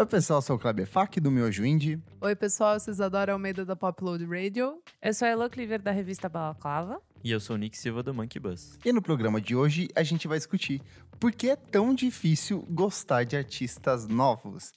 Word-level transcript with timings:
Oi, 0.00 0.06
pessoal, 0.06 0.40
sou 0.40 0.56
o 0.56 0.58
Kleber 0.58 0.86
Fak, 0.86 1.20
do 1.20 1.30
Miojo 1.30 1.62
Indie. 1.62 2.02
Oi, 2.22 2.34
pessoal, 2.34 2.72
eu 2.72 2.80
sou 2.80 2.90
Isadora 2.90 3.34
Almeida 3.34 3.66
da 3.66 3.76
Popload 3.76 4.24
Radio. 4.24 4.82
Eu 5.02 5.12
sou 5.12 5.28
a 5.28 5.30
Elo 5.30 5.50
Cleaver 5.50 5.82
da 5.82 5.90
revista 5.90 6.26
Balaclava. 6.26 7.02
E 7.22 7.30
eu 7.30 7.38
sou 7.38 7.54
o 7.54 7.58
Nick 7.58 7.76
Silva 7.76 8.02
do 8.02 8.14
Monkey 8.14 8.40
Bus. 8.40 8.78
E 8.82 8.94
no 8.94 9.02
programa 9.02 9.42
de 9.42 9.54
hoje 9.54 9.90
a 9.94 10.02
gente 10.02 10.26
vai 10.26 10.38
discutir 10.38 10.80
por 11.20 11.30
que 11.32 11.50
é 11.50 11.56
tão 11.56 11.94
difícil 11.94 12.66
gostar 12.70 13.24
de 13.24 13.36
artistas 13.36 14.08
novos. 14.08 14.72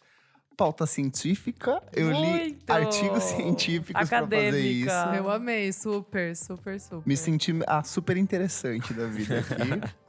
Pauta 0.58 0.86
científica, 0.86 1.82
eu 1.94 2.12
li 2.12 2.18
Muito! 2.18 2.70
artigos 2.70 3.24
científicos 3.24 4.10
pra 4.10 4.28
fazer 4.28 4.60
isso. 4.60 4.90
Acadêmica. 4.90 5.24
Eu 5.24 5.32
amei, 5.32 5.72
super, 5.72 6.36
super, 6.36 6.78
super. 6.82 7.08
Me 7.08 7.16
senti 7.16 7.54
a 7.66 7.82
super 7.82 8.18
interessante 8.18 8.94
da 8.94 9.08
vida 9.08 9.40
aqui. 9.40 9.94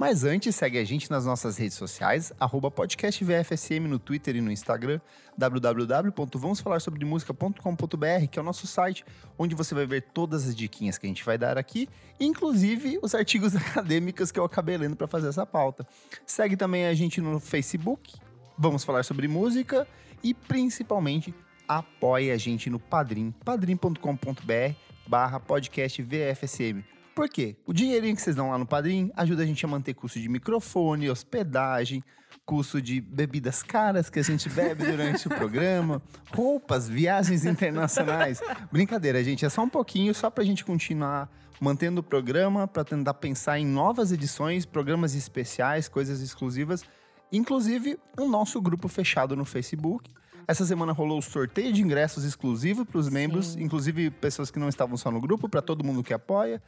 Mas 0.00 0.24
antes, 0.24 0.56
segue 0.56 0.78
a 0.78 0.84
gente 0.84 1.10
nas 1.10 1.26
nossas 1.26 1.58
redes 1.58 1.76
sociais, 1.76 2.32
arroba 2.40 2.70
podcast 2.70 3.22
VFSM 3.22 3.80
no 3.80 3.98
Twitter 3.98 4.34
e 4.34 4.40
no 4.40 4.50
Instagram, 4.50 4.98
www.vamosfalarsobremusica.com.br, 5.36 8.26
que 8.30 8.38
é 8.38 8.40
o 8.40 8.42
nosso 8.42 8.66
site, 8.66 9.04
onde 9.38 9.54
você 9.54 9.74
vai 9.74 9.84
ver 9.84 10.00
todas 10.00 10.48
as 10.48 10.56
diquinhas 10.56 10.96
que 10.96 11.04
a 11.04 11.08
gente 11.08 11.22
vai 11.22 11.36
dar 11.36 11.58
aqui, 11.58 11.86
inclusive 12.18 12.98
os 13.02 13.14
artigos 13.14 13.54
acadêmicos 13.60 14.32
que 14.32 14.40
eu 14.40 14.44
acabei 14.44 14.78
lendo 14.78 14.96
para 14.96 15.06
fazer 15.06 15.28
essa 15.28 15.44
pauta. 15.44 15.86
Segue 16.24 16.56
também 16.56 16.86
a 16.86 16.94
gente 16.94 17.20
no 17.20 17.38
Facebook, 17.38 18.14
Vamos 18.56 18.82
Falar 18.82 19.04
Sobre 19.04 19.28
Música, 19.28 19.86
e 20.24 20.32
principalmente 20.32 21.34
apoie 21.68 22.30
a 22.30 22.38
gente 22.38 22.70
no 22.70 22.78
Padrim, 22.78 23.34
padrim.com.br 23.44 24.74
barra 25.06 25.38
podcast 25.38 26.00
VFSM. 26.00 26.99
Por 27.20 27.28
quê? 27.28 27.54
O 27.66 27.74
dinheirinho 27.74 28.16
que 28.16 28.22
vocês 28.22 28.34
dão 28.34 28.48
lá 28.48 28.56
no 28.56 28.64
Padrim 28.64 29.12
ajuda 29.14 29.42
a 29.42 29.46
gente 29.46 29.62
a 29.62 29.68
manter 29.68 29.92
custo 29.92 30.18
de 30.18 30.26
microfone, 30.26 31.10
hospedagem, 31.10 32.02
custo 32.46 32.80
de 32.80 32.98
bebidas 32.98 33.62
caras 33.62 34.08
que 34.08 34.18
a 34.18 34.22
gente 34.22 34.48
bebe 34.48 34.86
durante 34.86 35.26
o 35.26 35.28
programa, 35.28 36.00
roupas, 36.34 36.88
viagens 36.88 37.44
internacionais. 37.44 38.40
Brincadeira, 38.72 39.22
gente, 39.22 39.44
é 39.44 39.50
só 39.50 39.62
um 39.62 39.68
pouquinho, 39.68 40.14
só 40.14 40.30
pra 40.30 40.42
gente 40.44 40.64
continuar 40.64 41.30
mantendo 41.60 42.00
o 42.00 42.02
programa, 42.02 42.66
pra 42.66 42.84
tentar 42.84 43.12
pensar 43.12 43.58
em 43.58 43.66
novas 43.66 44.12
edições, 44.12 44.64
programas 44.64 45.14
especiais, 45.14 45.90
coisas 45.90 46.22
exclusivas, 46.22 46.84
inclusive 47.30 47.98
o 48.18 48.26
nosso 48.30 48.62
grupo 48.62 48.88
fechado 48.88 49.36
no 49.36 49.44
Facebook. 49.44 50.10
Essa 50.48 50.64
semana 50.64 50.92
rolou 50.92 51.18
o 51.18 51.22
sorteio 51.22 51.70
de 51.70 51.82
ingressos 51.82 52.24
exclusivo 52.24 52.86
para 52.86 52.98
os 52.98 53.10
membros, 53.10 53.56
inclusive 53.56 54.10
pessoas 54.10 54.50
que 54.50 54.58
não 54.58 54.70
estavam 54.70 54.96
só 54.96 55.10
no 55.10 55.20
grupo, 55.20 55.50
para 55.50 55.60
todo 55.60 55.84
mundo 55.84 56.02
que 56.02 56.14
apoia. 56.14 56.62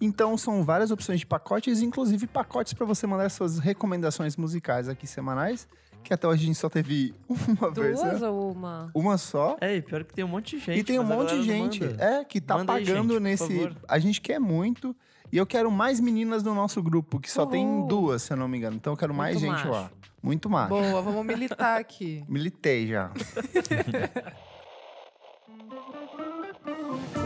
Então 0.00 0.36
são 0.38 0.64
várias 0.64 0.90
opções 0.90 1.20
de 1.20 1.26
pacotes, 1.26 1.82
inclusive 1.82 2.26
pacotes 2.26 2.72
para 2.72 2.86
você 2.86 3.06
mandar 3.06 3.28
suas 3.30 3.58
recomendações 3.58 4.36
musicais 4.36 4.88
aqui 4.88 5.06
semanais, 5.06 5.66
que 6.04 6.14
até 6.14 6.26
hoje 6.28 6.44
a 6.44 6.46
gente 6.46 6.58
só 6.58 6.68
teve 6.68 7.12
uma 7.28 7.70
Duas 7.70 8.00
versão. 8.02 8.32
ou 8.34 8.52
uma? 8.52 8.90
Uma 8.94 9.18
só. 9.18 9.56
É, 9.60 9.76
e 9.76 9.82
pior 9.82 10.04
que 10.04 10.14
tem 10.14 10.24
um 10.24 10.28
monte 10.28 10.56
de 10.56 10.64
gente. 10.64 10.78
e 10.78 10.84
tem 10.84 10.98
um 11.00 11.04
monte 11.04 11.34
de 11.34 11.42
gente 11.42 11.82
é 11.98 12.24
que 12.24 12.40
tá 12.40 12.56
Manda 12.56 12.74
aí, 12.74 12.84
pagando 12.86 13.14
gente, 13.14 13.14
por 13.14 13.20
nesse. 13.20 13.54
favor. 13.60 13.76
A 13.88 13.98
gente 13.98 14.20
quer 14.20 14.38
muito. 14.38 14.94
E 15.30 15.36
eu 15.36 15.44
quero 15.46 15.70
mais 15.70 16.00
meninas 16.00 16.42
no 16.42 16.54
nosso 16.54 16.82
grupo, 16.82 17.20
que 17.20 17.30
só 17.30 17.44
tem 17.44 17.66
Uhul. 17.66 17.86
duas, 17.86 18.22
se 18.22 18.32
eu 18.32 18.36
não 18.36 18.48
me 18.48 18.56
engano. 18.56 18.76
Então 18.76 18.94
eu 18.94 18.96
quero 18.96 19.12
mais 19.12 19.34
Muito 19.34 19.44
gente 19.46 19.56
macho. 19.66 19.70
lá. 19.70 19.90
Muito 20.22 20.48
mais. 20.48 20.70
Boa, 20.70 21.02
vamos 21.02 21.26
militar 21.26 21.78
aqui. 21.78 22.24
Militei 22.26 22.88
já. 22.88 23.10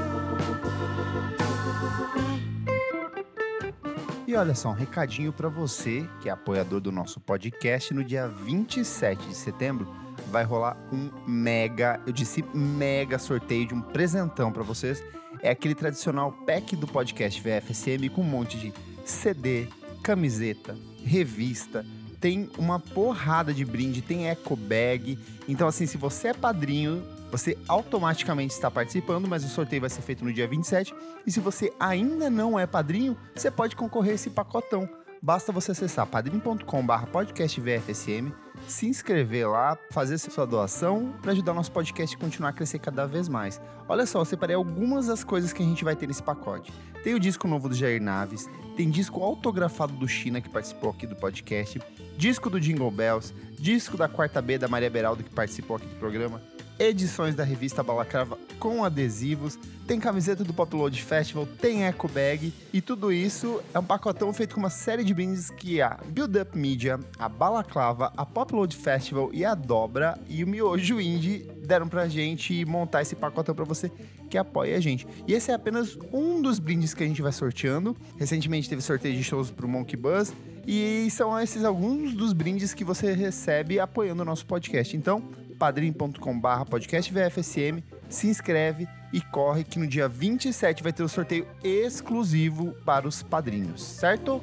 E 4.32 4.34
olha 4.34 4.54
só, 4.54 4.70
um 4.70 4.72
recadinho 4.72 5.30
pra 5.30 5.50
você 5.50 6.08
que 6.22 6.30
é 6.30 6.32
apoiador 6.32 6.80
do 6.80 6.90
nosso 6.90 7.20
podcast. 7.20 7.92
No 7.92 8.02
dia 8.02 8.28
27 8.28 9.28
de 9.28 9.34
setembro 9.34 9.94
vai 10.30 10.42
rolar 10.42 10.74
um 10.90 11.10
mega, 11.28 12.00
eu 12.06 12.14
disse 12.14 12.42
mega 12.54 13.18
sorteio 13.18 13.68
de 13.68 13.74
um 13.74 13.82
presentão 13.82 14.50
pra 14.50 14.62
vocês. 14.62 15.04
É 15.42 15.50
aquele 15.50 15.74
tradicional 15.74 16.32
pack 16.46 16.74
do 16.76 16.86
podcast 16.86 17.38
VFSM 17.42 18.08
com 18.08 18.22
um 18.22 18.24
monte 18.24 18.56
de 18.56 18.72
CD, 19.04 19.68
camiseta, 20.02 20.74
revista, 21.04 21.84
tem 22.18 22.48
uma 22.56 22.80
porrada 22.80 23.52
de 23.52 23.66
brinde, 23.66 24.00
tem 24.00 24.30
eco 24.30 24.56
bag. 24.56 25.18
Então, 25.46 25.68
assim, 25.68 25.84
se 25.84 25.98
você 25.98 26.28
é 26.28 26.32
padrinho, 26.32 27.04
você 27.32 27.56
automaticamente 27.66 28.52
está 28.52 28.70
participando, 28.70 29.26
mas 29.26 29.42
o 29.42 29.48
sorteio 29.48 29.80
vai 29.80 29.88
ser 29.88 30.02
feito 30.02 30.22
no 30.22 30.30
dia 30.30 30.46
27. 30.46 30.94
E 31.26 31.32
se 31.32 31.40
você 31.40 31.72
ainda 31.80 32.28
não 32.28 32.58
é 32.58 32.66
padrinho, 32.66 33.16
você 33.34 33.50
pode 33.50 33.74
concorrer 33.74 34.12
a 34.12 34.14
esse 34.16 34.28
pacotão. 34.28 34.86
Basta 35.24 35.50
você 35.50 35.70
acessar 35.70 36.06
padrim.com.br 36.06 37.06
podcastvfsm, 37.10 38.32
se 38.66 38.86
inscrever 38.86 39.48
lá, 39.48 39.78
fazer 39.92 40.18
sua 40.18 40.44
doação 40.44 41.14
para 41.22 41.32
ajudar 41.32 41.52
o 41.52 41.54
nosso 41.54 41.72
podcast 41.72 42.16
a 42.16 42.18
continuar 42.18 42.48
a 42.50 42.52
crescer 42.52 42.80
cada 42.80 43.06
vez 43.06 43.28
mais. 43.28 43.60
Olha 43.88 44.04
só, 44.04 44.20
eu 44.20 44.24
separei 44.26 44.56
algumas 44.56 45.06
das 45.06 45.24
coisas 45.24 45.52
que 45.52 45.62
a 45.62 45.64
gente 45.64 45.84
vai 45.84 45.96
ter 45.96 46.08
nesse 46.08 46.22
pacote. 46.22 46.70
Tem 47.02 47.14
o 47.14 47.20
disco 47.20 47.48
novo 47.48 47.68
do 47.68 47.74
Jair 47.74 48.02
Naves, 48.02 48.50
tem 48.76 48.90
disco 48.90 49.22
autografado 49.22 49.94
do 49.94 50.06
China 50.06 50.40
que 50.40 50.50
participou 50.50 50.90
aqui 50.90 51.06
do 51.06 51.16
podcast, 51.16 51.80
disco 52.18 52.50
do 52.50 52.60
Jingle 52.60 52.90
Bells, 52.90 53.32
disco 53.58 53.96
da 53.96 54.08
quarta 54.08 54.42
B 54.42 54.58
da 54.58 54.68
Maria 54.68 54.90
Beraldo 54.90 55.22
que 55.22 55.30
participou 55.30 55.76
aqui 55.76 55.86
do 55.86 55.94
programa, 55.96 56.42
edições 56.82 57.36
da 57.36 57.44
revista 57.44 57.80
Balacrava 57.80 58.36
com 58.58 58.84
adesivos, 58.84 59.56
tem 59.86 60.00
camiseta 60.00 60.42
do 60.42 60.52
Popload 60.52 61.00
Festival, 61.00 61.46
tem 61.46 61.84
eco 61.84 62.08
bag 62.08 62.52
e 62.72 62.80
tudo 62.80 63.12
isso 63.12 63.60
é 63.72 63.78
um 63.78 63.84
pacotão 63.84 64.32
feito 64.32 64.54
com 64.54 64.60
uma 64.60 64.70
série 64.70 65.04
de 65.04 65.14
brindes 65.14 65.48
que 65.50 65.80
a 65.80 66.00
Build 66.08 66.40
Up 66.40 66.58
Media, 66.58 66.98
a 67.18 67.28
Balaclava, 67.28 68.12
a 68.16 68.26
Popload 68.26 68.74
Festival 68.76 69.30
e 69.32 69.44
a 69.44 69.54
Dobra 69.54 70.18
e 70.28 70.42
o 70.42 70.46
Miojo 70.48 71.00
Indie 71.00 71.48
deram 71.64 71.86
pra 71.86 72.08
gente 72.08 72.64
montar 72.64 73.02
esse 73.02 73.14
pacotão 73.14 73.54
pra 73.54 73.64
você 73.64 73.90
que 74.28 74.38
apoia 74.38 74.76
a 74.76 74.80
gente. 74.80 75.06
E 75.28 75.34
esse 75.34 75.50
é 75.50 75.54
apenas 75.54 75.96
um 76.12 76.40
dos 76.42 76.58
brindes 76.58 76.94
que 76.94 77.04
a 77.04 77.06
gente 77.06 77.22
vai 77.22 77.32
sorteando. 77.32 77.96
Recentemente 78.16 78.68
teve 78.68 78.80
sorteio 78.80 79.14
de 79.14 79.22
shows 79.22 79.50
pro 79.50 79.68
Monkey 79.68 79.96
Buzz 79.96 80.32
e 80.66 81.08
são 81.10 81.38
esses 81.38 81.64
alguns 81.64 82.14
dos 82.14 82.32
brindes 82.32 82.72
que 82.72 82.84
você 82.84 83.12
recebe 83.12 83.78
apoiando 83.78 84.22
o 84.22 84.24
nosso 84.24 84.46
podcast. 84.46 84.96
Então, 84.96 85.22
padrim.com.br 85.62 86.64
podcast 86.68 87.12
VFSM, 87.12 87.84
se 88.08 88.26
inscreve 88.26 88.88
e 89.12 89.20
corre 89.20 89.62
que 89.62 89.78
no 89.78 89.86
dia 89.86 90.08
27 90.08 90.82
vai 90.82 90.92
ter 90.92 91.04
o 91.04 91.08
sorteio 91.08 91.46
exclusivo 91.62 92.72
para 92.84 93.06
os 93.06 93.22
padrinhos, 93.22 93.80
certo? 93.80 94.42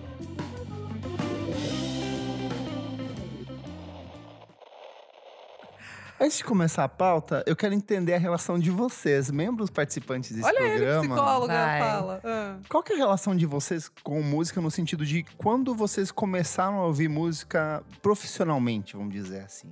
Antes 6.21 6.37
de 6.37 6.45
começar 6.45 6.85
a 6.85 6.89
pauta, 6.89 7.43
eu 7.45 7.55
quero 7.55 7.73
entender 7.73 8.13
a 8.13 8.17
relação 8.17 8.57
de 8.57 8.71
vocês, 8.71 9.29
membros 9.29 9.69
participantes 9.69 10.31
desse 10.31 10.47
Olha 10.47 10.59
ele, 10.59 10.77
programa. 10.77 11.01
psicóloga, 11.01 11.53
Vai. 11.53 11.79
fala. 11.81 12.21
Ah. 12.23 12.57
Qual 12.69 12.81
que 12.81 12.93
é 12.93 12.95
a 12.95 12.99
relação 12.99 13.35
de 13.35 13.45
vocês 13.45 13.91
com 14.03 14.21
música 14.21 14.61
no 14.61 14.71
sentido 14.71 15.05
de 15.05 15.25
quando 15.37 15.75
vocês 15.75 16.11
começaram 16.11 16.79
a 16.79 16.85
ouvir 16.85 17.09
música 17.09 17.83
profissionalmente, 18.01 18.95
vamos 18.95 19.13
dizer 19.13 19.41
assim? 19.43 19.69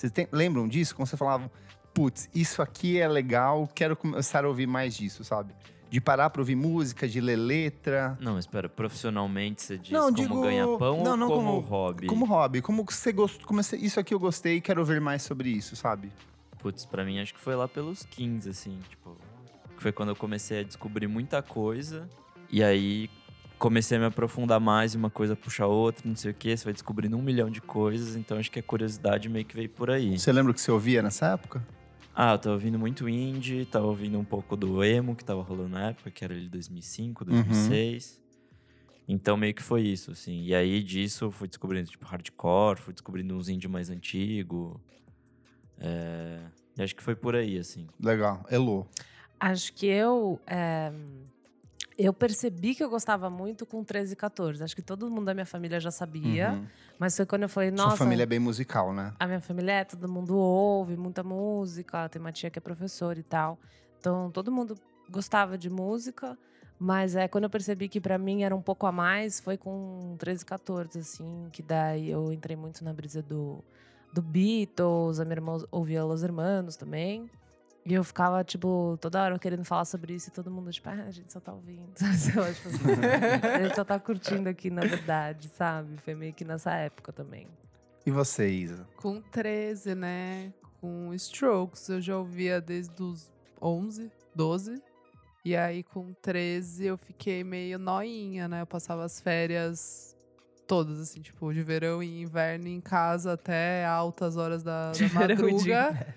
Vocês 0.00 0.10
tem- 0.12 0.26
lembram 0.32 0.66
disso? 0.66 0.96
Quando 0.96 1.08
vocês 1.08 1.18
falavam, 1.18 1.50
putz, 1.92 2.28
isso 2.34 2.62
aqui 2.62 2.98
é 2.98 3.06
legal, 3.06 3.68
quero 3.74 3.94
começar 3.94 4.44
a 4.44 4.48
ouvir 4.48 4.66
mais 4.66 4.96
disso, 4.96 5.22
sabe? 5.22 5.52
De 5.90 6.00
parar 6.00 6.30
pra 6.30 6.40
ouvir 6.40 6.54
música, 6.54 7.06
de 7.06 7.20
ler 7.20 7.36
letra. 7.36 8.16
Não, 8.18 8.38
espera, 8.38 8.66
profissionalmente 8.68 9.60
você 9.62 9.76
diz 9.76 9.90
Não, 9.90 10.04
como 10.04 10.16
digo- 10.16 10.40
ganha-pão 10.40 11.02
não, 11.04 11.10
ou 11.10 11.16
não 11.18 11.28
como, 11.28 11.46
como- 11.46 11.60
hobby? 11.60 12.06
Como 12.06 12.24
hobby, 12.24 12.62
como 12.62 12.84
você 12.88 13.12
gostou, 13.12 13.46
comecei, 13.46 13.78
isso 13.80 14.00
aqui 14.00 14.14
eu 14.14 14.18
gostei, 14.18 14.60
quero 14.60 14.80
ouvir 14.80 15.00
mais 15.02 15.22
sobre 15.22 15.50
isso, 15.50 15.76
sabe? 15.76 16.10
Putz, 16.60 16.86
pra 16.86 17.04
mim 17.04 17.18
acho 17.20 17.34
que 17.34 17.40
foi 17.40 17.54
lá 17.54 17.68
pelos 17.68 18.04
15, 18.04 18.48
assim, 18.48 18.78
tipo... 18.88 19.16
Foi 19.76 19.92
quando 19.92 20.10
eu 20.10 20.16
comecei 20.16 20.60
a 20.60 20.62
descobrir 20.62 21.08
muita 21.08 21.42
coisa. 21.42 22.08
E 22.50 22.62
aí 22.62 23.08
comecei 23.60 23.98
a 23.98 24.00
me 24.00 24.06
aprofundar 24.06 24.58
mais 24.58 24.94
e 24.94 24.96
uma 24.96 25.10
coisa 25.10 25.36
puxa 25.36 25.64
a 25.64 25.66
outra, 25.66 26.08
não 26.08 26.16
sei 26.16 26.30
o 26.30 26.34
que. 26.34 26.56
Você 26.56 26.64
vai 26.64 26.72
descobrindo 26.72 27.16
um 27.16 27.22
milhão 27.22 27.50
de 27.50 27.60
coisas. 27.60 28.16
Então 28.16 28.38
acho 28.38 28.50
que 28.50 28.58
a 28.58 28.62
curiosidade 28.62 29.28
meio 29.28 29.44
que 29.44 29.54
veio 29.54 29.68
por 29.68 29.90
aí. 29.90 30.18
Você 30.18 30.32
lembra 30.32 30.50
o 30.50 30.54
que 30.54 30.60
você 30.60 30.72
ouvia 30.72 31.02
nessa 31.02 31.26
época? 31.26 31.64
Ah, 32.14 32.32
eu 32.32 32.38
tava 32.38 32.54
ouvindo 32.54 32.78
muito 32.78 33.08
indie, 33.08 33.66
tava 33.66 33.86
ouvindo 33.86 34.18
um 34.18 34.24
pouco 34.24 34.56
do 34.56 34.82
emo 34.82 35.14
que 35.14 35.24
tava 35.24 35.42
rolando 35.42 35.68
na 35.68 35.90
época, 35.90 36.10
que 36.10 36.24
era 36.24 36.34
ele 36.34 36.48
2005, 36.48 37.24
2006. 37.24 38.18
Então 39.06 39.36
meio 39.36 39.54
que 39.54 39.62
foi 39.62 39.82
isso, 39.82 40.10
assim. 40.10 40.42
E 40.42 40.54
aí 40.54 40.82
disso 40.82 41.26
eu 41.26 41.30
fui 41.30 41.46
descobrindo, 41.46 41.88
tipo, 41.90 42.06
hardcore, 42.06 42.80
fui 42.80 42.94
descobrindo 42.94 43.36
uns 43.36 43.48
indie 43.48 43.68
mais 43.68 43.90
antigo. 43.90 44.80
É... 45.78 46.40
E 46.78 46.82
acho 46.82 46.96
que 46.96 47.02
foi 47.02 47.14
por 47.14 47.36
aí, 47.36 47.58
assim. 47.58 47.86
Legal, 48.00 48.42
Elô. 48.50 48.86
Acho 49.38 49.72
que 49.72 49.86
eu. 49.86 50.40
é, 50.46 50.92
eu 52.04 52.12
percebi 52.12 52.74
que 52.74 52.82
eu 52.82 52.90
gostava 52.90 53.28
muito 53.28 53.64
com 53.66 53.84
13 53.84 54.12
e 54.12 54.16
14. 54.16 54.62
Acho 54.62 54.74
que 54.74 54.82
todo 54.82 55.10
mundo 55.10 55.26
da 55.26 55.34
minha 55.34 55.46
família 55.46 55.78
já 55.80 55.90
sabia. 55.90 56.52
Uhum. 56.52 56.66
Mas 56.98 57.16
foi 57.16 57.26
quando 57.26 57.42
eu 57.42 57.48
falei, 57.48 57.70
nossa. 57.70 57.90
Sua 57.90 57.96
família 57.98 58.22
é 58.22 58.26
bem 58.26 58.38
musical, 58.38 58.92
né? 58.92 59.12
A 59.18 59.26
minha 59.26 59.40
família 59.40 59.72
é, 59.72 59.84
todo 59.84 60.08
mundo 60.08 60.36
ouve 60.36 60.96
muita 60.96 61.22
música, 61.22 62.08
tem 62.08 62.20
uma 62.20 62.32
tia 62.32 62.50
que 62.50 62.58
é 62.58 62.62
professora 62.62 63.18
e 63.18 63.22
tal. 63.22 63.58
Então, 63.98 64.30
todo 64.30 64.50
mundo 64.50 64.76
gostava 65.10 65.58
de 65.58 65.68
música, 65.68 66.38
mas 66.78 67.16
é 67.16 67.28
quando 67.28 67.44
eu 67.44 67.50
percebi 67.50 67.88
que 67.88 68.00
pra 68.00 68.16
mim 68.16 68.42
era 68.42 68.54
um 68.54 68.62
pouco 68.62 68.86
a 68.86 68.92
mais, 68.92 69.40
foi 69.40 69.56
com 69.56 70.16
13, 70.18 70.44
14, 70.44 70.98
assim, 70.98 71.48
que 71.52 71.62
daí 71.62 72.10
eu 72.10 72.32
entrei 72.32 72.56
muito 72.56 72.82
na 72.84 72.92
brisa 72.92 73.22
do 73.22 73.62
do 74.12 74.20
Beatles, 74.20 75.20
a 75.20 75.24
minha 75.24 75.36
irmã 75.36 75.58
ouvia 75.70 76.04
Los 76.04 76.22
Hermanos 76.22 76.76
também. 76.76 77.30
E 77.84 77.94
eu 77.94 78.04
ficava, 78.04 78.44
tipo, 78.44 78.98
toda 79.00 79.22
hora 79.22 79.38
querendo 79.38 79.64
falar 79.64 79.84
sobre 79.84 80.14
isso 80.14 80.28
e 80.28 80.32
todo 80.32 80.50
mundo, 80.50 80.70
tipo, 80.70 80.88
ah, 80.88 81.04
a 81.06 81.10
gente 81.10 81.32
só 81.32 81.40
tá 81.40 81.52
ouvindo. 81.52 81.88
Lá, 82.36 82.52
tipo 82.52 83.46
a 83.46 83.62
gente 83.62 83.74
só 83.74 83.84
tá 83.84 83.98
curtindo 83.98 84.48
aqui, 84.48 84.70
na 84.70 84.82
verdade, 84.82 85.48
sabe? 85.48 85.96
Foi 86.04 86.14
meio 86.14 86.34
que 86.34 86.44
nessa 86.44 86.72
época 86.72 87.12
também. 87.12 87.48
E 88.04 88.10
você, 88.10 88.48
Isa? 88.48 88.86
Com 88.96 89.20
13, 89.20 89.94
né? 89.94 90.52
Com 90.80 91.12
Strokes, 91.14 91.88
eu 91.88 92.00
já 92.00 92.18
ouvia 92.18 92.60
desde 92.60 93.02
os 93.02 93.30
11, 93.60 94.10
12. 94.34 94.82
E 95.42 95.56
aí, 95.56 95.82
com 95.82 96.12
13, 96.20 96.84
eu 96.84 96.98
fiquei 96.98 97.42
meio 97.42 97.78
noinha, 97.78 98.46
né? 98.46 98.60
Eu 98.60 98.66
passava 98.66 99.04
as 99.04 99.20
férias 99.20 100.14
todas, 100.66 101.00
assim, 101.00 101.20
tipo, 101.20 101.52
de 101.52 101.62
verão 101.62 102.02
e 102.02 102.22
inverno 102.22 102.68
em 102.68 102.80
casa 102.80 103.32
até 103.32 103.84
altas 103.84 104.36
horas 104.36 104.62
da, 104.62 104.92
De 104.94 105.08
da 105.08 105.26
verão 105.26 105.48
e 105.48 105.56
de 105.56 105.70
madruga. 105.70 106.14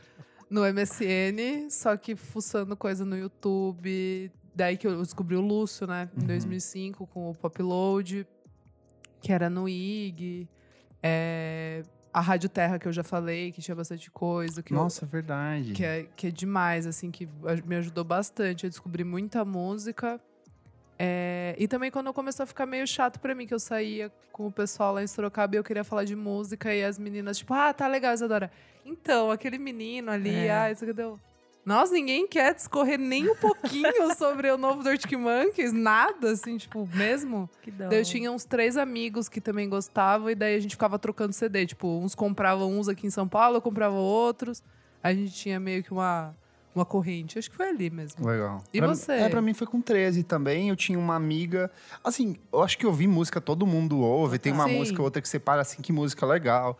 No 0.50 0.62
MSN, 0.66 1.70
só 1.70 1.96
que 1.98 2.16
fuçando 2.16 2.76
coisa 2.76 3.04
no 3.06 3.18
YouTube. 3.18 4.32
Daí 4.56 4.78
que 4.78 4.86
eu 4.86 5.02
descobri 5.02 5.36
o 5.36 5.42
Lúcio, 5.42 5.88
né? 5.88 6.10
Em 6.16 6.22
Uhum. 6.22 6.28
2005, 6.28 7.08
com 7.08 7.32
o 7.32 7.34
Popload, 7.36 8.28
que 9.22 9.32
era 9.34 9.50
no 9.50 9.68
IG. 9.68 10.48
É, 11.02 11.84
a 12.14 12.22
Rádio 12.22 12.48
Terra, 12.50 12.78
que 12.78 12.88
eu 12.88 12.94
já 12.94 13.04
falei, 13.04 13.52
que 13.52 13.62
tinha 13.62 13.74
bastante 13.76 14.12
coisa. 14.12 14.62
Que 14.62 14.74
eu- 14.74 14.78
Nossa, 14.78 15.06
verdade. 15.06 15.74
que 15.74 15.84
é, 15.84 16.04
que 16.16 16.28
é 16.28 16.32
demais, 16.32 16.86
assim, 16.86 17.10
que 17.10 17.28
me 17.66 17.76
ajudou 17.78 18.04
bastante 18.04 18.66
a 18.66 18.70
descobrir 18.70 19.04
muita 19.04 19.44
música. 19.44 20.22
É, 21.06 21.56
e 21.60 21.68
também 21.68 21.92
quando 21.92 22.14
começou 22.14 22.44
a 22.44 22.48
ficar 22.48 22.66
meio 22.66 22.88
chato 22.88 23.20
pra 23.20 23.36
mim, 23.36 23.46
que 23.46 23.54
eu 23.54 23.60
saía 23.60 24.12
com 24.32 24.48
o 24.48 24.52
pessoal 24.52 24.94
lá 24.94 25.04
em 25.04 25.08
Sorocaba 25.08 25.56
e 25.56 25.58
eu 25.60 25.64
queria 25.64 25.84
falar 25.84 26.06
de 26.06 26.16
música 26.16 26.74
e 26.74 26.84
as 26.84 26.98
meninas, 26.98 27.38
tipo, 27.38 27.54
ah, 27.54 27.74
tá 27.74 27.88
legal, 27.88 28.14
Isadora. 28.14 28.50
Então, 28.86 29.30
aquele 29.32 29.58
menino 29.58 30.10
ali, 30.12 30.34
É. 30.34 30.52
ah, 30.52 30.72
isso 30.72 30.86
que 30.86 30.94
deu. 30.94 31.20
Nossa, 31.66 31.94
ninguém 31.94 32.28
quer 32.28 32.54
discorrer 32.54 33.00
nem 33.00 33.30
um 33.30 33.36
pouquinho 33.38 33.86
sobre 34.18 34.52
o 34.52 34.58
novo 34.58 34.88
Arctic 34.88 35.14
Monkeys, 35.14 35.72
nada, 35.72 36.32
assim, 36.32 36.58
tipo, 36.58 36.88
mesmo. 36.94 37.50
Que 37.62 37.72
dó. 37.72 37.88
Daí 37.88 38.00
eu 38.00 38.04
tinha 38.04 38.30
uns 38.32 38.44
três 38.44 38.76
amigos 38.76 39.30
que 39.30 39.40
também 39.40 39.70
gostavam, 39.70 40.30
e 40.30 40.36
daí 40.36 40.56
a 40.56 40.60
gente 40.60 40.72
ficava 40.72 41.00
trocando 41.00 41.32
CD. 41.32 41.66
Tipo, 41.66 41.88
uns 41.88 42.16
compravam 42.16 42.70
uns 42.78 42.90
aqui 42.90 43.08
em 43.08 43.10
São 43.10 43.28
Paulo, 43.30 43.58
eu 43.58 43.62
comprava 43.62 43.96
outros. 43.96 44.62
A 45.02 45.14
gente 45.14 45.34
tinha 45.34 45.58
meio 45.60 45.82
que 45.84 45.92
uma, 45.94 46.36
uma 46.76 46.86
corrente. 46.86 47.38
Acho 47.40 47.50
que 47.50 47.56
foi 47.56 47.70
ali 47.70 47.90
mesmo. 47.90 48.26
Legal. 48.28 48.64
E 48.74 48.80
Pra- 48.80 48.88
você? 48.88 49.12
É, 49.14 49.30
pra 49.30 49.42
mim 49.42 49.54
foi 49.54 49.68
com 49.68 49.82
13 49.82 50.24
também. 50.24 50.70
Eu 50.70 50.76
tinha 50.76 50.98
uma 50.98 51.16
amiga. 51.16 51.70
Assim, 52.04 52.36
eu 52.52 52.62
acho 52.62 52.78
que 52.78 52.86
ouvir 52.86 53.08
música 53.08 53.40
todo 53.42 53.66
mundo 53.66 54.00
ouve. 54.00 54.38
Tem 54.40 54.52
uma 54.54 54.66
Sim. 54.68 54.78
música 54.78 55.00
ou 55.00 55.06
outra 55.06 55.22
que 55.22 55.30
separa 55.30 55.62
assim, 55.62 55.82
que 55.82 55.92
música 55.94 56.26
legal. 56.26 56.78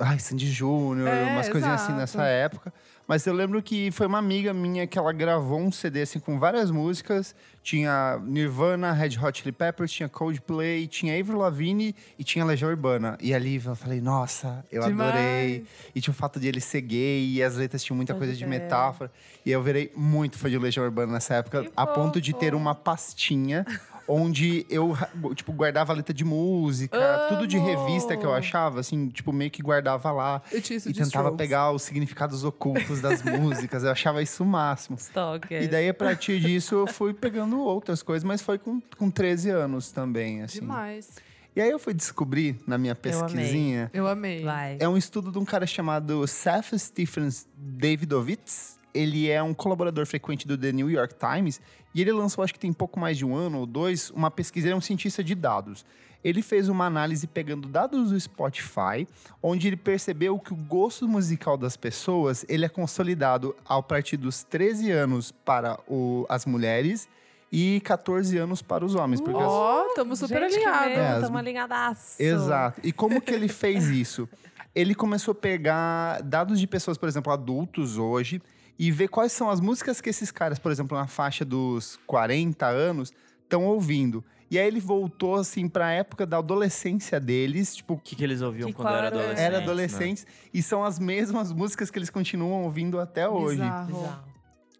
Ai, 0.00 0.18
Sandy 0.18 0.50
Júnior, 0.50 1.06
É, 1.06 1.32
umas 1.34 1.48
coisinhas 1.50 1.82
assim 1.82 1.92
nessa 1.92 2.22
época. 2.24 2.72
Mas 3.06 3.26
eu 3.26 3.34
lembro 3.34 3.62
que 3.62 3.90
foi 3.92 4.06
uma 4.06 4.18
amiga 4.18 4.52
minha 4.54 4.86
que 4.86 4.98
ela 4.98 5.12
gravou 5.12 5.60
um 5.60 5.70
CD 5.70 6.02
assim 6.02 6.18
com 6.18 6.38
várias 6.38 6.70
músicas. 6.70 7.34
Tinha 7.70 8.16
Nirvana, 8.24 8.92
Red 8.92 9.18
Hot 9.20 9.36
Chili 9.40 9.50
Peppers, 9.50 9.90
tinha 9.90 10.08
Coldplay, 10.08 10.86
tinha 10.86 11.18
Avril 11.18 11.36
Lavigne 11.38 11.96
e 12.16 12.22
tinha 12.22 12.44
Legião 12.44 12.70
Urbana. 12.70 13.18
E 13.20 13.34
ali 13.34 13.60
eu 13.66 13.74
falei, 13.74 14.00
nossa, 14.00 14.64
eu 14.70 14.84
Demais. 14.86 15.10
adorei. 15.10 15.64
E 15.92 16.00
tinha 16.00 16.12
o 16.12 16.16
fato 16.16 16.38
de 16.38 16.46
ele 16.46 16.60
ser 16.60 16.80
gay 16.82 17.26
e 17.28 17.42
as 17.42 17.56
letras 17.56 17.82
tinham 17.82 17.96
muita 17.96 18.14
Pode 18.14 18.26
coisa 18.26 18.38
de 18.38 18.44
crer. 18.44 18.60
metáfora. 18.60 19.10
E 19.44 19.50
eu 19.50 19.60
virei 19.60 19.90
muito 19.96 20.38
fã 20.38 20.48
de 20.48 20.56
Legião 20.56 20.84
Urbana 20.84 21.14
nessa 21.14 21.34
época, 21.34 21.64
Que 21.64 21.72
a 21.76 21.84
ponto 21.88 22.20
de 22.20 22.30
fofo. 22.30 22.40
ter 22.44 22.54
uma 22.54 22.72
pastinha 22.72 23.66
onde 24.08 24.64
eu, 24.70 24.96
tipo, 25.34 25.52
guardava 25.52 25.92
letra 25.92 26.14
de 26.14 26.24
música, 26.24 27.26
tudo 27.28 27.44
de 27.44 27.56
Amo! 27.56 27.66
revista 27.66 28.16
que 28.16 28.24
eu 28.24 28.32
achava, 28.32 28.78
assim, 28.78 29.08
tipo, 29.08 29.32
meio 29.32 29.50
que 29.50 29.60
guardava 29.60 30.12
lá. 30.12 30.40
Eu 30.52 30.62
tinha 30.62 30.76
isso 30.76 30.88
E 30.88 30.92
tentava 30.92 31.08
Strokes. 31.30 31.36
pegar 31.36 31.72
os 31.72 31.82
significados 31.82 32.44
ocultos 32.44 33.00
das 33.00 33.20
músicas. 33.26 33.82
Eu 33.82 33.90
achava 33.90 34.22
isso 34.22 34.44
o 34.44 34.46
máximo. 34.46 34.96
Stalker. 34.96 35.60
E 35.60 35.66
daí, 35.66 35.88
a 35.88 35.94
partir 35.94 36.38
disso, 36.38 36.76
eu 36.76 36.86
fui 36.86 37.12
pegando 37.12 37.55
outras 37.60 38.02
coisas, 38.02 38.24
mas 38.24 38.40
foi 38.42 38.58
com, 38.58 38.80
com 38.98 39.10
13 39.10 39.50
anos 39.50 39.90
também, 39.90 40.42
assim. 40.42 40.60
Demais. 40.60 41.10
E 41.54 41.60
aí 41.60 41.70
eu 41.70 41.78
fui 41.78 41.94
descobrir, 41.94 42.58
na 42.66 42.76
minha 42.76 42.96
Eu 43.02 43.18
amei. 43.20 43.34
pesquisinha, 43.34 43.90
Eu 43.94 44.06
amei. 44.06 44.44
É 44.78 44.86
um 44.88 44.96
estudo 44.96 45.32
de 45.32 45.38
um 45.38 45.44
cara 45.44 45.66
chamado 45.66 46.26
Seth 46.26 46.76
Stephens 46.78 47.46
Davidovitz. 47.56 48.78
Ele 48.92 49.30
é 49.30 49.42
um 49.42 49.54
colaborador 49.54 50.06
frequente 50.06 50.46
do 50.46 50.56
The 50.56 50.72
New 50.72 50.90
York 50.90 51.14
Times 51.14 51.60
e 51.94 52.00
ele 52.00 52.12
lançou, 52.12 52.42
acho 52.42 52.52
que 52.52 52.58
tem 52.58 52.72
pouco 52.72 52.98
mais 52.98 53.16
de 53.16 53.24
um 53.24 53.34
ano 53.34 53.58
ou 53.60 53.66
dois, 53.66 54.10
uma 54.10 54.30
pesquisa. 54.30 54.66
Ele 54.68 54.74
é 54.74 54.76
um 54.76 54.80
cientista 54.80 55.22
de 55.22 55.34
dados. 55.34 55.84
Ele 56.24 56.42
fez 56.42 56.68
uma 56.68 56.86
análise 56.86 57.26
pegando 57.26 57.68
dados 57.68 58.10
do 58.10 58.18
Spotify, 58.20 59.06
onde 59.42 59.66
ele 59.68 59.76
percebeu 59.76 60.38
que 60.38 60.52
o 60.52 60.56
gosto 60.56 61.06
musical 61.06 61.56
das 61.56 61.76
pessoas 61.76 62.44
ele 62.48 62.64
é 62.64 62.68
consolidado 62.68 63.54
a 63.64 63.80
partir 63.82 64.16
dos 64.16 64.42
13 64.42 64.90
anos 64.90 65.30
para 65.30 65.78
o- 65.86 66.26
as 66.28 66.44
mulheres 66.46 67.06
e 67.50 67.80
14 67.82 68.36
anos 68.38 68.60
para 68.62 68.84
os 68.84 68.94
homens. 68.94 69.22
Ó, 69.26 69.84
tamo 69.94 70.16
super 70.16 70.42
Gente, 70.50 70.60
que 70.60 70.66
alinhados. 70.66 70.88
medo, 70.88 71.00
É, 71.00 71.08
as- 71.08 71.20
tamo 71.22 71.38
alinhadaço. 71.38 72.22
Exato. 72.22 72.80
E 72.82 72.92
como 72.92 73.20
que 73.20 73.32
ele 73.32 73.48
fez 73.48 73.86
isso? 73.88 74.28
Ele 74.74 74.94
começou 74.94 75.32
a 75.32 75.34
pegar 75.34 76.20
dados 76.22 76.60
de 76.60 76.66
pessoas, 76.66 76.98
por 76.98 77.08
exemplo, 77.08 77.32
adultos 77.32 77.96
hoje, 77.98 78.42
e 78.78 78.90
ver 78.90 79.08
quais 79.08 79.32
são 79.32 79.48
as 79.48 79.58
músicas 79.60 80.00
que 80.02 80.10
esses 80.10 80.30
caras, 80.30 80.58
por 80.58 80.70
exemplo, 80.70 80.98
na 80.98 81.06
faixa 81.06 81.44
dos 81.44 81.98
40 82.06 82.66
anos, 82.66 83.10
estão 83.42 83.64
ouvindo. 83.64 84.22
E 84.50 84.58
aí 84.58 84.66
ele 84.66 84.78
voltou, 84.78 85.36
assim, 85.36 85.66
pra 85.68 85.90
época 85.92 86.26
da 86.26 86.38
adolescência 86.38 87.18
deles, 87.18 87.74
tipo, 87.74 87.94
O 87.94 87.98
que, 87.98 88.14
que 88.14 88.22
eles 88.22 88.42
ouviam 88.42 88.68
Que 88.68 88.74
quando 88.74 88.88
era 88.94 89.06
adolescente? 89.08 89.38
era 89.40 89.56
né? 89.58 89.62
adolescentes, 89.64 90.26
e 90.52 90.62
são 90.62 90.84
as 90.84 90.98
mesmas 90.98 91.52
músicas 91.52 91.90
que 91.90 91.98
eles 91.98 92.10
continuam 92.10 92.62
ouvindo 92.64 93.00
até 93.00 93.26
hoje. 93.28 93.56
Bizarro. 93.62 93.86
Bizarro. 93.86 94.24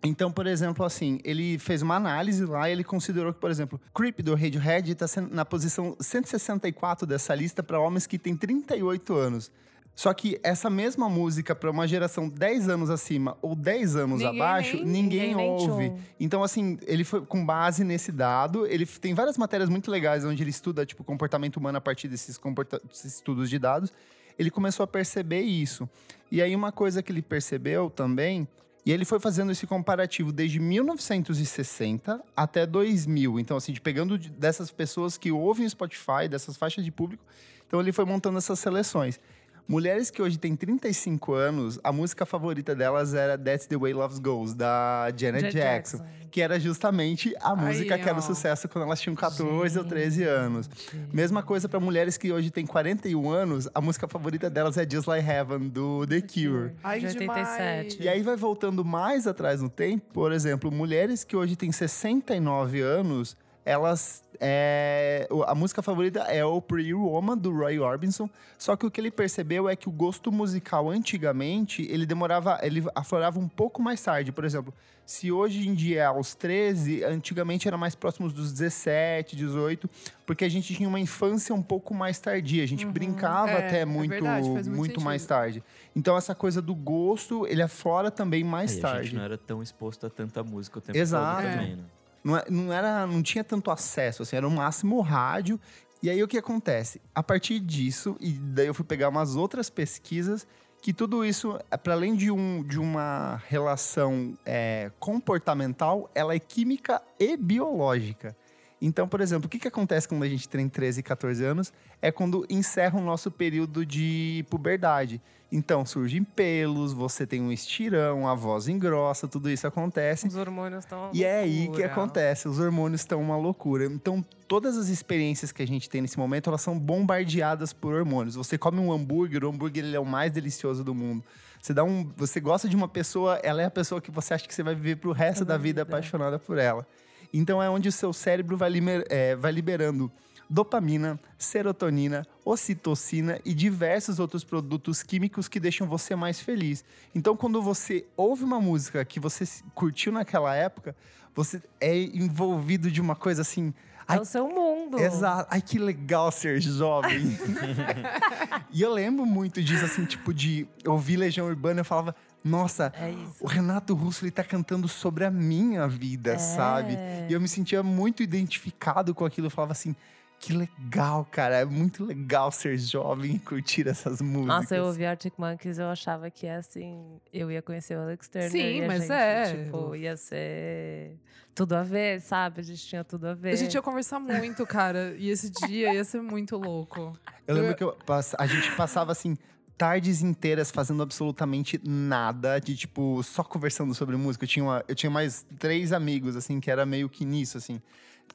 Então, 0.06 0.30
por 0.30 0.46
exemplo, 0.46 0.84
assim, 0.84 1.18
ele 1.24 1.58
fez 1.58 1.82
uma 1.82 1.96
análise 1.96 2.44
lá 2.44 2.68
e 2.68 2.72
ele 2.72 2.84
considerou 2.84 3.32
que, 3.32 3.40
por 3.40 3.50
exemplo, 3.50 3.80
Creep 3.94 4.20
do 4.20 4.34
Radiohead 4.34 4.92
está 4.92 5.06
na 5.30 5.44
posição 5.44 5.96
164 5.98 7.06
dessa 7.06 7.34
lista 7.34 7.62
para 7.62 7.78
homens 7.80 8.06
que 8.06 8.18
têm 8.18 8.36
38 8.36 9.14
anos. 9.14 9.50
Só 9.94 10.12
que 10.12 10.38
essa 10.42 10.68
mesma 10.68 11.08
música 11.08 11.54
para 11.54 11.70
uma 11.70 11.88
geração 11.88 12.28
10 12.28 12.68
anos 12.68 12.90
acima 12.90 13.38
ou 13.40 13.54
10 13.56 13.96
anos 13.96 14.20
Ninguém 14.20 14.40
abaixo, 14.42 14.76
nem- 14.76 14.84
ninguém, 14.84 15.28
ninguém 15.30 15.48
ouve. 15.50 15.92
Então, 16.20 16.42
assim, 16.44 16.78
ele 16.86 17.02
foi 17.02 17.22
com 17.24 17.44
base 17.44 17.82
nesse 17.82 18.12
dado. 18.12 18.66
Ele 18.66 18.84
tem 18.84 19.14
várias 19.14 19.38
matérias 19.38 19.70
muito 19.70 19.90
legais 19.90 20.22
onde 20.22 20.42
ele 20.42 20.50
estuda, 20.50 20.84
tipo, 20.84 21.02
comportamento 21.02 21.56
humano 21.56 21.78
a 21.78 21.80
partir 21.80 22.08
desses, 22.08 22.38
desses 22.86 23.14
estudos 23.14 23.48
de 23.48 23.58
dados. 23.58 23.90
Ele 24.38 24.50
começou 24.50 24.84
a 24.84 24.86
perceber 24.86 25.40
isso. 25.40 25.88
E 26.30 26.42
aí, 26.42 26.54
uma 26.54 26.70
coisa 26.70 27.02
que 27.02 27.10
ele 27.10 27.22
percebeu 27.22 27.88
também 27.88 28.46
e 28.86 28.92
ele 28.92 29.04
foi 29.04 29.18
fazendo 29.18 29.50
esse 29.50 29.66
comparativo 29.66 30.30
desde 30.32 30.60
1960 30.60 32.22
até 32.36 32.64
2000. 32.64 33.38
Então, 33.40 33.56
assim, 33.56 33.72
de 33.72 33.80
pegando 33.80 34.16
de- 34.18 34.30
dessas 34.30 34.70
pessoas 34.70 35.18
que 35.18 35.32
ouvem 35.32 35.66
o 35.66 35.70
Spotify, 35.70 36.28
dessas 36.30 36.56
faixas 36.56 36.84
de 36.84 36.92
público. 36.92 37.24
Então, 37.66 37.80
ele 37.80 37.92
foi 37.92 38.04
montando 38.04 38.38
essas 38.38 38.58
seleções. 38.60 39.18
Mulheres 39.68 40.10
que 40.10 40.22
hoje 40.22 40.38
têm 40.38 40.54
35 40.54 41.34
anos, 41.34 41.80
a 41.82 41.90
música 41.90 42.24
favorita 42.24 42.74
delas 42.74 43.14
era 43.14 43.36
That's 43.36 43.66
the 43.66 43.76
Way 43.76 43.94
Love 43.94 44.20
Goes, 44.20 44.54
da 44.54 45.08
Janet 45.16 45.40
Janet 45.50 45.52
Jackson. 45.56 46.04
Que 46.30 46.40
era 46.42 46.60
justamente 46.60 47.34
a 47.40 47.52
Aí, 47.52 47.56
música 47.66 47.98
que 47.98 48.08
era 48.08 48.18
o 48.18 48.22
sucesso 48.22 48.68
quando 48.68 48.84
elas 48.84 49.00
tinham 49.00 49.16
14 49.16 49.78
ou 49.78 49.84
13 49.84 50.22
anos. 50.24 50.68
Gente. 50.68 51.14
Mesma 51.14 51.42
coisa 51.42 51.68
para 51.68 51.80
mulheres 51.80 52.16
que 52.16 52.30
hoje 52.30 52.50
têm 52.50 52.64
41 52.66 53.28
anos, 53.30 53.68
a 53.74 53.80
música 53.80 54.06
favorita 54.06 54.48
delas 54.50 54.76
é 54.76 54.86
Just 54.88 55.08
Like 55.08 55.28
Heaven, 55.28 55.68
do 55.68 56.06
The 56.06 56.20
Cure. 56.20 56.72
Ai, 56.84 57.00
De 57.00 57.06
que 57.06 57.18
87. 57.24 57.88
demais. 57.88 57.96
E 58.00 58.08
aí 58.08 58.22
vai 58.22 58.36
voltando 58.36 58.84
mais 58.84 59.26
atrás 59.26 59.60
no 59.62 59.70
tempo, 59.70 60.04
por 60.12 60.30
exemplo, 60.30 60.70
mulheres 60.70 61.24
que 61.24 61.34
hoje 61.36 61.56
têm 61.56 61.72
69 61.72 62.80
anos, 62.82 63.36
elas. 63.66 64.24
É, 64.38 65.26
a 65.46 65.54
música 65.54 65.82
favorita 65.82 66.20
é 66.20 66.44
o 66.44 66.60
Pretty 66.62 66.94
Woman, 66.94 67.36
do 67.36 67.50
Roy 67.52 67.78
Orbison. 67.78 68.28
Só 68.58 68.76
que 68.76 68.86
o 68.86 68.90
que 68.90 69.00
ele 69.00 69.10
percebeu 69.10 69.68
é 69.68 69.74
que 69.74 69.88
o 69.88 69.92
gosto 69.92 70.30
musical 70.30 70.88
antigamente, 70.88 71.82
ele 71.90 72.06
demorava. 72.06 72.58
ele 72.62 72.84
aflorava 72.94 73.38
um 73.38 73.48
pouco 73.48 73.82
mais 73.82 74.00
tarde. 74.02 74.30
Por 74.32 74.44
exemplo, 74.44 74.72
se 75.04 75.32
hoje 75.32 75.66
em 75.68 75.74
dia 75.74 76.02
é 76.02 76.04
aos 76.04 76.34
13, 76.34 77.02
antigamente 77.04 77.66
era 77.66 77.76
mais 77.78 77.94
próximos 77.94 78.32
dos 78.32 78.52
17, 78.52 79.34
18, 79.36 79.88
porque 80.26 80.44
a 80.44 80.48
gente 80.48 80.74
tinha 80.74 80.88
uma 80.88 81.00
infância 81.00 81.54
um 81.54 81.62
pouco 81.62 81.94
mais 81.94 82.18
tardia. 82.18 82.62
A 82.62 82.66
gente 82.68 82.84
brincava 82.84 83.50
É, 83.52 83.66
até 83.66 83.80
é 83.80 83.84
muito, 83.84 84.10
verdade, 84.10 84.52
faz 84.52 84.66
muito 84.68 84.78
muito 84.78 85.00
mais 85.00 85.24
tarde. 85.24 85.62
Então, 85.94 86.16
essa 86.16 86.34
coisa 86.34 86.60
do 86.60 86.74
gosto, 86.74 87.46
ele 87.46 87.62
aflora 87.62 88.10
também 88.10 88.44
mais 88.44 88.72
Aí 88.74 88.78
a 88.78 88.82
tarde. 88.82 89.04
gente 89.08 89.16
não 89.16 89.22
era 89.24 89.38
tão 89.38 89.62
exposto 89.62 90.06
a 90.06 90.10
tanta 90.10 90.42
música 90.44 90.78
o 90.78 90.82
tempo 90.82 90.98
Exato. 90.98 91.42
todo 91.42 91.46
É. 91.50 91.56
também, 91.56 91.76
né? 91.76 91.82
Não, 92.26 92.36
é- 92.36 92.44
não 92.50 92.72
era, 92.72 93.06
não 93.06 93.22
tinha 93.22 93.44
tanto 93.44 93.70
acesso, 93.70 94.24
assim, 94.24 94.34
era 94.34 94.48
o 94.48 94.50
máximo 94.50 95.00
rádio. 95.00 95.60
E 96.02 96.10
aí 96.10 96.20
o 96.20 96.26
que 96.26 96.36
acontece? 96.36 97.00
A 97.14 97.22
partir 97.22 97.60
disso, 97.60 98.16
e 98.18 98.32
daí 98.32 98.66
eu 98.66 98.74
fui 98.74 98.84
pegar 98.84 99.08
umas 99.08 99.36
outras 99.36 99.70
pesquisas, 99.70 100.44
que 100.82 100.92
tudo 100.92 101.24
isso, 101.24 101.56
para 101.84 101.92
além 101.92 102.16
de, 102.16 102.32
um, 102.32 102.64
de 102.64 102.80
uma 102.80 103.40
relação 103.46 104.36
é, 104.44 104.90
comportamental, 104.98 106.10
ela 106.16 106.34
é 106.34 106.38
química 106.40 107.00
e 107.16 107.36
biológica. 107.36 108.36
Então, 108.82 109.06
por 109.06 109.20
exemplo, 109.20 109.46
o 109.46 109.48
que, 109.48 109.60
que 109.60 109.68
acontece 109.68 110.08
quando 110.08 110.24
a 110.24 110.28
gente 110.28 110.48
tem 110.48 110.68
13 110.68 111.00
e 111.00 111.02
14 111.04 111.44
anos? 111.44 111.72
É 112.02 112.10
quando 112.10 112.44
encerra 112.50 112.98
o 112.98 113.02
nosso 113.02 113.30
período 113.30 113.86
de 113.86 114.44
puberdade. 114.50 115.22
Então, 115.50 115.86
surgem 115.86 116.24
pelos, 116.24 116.92
você 116.92 117.24
tem 117.24 117.40
um 117.40 117.52
estirão, 117.52 118.26
a 118.26 118.34
voz 118.34 118.66
engrossa, 118.66 119.28
tudo 119.28 119.48
isso 119.48 119.64
acontece. 119.66 120.26
Os 120.26 120.34
hormônios 120.34 120.84
estão. 120.84 121.10
E 121.12 121.24
é 121.24 121.38
aí 121.40 121.68
que 121.68 121.84
acontece, 121.84 122.48
os 122.48 122.58
hormônios 122.58 123.02
estão 123.02 123.20
uma 123.22 123.36
loucura. 123.36 123.84
Então, 123.84 124.24
todas 124.48 124.76
as 124.76 124.88
experiências 124.88 125.52
que 125.52 125.62
a 125.62 125.66
gente 125.66 125.88
tem 125.88 126.02
nesse 126.02 126.18
momento, 126.18 126.50
elas 126.50 126.62
são 126.62 126.76
bombardeadas 126.76 127.72
por 127.72 127.94
hormônios. 127.94 128.34
Você 128.34 128.58
come 128.58 128.80
um 128.80 128.92
hambúrguer, 128.92 129.44
o 129.44 129.48
hambúrguer 129.48 129.84
ele 129.84 129.96
é 129.96 130.00
o 130.00 130.04
mais 130.04 130.32
delicioso 130.32 130.82
do 130.82 130.94
mundo. 130.94 131.22
Você 131.62 131.72
dá 131.72 131.84
um, 131.84 132.10
você 132.16 132.40
gosta 132.40 132.68
de 132.68 132.74
uma 132.74 132.88
pessoa, 132.88 133.36
ela 133.42 133.62
é 133.62 133.66
a 133.66 133.70
pessoa 133.70 134.00
que 134.00 134.10
você 134.10 134.34
acha 134.34 134.46
que 134.48 134.54
você 134.54 134.62
vai 134.64 134.74
viver 134.74 134.96
pro 134.96 135.12
resto 135.12 135.44
da 135.44 135.56
vida 135.56 135.82
apaixonada 135.82 136.38
por 136.40 136.58
ela. 136.58 136.86
Então 137.32 137.62
é 137.62 137.70
onde 137.70 137.88
o 137.88 137.92
seu 137.92 138.12
cérebro 138.12 138.56
vai, 138.56 138.70
limer- 138.70 139.04
é, 139.08 139.34
vai 139.36 139.52
liberando 139.52 140.10
dopamina, 140.48 141.18
serotonina, 141.38 142.26
ocitocina 142.44 143.40
e 143.44 143.52
diversos 143.54 144.18
outros 144.18 144.44
produtos 144.44 145.02
químicos 145.02 145.48
que 145.48 145.60
deixam 145.60 145.86
você 145.86 146.14
mais 146.14 146.40
feliz. 146.40 146.84
Então, 147.14 147.36
quando 147.36 147.60
você 147.60 148.06
ouve 148.16 148.44
uma 148.44 148.60
música 148.60 149.04
que 149.04 149.18
você 149.20 149.44
curtiu 149.74 150.12
naquela 150.12 150.54
época, 150.54 150.94
você 151.34 151.62
é 151.80 151.96
envolvido 151.96 152.90
de 152.90 153.00
uma 153.00 153.14
coisa 153.16 153.42
assim. 153.42 153.74
É 154.08 154.12
Ai, 154.12 154.18
o 154.20 154.24
seu 154.24 154.48
mundo. 154.48 155.00
Exato. 155.00 155.48
Ai, 155.50 155.60
que 155.60 155.78
legal 155.78 156.30
ser 156.30 156.60
jovem. 156.60 157.36
e 158.70 158.80
eu 158.80 158.92
lembro 158.92 159.26
muito 159.26 159.62
disso, 159.62 159.84
assim, 159.84 160.04
tipo, 160.04 160.32
de 160.32 160.66
ouvir 160.86 161.16
Legião 161.16 161.46
Urbana, 161.46 161.80
eu 161.80 161.84
falava, 161.84 162.14
nossa, 162.44 162.92
É 162.96 163.12
o 163.40 163.46
Renato 163.48 163.92
Russo, 163.94 164.24
ele 164.24 164.30
tá 164.30 164.44
cantando 164.44 164.86
sobre 164.86 165.24
a 165.24 165.30
minha 165.30 165.88
vida, 165.88 166.34
É. 166.34 166.38
sabe? 166.38 166.96
E 167.28 167.32
eu 167.32 167.40
me 167.40 167.48
sentia 167.48 167.82
muito 167.82 168.22
identificado 168.22 169.12
com 169.12 169.24
aquilo. 169.24 169.48
Eu 169.48 169.50
falava 169.50 169.72
assim, 169.72 169.96
que 170.38 170.52
legal, 170.52 171.24
cara. 171.30 171.56
É 171.56 171.64
muito 171.64 172.04
legal 172.04 172.50
ser 172.52 172.76
jovem 172.78 173.36
e 173.36 173.38
curtir 173.38 173.88
essas 173.88 174.20
músicas. 174.20 174.46
Nossa, 174.46 174.76
eu 174.76 174.84
ouvi 174.84 175.04
Arctic 175.04 175.34
Monkeys, 175.38 175.78
eu 175.78 175.86
achava 175.88 176.30
que 176.30 176.46
assim, 176.46 177.20
eu 177.32 177.50
ia 177.50 177.60
conhecer 177.62 177.96
o 177.96 178.00
Alex 178.02 178.28
Turner. 178.28 178.50
Sim, 178.50 178.80
e 178.80 178.84
a 178.84 178.86
mas 178.86 179.00
gente, 179.02 179.12
é. 179.12 179.64
Tipo, 179.64 179.96
ia 179.96 180.16
ser 180.16 181.16
tudo 181.54 181.72
a 181.74 181.82
ver, 181.82 182.20
sabe? 182.20 182.60
A 182.60 182.62
gente 182.62 182.84
tinha 182.86 183.02
tudo 183.02 183.26
a 183.28 183.34
ver. 183.34 183.52
A 183.52 183.56
gente 183.56 183.74
ia 183.74 183.82
conversar 183.82 184.20
muito, 184.20 184.64
cara. 184.66 185.14
E 185.18 185.28
esse 185.30 185.50
dia 185.50 185.92
ia 185.94 186.04
ser 186.04 186.20
muito 186.20 186.56
louco. 186.56 187.18
Eu 187.46 187.54
lembro 187.54 187.74
que 187.74 187.82
eu 187.84 187.96
a 188.38 188.46
gente 188.46 188.70
passava 188.76 189.12
assim 189.12 189.36
tardes 189.78 190.22
inteiras 190.22 190.70
fazendo 190.70 191.02
absolutamente 191.02 191.78
nada, 191.84 192.58
de 192.58 192.74
tipo 192.76 193.22
só 193.22 193.42
conversando 193.44 193.94
sobre 193.94 194.16
música. 194.16 194.44
Eu 194.44 194.48
tinha, 194.48 194.64
uma- 194.64 194.84
eu 194.88 194.94
tinha 194.94 195.10
mais 195.10 195.46
três 195.58 195.92
amigos 195.92 196.34
assim 196.36 196.58
que 196.60 196.70
era 196.70 196.86
meio 196.86 197.08
que 197.08 197.24
nisso 197.24 197.58
assim. 197.58 197.80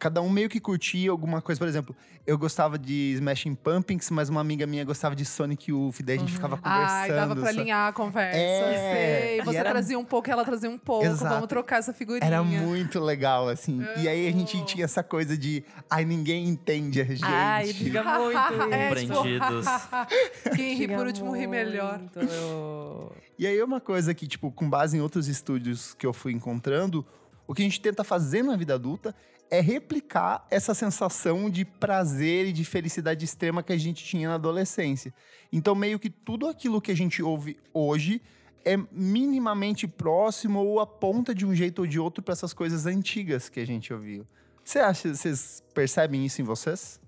Cada 0.01 0.19
um 0.19 0.29
meio 0.31 0.49
que 0.49 0.59
curtia 0.59 1.11
alguma 1.11 1.43
coisa. 1.43 1.59
Por 1.59 1.67
exemplo, 1.67 1.95
eu 2.25 2.35
gostava 2.35 2.75
de 2.79 3.11
Smashing 3.17 3.53
Pumpkins, 3.53 4.09
mas 4.09 4.29
uma 4.29 4.41
amiga 4.41 4.65
minha 4.65 4.83
gostava 4.83 5.15
de 5.15 5.23
Sonic 5.23 5.69
Youth. 5.69 6.01
Daí 6.03 6.17
a 6.17 6.19
gente 6.19 6.31
ficava 6.33 6.57
conversando. 6.57 6.89
Ai, 6.89 7.09
dava 7.11 7.35
pra 7.35 7.49
alinhar 7.49 7.89
a 7.89 7.93
conversa. 7.93 8.35
É, 8.35 8.95
Sei. 9.27 9.39
e 9.39 9.43
Você 9.45 9.57
era- 9.57 9.69
trazia 9.69 9.99
um 9.99 10.03
pouco, 10.03 10.27
ela 10.31 10.43
trazia 10.43 10.71
um 10.71 10.77
pouco. 10.79 11.05
Exato. 11.05 11.35
Vamos 11.35 11.47
trocar 11.47 11.77
essa 11.77 11.93
figurinha. 11.93 12.25
Era 12.25 12.41
muito 12.41 12.99
legal, 12.99 13.47
assim. 13.47 13.85
E 13.97 14.07
aí 14.09 14.27
a 14.27 14.31
gente 14.31 14.57
Amo. 14.57 14.65
tinha 14.65 14.85
essa 14.85 15.03
coisa 15.03 15.37
de. 15.37 15.63
Ai, 15.87 16.03
ninguém 16.03 16.47
entende 16.47 16.99
a 16.99 17.05
gente. 17.05 17.23
Ai, 17.23 17.71
diga 17.71 18.01
muito 18.03 18.37
É, 18.73 18.95
tipo, 18.95 19.13
Compreendidos. 19.13 19.65
Quem 20.55 20.75
ri 20.77 20.87
por 20.87 21.05
último 21.05 21.31
ri 21.37 21.45
melhor. 21.45 22.01
eu- 22.15 23.15
E 23.37 23.45
aí 23.45 23.61
uma 23.61 23.79
coisa 23.79 24.15
que, 24.15 24.25
tipo, 24.27 24.51
com 24.51 24.67
base 24.67 24.97
em 24.97 24.99
outros 25.01 25.27
estúdios 25.27 25.93
que 25.93 26.07
eu 26.07 26.11
fui 26.13 26.31
encontrando, 26.33 27.05
o 27.47 27.53
que 27.53 27.61
a 27.61 27.65
gente 27.65 27.79
tenta 27.79 28.03
fazer 28.03 28.41
na 28.43 28.55
vida 28.55 28.73
adulta 28.73 29.13
é 29.51 29.59
replicar 29.59 30.47
essa 30.49 30.73
sensação 30.73 31.49
de 31.49 31.65
prazer 31.65 32.47
e 32.47 32.53
de 32.53 32.63
felicidade 32.63 33.25
extrema 33.25 33.61
que 33.61 33.73
a 33.73 33.77
gente 33.77 34.03
tinha 34.03 34.29
na 34.29 34.35
adolescência. 34.35 35.13
Então, 35.51 35.75
meio 35.75 35.99
que 35.99 36.09
tudo 36.09 36.47
aquilo 36.47 36.81
que 36.81 36.89
a 36.89 36.95
gente 36.95 37.21
ouve 37.21 37.59
hoje 37.73 38.21
é 38.63 38.77
minimamente 38.91 39.87
próximo 39.87 40.59
ou 40.59 40.79
aponta 40.79 41.35
de 41.35 41.45
um 41.45 41.53
jeito 41.53 41.79
ou 41.79 41.87
de 41.87 41.99
outro 41.99 42.23
para 42.23 42.31
essas 42.31 42.53
coisas 42.53 42.85
antigas 42.85 43.49
que 43.49 43.59
a 43.59 43.65
gente 43.65 43.93
ouviu. 43.93 44.25
Você 44.63 44.79
acha, 44.79 45.13
vocês 45.13 45.61
percebem 45.73 46.25
isso 46.25 46.41
em 46.41 46.45
vocês? 46.45 47.01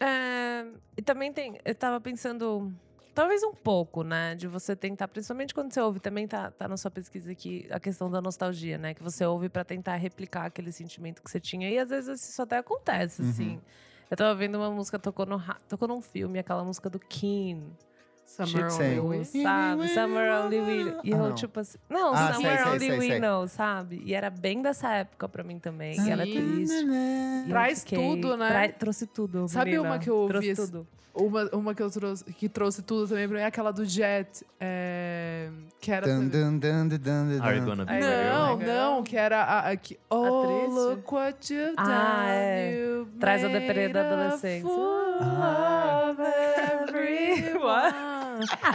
É, 0.00 0.64
e 0.96 1.02
também 1.02 1.30
tem. 1.30 1.58
Eu 1.62 1.74
tava 1.74 2.00
pensando. 2.00 2.72
Talvez 3.14 3.42
um 3.42 3.52
pouco, 3.52 4.02
né? 4.02 4.34
De 4.34 4.46
você 4.48 4.74
tentar, 4.74 5.06
principalmente 5.08 5.52
quando 5.52 5.72
você 5.72 5.80
ouve, 5.80 6.00
também 6.00 6.26
tá, 6.26 6.50
tá 6.50 6.66
na 6.66 6.76
sua 6.78 6.90
pesquisa 6.90 7.30
aqui 7.30 7.66
a 7.70 7.78
questão 7.78 8.10
da 8.10 8.22
nostalgia, 8.22 8.78
né? 8.78 8.94
Que 8.94 9.02
você 9.02 9.24
ouve 9.26 9.48
pra 9.50 9.64
tentar 9.64 9.96
replicar 9.96 10.46
aquele 10.46 10.72
sentimento 10.72 11.22
que 11.22 11.30
você 11.30 11.38
tinha. 11.38 11.68
E 11.70 11.78
às 11.78 11.90
vezes 11.90 12.26
isso 12.28 12.40
até 12.40 12.56
acontece, 12.58 13.22
Uhum. 13.22 13.28
assim. 13.30 13.60
Eu 14.10 14.16
tava 14.16 14.34
vendo 14.34 14.56
uma 14.56 14.70
música, 14.70 14.98
tocou, 14.98 15.24
no, 15.26 15.42
tocou 15.68 15.88
num 15.88 16.00
filme, 16.02 16.38
aquela 16.38 16.64
música 16.64 16.88
do 16.90 16.98
Keen. 16.98 17.76
Summer. 18.32 18.64
Only 18.72 19.00
We. 19.18 19.24
Sabe? 19.24 19.88
Summer 19.88 20.30
Only 20.44 20.60
We. 20.60 20.96
E 21.04 21.12
Ah, 21.12 21.16
eu, 21.16 21.18
não. 21.18 21.34
tipo 21.34 21.60
assim. 21.60 21.78
Não, 21.88 22.12
Ah, 22.14 22.32
Summer 22.32 22.56
sei, 22.62 22.66
Only 22.66 22.78
sei, 22.80 22.90
We 22.98 23.06
sei. 23.08 23.20
Know, 23.20 23.46
sabe? 23.48 24.02
E 24.04 24.14
era 24.14 24.30
bem 24.30 24.62
dessa 24.62 24.88
época 24.92 25.28
pra 25.28 25.44
mim 25.44 25.58
também. 25.58 25.94
E 26.00 26.10
era 26.10 26.24
Sim. 26.24 26.32
triste. 26.32 26.84
E 27.46 27.48
Traz 27.48 27.80
fiquei- 27.80 27.98
tudo, 27.98 28.36
né? 28.36 28.48
Trai- 28.48 28.72
trouxe 28.72 29.06
tudo. 29.06 29.46
Sabe 29.48 29.72
menina. 29.72 29.88
uma 29.88 29.98
que 29.98 30.08
eu 30.08 30.16
ouvi 30.16 30.30
Trouxe 30.32 30.48
esse- 30.48 30.70
tudo. 30.70 30.86
Uma, 31.14 31.44
uma 31.52 31.74
que 31.74 31.82
eu 31.82 31.90
trouxe, 31.90 32.24
que 32.24 32.48
trouxe 32.48 32.80
tudo 32.80 33.06
também 33.06 33.28
pra 33.28 33.36
mim 33.36 33.42
é 33.42 33.46
aquela 33.46 33.70
do 33.70 33.84
Jet. 33.84 34.46
é, 34.58 35.50
que 35.78 35.92
era. 35.92 36.06
Dun, 36.06 36.26
dun, 36.26 36.56
dun, 36.58 36.88
dun, 36.88 36.98
dun, 36.98 37.36
dun. 37.36 37.42
Are 37.44 37.58
you 37.58 37.64
gonna 37.66 37.84
be 37.84 38.00
Não, 38.00 38.56
não, 38.56 39.02
que 39.02 39.14
era 39.14 39.42
a, 39.42 39.70
a 39.72 39.76
que. 39.76 39.98
Oh, 40.08 40.46
triste? 40.46 40.70
look 40.74 41.14
what 41.14 41.52
you've 41.52 41.76
done. 41.76 41.86
Ah, 41.90 42.24
é. 42.30 42.74
you've 42.78 43.10
Traz 43.18 43.44
a 43.44 43.48
deprê 43.48 43.88
da 43.90 44.00
a 44.00 44.06
adolescência. 44.06 44.62
fool 44.66 45.18
Ah. 45.20 46.12
of 46.12 46.22
everyone. 46.22 47.92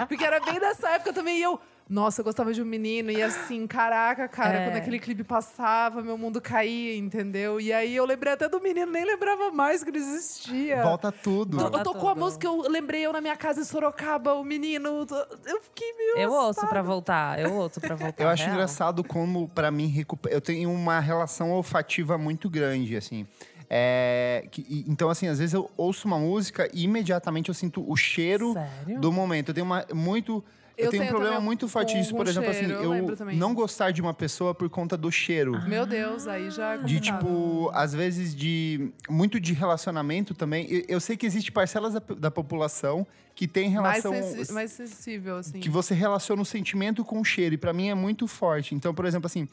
Porque 0.08 0.24
era 0.24 0.40
bem 0.40 0.60
dessa 0.60 0.90
época 0.90 1.14
também. 1.14 1.38
E 1.40 1.42
eu. 1.44 1.60
Nossa, 1.90 2.20
eu 2.20 2.26
gostava 2.26 2.52
de 2.54 2.62
um 2.62 2.66
menino. 2.66 3.10
E 3.10 3.24
assim, 3.24 3.66
caraca, 3.66 4.28
cara, 4.28 4.58
É. 4.58 4.66
quando 4.66 4.76
aquele 4.76 5.00
clipe 5.00 5.24
passava, 5.24 6.02
meu 6.02 6.18
mundo 6.18 6.42
caía, 6.42 6.98
entendeu? 6.98 7.62
E 7.62 7.72
aí 7.72 7.96
eu 7.96 8.04
lembrei 8.04 8.34
até 8.34 8.50
do 8.50 8.60
menino, 8.60 8.92
nem 8.92 9.06
lembrava 9.06 9.52
mais 9.52 9.86
que 9.86 9.90
ele 9.90 10.00
existia. 10.00 10.84
Volta 10.84 11.14
tudo. 11.14 11.58
Volta 11.58 11.84
Tocou 11.84 12.10
a 12.10 12.14
tudo. 12.14 12.24
música, 12.26 12.46
eu 12.46 12.60
lembrei 12.70 13.06
eu 13.06 13.14
na 13.14 13.22
minha 13.22 13.38
casa 13.38 13.62
em 13.62 13.64
Sorocaba, 13.64 14.34
o 14.34 14.44
menino. 14.44 15.08
Eu 15.46 15.62
fiquei 15.62 15.94
meio. 15.94 16.18
Eu 16.18 16.32
ouço 16.34 16.68
pra 16.68 16.82
voltar, 16.82 17.40
eu 17.40 17.54
ouço 17.54 17.80
pra 17.80 17.96
voltar. 17.96 18.22
Eu 18.22 18.28
acho 18.28 18.44
real. 18.44 18.56
engraçado 18.56 19.02
como, 19.02 19.48
pra 19.48 19.72
mim, 19.72 19.88
recupe- 19.88 20.28
eu 20.30 20.42
tenho 20.42 20.70
uma 20.70 21.00
relação 21.00 21.52
olfativa 21.52 22.18
muito 22.18 22.50
grande, 22.50 22.98
assim. 22.98 23.26
É, 23.70 24.46
que- 24.50 24.86
então, 24.88 25.10
assim, 25.10 25.28
às 25.28 25.40
vezes 25.40 25.54
eu 25.54 25.70
ouço 25.76 26.08
uma 26.08 26.18
música 26.18 26.70
e 26.74 26.84
imediatamente 26.84 27.50
eu 27.50 27.54
sinto 27.54 27.84
o 27.90 27.96
cheiro 27.96 28.54
Sério? 28.54 29.00
do 29.02 29.12
momento. 29.12 29.50
Eu 29.50 29.54
tenho 29.54 29.66
uma, 29.66 29.86
muito. 29.94 30.44
Eu, 30.78 30.86
Eu 30.86 30.92
tenho 30.92 31.06
um 31.06 31.08
problema 31.08 31.40
muito 31.40 31.68
forte 31.68 31.98
disso, 31.98 32.16
por 32.16 32.28
exemplo, 32.28 32.54
cheiro, 32.54 32.76
assim, 32.78 32.86
eu 32.86 32.94
eu, 32.94 33.36
não 33.36 33.52
gostar 33.56 33.90
de 33.90 34.00
uma 34.00 34.14
pessoa 34.14 34.54
por 34.54 34.70
conta 34.70 34.96
do 34.96 35.12
cheiro. 35.12 35.60
Meu 35.68 35.88
Deus, 35.88 36.28
aí 36.28 36.52
já. 36.52 36.76
é 36.76 36.78
De 36.78 37.00
tipo, 37.00 37.72
às 37.74 37.94
vezes 37.96 38.36
de. 38.36 38.92
Muito 39.10 39.40
de 39.40 39.54
relacionamento 39.54 40.36
também. 40.36 40.68
Eu, 40.72 40.84
eu 40.88 41.00
sei 41.00 41.18
que 41.18 41.26
existe 41.26 41.52
parcelas 41.52 41.94
da, 41.96 42.02
da 42.16 42.30
população 42.30 43.08
que 43.34 43.48
tem 43.48 43.72
mais, 43.72 44.04
relação. 44.04 44.14
sensi- 44.36 44.54
mais 44.54 44.72
sensível, 44.72 45.38
assim. 45.38 45.60
que 45.60 45.70
você 45.70 45.96
relaciona 45.96 46.42
o 46.44 46.46
sentimento 46.46 47.04
com 47.04 47.20
o 47.22 47.26
cheiro. 47.26 47.56
E 47.56 47.58
pra 47.58 47.74
mim 47.74 47.90
é 47.90 47.96
muito 47.96 48.28
forte. 48.28 48.76
Então, 48.76 48.94
por 48.94 49.06
exemplo, 49.06 49.26
assim, 49.26 49.48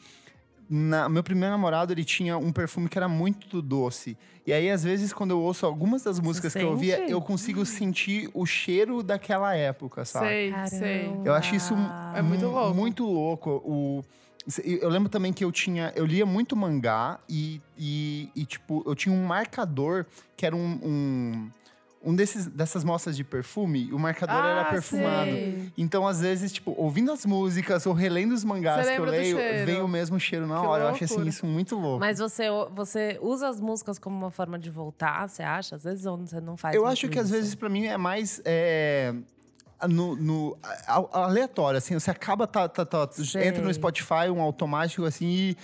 na- 0.69 1.07
meu 1.09 1.23
primeiro 1.23 1.51
namorado, 1.51 1.93
ele 1.93 2.03
tinha 2.03 2.37
um 2.37 2.51
perfume 2.51 2.87
que 2.89 2.97
era 2.97 3.07
muito 3.07 3.61
doce. 3.61 4.17
E 4.47 4.53
aí, 4.53 4.69
às 4.69 4.83
vezes, 4.83 5.11
quando 5.11 5.31
eu 5.31 5.39
ouço 5.39 5.65
algumas 5.65 6.03
das 6.03 6.19
músicas 6.19 6.53
que 6.53 6.59
eu 6.59 6.69
ouvia, 6.69 7.09
eu 7.09 7.19
consigo 7.21 7.65
sentir 7.65 8.29
o 8.33 8.45
cheiro 8.45 9.01
daquela 9.01 9.55
época, 9.55 10.05
sabe? 10.05 10.27
Sei, 10.27 10.53
sei. 10.79 11.19
Eu 11.25 11.33
acho 11.33 11.55
isso 11.55 11.73
É 12.15 12.21
muito 12.21 12.45
mu- 12.45 12.51
louco. 12.51 12.75
Muito 12.75 13.05
louco. 13.05 13.49
O, 13.65 14.03
eu 14.63 14.87
lembro 14.89 15.09
também 15.09 15.33
que 15.33 15.43
eu 15.43 15.51
tinha. 15.51 15.91
Eu 15.95 16.05
lia 16.05 16.25
muito 16.27 16.55
mangá 16.55 17.19
e, 17.27 17.59
e, 17.77 18.29
e, 18.35 18.45
tipo, 18.45 18.83
eu 18.85 18.93
tinha 18.93 19.13
um 19.13 19.25
marcador 19.25 20.05
que 20.37 20.45
era 20.45 20.55
um. 20.55 20.79
um 20.83 21.49
um 22.05 22.15
desses, 22.15 22.45
dessas 22.45 22.83
mostras 22.83 23.17
de 23.17 23.23
perfume, 23.23 23.91
o 23.91 23.97
marcador 23.99 24.35
era 24.35 24.61
Ah, 24.61 24.65
perfumado. 24.65 25.31
sei. 25.31 25.71
Então, 25.77 26.07
às 26.07 26.21
vezes, 26.21 26.51
tipo, 26.53 26.73
ouvindo 26.77 27.11
as 27.11 27.25
músicas 27.25 27.85
ou 27.85 27.93
relendo 27.93 28.31
os 28.33 28.43
mangás 28.43 28.87
que 28.87 28.95
eu 28.95 29.05
leio, 29.05 29.37
vem 29.65 29.81
o 29.81 29.87
mesmo 29.87 30.19
cheiro 30.19 30.45
na 30.45 30.59
Que 30.59 30.65
hora. 30.67 30.83
Eu 30.83 30.87
acho 30.89 31.03
assim, 31.03 31.13
loucura. 31.15 31.29
isso 31.29 31.45
muito 31.45 31.75
louco. 31.75 31.99
Mas 31.99 32.19
você, 32.19 32.45
você 32.73 33.17
usa 33.21 33.49
as 33.49 33.59
músicas 33.59 33.97
como 33.97 34.15
uma 34.15 34.29
forma 34.31 34.59
de 34.59 34.69
voltar, 34.69 35.27
você 35.27 35.41
acha? 35.43 35.75
Às 35.75 35.83
vezes 35.83 36.05
ou 36.05 36.17
você 36.17 36.39
não 36.39 36.55
faz 36.55 36.75
eu 36.75 36.81
muito 36.83 36.93
acho 36.93 37.09
que 37.09 37.17
às 37.19 37.25
isso? 37.25 37.35
vezes, 37.35 37.55
pra 37.55 37.67
mim, 37.69 37.85
é 37.87 37.97
mais. 37.97 38.39
é, 38.45 39.13
No, 39.89 40.15
no- 40.15 40.57
a- 40.87 40.99
a- 40.99 41.23
aleatório, 41.25 41.77
assim, 41.77 41.93
você 41.99 42.09
acaba, 42.09 42.47
tá, 42.47 42.67
tá, 42.67 42.85
tá- 42.85 43.09
entra 43.43 43.61
no 43.61 43.71
Spotify, 43.73 44.29
um 44.33 44.39
automático, 44.41 45.03
assim, 45.05 45.25
e. 45.27 45.57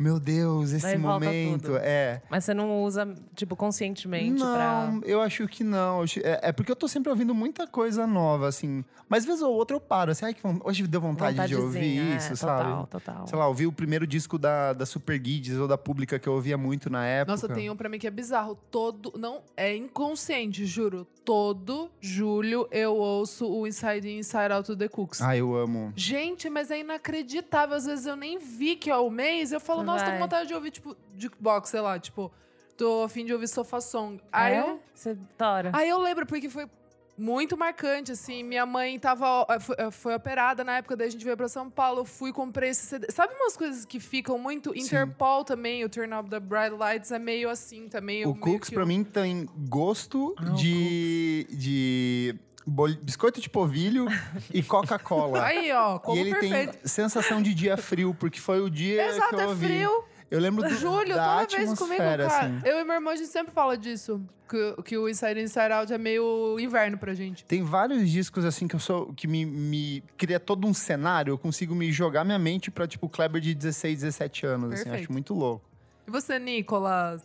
meu 0.00 0.18
Deus, 0.18 0.72
esse 0.72 0.82
Daí 0.82 0.96
volta 0.96 1.26
momento. 1.26 1.62
tudo. 1.64 1.76
É. 1.76 2.22
Mas 2.30 2.44
você 2.44 2.54
não 2.54 2.82
usa, 2.82 3.14
tipo, 3.34 3.54
conscientemente 3.54 4.40
não, 4.40 4.54
pra. 4.54 5.00
eu 5.04 5.20
acho 5.20 5.46
que 5.46 5.62
não. 5.62 6.02
É, 6.22 6.48
é 6.48 6.52
porque 6.52 6.72
eu 6.72 6.76
tô 6.76 6.88
sempre 6.88 7.10
ouvindo 7.10 7.34
muita 7.34 7.66
coisa 7.66 8.06
nova, 8.06 8.48
assim. 8.48 8.82
Mas 9.10 9.26
vez 9.26 9.42
ou 9.42 9.52
outra 9.52 9.76
eu 9.76 9.80
paro, 9.80 10.12
assim, 10.12 10.24
ai, 10.24 10.32
que 10.32 10.40
hoje 10.64 10.86
deu 10.86 11.02
vontade 11.02 11.36
de 11.46 11.54
ouvir 11.54 11.66
Vontadezinha, 11.66 12.16
isso, 12.16 12.32
é, 12.32 12.36
sabe? 12.36 12.70
Total, 12.70 12.86
total. 12.86 13.26
Sei 13.26 13.38
lá, 13.38 13.46
ouvi 13.46 13.66
o 13.66 13.72
primeiro 13.72 14.06
disco 14.06 14.38
da, 14.38 14.72
da 14.72 14.86
Super 14.86 15.18
Guides 15.18 15.58
ou 15.58 15.68
da 15.68 15.76
Pública 15.76 16.18
que 16.18 16.28
eu 16.28 16.32
ouvia 16.32 16.56
muito 16.56 16.88
na 16.88 17.04
época. 17.04 17.32
Nossa, 17.32 17.48
tem 17.48 17.68
um 17.68 17.76
pra 17.76 17.88
mim 17.88 17.98
que 17.98 18.06
é 18.06 18.10
bizarro. 18.10 18.56
Todo. 18.70 19.12
Não, 19.18 19.42
é 19.54 19.76
inconsciente, 19.76 20.64
juro. 20.64 21.06
Todo 21.24 21.90
julho 22.00 22.66
eu 22.70 22.96
ouço 22.96 23.46
o 23.46 23.66
Inside 23.66 24.08
In, 24.08 24.18
Inside 24.18 24.52
Out 24.52 24.76
The 24.76 24.88
Cooks. 24.88 25.20
Ah, 25.20 25.36
eu 25.36 25.54
amo. 25.54 25.92
Gente, 25.94 26.48
mas 26.48 26.70
é 26.70 26.80
inacreditável. 26.80 27.76
Às 27.76 27.86
vezes 27.86 28.06
eu 28.06 28.16
nem 28.16 28.38
vi 28.38 28.76
que 28.76 28.90
é 28.90 28.96
o 28.96 29.10
mês. 29.10 29.52
Eu 29.52 29.60
falo, 29.60 29.82
nossa, 29.82 30.04
tô 30.04 30.10
com 30.10 30.16
Vai. 30.16 30.22
vontade 30.22 30.48
de 30.48 30.54
ouvir, 30.54 30.70
tipo, 30.70 30.96
jukebox, 31.16 31.70
sei 31.70 31.80
lá, 31.80 31.98
tipo, 31.98 32.32
tô 32.76 33.02
a 33.02 33.08
fim 33.08 33.24
de 33.24 33.32
ouvir 33.32 33.48
Sofa 33.48 33.80
Song. 33.80 34.20
Aí 34.32 34.54
é? 34.54 34.60
eu. 34.60 34.80
Você 34.94 35.16
tora. 35.36 35.70
Aí 35.74 35.88
eu 35.88 35.98
lembro, 35.98 36.26
porque 36.26 36.48
foi 36.48 36.66
muito 37.20 37.56
marcante, 37.56 38.12
assim. 38.12 38.42
Minha 38.42 38.64
mãe 38.64 38.98
tava. 38.98 39.46
eh, 39.50 39.60
Foi, 39.60 39.76
eh, 39.78 39.90
foi 39.90 40.14
operada 40.14 40.64
na 40.64 40.78
época, 40.78 40.96
daí 40.96 41.08
a 41.08 41.10
gente 41.10 41.24
veio 41.24 41.36
pra 41.36 41.48
São 41.48 41.68
Paulo. 41.70 42.00
Eu 42.00 42.04
fui, 42.04 42.32
comprei 42.32 42.70
esse 42.70 42.86
CD. 42.86 43.06
Sabe 43.10 43.34
umas 43.34 43.56
coisas 43.56 43.84
que 43.84 44.00
ficam 44.00 44.38
muito. 44.38 44.76
Interpol 44.76 45.44
também, 45.44 45.84
o 45.84 45.88
Turn 45.88 46.14
Up 46.14 46.30
the 46.30 46.40
Bright 46.40 46.70
Lights 46.74 47.10
é 47.12 47.18
meio 47.18 47.50
assim 47.50 47.88
também. 47.88 48.26
O 48.26 48.34
Cooks, 48.34 48.68
que 48.70 48.74
pra 48.74 48.86
mim, 48.86 49.04
tem 49.04 49.46
gosto 49.68 50.34
Ah, 50.38 50.44
de, 50.50 51.46
de 51.50 52.34
bol- 52.66 52.94
biscoito 53.02 53.40
de 53.40 53.50
polvilho 53.50 54.06
e 54.52 54.62
Coca-Cola. 54.62 55.44
Aí, 55.44 55.70
ó, 55.72 55.98
como 55.98 56.16
e 56.16 56.20
ele 56.20 56.30
perfeito. 56.32 56.72
tem 56.78 56.86
sensação 56.86 57.42
de 57.42 57.52
dia 57.54 57.76
frio, 57.76 58.14
porque 58.18 58.40
foi 58.40 58.60
o 58.60 58.70
dia 58.70 59.06
Exato, 59.08 59.28
que 59.28 59.34
eu 59.34 59.40
é 59.40 59.46
ouvi. 59.46 59.66
frio. 59.66 60.04
Eu 60.30 60.38
lembro 60.38 60.62
do, 60.62 60.74
Julho, 60.76 61.14
da 61.14 61.44
toda 61.44 61.56
vez 61.56 61.78
comigo, 61.78 61.98
cara. 61.98 62.26
assim. 62.26 62.60
Eu 62.64 62.78
e 62.78 62.84
meu 62.84 62.94
irmão, 62.94 63.12
a 63.12 63.16
gente 63.16 63.28
sempre 63.28 63.52
fala 63.52 63.76
disso. 63.76 64.20
Que, 64.48 64.82
que 64.82 64.98
o 64.98 65.08
Inside 65.08 65.40
In, 65.40 65.44
Inside 65.44 65.72
Out 65.72 65.92
é 65.92 65.98
meio 65.98 66.58
inverno 66.58 66.98
pra 66.98 67.14
gente. 67.14 67.44
Tem 67.44 67.62
vários 67.62 68.08
discos 68.10 68.44
assim 68.44 68.66
que 68.66 68.74
eu 68.74 68.80
sou 68.80 69.12
que 69.14 69.26
me, 69.26 69.44
me 69.44 70.02
cria 70.16 70.40
todo 70.40 70.66
um 70.66 70.74
cenário, 70.74 71.32
eu 71.32 71.38
consigo 71.38 71.74
me 71.74 71.92
jogar 71.92 72.24
minha 72.24 72.38
mente 72.38 72.70
pra 72.70 72.86
tipo 72.86 73.08
Kleber 73.08 73.40
de 73.40 73.54
16, 73.54 74.00
17 74.00 74.46
anos, 74.46 74.72
assim, 74.72 74.90
acho 74.90 75.12
muito 75.12 75.34
louco. 75.34 75.64
E 76.06 76.10
você, 76.10 76.38
Nicolas? 76.38 77.22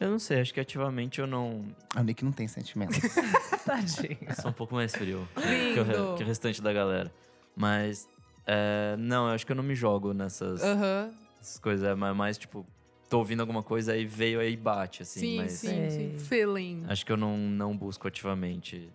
Eu 0.00 0.10
não 0.10 0.18
sei, 0.18 0.40
acho 0.40 0.52
que 0.52 0.60
ativamente 0.60 1.20
eu 1.20 1.26
não. 1.26 1.62
A 1.94 2.02
Nick 2.02 2.24
não 2.24 2.32
tem 2.32 2.48
sentimento. 2.48 2.92
Tadinho. 3.64 4.18
Eu 4.26 4.34
sou 4.34 4.50
um 4.50 4.54
pouco 4.54 4.74
mais 4.74 4.94
frio 4.94 5.26
que 5.34 5.80
o, 5.80 6.14
que 6.16 6.22
o 6.22 6.26
restante 6.26 6.60
da 6.60 6.72
galera. 6.72 7.12
Mas. 7.56 8.08
é, 8.46 8.96
não, 8.98 9.28
eu 9.28 9.34
acho 9.34 9.46
que 9.46 9.52
eu 9.52 9.56
não 9.56 9.62
me 9.62 9.74
jogo 9.74 10.12
nessas, 10.12 10.62
Aham. 10.62 11.10
Essas 11.44 11.58
coisas. 11.58 11.86
É 11.86 11.94
mais, 11.94 12.16
mais, 12.16 12.38
tipo, 12.38 12.66
tô 13.08 13.18
ouvindo 13.18 13.40
alguma 13.40 13.62
coisa 13.62 13.92
aí 13.92 14.04
veio 14.04 14.40
aí 14.40 14.56
bate, 14.56 15.02
assim. 15.02 15.20
Sim, 15.20 15.36
mas 15.36 15.52
sim, 15.52 15.66
Sei. 15.68 15.90
sim. 15.90 16.18
Feeling. 16.18 16.84
acho 16.88 17.04
que 17.04 17.12
eu 17.12 17.16
não, 17.16 17.36
não 17.36 17.76
busco 17.76 18.08
ativamente. 18.08 18.90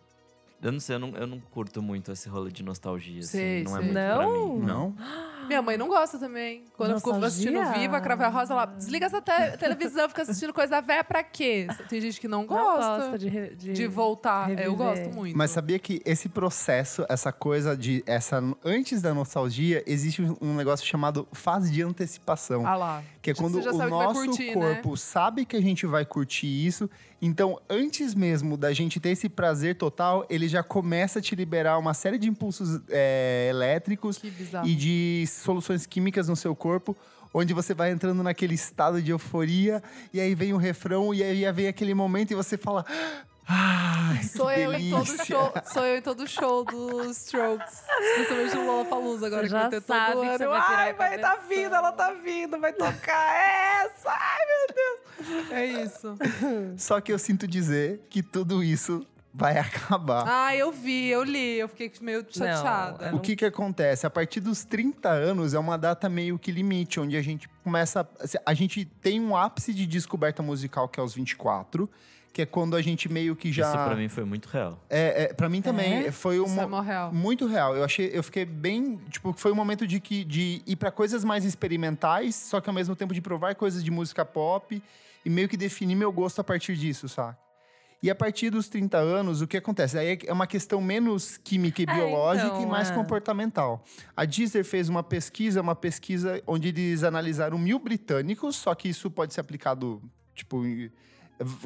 Eu 0.62 0.74
não 0.74 0.80
sei, 0.80 0.96
eu 0.96 1.00
não, 1.00 1.16
eu 1.16 1.26
não 1.26 1.40
curto 1.40 1.82
muito 1.82 2.12
esse 2.12 2.28
rolê 2.28 2.52
de 2.52 2.64
nostalgia, 2.64 3.20
assim. 3.20 3.30
Sei, 3.30 3.64
não 3.64 3.78
é 3.78 3.80
sei. 3.80 3.86
muito 3.86 3.94
pra 3.94 4.26
Não? 4.28 4.58
mim. 4.58 4.66
não? 4.66 4.96
Minha 5.50 5.62
mãe 5.62 5.78
não 5.78 5.88
gosta 5.90 6.18
também. 6.18 6.64
Quando 6.78 6.92
eu 6.92 6.98
fico 6.98 7.10
Nostalgia? 7.10 7.28
assistindo 7.62 7.74
Viva, 7.80 8.00
Crave 8.00 8.24
a 8.24 8.30
Rosa, 8.30 8.54
ela 8.54 8.66
desliga 8.66 9.08
essa 9.08 9.20
te- 9.22 9.58
televisão, 9.58 10.08
fica 10.08 10.22
assistindo 10.22 10.54
coisa 10.54 10.80
velha 10.80 11.04
pra 11.04 11.24
quê? 11.24 11.68
Tem 11.90 12.00
gente 12.00 12.22
que 12.22 12.28
não 12.28 12.42
Não 12.42 12.48
gosta, 12.48 12.98
gosta 12.98 13.18
de, 13.20 13.56
de... 13.56 13.74
de 13.74 13.88
voltar. 13.88 14.52
Eu 14.58 14.76
gosto 14.76 15.10
muito. 15.10 15.36
Mas 15.38 15.52
sabia 15.52 15.80
que 15.80 16.02
esse 16.06 16.30
processo, 16.30 17.04
essa 17.10 17.32
coisa 17.32 17.76
de 17.76 18.04
essa 18.06 18.42
antes 18.64 19.02
da 19.02 19.14
nostalgia, 19.14 19.84
existe 19.88 20.22
um 20.40 20.54
negócio 20.56 20.86
chamado 20.86 21.28
fase 21.34 21.72
de 21.72 21.82
antecipação. 21.82 22.66
Ah 22.66 22.76
lá. 22.76 23.04
Que 23.22 23.32
é 23.32 23.34
quando 23.34 23.56
o 23.60 23.90
nosso 23.90 24.26
curtir, 24.28 24.48
né? 24.48 24.54
corpo 24.54 24.96
sabe 24.96 25.44
que 25.46 25.56
a 25.58 25.62
gente 25.62 25.86
vai 25.86 26.06
curtir 26.06 26.48
isso. 26.48 26.90
Então, 27.22 27.60
antes 27.70 28.16
mesmo 28.16 28.56
da 28.56 28.72
gente 28.72 28.98
ter 28.98 29.10
esse 29.10 29.28
prazer 29.28 29.76
total, 29.76 30.26
ele 30.30 30.48
já 30.48 30.64
começa 30.64 31.20
a 31.20 31.22
te 31.22 31.36
liberar 31.36 31.78
uma 31.78 31.94
série 31.94 32.18
de 32.18 32.30
impulsos 32.30 32.80
é, 32.88 33.48
elétricos 33.50 34.18
Que 34.20 34.30
bizarro. 34.32 34.66
e 34.66 34.74
de 34.74 35.26
soluções 35.40 35.86
químicas 35.86 36.28
no 36.28 36.36
seu 36.36 36.56
corpo, 36.56 36.96
onde 37.34 37.54
você 37.54 37.74
vai 37.74 37.92
entrando 37.92 38.24
naquele 38.24 38.56
estado 38.56 39.02
de 39.02 39.12
euforia, 39.12 39.84
e 40.14 40.20
aí 40.20 40.34
vem 40.36 40.54
o 40.54 40.58
refrão, 40.58 41.14
e 41.14 41.24
aí 41.24 41.52
vem 41.52 41.68
aquele 41.68 41.94
momento 41.94 42.32
e 42.32 42.36
você 42.36 42.58
fala. 42.58 42.86
Ah, 43.52 44.16
que 44.20 44.28
Sou 44.28 44.52
eu 44.52 44.72
em 44.74 44.92
todo 44.92 45.04
delícia." 45.06 45.26
show, 45.26 45.54
sou 45.74 45.84
eu 45.84 45.98
em 45.98 46.02
todo 46.04 46.28
show 46.28 46.64
dos 46.64 47.18
Strokes. 47.18 47.82
Especialmente 48.12 48.56
no 48.56 48.66
Lollapalooza 48.68 49.26
agora 49.26 49.42
Você 49.42 49.48
que 49.48 49.54
vai 49.54 49.64
já 49.64 49.70
ter 49.70 49.82
sabe 49.82 50.14
todo 50.14 50.24
ano. 50.24 50.50
vai 50.50 50.60
Ai, 50.68 50.94
vai 50.94 51.18
tá 51.18 51.36
vindo, 51.50 51.74
ela 51.76 51.92
tá 51.92 52.14
vindo, 52.14 52.60
vai 52.60 52.74
tocar 52.74 53.34
essa. 53.86 54.12
Ai, 54.12 54.40
meu 54.46 54.76
Deus. 54.76 55.52
É 55.52 55.66
isso. 55.66 56.16
Só 56.78 57.02
que 57.02 57.12
eu 57.12 57.18
sinto 57.18 57.48
dizer 57.48 58.02
que 58.08 58.22
tudo 58.22 58.64
isso 58.64 59.04
vai 59.34 59.58
acabar. 59.60 60.26
Ah, 60.28 60.56
eu 60.56 60.72
vi, 60.72 61.08
eu 61.08 61.24
li, 61.24 61.60
eu 61.60 61.68
fiquei 61.68 61.92
meio 62.02 62.26
chateada. 62.30 63.10
eu 63.10 63.16
O 63.16 63.20
que 63.20 63.36
que 63.36 63.46
acontece? 63.46 64.06
A 64.06 64.10
partir 64.10 64.40
dos 64.40 64.64
30 64.64 65.10
anos 65.10 65.54
é 65.54 65.60
uma 65.60 65.78
data 65.78 66.10
meio 66.10 66.38
que 66.38 66.52
limite, 66.52 67.00
onde 67.00 67.16
a 67.16 67.22
gente 67.22 67.48
começa. 67.64 68.08
A 68.46 68.54
gente 68.54 68.86
tem 68.86 69.22
um 69.22 69.36
ápice 69.36 69.74
de 69.74 69.86
descoberta 69.86 70.42
musical 70.42 70.88
que 70.88 71.00
é 71.00 71.02
aos 71.02 71.14
24, 71.14 71.90
que 72.34 72.42
é 72.42 72.46
quando 72.46 72.76
a 72.76 72.82
gente 72.82 73.12
meio 73.12 73.36
que 73.36 73.52
já. 73.52 73.68
Isso 73.68 73.74
pra 73.86 73.96
mim 73.96 74.10
foi 74.10 74.24
muito 74.24 74.48
real. 74.48 74.80
É, 74.90 75.24
é, 75.24 75.34
pra 75.34 75.50
mim 75.50 75.62
também. 75.62 76.06
É? 76.06 76.12
Foi 76.12 76.44
Isso 76.44 76.60
é 76.60 76.66
mó 76.66 76.82
real. 76.82 77.14
muito 77.14 77.48
real. 77.48 77.76
Eu 77.76 77.84
achei, 77.84 78.10
eu 78.14 78.24
fiquei 78.24 78.46
bem, 78.46 78.98
tipo, 79.10 79.34
foi 79.34 79.52
um 79.52 79.56
momento 79.56 79.86
de 79.88 80.00
que 80.00 80.24
de 80.24 80.62
ir 80.66 80.76
pra 80.76 80.92
coisas 80.92 81.24
mais 81.24 81.46
experimentais, 81.46 82.36
só 82.36 82.60
que 82.62 82.70
ao 82.70 82.74
mesmo 82.74 82.96
tempo 82.96 83.14
de 83.14 83.22
provar 83.22 83.56
coisas 83.56 83.84
de 83.84 83.92
música 83.92 84.26
pop 84.26 84.82
e 85.26 85.30
meio 85.30 85.50
que 85.50 85.58
definir 85.58 85.96
meu 85.96 86.12
gosto 86.12 86.40
a 86.40 86.44
partir 86.44 86.76
disso, 86.76 87.10
saca? 87.10 87.49
E 88.02 88.10
a 88.10 88.16
partir 88.16 88.50
dos 88.50 88.70
30 88.70 88.98
anos, 88.98 89.42
o 89.42 89.48
que 89.48 89.58
acontece? 89.58 89.98
Aí 89.98 90.18
é 90.26 90.32
uma 90.32 90.48
questão 90.48 90.80
menos 90.80 91.38
química 91.38 91.82
e 91.82 91.86
É, 91.88 91.94
biológica 91.94 92.48
então, 92.48 92.64
e 92.64 92.66
mais 92.66 92.90
é. 92.90 92.94
comportamental. 92.94 93.84
A 94.16 94.24
Deezer 94.24 94.64
fez 94.64 94.88
uma 94.88 95.04
pesquisa, 95.04 95.62
uma 95.62 95.76
pesquisa 95.76 96.42
onde 96.48 96.70
eles 96.70 97.04
analisaram 97.04 97.58
mil 97.58 97.78
britânicos, 97.78 98.56
só 98.56 98.74
que 98.74 98.88
isso 98.88 99.12
pode 99.12 99.34
ser 99.34 99.42
aplicado, 99.42 100.02
tipo, 100.34 100.64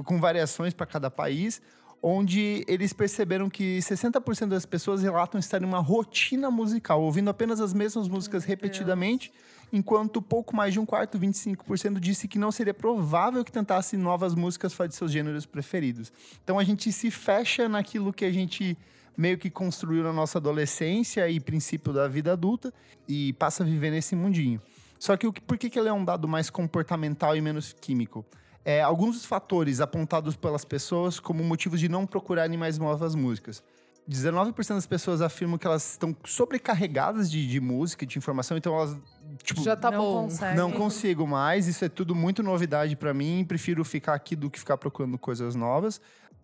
com 0.04 0.20
variações 0.20 0.74
para 0.74 0.88
cada 0.88 1.12
país, 1.12 1.62
onde 2.06 2.66
eles 2.68 2.92
perceberam 2.92 3.50
que 3.50 3.80
60% 3.80 4.48
das 4.50 4.66
pessoas 4.66 5.02
relatam 5.02 5.40
estar 5.40 5.62
em 5.62 5.66
uma 5.66 5.80
rotina 5.80 6.52
musical, 6.52 7.02
ouvindo 7.02 7.30
apenas 7.30 7.62
as 7.62 7.74
mesmas 7.74 8.10
músicas 8.10 8.44
repetidamente, 8.44 9.32
enquanto 9.72 10.22
pouco 10.22 10.54
mais 10.54 10.74
de 10.74 10.80
um 10.82 10.86
quarto, 10.86 11.18
25%, 11.18 12.00
disse 12.02 12.28
que 12.28 12.38
não 12.38 12.52
seria 12.52 12.74
provável 12.74 13.44
que 13.46 13.52
tentasse 13.52 13.96
novas 13.96 14.36
músicas 14.36 14.74
fora 14.74 14.90
de 14.90 14.96
seus 14.96 15.12
gêneros 15.12 15.46
preferidos. 15.46 16.12
Então 16.44 16.60
a 16.60 16.64
gente 16.66 16.92
se 16.92 17.10
fecha 17.10 17.70
naquilo 17.70 18.12
que 18.12 18.26
a 18.26 18.32
gente 18.32 18.78
meio 19.16 19.38
que 19.38 19.50
construiu 19.50 20.04
na 20.04 20.12
nossa 20.12 20.40
adolescência 20.40 21.30
e 21.30 21.40
princípio 21.40 21.94
da 21.94 22.08
vida 22.08 22.34
adulta 22.34 22.74
e 23.08 23.32
passa 23.34 23.64
a 23.64 23.66
viver 23.66 23.92
nesse 23.92 24.14
mundinho. 24.16 24.62
Só 25.00 25.16
que 25.16 25.26
o 25.26 25.32
que- 25.32 25.42
por 25.42 25.58
que, 25.58 25.70
que 25.70 25.80
ele 25.80 25.88
é 25.90 25.94
um 25.94 26.04
dado 26.04 26.28
mais 26.28 26.50
comportamental 26.50 27.36
e 27.36 27.42
menos 27.42 27.74
químico? 27.80 28.26
É, 28.66 28.82
alguns 28.82 29.16
dos 29.16 29.26
fatores 29.26 29.82
apontados 29.82 30.36
pelas 30.36 30.64
pessoas 30.64 31.20
como 31.20 31.44
motivos 31.44 31.80
de 31.80 31.90
não 31.90 32.06
procurarem 32.06 32.58
mais 32.58 32.78
novas 32.78 33.14
músicas. 33.16 33.62
19% 34.10 34.54
das 34.76 34.86
pessoas 34.86 35.22
afirmam 35.22 35.58
que 35.58 35.66
elas 35.66 35.92
estão 35.92 36.16
sobrecarregadas 36.26 37.32
de, 37.32 37.48
de 37.48 37.60
música, 37.62 38.06
de 38.06 38.18
informação, 38.18 38.58
então 38.58 38.76
elas, 38.76 38.98
tipo, 39.44 39.64
Já 39.64 39.76
tá 39.78 39.90
não 39.92 39.98
bom. 40.00 40.24
consegue. 40.24 40.58
não 40.58 40.72
consigo 40.72 41.26
mais, 41.26 41.68
isso 41.68 41.86
é 41.86 41.90
tudo 41.90 42.14
muito 42.14 42.44
novidade 42.44 42.96
pra 42.98 43.14
mim, 43.14 43.46
prefiro 43.48 43.84
ficar 43.86 44.14
aqui 44.14 44.36
do 44.36 44.50
que 44.50 44.60
ficar 44.60 44.78
procurando 44.78 45.18
coisas 45.18 45.56
novas. 45.56 46.02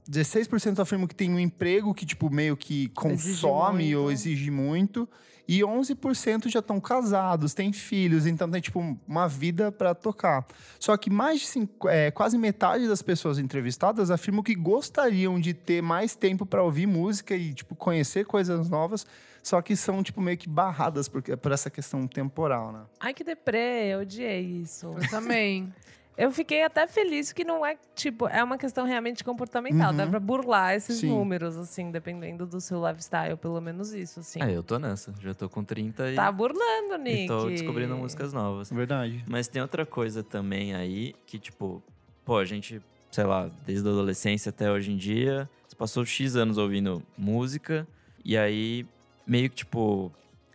16% 0.10 0.79
afirmam 0.79 1.05
que 1.08 1.13
tem 1.13 1.29
um 1.32 1.39
emprego 1.39 1.93
que, 1.93 2.05
tipo, 2.05 2.29
meio 2.29 2.55
que 2.58 2.73
Exige 2.86 2.93
consome 3.41 3.84
muito. 3.84 3.99
ou 3.99 4.12
exige 4.12 4.49
muito. 4.49 5.08
E 5.51 5.62
11% 5.62 6.47
já 6.47 6.59
estão 6.59 6.79
casados, 6.79 7.55
têm 7.55 7.73
filhos, 7.73 8.27
então 8.27 8.47
tem, 8.51 8.62
tipo, 8.62 8.95
uma 9.07 9.27
vida 9.27 9.71
pra 9.71 9.95
tocar. 9.95 10.45
Só 10.79 10.95
que 10.95 11.09
mais 11.09 11.39
de 11.39 11.47
cinco, 11.47 11.89
é, 11.89 12.12
quase 12.12 12.38
metade 12.38 12.88
das 12.88 13.01
pessoas 13.01 13.39
entrevistadas 13.39 14.12
afirmam 14.12 14.43
que 14.43 14.53
gostariam 14.53 15.39
de 15.39 15.55
ter 15.55 15.81
mais 15.81 16.15
tempo 16.15 16.45
pra 16.45 16.62
ouvir 16.62 16.85
música 16.85 17.35
e, 17.35 17.51
tipo, 17.51 17.73
conhecer 17.73 18.27
coisas 18.27 18.69
novas, 18.69 19.07
só 19.41 19.59
que 19.59 19.75
são, 19.75 20.03
tipo, 20.03 20.21
meio 20.21 20.38
que 20.38 20.47
barradas 20.47 21.07
por, 21.07 21.23
por 21.23 21.51
essa 21.51 21.71
questão 21.71 22.05
temporal, 22.05 22.71
né? 22.71 22.81
Ai, 22.99 23.15
que 23.15 23.23
deprê, 23.23 23.88
eu 23.88 24.01
odiei 24.01 24.41
isso. 24.41 24.85
Eu 25.01 25.09
também. 25.09 25.73
Eu 26.19 26.32
fiquei 26.32 26.63
até 26.63 26.86
feliz 26.86 27.32
que 27.32 27.45
não 27.45 27.65
é, 27.65 27.77
tipo, 27.95 28.27
é 28.27 28.43
uma 28.43 28.58
questão 28.58 28.86
realmente 28.86 29.23
comportamental. 29.23 29.91
Uhum. 29.91 29.97
Dá 29.97 30.05
pra 30.05 30.19
burlar 30.19 30.75
esses 30.75 30.97
Sim. 30.97 31.08
números, 31.08 31.55
assim, 31.55 31.91
dependendo 31.91 32.45
do 32.45 32.60
seu 32.60 32.86
lifestyle, 32.86 33.38
pelo 33.38 33.62
menos 33.62 33.93
isso, 33.93 34.19
assim. 34.19 34.43
É, 34.43 34.51
eu 34.51 34.62
tô 34.62 34.77
nessa. 34.77 35.13
Já 35.21 35.34
tô 35.34 35.47
com 35.47 35.63
30 35.63 36.12
e, 36.12 36.15
Tá 36.15 36.29
burlando, 36.29 36.97
Nick. 36.97 37.23
e 37.23 37.27
tô 37.27 37.47
descobrindo 37.47 37.95
músicas 37.95 38.34
novas. 38.34 38.69
Verdade. 38.69 39.23
Mas 39.29 39.47
tem 39.47 39.62
outra 39.62 39.86
coisa 39.86 40.21
também 40.21 40.75
aí 40.75 41.15
que, 41.25 41.39
tipo, 41.39 41.82
pô, 42.25 42.38
a 42.38 42.43
gente, 42.43 42.82
sei 43.10 43.23
lá, 43.23 43.49
desde 43.65 43.88
a 43.88 43.91
adolescência 43.91 44.49
até 44.49 44.69
hoje 44.69 44.91
em 44.91 44.97
dia, 44.97 45.49
você 45.65 45.75
passou 45.77 46.03
X 46.03 46.36
anos 46.36 46.58
ouvindo 46.58 47.01
música, 47.17 47.88
e 48.25 48.38
aí 48.38 48.86
meio 49.25 49.49
que, 49.49 49.55
tipo, 49.55 50.12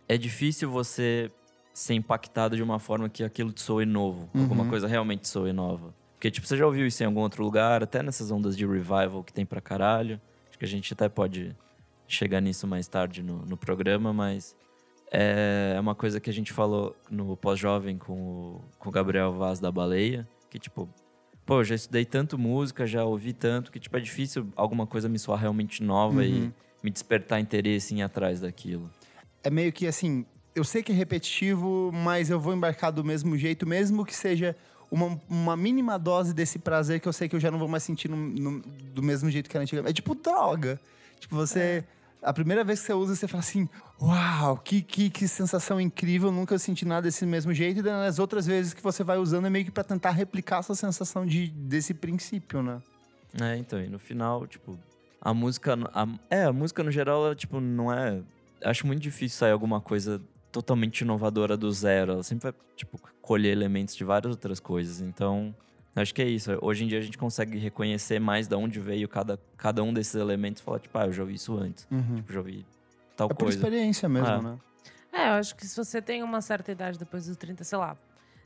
é 0.07 0.15
difícil 0.15 0.69
você 0.69 1.31
ser 1.77 1.93
impactado 1.93 2.55
de 2.55 2.63
uma 2.63 2.79
forma 2.79 3.09
que 3.09 3.23
aquilo 3.23 3.51
te 3.51 3.61
soe 3.61 3.85
novo. 3.85 4.29
Alguma 4.33 4.63
Uhum. 4.63 4.69
coisa 4.69 4.87
realmente 4.87 5.27
soe 5.27 5.51
nova. 5.51 5.93
Porque, 6.13 6.31
tipo, 6.31 6.47
você 6.47 6.55
já 6.55 6.65
ouviu 6.65 6.87
isso 6.87 7.03
em 7.03 7.05
algum 7.05 7.19
outro 7.19 7.43
lugar, 7.43 7.83
até 7.83 8.01
nessas 8.01 8.31
ondas 8.31 8.55
de 8.55 8.65
revival 8.65 9.23
que 9.23 9.33
tem 9.33 9.45
pra 9.45 9.59
caralho. 9.59 10.19
Acho 10.49 10.57
que 10.57 10.63
a 10.65 10.67
gente 10.67 10.93
até 10.93 11.09
pode 11.09 11.53
chegar 12.07 12.39
nisso 12.39 12.65
mais 12.65 12.87
tarde 12.87 13.21
no, 13.21 13.45
no 13.45 13.57
programa, 13.57 14.13
mas 14.13 14.55
é 15.11 15.77
uma 15.79 15.93
coisa 15.93 16.19
que 16.19 16.29
a 16.29 16.33
gente 16.33 16.53
falou 16.53 16.95
no 17.11 17.35
pós-jovem 17.35 17.97
com 17.97 18.13
o, 18.13 18.61
com 18.79 18.89
o 18.89 18.91
Gabriel 18.91 19.31
Vaz 19.33 19.59
da 19.59 19.71
Baleia, 19.71 20.27
que, 20.49 20.57
tipo, 20.57 20.89
pô, 21.45 21.63
já 21.63 21.75
estudei 21.75 22.05
tanto 22.05 22.37
música, 22.37 22.87
já 22.87 23.03
ouvi 23.03 23.33
tanto, 23.33 23.71
que, 23.71 23.79
tipo, 23.79 23.95
é 23.97 23.99
difícil 23.99 24.47
alguma 24.55 24.87
coisa 24.87 25.09
me 25.09 25.19
soar 25.19 25.39
realmente 25.41 25.83
nova 25.83 26.21
Uhum. 26.21 26.23
e 26.23 26.53
me 26.81 26.89
despertar 26.89 27.39
interesse 27.39 27.93
em 27.93 27.99
ir 27.99 28.03
atrás 28.03 28.39
daquilo. 28.39 28.89
É 29.43 29.49
meio 29.49 29.71
que 29.73 29.85
assim, 29.87 30.25
eu 30.55 30.63
sei 30.63 30.81
que 30.81 30.91
é 30.91 30.95
repetitivo, 30.95 31.91
mas 31.93 32.29
eu 32.29 32.39
vou 32.39 32.53
embarcar 32.53 32.91
do 32.91 33.03
mesmo 33.03 33.37
jeito, 33.37 33.67
mesmo 33.67 34.05
que 34.05 34.15
seja 34.15 34.55
uma, 34.89 35.19
uma 35.29 35.57
mínima 35.57 35.97
dose 35.99 36.33
desse 36.33 36.57
prazer 36.59 36.99
que 36.99 37.07
eu 37.07 37.13
sei 37.13 37.27
que 37.27 37.35
eu 37.35 37.39
já 37.39 37.51
não 37.51 37.59
vou 37.59 37.67
mais 37.67 37.83
sentir 37.83 38.09
no- 38.09 38.15
no- 38.17 38.59
do 38.61 39.03
mesmo 39.03 39.29
jeito 39.29 39.49
que 39.49 39.57
era 39.57 39.63
antigamente. 39.63 39.91
É 39.91 39.93
tipo 39.93 40.15
droga. 40.15 40.79
Tipo, 41.19 41.35
você. 41.35 41.83
A 42.21 42.33
primeira 42.33 42.63
vez 42.63 42.79
que 42.79 42.85
você 42.87 42.93
usa, 42.93 43.15
você 43.15 43.27
fala 43.27 43.41
assim: 43.41 43.69
Uau, 44.01 44.57
que, 44.57 44.81
que, 44.81 45.09
que 45.09 45.27
sensação 45.27 45.79
incrível, 45.79 46.31
nunca 46.31 46.57
senti 46.57 46.83
nada 46.85 47.03
desse 47.03 47.25
mesmo 47.25 47.53
jeito. 47.53 47.79
E 47.79 47.83
nas 47.83 48.17
outras 48.19 48.45
vezes 48.47 48.73
que 48.73 48.81
você 48.81 49.03
vai 49.03 49.17
usando 49.17 49.45
é 49.45 49.49
meio 49.49 49.65
que 49.65 49.71
pra 49.71 49.83
tentar 49.83 50.11
replicar 50.11 50.59
essa 50.59 50.73
sensação 50.73 51.25
de, 51.25 51.47
desse 51.49 51.93
princípio, 51.93 52.63
né? 52.63 52.81
É, 53.41 53.57
então, 53.57 53.79
e 53.81 53.87
no 53.87 53.99
final, 53.99 54.47
tipo, 54.47 54.77
a 55.21 55.33
música. 55.33 55.77
a- 55.93 56.07
é, 56.29 56.45
a 56.45 56.53
música 56.53 56.81
no 56.83 56.91
geral, 56.91 57.25
ela, 57.25 57.35
tipo, 57.35 57.59
não 57.59 57.91
é. 57.93 58.21
Acho 58.63 58.87
muito 58.87 59.01
difícil 59.01 59.37
sair 59.37 59.51
alguma 59.51 59.79
coisa 59.79 60.19
totalmente 60.55 61.01
inovadora 61.01 61.57
do 61.57 61.69
zero. 61.71 62.13
Ela 62.13 62.23
sempre 62.23 62.51
vai, 62.51 62.53
tipo, 62.75 62.97
colher 63.21 63.51
elementos 63.51 63.95
de 63.95 64.03
várias 64.03 64.31
outras 64.31 64.59
coisas. 64.59 65.01
Então, 65.01 65.53
acho 65.95 66.13
que 66.13 66.21
é 66.21 66.25
isso. 66.27 66.57
Hoje 66.61 66.85
em 66.85 66.87
dia 66.87 66.97
a 66.99 67.01
gente 67.01 67.17
consegue 67.17 67.57
reconhecer 67.57 68.19
mais 68.19 68.47
de 68.47 68.55
onde 68.55 68.79
veio 68.79 69.07
cada, 69.09 69.37
cada 69.57 69.83
um 69.83 69.93
desses 69.93 70.15
elementos 70.15 70.61
e 70.61 70.65
falar, 70.65 70.79
tipo, 70.79 70.97
ah, 70.97 71.05
eu 71.07 71.11
já 71.11 71.23
ouvi 71.23 71.33
isso 71.35 71.57
antes. 71.57 71.85
Uhum. 71.91 72.15
Tipo, 72.15 72.31
já 72.33 72.39
ouvi 72.39 72.65
tal 73.17 73.27
É 73.27 73.29
por 73.33 73.39
coisa. 73.45 73.57
experiência 73.57 74.07
mesmo, 74.07 74.27
Ah. 74.27 74.41
né? 74.41 74.57
É, 75.11 75.29
eu 75.29 75.33
acho 75.33 75.55
que 75.55 75.65
se 75.65 75.75
você 75.75 76.01
tem 76.01 76.23
uma 76.23 76.41
certa 76.41 76.71
idade 76.71 76.97
depois 76.99 77.25
dos 77.27 77.37
30, 77.37 77.63
sei 77.63 77.77
lá, 77.77 77.97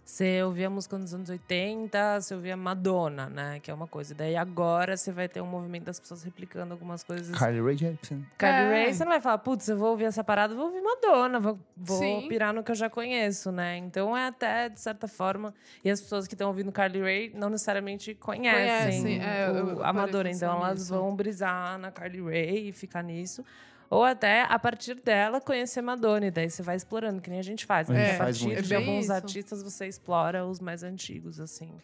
você 0.09 0.41
ouvia 0.41 0.71
música 0.71 0.97
nos 0.97 1.13
anos 1.13 1.29
80, 1.29 2.19
você 2.21 2.33
ouvia 2.33 2.57
Madonna, 2.57 3.29
né? 3.29 3.59
Que 3.59 3.69
é 3.69 3.73
uma 3.73 3.85
coisa. 3.85 4.15
Daí 4.15 4.35
agora 4.35 4.97
você 4.97 5.11
vai 5.11 5.29
ter 5.29 5.39
um 5.39 5.45
movimento 5.45 5.83
das 5.83 5.99
pessoas 5.99 6.23
replicando 6.23 6.73
algumas 6.73 7.03
coisas. 7.03 7.37
Carly 7.37 7.61
Rae 7.61 7.77
Jepsen. 7.77 8.25
Carly 8.35 8.73
É. 8.75 8.83
Rae, 8.85 8.93
você 8.95 9.03
não 9.05 9.11
vai 9.11 9.21
falar, 9.21 9.37
putz, 9.37 9.67
eu 9.69 9.77
vou 9.77 9.91
ouvir 9.91 10.05
essa 10.05 10.23
parada, 10.23 10.55
vou 10.55 10.65
ouvir 10.65 10.81
Madonna, 10.81 11.39
vou, 11.39 11.59
vou 11.77 12.27
pirar 12.27 12.51
no 12.51 12.63
que 12.63 12.71
eu 12.71 12.75
já 12.75 12.89
conheço, 12.89 13.51
né? 13.51 13.77
Então 13.77 14.17
é 14.17 14.25
até, 14.25 14.67
de 14.67 14.79
certa 14.81 15.07
forma, 15.07 15.53
e 15.85 15.91
as 15.91 16.01
pessoas 16.01 16.27
que 16.27 16.33
estão 16.33 16.47
ouvindo 16.47 16.71
Carly 16.71 17.01
Rae 17.01 17.31
não 17.35 17.51
necessariamente 17.51 18.15
conhecem, 18.15 19.03
Conhecem, 19.03 19.21
é, 19.23 19.47
eu- 19.47 19.55
eu 19.77 19.83
a 19.85 19.93
Madonna, 19.93 20.31
então 20.31 20.55
elas 20.57 20.79
nisso. 20.79 20.93
vão 20.93 21.15
brisar 21.15 21.77
na 21.77 21.91
Carly 21.91 22.19
Rae 22.21 22.69
e 22.69 22.73
ficar 22.73 23.03
nisso. 23.03 23.45
Ou 23.89 24.03
até, 24.03 24.43
a 24.43 24.59
partir 24.59 24.95
dela, 24.95 25.41
conhecer 25.41 25.81
Madonna. 25.81 26.27
E 26.27 26.31
daí 26.31 26.49
você 26.49 26.61
vai 26.61 26.75
explorando, 26.75 27.21
que 27.21 27.29
nem 27.29 27.39
a 27.39 27.43
gente 27.43 27.65
faz. 27.65 27.89
A 27.89 27.93
né? 27.93 28.05
gente 28.05 28.15
a 28.15 28.17
faz 28.17 28.37
partir 28.37 28.45
muito 28.45 28.61
de 28.61 28.65
isso. 28.65 28.75
alguns 28.75 29.03
Isso. 29.05 29.13
artistas, 29.13 29.63
você 29.63 29.87
explora 29.87 30.45
os 30.45 30.59
mais 30.59 30.83
antigos, 30.83 31.39
assim. 31.39 31.75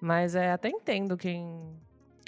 Mas 0.00 0.34
é, 0.34 0.52
até 0.52 0.68
entendo 0.68 1.16
quem, 1.16 1.74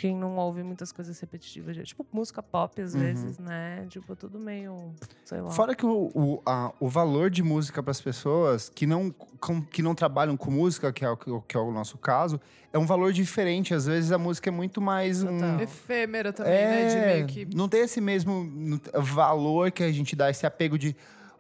quem 0.01 0.17
não 0.17 0.37
ouve 0.37 0.63
muitas 0.63 0.91
coisas 0.93 1.19
repetitivas. 1.21 1.77
Tipo, 1.87 2.07
música 2.13 2.43
pop, 2.43 2.81
às 2.81 2.95
Uhum. 2.95 3.01
vezes, 3.01 3.39
né? 3.39 3.87
Tipo, 3.89 4.17
tudo 4.17 4.39
meio, 4.39 4.95
sei 5.25 5.41
lá. 5.41 5.51
Fora 5.51 5.75
que 5.75 5.85
o, 5.85 6.11
o, 6.15 6.43
a- 6.47 6.73
o 6.81 6.89
valor 6.89 7.29
de 7.31 7.43
música 7.43 7.83
para 7.83 7.91
as 7.91 8.01
pessoas 8.01 8.69
que 8.71 8.87
não, 8.87 9.11
com- 9.11 9.63
que 9.63 9.83
não 9.83 9.95
trabalham 9.95 10.37
com 10.37 10.51
música, 10.51 10.93
que 10.93 11.05
é, 11.05 11.11
o, 11.11 11.17
que- 11.17 11.57
é 11.57 11.61
o 11.61 11.71
nosso 11.71 11.99
caso, 11.99 12.41
é 12.73 12.79
um 12.79 12.87
valor 12.87 13.13
diferente. 13.13 13.75
Às 13.75 13.87
vezes 13.87 14.11
a 14.13 14.19
música 14.19 14.49
é 14.49 14.53
muito 14.53 14.81
mais 14.81 15.23
um. 15.23 15.59
Efêmera 15.61 16.33
também, 16.33 16.53
né? 16.53 16.87
De 16.89 16.97
É, 16.97 17.07
meio 17.15 17.27
que. 17.27 17.45
não 17.55 17.69
tem 17.69 17.83
esse 17.83 18.01
mesmo 18.01 18.49
valor 18.95 19.71
que 19.71 19.83
a 19.83 19.93
gente 19.93 20.15
dá, 20.17 20.31
esse 20.31 20.47
apego 20.47 20.79
de 20.79 20.97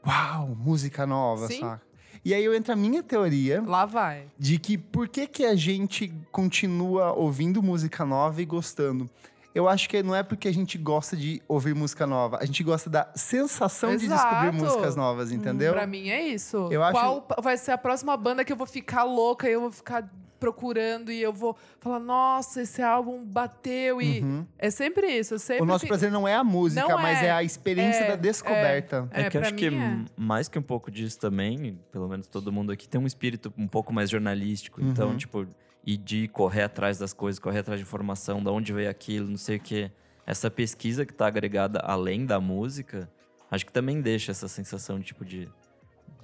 uau, 0.07 0.49
música 0.49 1.07
nova, 1.07 1.47
Sim. 1.47 1.61
saca? 1.61 1.90
E 2.25 2.35
aí 2.35 2.45
eu 2.45 2.55
entra 2.55 2.75
a 2.75 2.77
minha 2.77 3.03
teoria 3.03 3.63
Lá 3.67 3.87
vai. 3.87 4.25
de 4.39 4.59
que 4.59 4.77
por 4.77 5.09
que, 5.09 5.27
que 5.27 5.45
a 5.45 5.55
gente 5.55 6.13
continua 6.31 7.13
ouvindo 7.13 7.63
música 7.63 8.05
nova 8.05 8.43
e 8.43 8.45
gostando? 8.45 9.09
Eu 9.55 9.69
acho 9.69 9.89
que 9.89 10.01
não 10.03 10.15
é 10.15 10.23
porque 10.23 10.47
a 10.47 10.53
gente 10.55 10.79
gosta 10.79 11.17
de 11.17 11.43
ouvir 11.49 11.75
música 11.75 12.07
nova, 12.07 12.39
a 12.41 12.45
gente 12.45 12.63
gosta 12.63 12.89
da 12.89 13.09
sensação 13.17 13.97
de 13.97 14.07
descobrir 14.07 14.49
Exato. 14.49 14.55
músicas 14.65 14.95
novas, 14.95 15.33
entendeu? 15.33 15.73
Pra 15.73 15.87
mim 15.89 16.09
é 16.09 16.21
isso. 16.29 16.69
Eu 16.71 16.83
acho- 16.85 16.93
Qual 16.93 17.23
pa- 17.23 17.37
vai 17.43 17.57
ser 17.57 17.73
a 17.73 17.79
próxima 17.79 18.17
banda 18.17 18.45
que 18.45 18.53
eu 18.53 18.57
vou 18.57 18.67
ficar 18.67 19.03
louca 19.03 19.49
e 19.49 19.53
eu 19.53 19.61
vou 19.63 19.73
ficar 19.73 20.09
procurando 20.41 21.13
e 21.13 21.23
eu 21.23 21.33
vou 21.33 21.57
falar, 21.79 22.01
nossa, 22.01 22.63
esse 22.63 22.83
álbum 22.83 23.23
bateu 23.25 24.01
e 24.03 24.21
Uhum. 24.21 24.47
é 24.59 24.71
sempre 24.71 25.07
isso. 25.07 25.39
Sempre 25.39 25.63
O 25.63 25.67
nosso 25.67 25.87
prazer 25.87 26.11
não 26.11 26.27
é 26.27 26.35
a 26.35 26.43
música, 26.43 26.89
Não 26.89 26.99
mas 26.99 27.23
é. 27.23 27.27
é 27.27 27.31
a 27.31 27.43
experiência 27.45 28.05
É, 28.05 28.09
da 28.09 28.17
descoberta. 28.17 29.07
É, 29.13 29.29
que 29.31 29.37
eu 29.37 29.41
pra 29.41 29.49
acho 29.51 29.57
que 29.57 29.67
é. 29.67 29.71
mais 30.17 30.49
que 30.49 30.59
um 30.59 30.63
pouco 30.63 30.91
disso 30.91 31.19
também, 31.21 31.79
pelo 31.93 32.09
menos 32.09 32.27
todo 32.27 32.51
mundo 32.51 32.73
aqui, 32.73 32.89
tem 32.89 33.01
um 33.01 33.07
espírito 33.07 33.53
um 33.57 33.69
pouco 33.69 33.93
mais 33.93 34.09
jornalístico. 34.11 34.81
Uhum. 34.81 34.91
Então, 34.91 35.17
tipo, 35.17 35.47
e 35.87 35.97
de 35.97 36.27
correr 36.29 36.63
atrás 36.63 36.99
das 36.99 37.13
coisas, 37.13 37.39
correr 37.39 37.61
atrás 37.61 37.79
de 37.79 37.87
informação, 37.87 38.43
de 38.43 38.49
onde 38.49 38.73
veio 38.73 38.91
aquilo, 38.91 39.29
não 39.29 39.37
sei 39.37 39.59
o 39.59 39.61
quê. 39.61 39.91
Essa 40.27 40.51
pesquisa 40.51 41.05
que 41.07 41.13
tá 41.13 41.27
agregada 41.27 41.81
além 41.81 42.25
da 42.25 42.41
música, 42.41 43.11
acho 43.51 43.67
que 43.67 43.73
também 43.73 44.01
deixa 44.01 44.31
essa 44.33 44.49
sensação 44.49 44.99
de, 44.99 45.07
tipo, 45.07 45.25
de, 45.25 45.49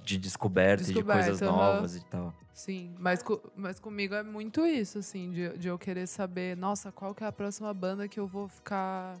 de 0.07 0.17
descoberta, 0.17 0.83
e 0.83 0.85
de 0.85 0.93
Descoberta, 0.93 1.23
coisas 1.25 1.41
aham. 1.41 1.51
novas 1.51 1.95
e 1.97 2.05
tal. 2.05 2.33
Sim, 2.53 2.95
mas, 2.97 3.23
mas 3.55 3.79
comigo 3.79 4.15
é 4.15 4.23
muito 4.23 4.65
isso, 4.65 4.99
assim, 4.99 5.31
de, 5.31 5.57
de 5.57 5.67
eu 5.67 5.77
querer 5.77 6.07
saber, 6.07 6.55
nossa, 6.55 6.91
qual 6.91 7.13
que 7.13 7.23
é 7.23 7.27
a 7.27 7.31
próxima 7.31 7.73
banda 7.73 8.07
que 8.07 8.19
eu 8.19 8.25
vou 8.25 8.47
ficar 8.47 9.17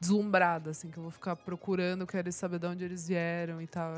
deslumbrada, 0.00 0.70
assim, 0.70 0.90
que 0.90 0.98
eu 0.98 1.02
vou 1.02 1.12
ficar 1.12 1.36
procurando, 1.36 2.06
querer 2.06 2.32
saber 2.32 2.58
de 2.58 2.66
onde 2.66 2.84
eles 2.84 3.08
vieram 3.08 3.62
e 3.62 3.66
tal. 3.66 3.92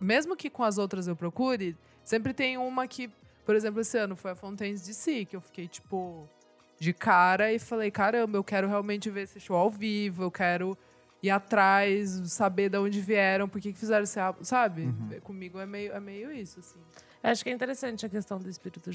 Mesmo 0.00 0.36
que 0.36 0.50
com 0.50 0.62
as 0.62 0.76
outras 0.76 1.06
eu 1.06 1.16
procure, 1.16 1.76
sempre 2.04 2.34
tem 2.34 2.58
uma 2.58 2.86
que, 2.86 3.08
por 3.46 3.54
exemplo, 3.54 3.80
esse 3.80 3.96
ano 3.96 4.16
foi 4.16 4.32
a 4.32 4.34
Fontaines 4.34 4.82
DC, 4.82 5.24
que 5.24 5.36
eu 5.36 5.40
fiquei, 5.40 5.66
tipo, 5.66 6.28
de 6.78 6.92
cara 6.92 7.52
e 7.52 7.58
falei, 7.58 7.90
caramba, 7.90 8.36
eu 8.36 8.44
quero 8.44 8.68
realmente 8.68 9.08
ver 9.08 9.22
esse 9.22 9.40
show 9.40 9.56
ao 9.56 9.70
vivo, 9.70 10.24
eu 10.24 10.30
quero 10.30 10.76
ir 11.22 11.30
atrás, 11.30 12.10
saber 12.26 12.68
de 12.70 12.78
onde 12.78 13.00
vieram, 13.00 13.48
por 13.48 13.60
que 13.60 13.72
que 13.72 13.78
fizeram 13.78 14.04
esse 14.04 14.18
álbum, 14.18 14.42
sabe? 14.44 14.82
Uhum. 14.84 15.20
Comigo 15.22 15.58
é 15.58 15.66
meio, 15.66 15.92
é 15.92 16.00
meio 16.00 16.32
isso, 16.32 16.60
assim. 16.60 16.78
Acho 17.22 17.44
que 17.44 17.50
é 17.50 17.52
interessante 17.52 18.06
a 18.06 18.08
questão 18.08 18.38
do 18.38 18.48
espírito 18.48 18.90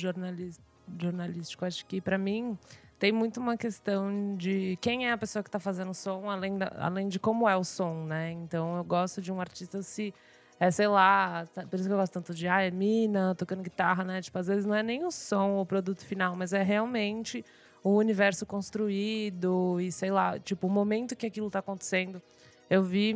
jornalístico. 1.00 1.66
Acho 1.66 1.86
que, 1.86 2.02
pra 2.02 2.18
mim, 2.18 2.58
tem 2.98 3.12
muito 3.12 3.40
uma 3.40 3.56
questão 3.58 4.36
de 4.36 4.78
quem 4.82 5.08
é 5.08 5.12
a 5.12 5.18
pessoa 5.18 5.44
que 5.44 5.50
está 5.50 5.60
fazendo 5.60 5.92
o 5.92 5.94
som, 5.94 6.30
além, 6.30 6.58
da- 6.58 6.72
além 6.80 7.08
de 7.08 7.20
como 7.20 7.48
é 7.48 7.56
o 7.56 7.64
som, 7.64 8.04
né? 8.06 8.32
Então, 8.32 8.78
eu 8.78 8.84
gosto 8.84 9.22
de 9.22 9.32
um 9.32 9.40
artista 9.40 9.82
se... 9.82 10.14
É, 10.58 10.72
sei 10.72 10.88
lá, 10.88 11.46
tá- 11.54 11.68
por 11.68 11.76
isso 11.78 11.86
que 11.86 11.94
eu 11.94 11.98
gosto 11.98 12.14
tanto 12.14 12.34
de 12.34 12.48
ah, 12.48 12.62
é 12.62 12.72
mina, 12.72 13.36
tocando 13.36 13.62
guitarra, 13.62 14.06
né? 14.06 14.22
Tipo, 14.22 14.40
às 14.40 14.48
vezes 14.48 14.66
não 14.66 14.74
é 14.74 14.82
nem 14.82 15.04
o 15.04 15.12
som 15.12 15.52
ou 15.52 15.62
o 15.62 15.66
produto 15.66 16.06
final, 16.06 16.34
mas 16.36 16.54
é 16.54 16.64
realmente 16.64 17.44
o 17.86 17.98
universo 17.98 18.48
construído 18.48 19.80
e, 19.80 19.92
sei 19.92 20.10
lá, 20.10 20.40
tipo, 20.40 20.66
o 20.66 20.70
momento 20.72 21.16
que 21.16 21.28
aquilo 21.28 21.52
tá 21.52 21.60
acontecendo. 21.60 22.20
Eu 22.68 22.82
vi 22.82 23.16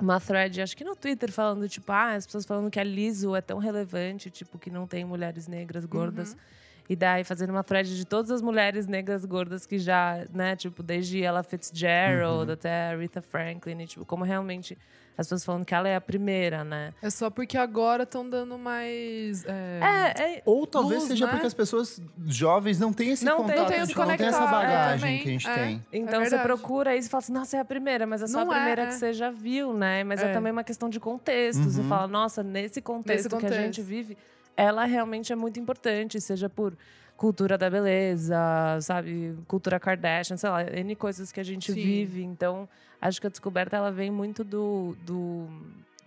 uma 0.00 0.18
thread, 0.18 0.60
acho 0.60 0.76
que 0.76 0.82
no 0.82 0.96
Twitter, 0.96 1.30
falando, 1.30 1.68
tipo, 1.68 1.92
ah, 1.92 2.14
as 2.14 2.26
pessoas 2.26 2.44
falando 2.44 2.72
que 2.72 2.80
a 2.80 2.82
Liso 2.82 3.36
é 3.36 3.40
tão 3.40 3.58
relevante, 3.58 4.30
tipo, 4.30 4.58
que 4.58 4.68
não 4.68 4.84
tem 4.84 5.04
mulheres 5.04 5.46
negras 5.46 5.84
gordas. 5.84 6.36
E 6.88 6.96
daí 6.96 7.22
fazendo 7.22 7.50
uma 7.50 7.62
thread 7.62 7.96
de 7.96 8.04
todas 8.04 8.32
as 8.32 8.42
mulheres 8.42 8.88
negras 8.88 9.24
gordas 9.24 9.64
que 9.64 9.78
já, 9.78 10.26
né, 10.34 10.56
tipo, 10.56 10.82
desde 10.82 11.22
ela 11.22 11.44
Fitzgerald 11.44 12.50
até 12.50 12.88
a 12.88 12.90
Aretha 12.90 13.22
Franklin, 13.22 13.80
e, 13.80 13.86
tipo, 13.86 14.04
como 14.04 14.24
realmente 14.24 14.76
as 15.18 15.26
pessoas 15.26 15.44
falando 15.44 15.64
que 15.64 15.74
ela 15.74 15.88
é 15.88 15.96
a 15.96 16.00
primeira, 16.00 16.62
né? 16.62 16.90
É 17.02 17.10
só 17.10 17.28
porque 17.28 17.58
agora 17.58 18.04
estão 18.04 18.26
dando 18.28 18.56
mais. 18.56 19.44
é, 19.44 19.80
É, 20.14 20.22
é, 20.36 20.42
Ou 20.46 20.64
talvez 20.64 21.00
Luz, 21.00 21.10
seja 21.10 21.26
né? 21.26 21.32
porque 21.32 21.46
as 21.46 21.52
pessoas 21.54 22.00
jovens 22.24 22.78
não 22.78 22.92
têm 22.92 23.10
esse 23.10 23.24
Não 23.24 23.38
contato, 23.38 23.48
tem- 23.50 23.58
não 23.58 23.66
tem 23.66 23.86
tipo, 23.86 24.00
não 24.04 24.16
tem 24.16 24.26
essa 24.28 24.44
é, 24.44 24.46
bagagem 24.50 24.98
também, 25.00 25.18
que 25.22 25.28
a 25.28 25.32
gente 25.32 25.48
é. 25.48 25.54
tem. 25.54 25.86
Então 25.92 26.20
É 26.20 26.24
você 26.24 26.30
verdade. 26.36 26.42
procura 26.44 26.96
isso 26.96 27.08
e 27.08 27.10
fala 27.10 27.18
assim, 27.18 27.32
nossa, 27.32 27.56
é 27.56 27.60
a 27.60 27.64
primeira, 27.64 28.06
mas 28.06 28.22
é 28.22 28.26
só 28.28 28.44
Não 28.44 28.50
a 28.52 28.54
primeira 28.54 28.82
é. 28.82 28.86
que 28.86 28.94
você 28.94 29.12
já 29.12 29.30
viu, 29.30 29.72
né? 29.74 30.04
Mas 30.04 30.22
é, 30.22 30.30
É. 30.30 30.32
também 30.32 30.52
uma 30.52 30.62
questão 30.64 30.88
de 30.88 31.00
contexto. 31.00 31.64
Você 31.64 31.80
Uhum. 31.80 31.88
fala, 31.88 32.06
nossa, 32.06 32.42
nesse 32.44 32.80
contexto, 32.80 33.28
que 33.28 33.34
a 33.34 33.40
contexto. 33.40 33.60
gente 33.60 33.82
vive, 33.82 34.16
ela 34.56 34.84
realmente 34.84 35.32
é 35.32 35.36
muito 35.36 35.58
importante, 35.58 36.20
seja 36.20 36.48
por 36.48 36.76
cultura 37.18 37.58
da 37.58 37.68
beleza, 37.68 38.38
sabe, 38.80 39.36
cultura 39.48 39.80
Kardashian, 39.80 40.36
sei 40.36 40.48
lá, 40.48 40.62
N 40.62 40.94
coisas 40.94 41.32
que 41.32 41.40
a 41.40 41.42
gente 41.42 41.72
Sim. 41.72 41.74
vive. 41.74 42.22
Então, 42.22 42.68
acho 43.00 43.20
que 43.20 43.26
a 43.26 43.30
descoberta 43.30 43.76
ela 43.76 43.90
vem 43.90 44.08
muito 44.08 44.44
do, 44.44 44.96
do, 45.04 45.48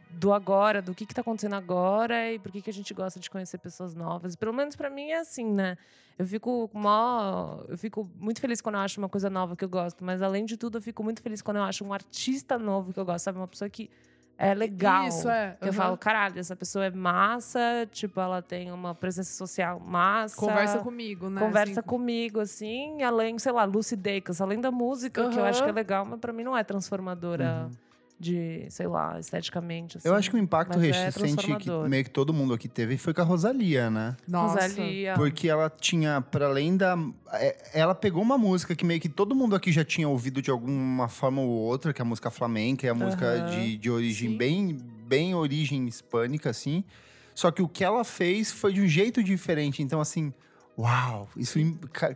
do 0.10 0.32
agora, 0.32 0.82
do 0.82 0.95
que 0.95 1.04
está 1.04 1.19
acontecendo 1.19 1.56
agora 1.56 2.32
e 2.32 2.39
por 2.39 2.50
que, 2.50 2.62
que 2.62 2.69
a 2.69 2.74
gente 2.74 2.93
gosta 2.93 3.19
de 3.19 3.30
conhecer 3.30 3.58
pessoas 3.58 3.93
novas. 3.93 4.38
Pelo 4.38 4.54
menos 4.54 4.74
para 4.78 4.89
mim 4.89 5.10
é 5.10 5.19
assim, 5.19 5.52
né? 5.52 5.78
Eu 6.17 6.26
fico 6.26 6.69
mó, 6.74 7.60
eu 7.67 7.78
fico 7.78 8.10
muito 8.15 8.39
feliz 8.39 8.62
quando 8.62 8.76
eu 8.76 8.82
acho 8.82 8.97
uma 8.97 9.10
coisa 9.10 9.30
nova 9.30 9.54
que 9.54 9.65
eu 9.65 9.69
gosto, 9.69 10.06
mas 10.06 10.21
além 10.21 10.45
de 10.45 10.56
tudo, 10.56 10.78
eu 10.78 10.82
fico 10.82 11.04
muito 11.04 11.21
feliz 11.21 11.41
quando 11.41 11.58
eu 11.58 11.63
acho 11.63 11.84
um 11.84 11.91
artista 11.91 12.58
novo 12.58 12.93
que 12.93 13.00
eu 13.00 13.06
gosto, 13.06 13.26
sabe? 13.26 13.38
Uma 13.38 13.50
pessoa 13.50 13.69
que 13.69 13.89
é 14.41 14.56
legal. 14.56 15.08
Isso, 15.08 15.30
é. 15.30 15.56
Que 15.62 15.69
eu 15.69 15.73
falo, 15.73 15.95
caralho, 15.95 16.39
essa 16.39 16.56
pessoa 16.56 16.86
é 16.86 16.89
massa, 16.89 17.88
tipo, 17.91 18.19
ela 18.19 18.41
tem 18.41 18.71
uma 18.71 18.95
presença 18.95 19.32
social 19.34 19.80
massa. 19.80 20.36
Conversa 20.36 20.80
comigo, 20.80 21.30
né? 21.30 21.39
Conversa 21.39 21.82
assim. 21.82 21.88
comigo, 21.88 22.39
assim, 22.39 23.04
além, 23.04 23.38
sei 23.38 23.51
lá, 23.51 23.65
lucidez, 23.65 24.41
além 24.41 24.60
da 24.60 24.71
música, 24.71 25.30
que 25.30 25.38
eu 25.38 25.45
acho 25.45 25.63
que 25.63 25.69
é 25.69 25.73
legal, 25.73 26.04
mas 26.06 26.19
pra 26.19 26.34
mim 26.34 26.43
não 26.43 26.58
é 26.58 26.63
transformadora 26.63 27.69
de, 28.21 28.67
sei 28.69 28.88
lá, 28.88 29.19
esteticamente. 29.19 29.97
Eu 30.03 30.12
assim. 30.13 30.19
acho 30.19 30.29
que 30.29 30.36
o 30.36 30.39
impacto 30.39 30.77
mas 30.77 30.88
é 30.88 31.05
recente 31.05 31.55
que 31.57 31.69
meio 31.89 32.03
que 32.03 32.10
todo 32.10 32.31
mundo 32.31 32.53
aqui 32.53 32.69
teve 32.69 32.95
foi 32.95 33.13
com 33.13 33.21
a 33.21 33.23
Rosalia, 33.23 33.89
né? 33.89 34.15
Nossa. 34.27 34.67
Rosalia. 34.67 35.15
Porque 35.15 35.49
ela 35.49 35.69
tinha, 35.69 36.21
para 36.21 36.45
além 36.45 36.77
da. 36.77 36.95
é, 37.34 37.57
Ela 37.73 37.95
pegou 37.95 38.21
uma 38.21 38.38
música 38.38 38.75
que 38.75 38.86
meio 38.86 39.01
que 39.01 39.10
todo 39.10 39.34
mundo 39.34 39.55
aqui 39.55 39.71
já 39.71 39.84
tinha 39.84 40.07
ouvido 40.07 40.41
de 40.41 40.51
alguma 40.51 41.10
forma 41.10 41.41
ou 41.41 41.49
outra, 41.49 41.91
que 41.91 42.01
é 42.01 42.03
a 42.03 42.05
música 42.05 42.29
flamenca, 42.29 42.86
é 42.86 42.91
a 42.91 42.95
música 42.95 43.25
Aham. 43.25 43.49
de, 43.49 43.77
de 43.77 43.89
origem 43.89 44.29
Sim. 44.29 44.38
bem, 44.38 44.77
bem 45.07 45.34
origem 45.34 45.88
hispânica, 45.88 46.51
assim. 46.51 46.84
Só 47.34 47.49
que 47.49 47.63
o 47.63 47.67
que 47.67 47.84
ela 47.84 48.03
fez 48.03 48.51
foi 48.51 48.71
de 48.71 48.81
um 48.81 48.88
jeito 48.88 49.23
diferente. 49.23 49.81
Então, 49.81 49.99
assim, 49.99 50.31
uau, 50.77 51.27
isso 51.36 51.57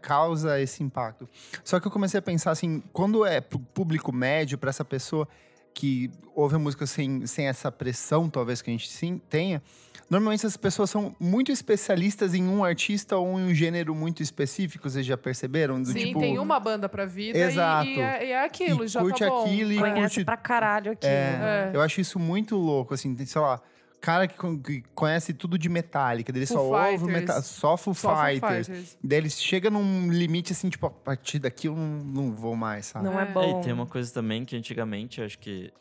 causa 0.02 0.62
esse 0.62 0.84
impacto. 0.84 1.28
Só 1.63 1.80
que 1.80 1.88
eu 1.88 1.91
comecei 1.91 2.20
a 2.20 2.22
pensar 2.22 2.52
assim, 2.52 2.84
quando 2.94 3.26
é 3.26 3.41
pro 3.41 3.58
público 3.58 4.13
médio, 4.13 4.58
para 4.58 4.70
essa 4.70 4.86
pessoa 4.86 5.28
que 5.76 6.10
ouve 6.34 6.56
a 6.56 6.60
música 6.60 6.88
sem, 6.88 7.28
sem 7.28 7.48
essa 7.48 7.70
pressão, 7.72 8.30
talvez, 8.30 8.62
que 8.62 8.70
a 8.70 8.74
gente 8.74 8.90
sim 8.90 9.22
tenha, 9.30 9.62
normalmente 10.10 10.40
essas 10.40 10.56
pessoas 10.56 10.90
são 10.90 11.14
muito 11.20 11.52
especialistas 11.52 12.34
em 12.34 12.48
um 12.48 12.64
artista 12.64 13.18
ou 13.18 13.38
em 13.40 13.44
um 13.52 13.54
gênero 13.54 13.94
muito 13.94 14.24
específico, 14.24 14.90
vocês 14.90 15.06
já 15.06 15.18
perceberam? 15.18 15.82
Do 15.82 15.90
Sim, 15.90 16.00
tipo, 16.08 16.20
tem 16.22 16.40
uma 16.40 16.60
banda 16.62 16.88
pra 16.88 17.06
vida 17.06 17.38
Exato. 17.38 17.88
E, 17.90 17.98
e, 17.98 18.00
é, 18.00 18.26
e 18.28 18.32
é 18.32 18.44
aquilo, 18.46 18.86
E 18.86 18.88
já 18.88 19.02
curte 19.02 19.20
tá 19.20 19.28
bom. 19.30 19.44
aquilo 19.44 19.74
e 19.74 19.78
Conhece 19.78 20.00
curte- 20.02 20.26
pra 20.26 20.38
caralho 20.38 20.94
aquilo. 20.94 21.12
É, 21.12 21.70
É. 21.74 21.76
Eu 21.76 21.82
acho 21.82 22.00
isso 22.00 22.18
muito 22.18 22.56
louco, 22.56 22.94
assim, 22.94 23.14
tem, 23.14 23.26
sei 23.26 23.42
lá, 23.42 23.60
cara 24.06 24.28
que, 24.28 24.36
que 24.60 24.84
conhece 24.94 25.34
tudo 25.34 25.58
de 25.58 25.68
Metallica, 25.68 26.32
dele 26.32 26.46
Foo 26.46 26.58
só 26.58 26.63
ouve 26.63 26.98
Fighters. 27.06 27.12
metal, 27.20 27.41
só 27.41 27.76
Foo 27.78 27.94
Só 27.96 28.15
Foo 28.15 28.26
Fighters. 28.26 28.68
Fighters. 28.68 28.98
Daí 29.04 29.18
ele 29.20 29.30
chega 29.30 29.70
num 29.70 30.12
limite 30.12 30.54
assim, 30.54 30.70
tipo, 30.70 30.86
a 30.86 30.91
partir 30.91 31.39
daqui 31.39 31.68
eu 31.68 31.76
não, 31.76 32.04
não 32.04 32.32
vou 32.34 32.56
mais, 32.56 32.86
sabe? 32.88 33.06
Não 33.06 33.20
é 33.20 33.24
É. 33.24 33.26
bom. 33.26 33.60
E 33.60 33.63
tem 33.63 33.74
uma 33.74 33.86
coisa 33.88 34.13
também 34.13 34.46
que 34.46 34.56
antigamente, 34.56 35.22
acho 35.22 35.39
que 35.39 35.74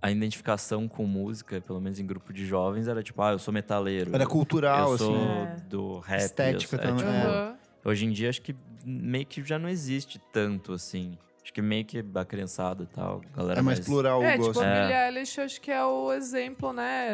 a 0.00 0.10
identificação 0.10 0.88
com 0.88 1.04
música, 1.06 1.60
pelo 1.60 1.80
menos 1.80 1.98
em 1.98 2.06
grupo 2.06 2.32
de 2.32 2.46
jovens, 2.46 2.86
era 2.88 3.02
tipo, 3.02 3.20
ah, 3.20 3.32
eu 3.32 3.38
sou 3.38 3.52
metaleiro. 3.52 4.14
Era 4.14 4.26
cultural, 4.26 4.92
eu 4.92 4.98
sou 4.98 5.14
assim. 5.14 5.42
É. 5.42 5.56
do 5.68 5.98
rap. 5.98 6.20
Estética 6.20 6.76
eu, 6.76 6.78
é, 6.78 6.82
também, 6.82 6.96
tipo, 6.98 7.10
é. 7.10 7.22
Aham. 7.26 7.56
Hoje 7.84 8.06
em 8.06 8.10
dia, 8.12 8.28
acho 8.28 8.42
que 8.42 8.54
meio 8.84 9.26
que 9.26 9.42
já 9.42 9.58
não 9.58 9.68
existe 9.68 10.18
tanto, 10.32 10.72
assim. 10.72 11.18
Acho 11.50 11.54
que 11.54 11.62
meio 11.62 11.84
que 11.84 12.04
a 12.14 12.24
criançada 12.24 12.84
e 12.84 12.86
tal, 12.86 13.20
galera 13.36 13.58
É 13.58 13.62
mais 13.62 13.80
plural 13.80 14.22
É, 14.22 14.36
o 14.36 14.38
gosto. 14.38 14.52
tipo, 14.52 14.60
a 14.60 14.66
É. 14.68 14.80
Billie 14.82 14.96
Eilish, 15.18 15.40
acho 15.40 15.60
que 15.60 15.68
é 15.72 15.84
o 15.84 16.12
exemplo, 16.12 16.72
né? 16.72 17.08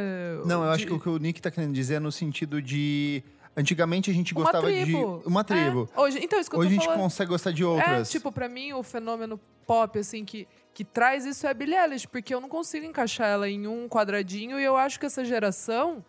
Não, 0.44 0.62
eu 0.62 0.68
acho 0.68 0.80
de- 0.80 0.86
que 0.88 0.92
o 0.92 1.00
que 1.00 1.08
o 1.08 1.16
Nick 1.16 1.40
tá 1.40 1.50
querendo 1.50 1.72
dizer 1.72 1.94
é 1.94 2.00
no 2.00 2.12
sentido 2.12 2.60
de. 2.60 3.24
Antigamente 3.56 4.10
a 4.10 4.12
gente 4.12 4.34
Uma 4.34 4.42
gostava 4.42 4.66
tribo. 4.66 5.20
de. 5.22 5.26
Uma 5.26 5.42
tribo. 5.42 5.88
É, 5.96 6.00
hoje, 6.02 6.18
então, 6.22 6.38
isso 6.38 6.50
que 6.50 6.56
Hoje 6.58 6.68
a 6.68 6.72
gente 6.72 6.84
falando. 6.84 7.00
consegue 7.00 7.30
gostar 7.30 7.50
de 7.52 7.64
outras. 7.64 8.10
É, 8.10 8.12
tipo, 8.12 8.30
pra 8.30 8.46
mim, 8.46 8.74
o 8.74 8.82
fenômeno 8.82 9.40
pop, 9.66 9.98
assim, 9.98 10.22
que, 10.22 10.46
que 10.74 10.84
traz 10.84 11.24
isso 11.24 11.46
é 11.46 11.50
a 11.50 11.54
Billie 11.54 11.74
Eilish, 11.74 12.06
porque 12.06 12.34
eu 12.34 12.40
não 12.42 12.50
consigo 12.50 12.84
encaixar 12.84 13.28
ela 13.30 13.48
em 13.48 13.66
um 13.66 13.88
quadradinho 13.88 14.60
e 14.60 14.64
eu 14.64 14.76
acho 14.76 15.00
que 15.00 15.06
essa 15.06 15.24
geração, 15.24 16.04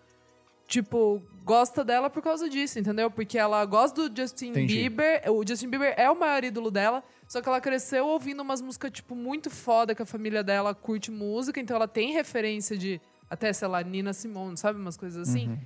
tipo, 0.68 1.22
gosta 1.46 1.86
dela 1.86 2.10
por 2.10 2.22
causa 2.22 2.50
disso, 2.50 2.78
entendeu? 2.78 3.10
Porque 3.10 3.38
ela 3.38 3.63
gosta 3.63 4.10
do 4.10 4.22
Justin 4.22 4.48
Entendi. 4.50 4.76
Bieber, 4.90 5.22
o 5.32 5.48
Justin 5.48 5.70
Bieber 5.70 5.94
é 5.96 6.12
o 6.12 6.20
maior 6.20 6.44
ídolo 6.44 6.70
dela, 6.70 7.02
só 7.28 7.42
que 7.42 7.50
ela 7.50 7.60
cresceu 7.62 8.08
ouvindo 8.08 8.42
umas 8.42 8.62
músicas, 8.62 8.92
tipo, 8.92 9.13
muito 9.16 9.50
foda, 9.50 9.94
que 9.94 10.02
a 10.02 10.06
família 10.06 10.44
dela 10.44 10.74
curte 10.74 11.12
música, 11.12 11.60
então 11.60 11.76
ela 11.76 11.88
tem 11.88 12.13
referência 12.13 12.78
de, 12.78 13.02
até, 13.30 13.52
sei 13.54 13.68
lá, 13.68 13.82
Nina 13.84 14.13
Simone, 14.13 14.56
sabe? 14.58 14.80
Umas 14.80 14.96
coisas 14.98 15.28
assim. 15.30 15.50
Uhum. 15.50 15.58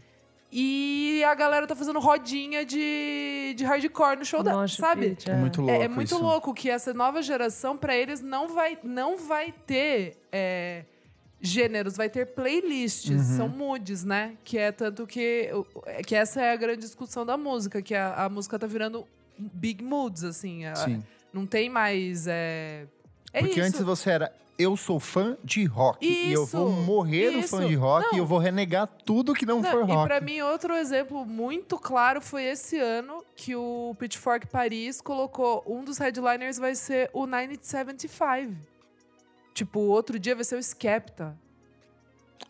E 0.53 1.23
a 1.25 1.33
galera 1.33 1.65
tá 1.65 1.75
fazendo 1.75 1.99
rodinha 1.99 2.65
de, 2.65 3.53
de 3.55 3.63
hardcore 3.63 4.17
no 4.17 4.25
show 4.25 4.43
dela, 4.43 4.67
sabe? 4.67 5.11
pit, 5.11 5.29
É 5.31 5.35
muito 5.35 5.61
louco. 5.61 5.81
É, 5.81 5.85
é 5.85 5.87
muito 5.87 6.07
isso. 6.13 6.21
louco 6.21 6.53
que 6.53 6.69
essa 6.69 6.93
nova 6.93 7.21
geração, 7.21 7.77
pra 7.77 7.95
eles, 7.95 8.19
não 8.21 8.49
vai, 8.49 8.77
não 8.83 9.17
vai 9.17 9.53
ter 9.65 10.17
é, 10.29 10.83
gêneros, 11.39 11.95
vai 11.95 12.09
ter 12.09 12.25
playlists, 12.33 13.29
Uhum. 13.29 13.37
são 13.37 13.47
moods, 13.47 14.03
né? 14.03 14.35
Que 14.43 14.57
é 14.57 14.73
tanto 14.73 15.07
que, 15.07 15.49
que 16.05 16.15
essa 16.15 16.41
é 16.41 16.51
a 16.51 16.55
grande 16.57 16.81
discussão 16.81 17.25
da 17.25 17.37
música, 17.37 17.81
que 17.81 17.95
a, 17.95 18.25
a 18.25 18.27
música 18.29 18.59
tá 18.59 18.67
virando 18.67 19.07
big 19.37 19.81
moods, 19.81 20.25
assim. 20.25 20.65
a- 20.65 20.75
Sim. 20.75 21.01
Não 21.33 21.45
tem 21.45 21.69
mais. 21.69 22.27
É, 22.27 22.85
é 23.33 23.39
Porque 23.39 23.59
isso. 23.59 23.67
antes 23.67 23.81
você 23.81 24.09
era. 24.11 24.33
Eu 24.59 24.77
sou 24.77 24.99
fã 24.99 25.35
de 25.43 25.65
rock. 25.65 26.05
e 26.05 26.31
eu 26.31 26.45
vou 26.45 26.69
Isso, 26.69 26.81
morrer 26.83 27.31
do 27.31 27.41
fã 27.47 27.59
isso. 27.61 27.67
de 27.69 27.73
rock 27.75 28.05
e 28.07 28.11
Não. 28.11 28.17
eu 28.19 28.25
vou 28.27 28.37
renegar 28.37 28.85
tudo 28.87 29.33
que 29.33 29.43
não, 29.43 29.59
Não, 29.59 29.71
for 29.71 29.89
e 29.89 29.91
rock. 29.91 30.07
pra 30.07 30.21
mim, 30.21 30.39
outro 30.41 30.75
exemplo 30.75 31.25
muito 31.25 31.79
claro 31.79 32.21
foi 32.21 32.43
esse 32.43 32.77
ano 32.77 33.23
que 33.35 33.55
o 33.55 33.95
Pitchfork 33.97 34.45
Paris 34.47 35.01
colocou 35.01 35.63
um 35.65 35.83
dos 35.83 35.97
headliners 35.97 36.57
vai 36.59 36.75
ser 36.75 37.09
o 37.11 37.25
1975. 37.25 38.55
Tipo, 39.53 39.79
outro 39.79 40.19
dia 40.19 40.35
vai 40.35 40.43
ser 40.43 40.55
o 40.57 40.59
Skepta. 40.63 41.35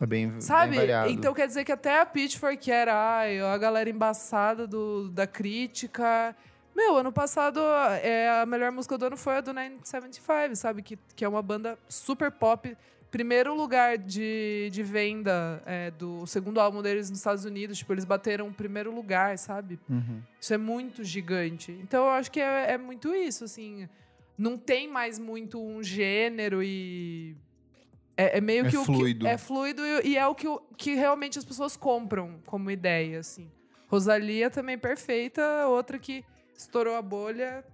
É 0.00 0.04
bem, 0.06 0.38
Sabe? 0.40 0.76
bem. 0.78 1.12
Então 1.12 1.32
quer 1.32 1.46
dizer 1.46 1.64
que 1.64 1.72
até 1.72 1.98
a 2.00 2.04
Pitchfork 2.04 2.70
era 2.70 2.92
ai, 3.20 3.40
a 3.40 3.56
galera 3.56 3.88
embaçada 3.88 4.66
do, 4.66 5.08
da 5.08 5.26
crítica. 5.26 6.36
Meu, 6.74 6.96
ano 6.96 7.12
passado 7.12 7.60
é, 8.02 8.40
a 8.40 8.46
melhor 8.46 8.72
música 8.72 8.96
do 8.96 9.04
ano 9.06 9.16
foi 9.16 9.36
a 9.36 9.40
do 9.40 9.52
975, 9.52 10.56
sabe? 10.56 10.82
Que, 10.82 10.98
que 11.14 11.24
é 11.24 11.28
uma 11.28 11.42
banda 11.42 11.78
super 11.88 12.30
pop. 12.30 12.76
Primeiro 13.10 13.54
lugar 13.54 13.98
de, 13.98 14.70
de 14.72 14.82
venda 14.82 15.62
é, 15.66 15.90
do 15.90 16.26
segundo 16.26 16.58
álbum 16.58 16.80
deles 16.80 17.10
nos 17.10 17.18
Estados 17.18 17.44
Unidos. 17.44 17.76
Tipo, 17.76 17.92
eles 17.92 18.06
bateram 18.06 18.48
o 18.48 18.54
primeiro 18.54 18.90
lugar, 18.94 19.36
sabe? 19.36 19.78
Uhum. 19.88 20.22
Isso 20.40 20.54
é 20.54 20.56
muito 20.56 21.04
gigante. 21.04 21.72
Então 21.82 22.04
eu 22.04 22.10
acho 22.10 22.30
que 22.30 22.40
é, 22.40 22.72
é 22.72 22.78
muito 22.78 23.14
isso, 23.14 23.44
assim. 23.44 23.86
Não 24.38 24.56
tem 24.56 24.88
mais 24.88 25.18
muito 25.18 25.62
um 25.62 25.82
gênero 25.82 26.62
e. 26.62 27.36
É, 28.16 28.38
é 28.38 28.40
meio 28.40 28.64
É 28.66 28.70
que 28.70 28.78
o 28.78 28.84
fluido. 28.84 29.26
que. 29.26 29.30
É 29.30 29.36
fluido 29.36 29.82
e, 29.84 30.08
e 30.12 30.16
é 30.16 30.26
o 30.26 30.34
que, 30.34 30.48
o- 30.48 30.62
que 30.78 30.94
realmente 30.94 31.38
as 31.38 31.44
pessoas 31.44 31.76
compram 31.76 32.40
como 32.46 32.70
ideia, 32.70 33.20
assim. 33.20 33.50
Rosalia 33.88 34.48
também 34.48 34.78
perfeita, 34.78 35.66
outra 35.66 35.98
que 35.98 36.24
estourou 36.56 36.94
a 36.94 37.02
bolha 37.02 37.64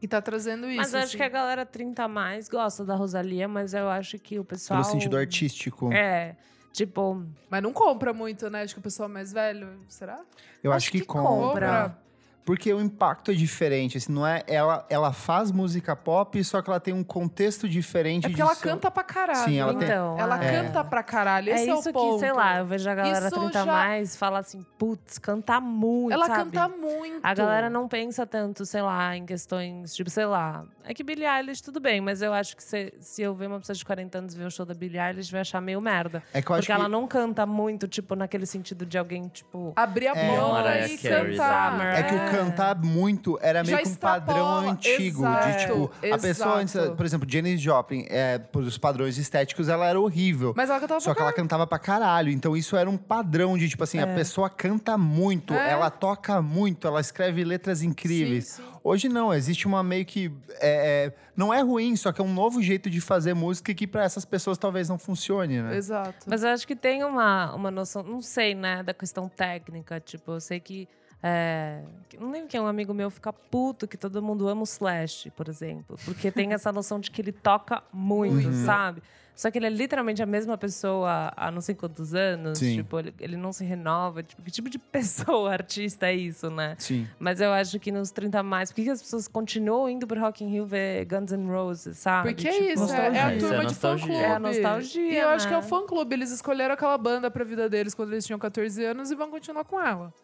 e 0.00 0.08
tá 0.08 0.20
trazendo 0.20 0.68
isso. 0.68 0.76
Mas 0.76 0.92
eu 0.92 0.98
acho 0.98 1.08
assim. 1.08 1.16
que 1.16 1.22
a 1.22 1.28
galera 1.28 1.64
30 1.64 2.02
a 2.02 2.08
mais 2.08 2.48
gosta 2.48 2.84
da 2.84 2.94
Rosalia, 2.94 3.48
mas 3.48 3.72
eu 3.74 3.88
acho 3.88 4.18
que 4.18 4.38
o 4.38 4.44
pessoal. 4.44 4.80
Pelo 4.82 4.92
sentido 4.92 5.16
artístico. 5.16 5.92
É. 5.92 6.36
Tipo, 6.72 7.24
Mas 7.48 7.62
não 7.62 7.72
compra 7.72 8.12
muito, 8.12 8.50
né? 8.50 8.62
Acho 8.62 8.74
que 8.74 8.80
o 8.80 8.82
pessoal 8.82 9.08
mais 9.08 9.32
velho. 9.32 9.78
Será? 9.88 10.20
Eu 10.62 10.72
acho, 10.72 10.86
Acho 10.86 10.92
que, 10.92 11.00
que 11.00 11.06
compra. 11.06 11.28
compra. 11.30 11.98
Porque 12.44 12.72
o 12.74 12.80
impacto 12.80 13.30
é 13.30 13.34
diferente. 13.34 13.96
Assim, 13.96 14.12
não 14.12 14.26
é, 14.26 14.42
ela, 14.46 14.84
ela 14.90 15.12
faz 15.14 15.50
música 15.50 15.96
pop, 15.96 16.42
só 16.44 16.60
que 16.60 16.68
ela 16.68 16.78
tem 16.78 16.92
um 16.92 17.02
contexto 17.02 17.66
diferente 17.66 18.26
É 18.26 18.28
porque 18.28 18.34
de 18.36 18.42
ela 18.42 18.54
som. 18.54 18.60
canta 18.62 18.90
pra 18.90 19.02
caralho. 19.02 19.38
Sim, 19.44 19.58
ela 19.58 19.72
né? 19.72 19.78
tem- 19.78 19.88
então. 19.88 20.18
Ela 20.18 20.44
é. 20.44 20.50
canta 20.62 20.84
pra 20.84 21.02
caralho. 21.02 21.50
É 21.50 21.54
Esse 21.54 21.70
é, 21.70 21.74
isso 21.78 21.88
o 21.88 21.92
ponto. 21.92 22.14
que, 22.14 22.20
sei 22.20 22.32
lá, 22.32 22.58
eu 22.58 22.66
vejo 22.66 22.90
a 22.90 22.94
galera 22.94 23.26
Isso 23.28 23.40
30 23.40 23.60
a 23.62 23.64
já- 23.64 23.72
mais 23.72 24.16
falar 24.16 24.40
assim, 24.40 24.64
putz, 24.78 25.18
canta 25.18 25.58
muito, 25.60 26.12
Ela 26.12 26.26
sabe? 26.26 26.50
canta 26.50 26.68
muito. 26.68 27.20
A 27.22 27.32
galera 27.34 27.70
não 27.70 27.88
pensa 27.88 28.26
tanto, 28.26 28.66
sei 28.66 28.82
lá, 28.82 29.16
em 29.16 29.24
questões, 29.24 29.94
tipo, 29.94 30.10
sei 30.10 30.26
lá. 30.26 30.64
É 30.86 30.92
que 30.92 31.02
Billie 31.02 31.26
Eilish, 31.26 31.62
tudo 31.62 31.80
bem, 31.80 32.02
mas 32.02 32.20
eu 32.20 32.34
acho 32.34 32.54
que 32.54 32.62
se, 32.62 32.92
se 33.00 33.22
eu 33.22 33.32
ver 33.32 33.46
uma 33.46 33.58
pessoa 33.58 33.74
de 33.74 33.82
40 33.82 34.18
anos 34.18 34.34
ver 34.34 34.44
um 34.44 34.50
show 34.50 34.66
da 34.66 34.74
Billie 34.74 35.00
Eilish, 35.00 35.32
vai 35.32 35.40
achar 35.40 35.62
meio 35.62 35.80
merda. 35.80 36.22
É 36.34 36.42
que 36.42 36.50
eu 36.50 36.56
acho 36.56 36.62
Porque 36.62 36.72
ela 36.72 36.84
que 36.84 36.90
não 36.90 37.06
canta 37.06 37.46
muito, 37.46 37.88
tipo, 37.88 38.14
naquele 38.14 38.44
sentido 38.44 38.84
de 38.84 38.98
alguém, 38.98 39.28
tipo. 39.28 39.72
abrir 39.74 40.08
a 40.08 40.12
É. 40.14 40.36
boca 40.36 40.86
e 40.86 40.98
cantar. 40.98 41.94
É 41.96 42.02
que 42.02 42.14
o 42.14 42.30
cantar 42.36 42.76
muito 42.82 43.38
era 43.40 43.62
meio 43.62 43.76
Já 43.76 43.82
que 43.82 43.88
um 43.88 43.94
padrão 43.94 44.70
antigo. 44.70 45.20
exato, 45.26 45.48
de 45.48 45.58
tipo, 45.58 45.90
a 46.14 46.18
pessoa 46.18 46.54
antes, 46.56 46.74
exato. 46.74 46.96
por 46.96 47.06
exemplo, 47.06 47.26
Janis 47.30 47.60
Joplin, 47.60 48.06
é, 48.08 48.38
por 48.38 48.62
os 48.62 48.76
padrões 48.78 49.18
estéticos, 49.18 49.68
ela 49.68 49.86
era 49.86 50.00
horrível. 50.00 50.52
Mas 50.56 50.70
ela 50.70 50.80
cantava 50.80 51.00
Só 51.00 51.14
que 51.14 51.20
ela 51.22 51.32
cantava 51.32 51.66
pra 51.66 51.78
caralho. 51.78 52.30
Então 52.30 52.56
isso 52.56 52.76
era 52.76 52.88
um 52.88 52.96
padrão 52.96 53.56
de, 53.58 53.68
tipo 53.68 53.84
assim, 53.84 53.98
a 53.98 54.06
pessoa 54.06 54.48
canta 54.50 54.96
muito, 54.98 55.54
É. 55.54 55.70
ela 55.70 55.90
toca 55.90 56.40
muito, 56.42 56.86
ela 56.86 57.00
escreve 57.00 57.44
letras 57.44 57.82
incríveis. 57.82 58.46
Sim, 58.46 58.62
sim. 58.62 58.68
Hoje 58.86 59.08
não, 59.08 59.32
existe 59.32 59.66
uma 59.66 59.82
meio 59.82 60.04
que. 60.04 60.30
é, 60.60 61.06
é, 61.06 61.12
não 61.34 61.52
é 61.54 61.62
ruim, 61.62 61.96
só 61.96 62.12
que 62.12 62.20
é 62.20 62.24
um 62.24 62.32
novo 62.32 62.62
jeito 62.62 62.90
de 62.90 63.00
fazer 63.00 63.32
música 63.32 63.72
que 63.72 63.86
pra 63.86 64.04
essas 64.04 64.26
pessoas 64.26 64.58
talvez 64.58 64.90
não 64.90 64.98
funcione, 64.98 65.62
né? 65.62 65.74
Exato. 65.76 66.26
Mas 66.26 66.42
eu 66.44 66.50
acho 66.50 66.66
que 66.66 66.76
tem 66.76 67.02
uma, 67.02 67.54
uma 67.54 67.70
noção, 67.70 68.02
não 68.02 68.20
sei, 68.20 68.54
né, 68.54 68.82
da 68.82 68.92
questão 68.92 69.26
técnica. 69.26 69.98
Tipo, 70.00 70.32
eu 70.32 70.40
sei 70.40 70.60
que 70.60 70.86
É, 71.26 71.80
não 72.20 72.30
lembro 72.30 72.48
quem 72.48 72.58
é 72.58 72.62
um 72.62 72.66
amigo 72.66 72.92
meu 72.92 73.08
fica 73.08 73.32
puto 73.32 73.88
que 73.88 73.96
todo 73.96 74.22
mundo 74.22 74.46
ama 74.46 74.60
o 74.60 74.64
Slash, 74.64 75.30
por 75.30 75.48
exemplo. 75.48 75.96
Porque 76.04 76.30
tem 76.30 76.52
essa 76.52 76.70
noção 76.70 77.00
de 77.00 77.10
que 77.10 77.22
ele 77.22 77.32
toca 77.32 77.82
muito, 77.92 78.46
Uhum. 78.48 78.64
sabe? 78.66 79.02
Só 79.34 79.50
que 79.50 79.58
ele 79.58 79.66
é 79.66 79.70
literalmente 79.70 80.22
a 80.22 80.26
mesma 80.26 80.56
pessoa 80.56 81.32
há 81.36 81.50
não 81.50 81.60
sei 81.60 81.74
quantos 81.74 82.14
anos. 82.14 82.56
Sim. 82.58 82.76
Tipo, 82.76 83.00
ele, 83.00 83.12
ele 83.18 83.36
não 83.36 83.52
se 83.52 83.64
renova. 83.64 84.22
Tipo, 84.22 84.42
que 84.42 84.50
tipo 84.50 84.70
de 84.70 84.78
pessoa, 84.78 85.50
artista 85.58 86.06
é 86.06 86.14
isso, 86.14 86.48
né? 86.50 86.76
Sim. 86.78 87.08
Mas 87.18 87.40
eu 87.40 87.50
acho 87.52 87.80
que 87.80 87.90
nos 87.90 88.12
30 88.12 88.38
a 88.38 88.42
mais, 88.44 88.70
por 88.70 88.76
que 88.76 88.84
que 88.84 88.90
as 88.90 89.02
pessoas 89.02 89.26
continuam 89.26 89.88
indo 89.88 90.06
pro 90.06 90.20
Rock 90.20 90.44
in 90.44 90.48
Rio 90.50 90.66
ver 90.66 91.04
Guns 91.06 91.32
N' 91.32 91.48
Roses, 91.50 91.98
sabe? 91.98 92.28
Porque 92.32 92.46
é 92.46 92.52
Tipo, 92.52 92.64
isso, 92.84 92.92
é, 92.94 92.96
é 92.96 93.06
a 93.06 93.30
nostalgia. 93.30 93.38
turma 93.40 93.62
é 93.62 93.66
de 93.66 93.74
fã-clube. 93.74 94.06
nostalgia. 94.12 94.16
É 94.26 94.30
a 94.34 94.38
nostalgia, 94.38 95.02
E 95.12 95.16
eu 95.16 95.28
acho 95.30 95.44
né? 95.46 95.48
que 95.50 95.54
é 95.54 95.58
o 95.58 95.62
fã-clube. 95.62 96.14
Eles 96.14 96.30
escolheram 96.30 96.74
aquela 96.74 96.96
banda 96.98 97.28
pra 97.28 97.42
vida 97.42 97.68
deles 97.68 97.92
quando 97.92 98.12
eles 98.12 98.24
tinham 98.24 98.38
14 98.38 98.84
anos 98.84 99.10
e 99.10 99.16
vão 99.16 99.30
continuar 99.32 99.64
com 99.64 99.80
ela. 99.84 100.14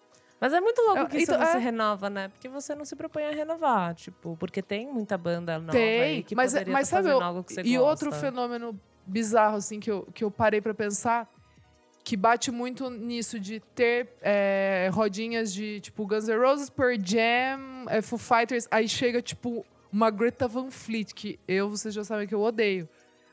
Mas 0.41 0.55
é 0.55 0.61
muito 0.61 0.81
louco 0.81 1.07
que 1.07 1.19
isso 1.19 1.33
então, 1.33 1.39
não 1.39 1.51
se 1.51 1.57
é. 1.59 1.61
renova, 1.61 2.09
né? 2.09 2.29
Porque 2.29 2.49
você 2.49 2.75
não 2.75 2.85
se 2.85 2.97
propõe 2.97 3.25
a 3.25 3.31
renovar, 3.31 3.95
tipo, 3.95 4.37
porque 4.39 4.63
tem 4.63 4.91
muita 4.91 5.19
banda 5.19 5.59
nova 5.59 5.73
Tem, 5.73 6.01
aí 6.01 6.23
que 6.23 6.35
mas, 6.35 6.53
poderia 6.53 6.73
mas 6.73 6.89
tá 6.89 7.03
sabe, 7.03 7.11
algo 7.11 7.45
que 7.45 7.53
você 7.53 7.61
e 7.61 7.77
gosta. 7.77 8.07
outro 8.07 8.13
fenômeno 8.13 8.81
bizarro, 9.05 9.57
assim, 9.57 9.79
que 9.79 9.91
eu, 9.91 10.09
que 10.15 10.25
eu 10.25 10.31
parei 10.31 10.63
pra 10.63 10.73
pensar, 10.73 11.29
que 12.03 12.17
bate 12.17 12.51
muito 12.51 12.89
nisso 12.89 13.39
de 13.39 13.61
ter 13.61 14.15
é, 14.23 14.89
rodinhas 14.93 15.53
de, 15.53 15.81
tipo, 15.81 16.07
Guns 16.07 16.27
N' 16.27 16.39
Roses, 16.39 16.71
Pearl 16.71 16.97
Jam, 17.05 17.85
é, 17.89 18.01
Foo 18.01 18.19
Fighters, 18.19 18.67
aí 18.71 18.89
chega, 18.89 19.21
tipo, 19.21 19.65
uma 19.93 20.11
Greta 20.11 20.49
Van 20.49 20.71
Fleet, 20.71 21.13
que 21.13 21.39
eu, 21.47 21.69
vocês 21.69 21.93
já 21.93 22.03
sabem 22.03 22.27
que 22.27 22.35
eu 22.35 22.41
odeio. 22.41 22.89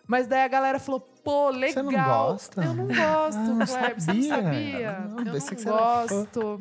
Mas 0.06 0.28
daí 0.28 0.42
a 0.42 0.48
galera 0.48 0.80
falou, 0.80 1.08
pô, 1.32 1.50
legal. 1.50 1.74
Você 1.74 1.82
não 1.84 1.92
gosta? 2.06 2.64
Eu 2.64 2.74
não 2.74 2.88
gosto, 2.88 3.38
Ah, 3.38 3.44
não 3.44 3.66
Kleber, 3.66 4.02
você 4.02 4.14
não 4.14 4.24
sabia. 4.24 4.30
sabia? 4.30 4.92
Não, 5.00 5.20
eu 5.20 5.26
não 5.26 5.40
que 5.42 5.64
gosto. 5.66 6.60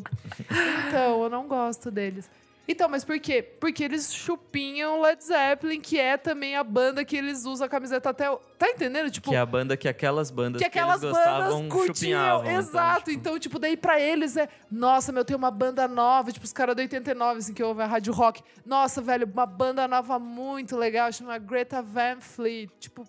Então, 0.89 1.23
eu 1.23 1.31
não 1.31 1.47
gosto 1.47 1.91
deles. 1.91 2.29
Então, 2.69 2.89
mas 2.89 3.05
por 3.05 3.17
quê? 3.21 3.45
Porque 3.61 3.85
eles 3.85 4.13
chupinham 4.13 5.01
Led 5.01 5.23
Zeppelin, 5.23 5.81
que 5.81 6.01
é 6.01 6.17
também 6.17 6.57
a 6.57 6.65
banda 6.65 7.05
que 7.05 7.17
eles 7.17 7.45
usam 7.45 7.65
a 7.65 7.71
camiseta 7.71 8.11
até. 8.11 8.29
o- 8.29 8.41
Tá 8.59 8.69
entendendo? 8.71 9.09
Tipo, 9.09 9.29
Que 9.31 9.37
é 9.37 9.39
a 9.39 9.47
banda 9.47 9.77
que 9.77 9.87
aquelas 9.87 10.33
bandas 10.33 10.61
que 10.61 10.69
que, 10.69 10.77
aquelas 10.77 11.01
eles 11.01 11.15
gostavam 11.15 11.59
bandas 11.61 11.73
curtiam. 11.73 11.95
chupinhavam. 11.95 12.51
Exato. 12.51 13.11
Então, 13.13 13.17
Então, 13.37 13.39
tipo, 13.39 13.61
daí 13.61 13.77
pra 13.77 14.01
eles 14.01 14.37
é. 14.37 14.49
Nossa, 14.69 15.13
meu, 15.13 15.25
tem 15.25 15.37
uma 15.37 15.51
banda 15.53 15.87
nova, 15.87 16.33
tipo, 16.33 16.45
os 16.45 16.53
caras 16.53 16.75
do 16.75 16.81
89, 16.81 17.39
assim, 17.39 17.55
que 17.55 17.63
ouvem 17.63 17.85
a 17.85 17.89
Rádio 17.89 18.13
Rock. 18.13 18.43
Nossa, 18.65 19.01
velho, 19.01 19.31
uma 19.33 19.47
banda 19.47 19.87
nova 19.87 20.19
muito 20.19 20.77
legal, 20.77 21.13
chama 21.13 21.39
Greta 21.39 21.81
Van 21.81 22.21
Fleet. 22.21 22.69
Tipo. 22.81 23.07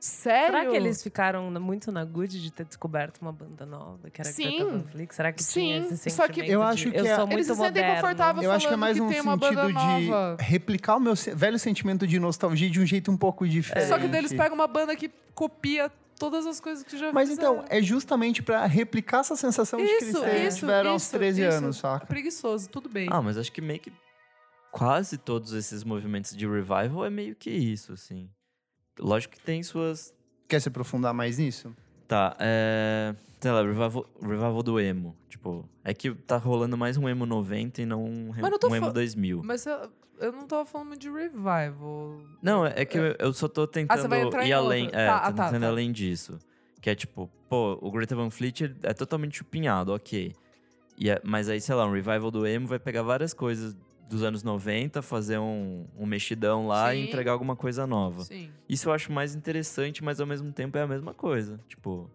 Sério? 0.00 0.46
Será 0.58 0.70
que 0.70 0.76
eles 0.76 1.02
ficaram 1.02 1.50
muito 1.60 1.90
na 1.90 2.04
good 2.04 2.40
de 2.40 2.50
ter 2.52 2.64
descoberto 2.64 3.18
uma 3.20 3.32
banda 3.32 3.66
nova, 3.66 4.08
que 4.10 4.20
era 4.20 4.30
Sim. 4.30 4.84
Será 5.10 5.32
que 5.32 5.42
Sim, 5.42 5.60
tinha 5.60 5.78
esse 5.78 6.10
só 6.10 6.26
sentimento 6.26 6.46
que- 6.46 6.52
Eu 6.52 6.60
de, 6.60 6.66
acho 6.66 6.90
que 6.92 6.96
eu 6.98 7.04
é- 7.06 7.14
sou 7.16 7.24
Eles 7.24 7.32
muito 7.48 7.54
se 7.56 7.56
sentem 7.66 7.94
confortáveis. 7.94 8.44
Eu 8.44 8.52
acho 8.52 8.68
que 8.68 8.74
é 8.74 8.76
mais 8.76 8.96
que 8.96 9.02
um 9.02 9.08
sentido 9.10 9.66
de 9.66 9.72
nova. 9.74 10.36
replicar 10.38 10.96
o 10.96 11.00
meu 11.00 11.14
velho 11.34 11.58
sentimento 11.58 12.06
de 12.06 12.18
nostalgia 12.20 12.70
de 12.70 12.80
um 12.80 12.86
jeito 12.86 13.10
um 13.10 13.16
pouco 13.16 13.46
diferente. 13.48 13.88
Só 13.88 13.98
que 13.98 14.06
daí 14.06 14.20
eles 14.20 14.32
pegam 14.32 14.54
uma 14.54 14.68
banda 14.68 14.94
que 14.94 15.10
copia 15.34 15.90
todas 16.18 16.46
as 16.46 16.60
coisas 16.60 16.84
que 16.84 16.96
já 16.96 17.12
Mas 17.12 17.28
fizeram. 17.28 17.54
então, 17.56 17.64
é 17.68 17.82
justamente 17.82 18.42
pra 18.42 18.66
replicar 18.66 19.20
essa 19.20 19.34
sensação 19.36 19.78
de 19.80 19.84
que 19.86 19.90
eles 19.92 20.08
Isso, 20.08 20.20
têm- 20.20 20.46
isso, 20.46 20.58
tiveram 20.60 20.90
aos 20.90 21.02
isso, 21.02 21.12
13 21.12 21.42
isso. 21.46 21.56
anos, 21.56 21.76
saca? 21.76 22.06
Preguiçoso, 22.06 22.68
tudo 22.68 22.88
bem. 22.88 23.08
Ah, 23.10 23.20
mas 23.22 23.36
acho 23.36 23.50
que 23.52 23.60
meio 23.60 23.78
que 23.80 23.92
quase 24.70 25.16
todos 25.18 25.52
esses 25.52 25.82
movimentos 25.84 26.36
de 26.36 26.46
revival 26.46 27.04
é 27.04 27.10
meio 27.10 27.34
que 27.34 27.50
isso, 27.50 27.92
assim. 27.92 28.28
Lógico 28.98 29.34
que 29.34 29.40
tem 29.40 29.62
suas. 29.62 30.14
Quer 30.48 30.60
se 30.60 30.68
aprofundar 30.68 31.12
mais 31.14 31.38
nisso? 31.38 31.74
Tá, 32.06 32.36
é. 32.40 33.14
Sei 33.40 33.50
lá, 33.52 33.62
revival, 33.62 34.06
revival 34.20 34.62
do 34.62 34.80
emo. 34.80 35.14
Tipo, 35.28 35.68
é 35.84 35.94
que 35.94 36.12
tá 36.12 36.36
rolando 36.36 36.76
mais 36.76 36.96
um 36.96 37.08
emo 37.08 37.24
90 37.26 37.82
e 37.82 37.86
não 37.86 38.02
um, 38.04 38.30
um 38.30 38.74
emo 38.74 38.86
fa- 38.86 38.92
2000. 38.92 39.42
Mas 39.44 39.64
eu, 39.66 39.90
eu 40.18 40.32
não 40.32 40.46
tava 40.46 40.64
falando 40.64 40.96
de 40.96 41.08
revival. 41.10 42.20
Não, 42.42 42.66
é 42.66 42.84
que 42.84 42.98
eu, 42.98 43.14
eu 43.18 43.32
só 43.32 43.46
tô 43.46 43.66
tentando 43.66 44.08
vai 44.08 44.22
entrar 44.22 44.44
em 44.44 44.48
ir 44.48 44.52
além. 44.52 44.84
outro. 44.86 44.98
É, 44.98 45.06
Tá, 45.06 45.18
tô 45.20 45.26
ah, 45.26 45.32
tá, 45.32 45.44
tentando 45.44 45.62
ir 45.62 45.66
tá. 45.66 45.68
além 45.68 45.92
disso. 45.92 46.38
Que 46.80 46.90
é 46.90 46.94
tipo, 46.94 47.30
pô, 47.48 47.78
o 47.80 47.90
Greta 47.92 48.16
Van 48.16 48.30
Fleet 48.30 48.62
é 48.82 48.94
totalmente 48.94 49.38
chupinhado, 49.38 49.92
ok. 49.94 50.34
E 50.96 51.10
é- 51.10 51.20
mas 51.22 51.48
aí, 51.48 51.60
sei 51.60 51.74
lá, 51.76 51.86
um 51.86 51.92
revival 51.92 52.30
do 52.30 52.44
emo 52.46 52.66
vai 52.66 52.78
pegar 52.80 53.02
várias 53.02 53.32
coisas 53.34 53.76
dos 54.08 54.22
anos 54.22 54.42
90, 54.42 55.02
fazer 55.02 55.38
um, 55.38 55.86
um 55.96 56.06
mexidão 56.06 56.66
lá 56.66 56.94
e 56.94 57.02
Sim. 57.02 57.08
entregar 57.08 57.32
alguma 57.32 57.54
coisa 57.54 57.86
nova. 57.86 58.24
Sim. 58.24 58.50
Isso 58.68 58.88
eu 58.88 58.92
acho 58.92 59.12
mais 59.12 59.34
interessante, 59.34 60.02
mas 60.02 60.20
ao 60.20 60.26
mesmo 60.26 60.52
tempo 60.52 60.76
é 60.78 60.82
a 60.82 60.86
mesma 60.86 61.12
coisa. 61.14 61.60
Tipo, 61.68 62.10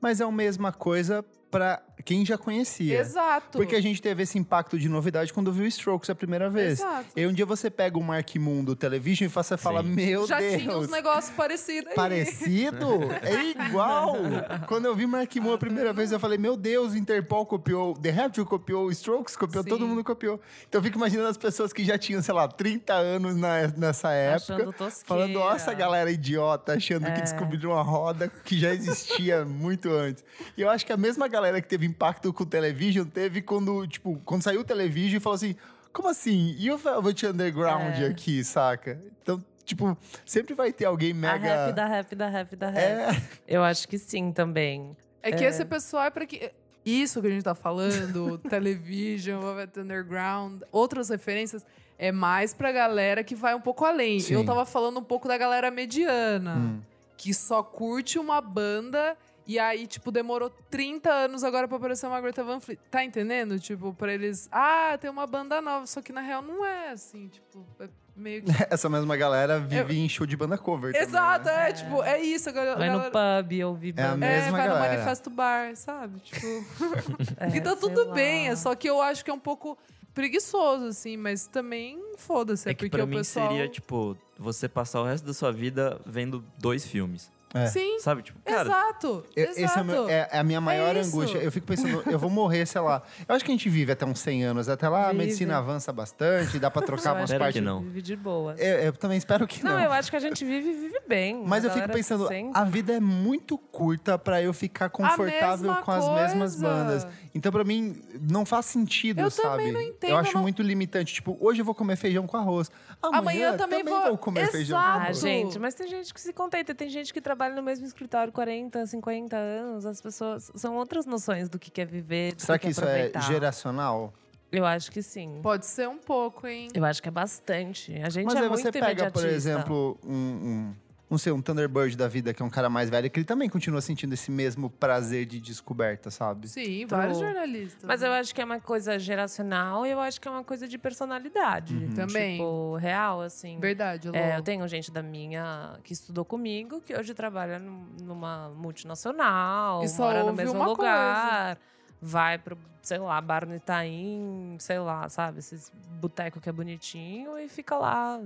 Mas 0.00 0.20
é 0.20 0.24
a 0.24 0.32
mesma 0.32 0.72
coisa 0.72 1.24
pra 1.50 1.82
quem 2.04 2.24
já 2.24 2.38
conhecia. 2.38 2.98
Exato. 2.98 3.58
Porque 3.58 3.76
a 3.76 3.80
gente 3.82 4.00
teve 4.00 4.22
esse 4.22 4.38
impacto 4.38 4.78
de 4.78 4.88
novidade 4.88 5.32
quando 5.32 5.52
viu 5.52 5.66
Strokes 5.66 6.08
a 6.08 6.14
primeira 6.14 6.48
vez. 6.48 6.80
Exato. 6.80 7.06
E 7.14 7.26
um 7.26 7.32
dia 7.32 7.44
você 7.44 7.68
pega 7.68 7.98
o 7.98 8.02
Mark 8.02 8.34
Moon 8.36 8.64
do 8.64 8.74
Television 8.74 9.26
e 9.26 9.28
você 9.28 9.56
fala, 9.56 9.82
Sim. 9.82 9.90
meu 9.90 10.26
Já 10.26 10.38
Deus. 10.38 10.62
tinha 10.62 10.76
uns 10.78 10.88
negócios 10.90 11.34
parecidos 11.36 11.88
aí. 11.90 11.94
Parecido? 11.94 13.10
É 13.22 13.66
igual! 13.66 14.16
Quando 14.66 14.86
eu 14.86 14.94
vi 14.96 15.06
Mark 15.06 15.34
Moon 15.36 15.52
a 15.52 15.58
primeira 15.58 15.92
vez, 15.92 16.10
eu 16.12 16.18
falei, 16.20 16.38
meu 16.38 16.56
Deus, 16.56 16.94
Interpol 16.94 17.44
copiou, 17.44 17.94
The 17.94 18.10
Rapture 18.10 18.46
copiou, 18.46 18.90
Strokes 18.90 19.36
copiou, 19.36 19.62
Sim. 19.62 19.68
todo 19.68 19.86
mundo 19.86 20.02
copiou. 20.02 20.40
Então 20.68 20.78
eu 20.80 20.84
fico 20.84 20.96
imaginando 20.96 21.28
as 21.28 21.36
pessoas 21.36 21.72
que 21.72 21.84
já 21.84 21.98
tinham, 21.98 22.22
sei 22.22 22.32
lá, 22.32 22.48
30 22.48 22.94
anos 22.94 23.36
na- 23.36 23.68
nessa 23.76 24.10
época. 24.12 24.54
Achando 24.54 24.72
tosqueira. 24.72 25.04
Falando, 25.06 25.32
nossa, 25.34 25.74
galera 25.74 26.10
idiota, 26.10 26.74
achando 26.74 27.04
que 27.06 27.18
É. 27.18 27.22
descobriram 27.22 27.70
uma 27.72 27.82
roda 27.82 28.28
que 28.44 28.58
já 28.58 28.72
existia 28.72 29.44
muito 29.44 29.90
antes. 29.90 30.24
E 30.56 30.62
eu 30.62 30.70
acho 30.70 30.86
que 30.86 30.92
a 30.92 30.96
mesma 30.96 31.28
galera 31.28 31.39
que 31.62 31.68
teve 31.68 31.86
impacto 31.86 32.32
com 32.32 32.42
o 32.42 32.46
Television 32.46 33.04
teve 33.06 33.40
quando, 33.42 33.86
tipo, 33.86 34.20
quando 34.24 34.42
saiu 34.42 34.60
o 34.60 34.64
Television 34.64 35.16
e 35.16 35.20
falou 35.20 35.36
assim: 35.36 35.54
como 35.92 36.08
assim? 36.08 36.54
E 36.58 36.70
o 36.70 36.76
Velvet 36.78 37.26
Underground 37.26 37.98
É. 38.00 38.06
aqui, 38.06 38.42
saca? 38.44 39.00
Então, 39.22 39.42
tipo, 39.64 39.96
sempre 40.26 40.54
vai 40.54 40.72
ter 40.72 40.84
alguém 40.84 41.12
A 41.12 41.14
mega. 41.14 41.38
rap 41.66 41.72
da 41.74 41.86
rap 41.86 42.14
da 42.14 42.28
rap 42.28 42.56
da 42.56 42.70
rap. 42.70 43.16
É, 43.16 43.22
Eu 43.48 43.62
acho 43.64 43.86
que 43.88 43.98
sim 43.98 44.30
também. 44.32 44.96
É 45.22 45.30
que 45.32 45.44
É. 45.44 45.48
esse 45.48 45.64
pessoal 45.64 46.04
é 46.04 46.10
pra 46.10 46.26
que. 46.26 46.50
Isso 46.84 47.20
que 47.20 47.26
a 47.26 47.30
gente 47.30 47.42
tá 47.42 47.54
falando, 47.54 48.38
television, 48.38 49.40
Velvet 49.44 49.78
Underground, 49.80 50.62
outras 50.72 51.10
referências, 51.10 51.64
é 51.98 52.10
mais 52.10 52.54
pra 52.54 52.72
galera 52.72 53.22
que 53.22 53.34
vai 53.34 53.54
um 53.54 53.60
pouco 53.60 53.84
além. 53.84 54.18
Sim. 54.20 54.34
Eu 54.34 54.44
tava 54.46 54.64
falando 54.64 54.98
um 54.98 55.04
pouco 55.04 55.28
da 55.28 55.36
galera 55.36 55.70
mediana, 55.70 56.54
Hum. 56.56 56.80
que 57.18 57.34
só 57.34 57.62
curte 57.62 58.18
uma 58.18 58.40
banda 58.40 59.14
e 59.46 59.58
aí, 59.58 59.86
tipo, 59.86 60.10
demorou 60.10 60.50
30 60.70 61.10
anos 61.10 61.42
agora 61.44 61.66
pra 61.66 61.76
aparecer 61.76 62.06
uma 62.06 62.20
Greta 62.20 62.42
Van 62.44 62.60
Fleet. 62.60 62.78
Tá 62.90 63.04
entendendo? 63.04 63.58
Tipo, 63.58 63.92
pra 63.94 64.12
eles, 64.12 64.48
ah, 64.52 64.96
tem 65.00 65.10
uma 65.10 65.26
banda 65.26 65.60
nova, 65.60 65.86
só 65.86 66.00
que 66.00 66.12
na 66.12 66.20
real 66.20 66.42
não 66.42 66.64
é 66.64 66.90
assim, 66.90 67.28
tipo, 67.28 67.64
é 67.80 67.88
meio 68.16 68.42
que. 68.42 68.50
essa 68.70 68.88
mesma 68.88 69.16
galera 69.16 69.58
vive 69.58 69.98
em 69.98 70.08
show 70.08 70.26
de 70.26 70.36
banda 70.36 70.56
cover. 70.58 70.92
também, 70.92 71.08
Exato, 71.08 71.46
né? 71.46 71.68
é, 71.68 71.72
tipo, 71.72 72.02
é 72.02 72.20
isso. 72.20 72.48
A 72.48 72.52
galera, 72.52 72.76
Vai 72.78 72.90
no 72.90 73.00
pub 73.10 73.64
ouvir 73.66 73.94
É 73.96 74.02
a 74.02 74.08
banda. 74.10 74.16
mesma 74.18 74.48
é, 74.48 74.50
vai 74.50 74.66
galera. 74.68 74.74
no 74.74 74.80
manifesto 74.96 75.30
bar, 75.30 75.74
sabe? 75.76 76.20
Tipo. 76.20 76.46
É, 77.38 77.56
e 77.56 77.60
tá 77.60 77.74
tudo 77.76 78.08
lá. 78.08 78.14
bem, 78.14 78.48
é 78.48 78.56
só 78.56 78.74
que 78.74 78.88
eu 78.88 79.00
acho 79.00 79.24
que 79.24 79.30
é 79.30 79.34
um 79.34 79.38
pouco 79.38 79.76
preguiçoso, 80.14 80.86
assim, 80.86 81.16
mas 81.16 81.46
também 81.46 81.98
foda-se. 82.18 82.68
É, 82.68 82.72
é 82.72 82.74
que 82.74 82.84
porque 82.84 82.96
pra 82.96 83.04
o 83.04 83.06
mim 83.08 83.16
pessoal. 83.18 83.48
seria, 83.48 83.68
tipo, 83.68 84.16
você 84.38 84.68
passar 84.68 85.00
o 85.00 85.04
resto 85.04 85.24
da 85.26 85.32
sua 85.32 85.50
vida 85.52 86.00
vendo 86.04 86.44
dois 86.58 86.84
filmes. 86.86 87.30
É. 87.52 87.66
Sim, 87.66 87.98
Sabe? 87.98 88.22
Tipo, 88.22 88.38
cara, 88.44 88.62
exato. 88.62 89.24
Eu- 89.34 89.44
exato. 89.44 89.60
Esse 89.60 89.78
é, 89.78 89.82
meu- 89.82 90.08
é- 90.08 90.28
é 90.30 90.38
a 90.38 90.44
minha 90.44 90.60
maior 90.60 90.94
isso. 90.96 91.08
angústia. 91.16 91.38
Eu 91.38 91.50
fico 91.50 91.66
pensando, 91.66 92.02
eu 92.08 92.18
vou 92.18 92.30
morrer, 92.30 92.64
sei 92.64 92.80
lá. 92.80 93.02
Eu 93.28 93.34
acho 93.34 93.44
que 93.44 93.50
a 93.50 93.54
gente 93.54 93.68
vive 93.68 93.90
até 93.90 94.06
uns 94.06 94.20
100 94.20 94.44
anos. 94.44 94.68
Até 94.68 94.88
lá 94.88 95.06
a 95.06 95.10
Vive. 95.10 95.18
medicina 95.24 95.58
avança 95.58 95.92
bastante, 95.92 96.58
dá 96.60 96.70
pra 96.70 96.80
trocar 96.82 97.10
Eu 97.10 97.16
umas 97.16 97.32
partes. 97.32 97.54
que 97.54 97.60
não. 97.60 97.80
Vive 97.80 98.02
de 98.02 98.14
boa. 98.14 98.54
Eu, 98.56 98.78
eu 98.78 98.92
também 98.92 99.18
espero 99.18 99.46
que 99.48 99.64
não. 99.64 99.72
Não, 99.72 99.80
eu 99.80 99.90
acho 99.92 100.10
que 100.10 100.16
a 100.16 100.20
gente 100.20 100.44
vive 100.44 100.68
e 100.70 100.74
vive 100.74 101.00
bem. 101.08 101.42
Mas 101.44 101.64
A 101.64 101.68
eu 101.68 101.72
fico 101.72 101.88
pensando, 101.88 102.28
a 102.54 102.64
vida 102.64 102.92
é 102.92 103.00
muito 103.00 103.58
curta 103.58 104.16
pra 104.16 104.40
eu 104.40 104.52
ficar 104.52 104.88
confortável 104.88 105.74
com 105.76 105.90
as 105.90 106.08
mesmas 106.08 106.54
bandas. 106.56 107.06
Então, 107.34 107.50
pra 107.50 107.64
mim, 107.64 108.00
não 108.30 108.44
faz 108.46 108.66
sentido, 108.66 109.20
Eu 109.20 109.30
sabe? 109.30 109.48
também 109.48 109.72
não 109.72 109.80
entendo, 109.80 110.10
eu 110.10 110.16
acho 110.18 110.34
não- 110.34 110.42
muito 110.42 110.62
limitante. 110.62 111.14
Tipo, 111.14 111.36
hoje 111.40 111.60
eu 111.60 111.64
vou 111.64 111.74
comer 111.74 111.96
feijão 111.96 112.26
com 112.28 112.36
arroz. 112.36 112.70
Amanhã, 113.02 113.18
Amanhã 113.20 113.52
eu 113.52 113.56
também 113.56 113.82
vou- 113.82 114.18
comer 114.18 114.46
feijão 114.50 114.78
com 114.78 114.84
Exato. 114.84 114.98
Ah, 115.00 115.02
arroz. 115.04 115.20
gente, 115.20 115.58
mas 115.58 115.74
tem 115.74 115.88
gente 115.88 116.12
que 116.14 116.20
se 116.20 116.32
contenta. 116.32 116.74
Tem 116.74 116.88
gente 116.88 117.12
que 117.12 117.20
trabalha 117.20 117.39
no 117.48 117.62
mesmo 117.62 117.86
escritório 117.86 118.32
40, 118.32 118.86
50 118.86 119.36
anos. 119.36 119.86
As 119.86 120.00
pessoas. 120.00 120.50
São 120.54 120.76
outras 120.76 121.06
noções 121.06 121.48
do 121.48 121.58
que 121.58 121.70
quer 121.70 121.86
viver. 121.86 122.34
do 122.34 122.42
Será 122.42 122.58
que 122.58 122.66
que 122.66 122.72
isso 122.72 122.80
é 122.80 122.84
aproveitar. 122.84 123.20
geracional? 123.22 124.12
Eu 124.52 124.66
acho 124.66 124.90
que 124.90 125.00
sim. 125.02 125.38
Pode 125.42 125.64
ser 125.64 125.88
um 125.88 125.98
pouco, 125.98 126.46
hein? 126.46 126.68
Eu 126.74 126.84
acho 126.84 127.00
que 127.00 127.08
é 127.08 127.12
bastante. 127.12 127.94
A 128.02 128.10
gente 128.10 128.26
Mas 128.26 128.34
é 128.34 128.40
aí 128.40 128.48
muito 128.48 128.62
você 128.62 128.72
pega, 128.72 129.10
por 129.10 129.24
exemplo, 129.24 129.96
um, 130.04 130.12
um, 130.12 130.74
não 131.10 131.18
sei, 131.18 131.32
um 131.32 131.42
Thunderbird 131.42 131.96
da 131.96 132.06
vida, 132.06 132.32
que 132.32 132.40
é 132.40 132.44
um 132.44 132.48
cara 132.50 132.70
mais 132.70 132.88
velho, 132.88 133.10
que 133.10 133.18
ele 133.18 133.26
também 133.26 133.48
continua 133.48 133.80
sentindo 133.80 134.12
esse 134.14 134.30
mesmo 134.30 134.70
prazer 134.70 135.26
de 135.26 135.40
descoberta, 135.40 136.08
sabe? 136.10 136.48
Sim, 136.48 136.86
Tô- 136.86 136.94
vários 136.96 137.18
jornalistas. 137.18 137.82
Mas 137.82 138.00
né? 138.00 138.06
eu 138.08 138.12
acho 138.12 138.32
que 138.34 138.40
é 138.40 138.44
uma 138.44 138.60
coisa 138.60 138.96
geracional 138.98 139.84
e 139.84 139.90
eu 139.90 139.98
acho 140.00 140.20
que 140.20 140.28
é 140.28 140.30
uma 140.30 140.44
coisa 140.44 140.68
de 140.68 140.78
personalidade. 140.78 141.74
Uhum. 141.74 141.94
Também. 141.94 142.36
Tipo, 142.36 142.76
real, 142.76 143.20
assim. 143.22 143.58
Verdade, 143.58 144.08
Lô. 144.08 144.14
É, 144.16 144.38
eu 144.38 144.42
tenho 144.42 144.66
gente 144.68 144.90
da 144.92 145.02
minha 145.02 145.78
que 145.82 145.92
estudou 145.92 146.24
comigo, 146.24 146.80
que 146.80 146.94
hoje 146.96 147.12
trabalha 147.12 147.58
num- 147.58 147.86
numa 148.02 148.48
multinacional, 148.50 149.82
E 149.82 149.88
só 149.88 150.04
mora 150.04 150.22
no 150.24 150.32
mesmo 150.32 150.54
uma 150.56 150.66
lugar. 150.66 151.58
vai 152.00 152.38
pro, 152.38 152.56
sei 152.82 152.98
lá, 152.98 153.20
bar 153.20 153.46
no 153.46 153.54
Itaim, 153.56 154.56
sei 154.58 154.78
lá, 154.78 155.08
sabe? 155.08 155.40
Esses 155.40 155.72
boteco 156.00 156.40
que 156.40 156.48
é 156.48 156.52
bonitinho 156.52 157.38
e 157.38 157.48
fica 157.48 157.76
lá. 157.76 158.20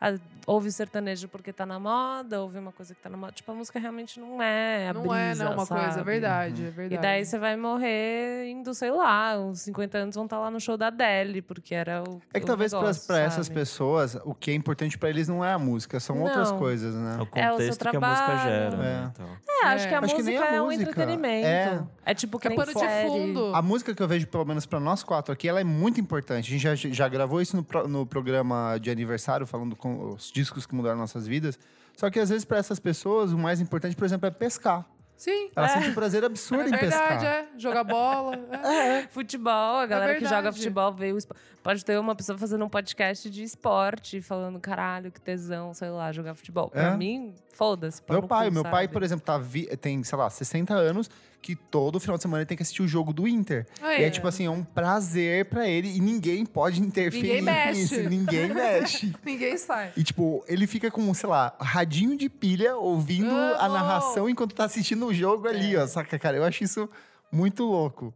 Ah, 0.00 0.14
ouve 0.46 0.70
sertanejo 0.70 1.26
porque 1.28 1.52
tá 1.52 1.64
na 1.64 1.78
moda, 1.80 2.40
ouve 2.42 2.58
uma 2.58 2.70
coisa 2.70 2.94
que 2.94 3.00
tá 3.00 3.08
na 3.08 3.16
moda. 3.16 3.32
Tipo, 3.32 3.50
a 3.52 3.54
música 3.54 3.78
realmente 3.78 4.20
não 4.20 4.42
é 4.42 4.88
a 4.88 4.92
não 4.92 5.00
brisa, 5.02 5.16
é, 5.42 5.46
não, 5.46 5.52
uma 5.54 5.66
coisa, 5.66 5.84
é 5.86 5.90
sabe? 5.92 6.04
verdade, 6.04 6.64
é 6.64 6.66
E 6.66 6.70
verdade. 6.70 7.02
daí 7.02 7.24
você 7.24 7.38
vai 7.38 7.56
morrer 7.56 8.48
indo, 8.50 8.74
sei 8.74 8.90
lá, 8.90 9.38
uns 9.38 9.60
50 9.60 9.96
anos 9.98 10.14
vão 10.14 10.24
estar 10.24 10.38
lá 10.38 10.50
no 10.50 10.60
show 10.60 10.76
da 10.76 10.88
Adele, 10.88 11.40
porque 11.40 11.74
era 11.74 12.02
o. 12.02 12.20
É 12.34 12.38
que 12.38 12.44
o 12.44 12.46
talvez 12.46 12.72
negócio, 12.72 13.06
para 13.06 13.20
essas 13.20 13.46
sabe? 13.46 13.58
pessoas, 13.58 14.16
o 14.24 14.34
que 14.34 14.50
é 14.50 14.54
importante 14.54 14.98
pra 14.98 15.08
eles 15.08 15.28
não 15.28 15.44
é 15.44 15.52
a 15.52 15.58
música, 15.58 15.98
são 15.98 16.20
outras 16.22 16.50
Não. 16.50 16.58
coisas, 16.58 16.94
né? 16.94 17.16
É 17.18 17.22
o 17.22 17.28
É 17.34 17.52
o 17.52 17.56
seu 17.56 17.66
contexto 17.68 17.90
que 17.90 17.96
a 17.96 18.00
música 18.00 18.36
gera, 18.38 18.76
né? 18.76 19.02
É. 19.04 19.06
Então. 19.08 19.35
É, 19.70 19.74
acho 19.74 19.84
É. 19.84 19.88
que 19.88 19.94
a 19.94 19.98
Acho 19.98 20.14
que 20.16 20.22
música 20.22 20.44
a 20.44 20.54
é 20.54 20.60
um 20.62 20.64
música. 20.66 20.82
entretenimento. 20.82 21.88
É, 22.04 22.14
tipo 22.14 22.38
que 22.38 22.46
É 22.46 22.50
nem 22.50 22.58
pano 22.58 22.72
de 22.72 23.02
fundo. 23.08 23.54
A 23.54 23.62
música 23.62 23.94
que 23.94 24.02
eu 24.02 24.08
vejo, 24.08 24.26
pelo 24.26 24.44
menos 24.44 24.66
pra 24.66 24.78
nós 24.80 25.02
quatro 25.02 25.32
aqui, 25.32 25.48
ela 25.48 25.60
é 25.60 25.64
muito 25.64 26.00
importante. 26.00 26.46
A 26.54 26.58
gente 26.58 26.62
já, 26.62 26.74
já 26.74 27.08
gravou 27.08 27.40
isso 27.40 27.56
no, 27.56 27.88
no 27.88 28.06
programa 28.06 28.78
de 28.80 28.90
aniversário, 28.90 29.46
falando 29.46 29.74
com 29.76 30.10
os 30.14 30.30
discos 30.30 30.66
que 30.66 30.74
mudaram 30.74 30.98
nossas 30.98 31.26
vidas. 31.26 31.58
Só 31.96 32.10
que 32.10 32.18
às 32.20 32.28
vezes, 32.28 32.44
pra 32.44 32.58
essas 32.58 32.78
pessoas, 32.78 33.32
o 33.32 33.38
mais 33.38 33.60
importante, 33.60 33.96
por 33.96 34.04
exemplo, 34.04 34.26
é 34.26 34.30
pescar. 34.30 34.84
Sim. 35.16 35.48
Ela 35.56 35.66
É. 35.66 35.68
sente 35.70 35.88
um 35.88 35.94
prazer 35.94 36.22
absurdo 36.22 36.64
É 36.64 36.66
em 36.68 36.78
pescar. 36.78 37.08
verdade, 37.18 37.24
é. 37.26 37.46
Jogar 37.58 37.84
bola. 37.84 38.36
é. 38.52 39.06
Futebol, 39.10 39.76
a 39.78 39.86
galera 39.86 40.14
que 40.16 40.26
joga 40.26 40.52
futebol 40.52 40.92
veio. 40.92 41.16
Pode 41.62 41.82
ter 41.82 41.98
uma 41.98 42.14
pessoa 42.14 42.36
fazendo 42.36 42.62
um 42.66 42.68
podcast 42.68 43.30
de 43.30 43.42
esporte, 43.42 44.20
falando, 44.20 44.60
caralho, 44.60 45.10
que 45.10 45.18
tesão, 45.18 45.72
sei 45.72 45.88
lá, 45.88 46.12
jogar 46.12 46.34
futebol. 46.34 46.68
Pra 46.68 46.92
É. 46.92 46.96
mim, 46.98 47.32
foda-se. 47.56 48.02
Meu 48.08 48.22
pai, 48.22 48.48
cu, 48.48 48.54
meu 48.54 48.62
pai, 48.62 48.84
sabe? 48.84 48.88
por 48.92 49.02
exemplo, 49.02 49.24
tá 49.24 49.38
vi- 49.38 49.66
tem, 49.78 50.02
sei 50.04 50.18
lá, 50.18 50.28
60 50.30 50.74
anos, 50.74 51.10
que 51.42 51.54
todo 51.54 52.00
final 52.00 52.16
de 52.16 52.22
semana 52.22 52.40
ele 52.42 52.46
tem 52.46 52.56
que 52.56 52.62
assistir 52.62 52.82
o 52.82 52.88
jogo 52.88 53.12
do 53.12 53.26
Inter. 53.28 53.66
Aí, 53.80 54.00
E 54.02 54.04
é 54.04 54.10
tipo 54.10 54.26
assim, 54.26 54.46
é 54.46 54.50
um 54.50 54.64
prazer 54.64 55.44
pra 55.46 55.68
ele 55.68 55.88
e 55.96 56.00
ninguém 56.00 56.44
pode 56.44 56.80
interferir 56.80 57.28
Ninguém 57.28 57.42
mexe. 57.42 57.80
nisso. 57.80 58.08
Ninguém 58.10 58.54
mexe. 58.54 59.14
Ninguém 59.24 59.56
sai. 59.56 59.92
E, 59.96 60.02
tipo, 60.02 60.44
ele 60.48 60.66
fica 60.66 60.90
com, 60.90 61.12
sei 61.14 61.28
lá, 61.28 61.54
radinho 61.60 62.16
de 62.16 62.28
pilha, 62.28 62.76
ouvindo 62.76 63.30
a 63.30 63.66
Amo! 63.66 63.74
narração 63.74 64.28
enquanto 64.28 64.54
tá 64.54 64.64
assistindo 64.64 65.06
o 65.06 65.14
jogo 65.14 65.46
ali, 65.48 65.74
É. 65.76 65.82
ó. 65.82 65.86
Saca, 65.86 66.18
cara? 66.18 66.36
Eu 66.36 66.44
acho 66.44 66.64
isso 66.64 66.88
muito 67.30 67.64
louco. 67.64 68.12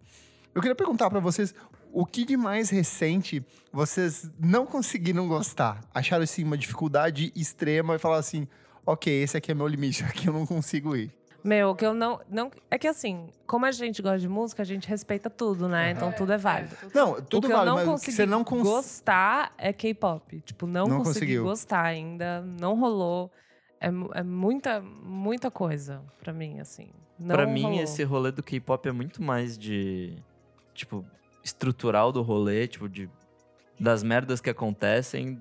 Eu 0.55 0.61
queria 0.61 0.75
perguntar 0.75 1.09
pra 1.09 1.21
vocês, 1.21 1.55
o 1.93 2.05
que 2.05 2.25
de 2.25 2.37
mais 2.37 2.71
recente 2.71 3.45
vocês 3.73 4.29
não 4.41 4.67
conseguiram 4.67 5.29
gostar? 5.29 5.81
Acharam, 5.95 6.25
assim, 6.25 6.43
uma 6.43 6.59
dificuldade 6.59 7.33
extrema 7.37 7.95
e 7.95 7.99
falaram 7.99 8.21
assim, 8.21 8.49
ok, 8.93 9.23
esse 9.23 9.37
aqui 9.37 9.51
é 9.53 9.55
meu 9.55 9.67
limite, 9.67 10.03
aqui 10.09 10.27
eu 10.29 10.33
não 10.33 10.47
consigo 10.47 10.97
ir. 10.97 11.11
Meu, 11.43 11.75
que 11.75 11.87
eu 11.87 11.95
não, 11.95 12.21
não. 12.29 12.51
É 12.71 12.79
que 12.79 12.87
assim, 12.87 13.29
como 13.47 13.65
a 13.65 13.73
gente 13.73 14.03
gosta 14.03 14.19
de 14.19 14.29
música, 14.29 14.61
a 14.61 14.65
gente 14.65 14.87
respeita 14.87 15.31
tudo, 15.31 15.69
né? 15.69 15.91
Então 15.91 16.13
tudo 16.13 16.33
é 16.33 16.37
válido. 16.37 16.77
Não, 16.95 17.15
tudo 17.23 17.47
o 17.47 17.49
que 17.49 17.55
vale, 17.55 17.63
eu 17.63 17.67
não 17.67 17.75
mas 17.77 17.83
o 17.83 17.87
que 17.87 17.91
consegui 17.93 18.17
você 18.17 18.27
não 18.27 18.45
cons... 18.45 18.63
gostar 18.63 19.55
é 19.57 19.73
K-pop. 19.73 20.41
Tipo, 20.43 20.67
não, 20.67 20.87
Não 20.87 20.99
consegui 20.99 21.15
conseguiu. 21.15 21.45
gostar 21.45 21.83
ainda. 21.83 22.43
Não 22.43 22.79
rolou. 22.79 23.31
É, 23.81 23.87
é 23.87 24.23
muita, 24.23 24.83
muita 24.83 25.51
coisa 25.51 26.03
pra 26.19 26.31
mim, 26.31 26.61
assim. 26.61 26.91
Não 27.19 27.35
pra 27.35 27.47
mim, 27.47 27.63
rolou. 27.63 27.81
esse 27.81 28.05
rolê 28.05 28.31
do 28.31 28.43
K-pop 28.43 28.87
é 28.87 28.93
muito 28.93 29.23
mais 29.23 29.57
de. 29.57 30.15
Tipo, 30.75 31.05
estrutural 31.43 32.13
do 32.13 32.21
rolê, 32.21 32.69
tipo, 32.69 32.87
de. 32.87 33.09
Das 33.81 34.03
merdas 34.03 34.41
que 34.43 34.51
acontecem 34.51 35.41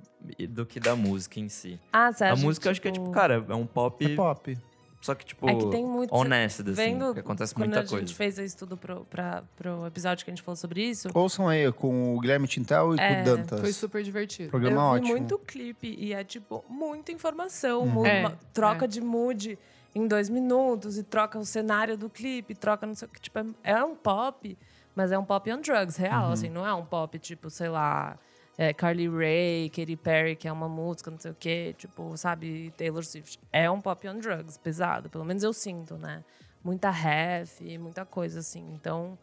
do 0.50 0.66
que 0.66 0.80
da 0.80 0.96
música 0.96 1.40
em 1.42 1.50
si. 1.50 1.78
Ah, 1.92 2.10
você 2.12 2.24
a 2.24 2.32
acha 2.34 2.42
música, 2.42 2.68
eu 2.68 2.72
acho 2.72 2.82
que 2.82 2.88
é 2.88 2.92
tipo, 2.92 3.12
cara, 3.12 3.46
é 3.50 3.54
um 3.56 3.66
pop, 3.68 4.06
É 4.06 4.16
pop. 4.16 4.58
só 5.02 5.14
que, 5.14 5.26
tipo, 5.26 5.50
É 5.50 5.56
que 5.56 5.70
tem 5.70 5.86
muito. 5.86 6.16
honesto, 6.16 6.62
assim. 6.62 6.72
Vendo 6.74 7.14
que 7.14 7.20
acontece 7.20 7.54
quando 7.54 7.66
muita 7.68 7.82
a 7.82 7.86
coisa. 7.86 8.06
gente 8.06 8.16
fez 8.16 8.38
o 8.38 8.42
estudo 8.42 8.78
pro, 8.78 9.04
pra, 9.10 9.44
pro 9.58 9.86
episódio 9.86 10.24
que 10.24 10.32
a 10.32 10.34
gente 10.34 10.42
falou 10.42 10.56
sobre 10.56 10.82
isso, 10.82 11.10
Ouçam 11.14 11.50
aí 11.50 11.70
com 11.74 12.16
o 12.16 12.20
Guilherme 12.22 12.48
Tintel 12.48 12.94
e 12.96 12.98
com 12.98 13.04
É, 13.04 13.22
o 13.22 13.26
Dantas. 13.26 13.60
Foi 13.60 13.74
super 13.74 14.02
divertido. 14.04 14.50
Programa 14.50 14.76
eu 14.78 14.94
vi 14.94 14.98
ótimo. 15.00 15.10
muito 15.18 15.38
clipe 15.40 15.96
e 16.00 16.14
é 16.14 16.24
tipo 16.24 16.64
muita 16.70 17.12
informação, 17.12 17.82
Uhum. 17.84 18.06
É, 18.06 18.22
uma 18.22 18.38
troca 18.54 18.86
é. 18.86 18.88
de 18.88 19.02
mood 19.02 19.60
em 19.94 20.08
dois 20.08 20.30
minutos 20.30 20.98
e 20.98 21.04
troca 21.04 21.38
o 21.38 21.44
cenário 21.46 21.98
do 21.98 22.10
clipe, 22.10 22.56
troca 22.56 22.86
não 22.88 22.96
sei 22.96 23.06
o 23.08 23.12
que, 23.12 23.20
tipo, 23.20 23.38
é, 23.40 23.46
é 23.64 23.84
um 23.84 23.96
pop, 23.96 24.58
mas 24.96 25.12
é 25.12 25.18
um 25.18 25.26
pop 25.26 25.52
on 25.52 25.60
drugs, 25.62 25.98
real, 25.98 26.28
Uhum. 26.28 26.32
assim, 26.32 26.50
não 26.50 26.66
é 26.66 26.74
um 26.74 26.86
pop 26.86 27.18
tipo, 27.20 27.50
sei 27.50 27.68
lá, 27.70 28.18
é, 28.60 28.74
Carly 28.74 29.08
Rae, 29.08 29.70
Katy 29.70 29.96
Perry, 29.96 30.36
que 30.36 30.46
é 30.46 30.52
uma 30.52 30.68
música, 30.68 31.10
não 31.10 31.18
sei 31.18 31.32
o 31.32 31.34
que, 31.34 31.74
tipo, 31.78 32.18
sabe, 32.18 32.74
Taylor 32.76 33.06
Swift. 33.06 33.40
É 33.54 33.72
um 33.72 33.80
pop 33.80 34.06
on 34.06 34.20
drugs, 34.20 34.58
pesado, 34.58 35.10
pelo 35.10 35.24
menos 35.24 35.44
eu 35.44 35.54
sinto, 35.54 35.98
né? 35.98 36.26
Muita 36.62 36.90
ref, 36.90 37.62
muita 37.80 38.04
coisa 38.04 38.42
assim. 38.42 38.66
Então, 38.74 39.18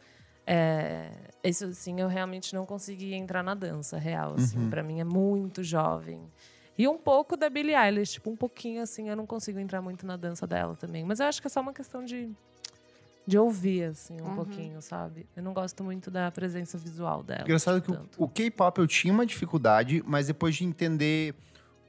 é, 0.46 1.10
isso 1.44 1.66
assim, 1.66 2.00
eu 2.00 2.08
realmente 2.08 2.54
não 2.54 2.64
consegui 2.64 3.12
entrar 3.12 3.42
na 3.42 3.52
dança 3.52 3.98
real, 3.98 4.36
assim. 4.38 4.56
Uhum. 4.58 4.70
Pra 4.70 4.82
mim 4.82 5.00
é 5.00 5.04
muito 5.04 5.62
jovem. 5.62 6.18
E 6.78 6.88
um 6.88 6.96
pouco 6.96 7.36
da 7.36 7.50
Billie 7.50 7.76
Eilish, 7.76 8.12
tipo, 8.12 8.30
um 8.30 8.36
pouquinho 8.36 8.80
assim, 8.80 9.10
eu 9.10 9.16
não 9.16 9.26
consigo 9.26 9.58
entrar 9.58 9.82
muito 9.82 10.06
na 10.06 10.16
dança 10.16 10.46
dela 10.46 10.74
também. 10.76 11.04
Mas 11.04 11.20
eu 11.20 11.26
acho 11.26 11.42
que 11.42 11.46
é 11.46 11.50
só 11.50 11.60
uma 11.60 11.74
questão 11.74 12.02
de, 12.02 12.30
de 13.26 13.36
ouvir, 13.38 13.84
assim, 13.84 14.16
um 14.20 14.26
Uhum. 14.28 14.34
pouquinho, 14.36 14.80
sabe? 14.80 15.26
Eu 15.36 15.42
não 15.42 15.52
gosto 15.52 15.82
muito 15.82 16.10
da 16.10 16.30
presença 16.30 16.78
visual 16.78 17.22
dela. 17.22 17.42
Engraçado 17.42 17.82
que 17.82 17.90
o- 17.90 17.94
tanto. 17.94 18.22
o, 18.22 18.28
K-pop 18.28 18.78
eu 18.78 18.86
tinha 18.86 19.12
uma 19.12 19.26
dificuldade, 19.26 20.02
mas 20.06 20.28
depois 20.28 20.54
de 20.54 20.64
entender 20.64 21.34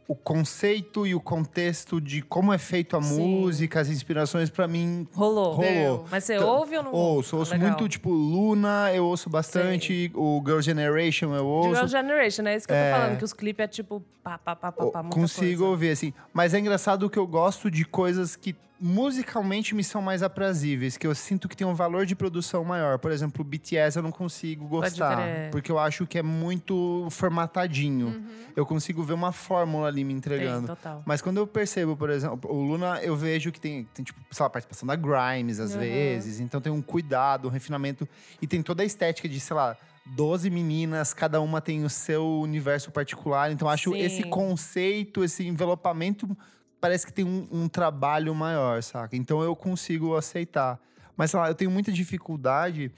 o 0.07 0.15
conceito 0.15 1.05
e 1.05 1.13
o 1.13 1.19
contexto 1.19 1.99
de 1.99 2.21
como 2.21 2.53
é 2.53 2.57
feito 2.57 2.95
a 2.95 3.01
Sim. 3.01 3.19
música, 3.41 3.81
as 3.81 3.89
inspirações, 3.89 4.49
pra 4.49 4.65
mim, 4.65 5.05
Rolou. 5.13 5.51
rolou. 5.53 6.05
Mas 6.09 6.23
você 6.23 6.35
Então, 6.37 6.47
ouve 6.47 6.77
ou 6.77 6.83
não 6.83 6.93
ouço. 6.93 7.35
Ouço 7.35 7.51
Legal. 7.51 7.67
muito, 7.71 7.89
tipo, 7.89 8.09
Luna, 8.09 8.91
eu 8.93 9.03
ouço 9.05 9.29
bastante. 9.29 10.09
O 10.15 10.41
Girl 10.45 10.61
Generation 10.61 11.35
eu 11.35 11.45
ouço. 11.45 11.75
Girl 11.75 11.87
Generation, 11.87 12.43
é 12.47 12.55
isso 12.55 12.65
que 12.65 12.71
eu 12.73 12.77
É. 12.77 12.89
tô 12.93 12.97
falando, 13.01 13.17
que 13.17 13.23
os 13.25 13.33
clipes 13.33 13.63
é 13.65 13.67
tipo 13.67 14.01
pá, 14.23 14.37
pá, 14.37 14.55
pá, 14.55 14.71
pá, 14.71 14.85
O- 14.85 14.91
pá, 14.91 15.03
muita 15.03 15.13
consigo 15.19 15.45
coisa. 15.57 15.65
ouvir, 15.65 15.89
assim. 15.89 16.13
Mas 16.33 16.53
é 16.53 16.59
engraçado 16.59 17.09
que 17.09 17.19
eu 17.19 17.27
gosto 17.27 17.69
de 17.69 17.83
coisas 17.83 18.35
que 18.37 18.55
musicalmente 18.79 19.73
me 19.73 19.83
são 19.83 20.01
mais 20.01 20.21
aprazíveis, 20.23 20.97
que 20.97 21.05
eu 21.07 21.13
sinto 21.15 21.47
que 21.49 21.57
tem 21.57 21.65
um 21.65 21.73
valor 21.73 22.05
de 22.05 22.15
produção 22.15 22.63
maior. 22.63 22.97
Por 22.99 23.11
exemplo, 23.11 23.41
o 23.41 23.43
BTS 23.43 23.97
eu 23.97 24.03
não 24.03 24.11
consigo 24.11 24.67
gostar, 24.67 25.17
porque 25.51 25.71
eu 25.71 25.79
acho 25.79 26.05
que 26.05 26.17
é 26.17 26.23
muito 26.23 27.07
formatadinho. 27.09 28.23
Eu 28.55 28.65
consigo 28.65 29.03
ver 29.03 29.13
uma 29.13 29.31
fórmula 29.31 29.87
ali 29.87 30.03
me 30.03 30.09
Tem, 30.09 30.17
entregando. 30.17 30.67
total. 30.67 31.03
Mas 31.05 31.21
quando 31.21 31.37
eu 31.37 31.47
percebo, 31.47 31.95
por 31.95 32.09
exemplo, 32.09 32.51
o 32.51 32.61
Luna, 32.61 32.99
eu 33.01 33.15
vejo 33.15 33.51
que 33.51 33.59
tem, 33.59 33.83
tem 33.93 34.03
tipo, 34.05 34.19
sei 34.31 34.43
lá, 34.43 34.49
participação 34.49 34.87
da 34.87 34.95
Grimes, 34.95 35.59
às 35.59 35.73
Uhum. 35.73 35.79
vezes. 35.79 36.39
Então 36.39 36.59
tem 36.61 36.71
um 36.71 36.81
cuidado, 36.81 37.47
um 37.47 37.51
refinamento. 37.51 38.07
E 38.41 38.47
tem 38.47 38.61
toda 38.61 38.83
a 38.83 38.85
estética 38.85 39.27
de, 39.29 39.39
sei 39.39 39.55
lá, 39.55 39.77
12 40.05 40.49
meninas, 40.49 41.13
cada 41.13 41.41
uma 41.41 41.59
tem 41.61 41.83
o 41.83 41.89
seu 41.89 42.39
universo 42.39 42.91
particular. 42.91 43.51
Então 43.51 43.67
acho 43.69 43.91
Sim. 43.91 43.99
esse 43.99 44.23
conceito, 44.23 45.23
esse 45.23 45.45
envelopamento, 45.45 46.35
parece 46.79 47.05
que 47.05 47.13
tem 47.13 47.25
um, 47.25 47.47
um 47.51 47.67
trabalho 47.69 48.33
maior, 48.35 48.81
saca? 48.83 49.15
Então 49.15 49.41
eu 49.41 49.55
consigo 49.55 50.15
aceitar. 50.15 50.79
Mas, 51.15 51.31
sei 51.31 51.39
lá, 51.39 51.47
eu 51.49 51.55
tenho 51.55 51.71
muita 51.71 51.91
dificuldade. 51.91 52.91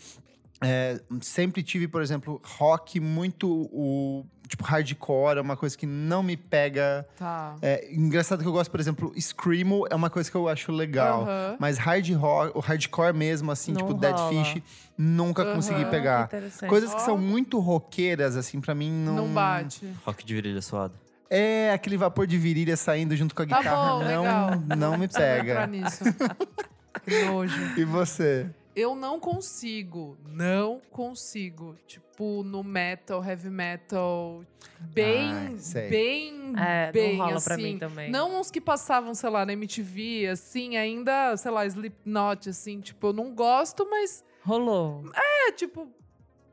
é, 0.62 1.00
sempre 1.22 1.64
tive, 1.64 1.88
por 1.88 2.02
exemplo, 2.02 2.42
rock 2.44 3.00
muito 3.00 3.48
o. 3.72 4.26
Tipo, 4.48 4.64
hardcore 4.64 5.38
é 5.38 5.42
uma 5.42 5.56
coisa 5.56 5.78
que 5.78 5.86
não 5.86 6.24
me 6.24 6.36
pega 6.36 7.08
Tá. 7.16 7.56
é, 7.62 7.94
engraçado 7.94 8.42
que 8.42 8.48
eu 8.48 8.52
gosto, 8.52 8.72
por 8.72 8.80
exemplo, 8.80 9.14
Screamo 9.16 9.86
é 9.92 9.94
uma 9.96 10.10
coisa 10.10 10.30
que 10.30 10.36
eu 10.36 10.50
acho 10.50 10.72
legal. 10.72 11.28
Mas 11.60 11.78
hard 11.78 12.10
rock, 12.16 12.58
o 12.58 12.60
hardcore 12.60 13.14
mesmo, 13.16 13.52
assim, 13.52 13.74
Não 13.74 13.82
tipo 13.82 13.94
Dead 13.94 14.12
rola. 14.16 14.44
Fish, 14.44 14.64
nunca 14.98 15.46
consegui 15.54 15.86
pegar. 15.86 16.28
Coisas 16.68 16.96
que 16.96 17.02
são 17.04 17.16
muito 17.16 17.60
roqueiras, 17.60 18.36
assim, 18.36 18.60
pra 18.60 18.74
mim 18.74 18.92
não. 18.92 19.16
Não 19.18 19.28
bate. 19.28 19.86
Rock 20.04 20.26
de 20.26 20.34
virilha 20.34 20.64
suada. 20.64 20.96
É 21.30 21.72
aquele 21.72 21.96
vapor 21.98 22.26
de 22.26 22.38
virilha 22.38 22.76
saindo 22.76 23.16
junto 23.16 23.36
com 23.36 23.44
a 23.44 23.46
Tá 23.46 23.58
guitarra. 23.60 23.92
bom, 23.92 23.98
legal. 24.00 24.52
não, 24.68 24.76
não 24.92 24.98
me 24.98 25.08
pega. 25.08 25.68
nisso. 25.68 26.04
que 27.06 27.26
nojo. 27.26 27.80
E 27.80 27.84
você? 27.86 28.50
Eu 28.76 28.96
não 28.96 29.20
consigo, 29.20 30.18
não 30.26 30.82
consigo. 30.92 31.76
Tipo, 31.86 32.44
no 32.44 32.64
metal, 32.64 33.24
heavy 33.24 33.50
metal, 33.50 34.44
bem, 34.80 35.30
Ai, 35.76 35.90
bem, 35.90 36.54
É, 36.58 36.92
bem, 36.92 37.18
não 37.18 37.26
rola 37.26 37.38
assim. 37.38 37.46
pra 37.46 37.58
mim 37.58 37.78
também. 37.78 38.10
Não 38.12 38.40
uns 38.40 38.50
que 38.50 38.60
passavam, 38.62 39.14
sei 39.14 39.30
lá, 39.30 39.46
na 39.46 39.54
MTV, 39.54 40.28
assim, 40.32 40.78
ainda, 40.78 41.36
sei 41.38 41.52
lá, 41.52 41.66
Slipknot, 41.66 42.50
assim. 42.50 42.80
Tipo, 42.80 43.08
eu 43.08 43.14
não 43.14 43.34
gosto, 43.36 43.88
mas 43.90 44.24
Rolou. 44.44 45.04
é, 45.14 45.52
tipo, 45.52 45.88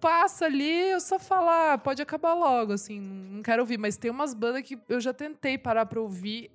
passa 0.00 0.44
ali, 0.46 0.90
eu 0.90 1.00
só 1.00 1.18
falar, 1.18 1.74
ah, 1.74 1.78
pode 1.78 2.00
acabar 2.02 2.34
logo, 2.34 2.72
assim, 2.72 3.00
não 3.00 3.42
quero 3.42 3.62
ouvir. 3.62 3.78
Mas 3.78 3.96
tem 3.96 4.10
umas 4.10 4.34
bandas 4.34 4.62
que 4.62 4.78
eu 4.88 5.00
já 5.00 5.12
tentei 5.12 5.56
parar 5.58 5.86
pra 5.86 6.00
ouvir, 6.00 6.50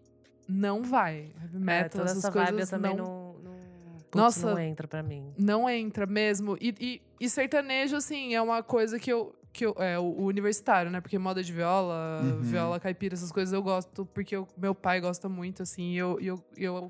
não 0.47 0.83
vai. 0.83 1.31
Heavy 1.41 1.55
É, 1.55 1.59
metal, 1.59 1.89
toda 1.89 2.03
essas 2.05 2.17
essa 2.19 2.31
coisas 2.31 2.49
vibe 2.51 2.61
eu 2.61 2.67
também 2.67 2.95
não, 2.95 3.05
não, 3.05 3.33
não, 3.43 3.93
putz, 4.09 4.15
Nossa. 4.15 4.51
não 4.51 4.59
entra 4.59 4.87
pra 4.87 5.01
mim. 5.03 5.33
não 5.37 5.69
entra 5.69 6.05
mesmo. 6.05 6.57
E, 6.59 6.73
e, 6.79 7.01
e 7.19 7.29
sertanejo, 7.29 7.95
assim, 7.95 8.33
é 8.35 8.41
uma 8.41 8.61
coisa 8.63 8.99
que 8.99 9.11
eu. 9.11 9.35
Que 9.53 9.65
eu 9.65 9.75
é, 9.79 9.99
o, 9.99 10.03
o 10.03 10.23
universitário, 10.27 10.89
né? 10.89 11.01
Porque 11.01 11.19
moda 11.19 11.43
de 11.43 11.51
viola, 11.51 12.21
Uhum. 12.23 12.41
viola 12.41 12.79
caipira, 12.79 13.15
essas 13.15 13.33
coisas 13.33 13.51
eu 13.53 13.61
gosto, 13.61 14.05
porque 14.13 14.33
eu- 14.33 14.47
meu 14.57 14.73
pai 14.73 15.01
gosta 15.01 15.27
muito, 15.27 15.61
assim, 15.61 15.91
e 15.91 15.97
eu, 15.97 16.17
eu, 16.21 16.41
e 16.57 16.63
eu 16.63 16.89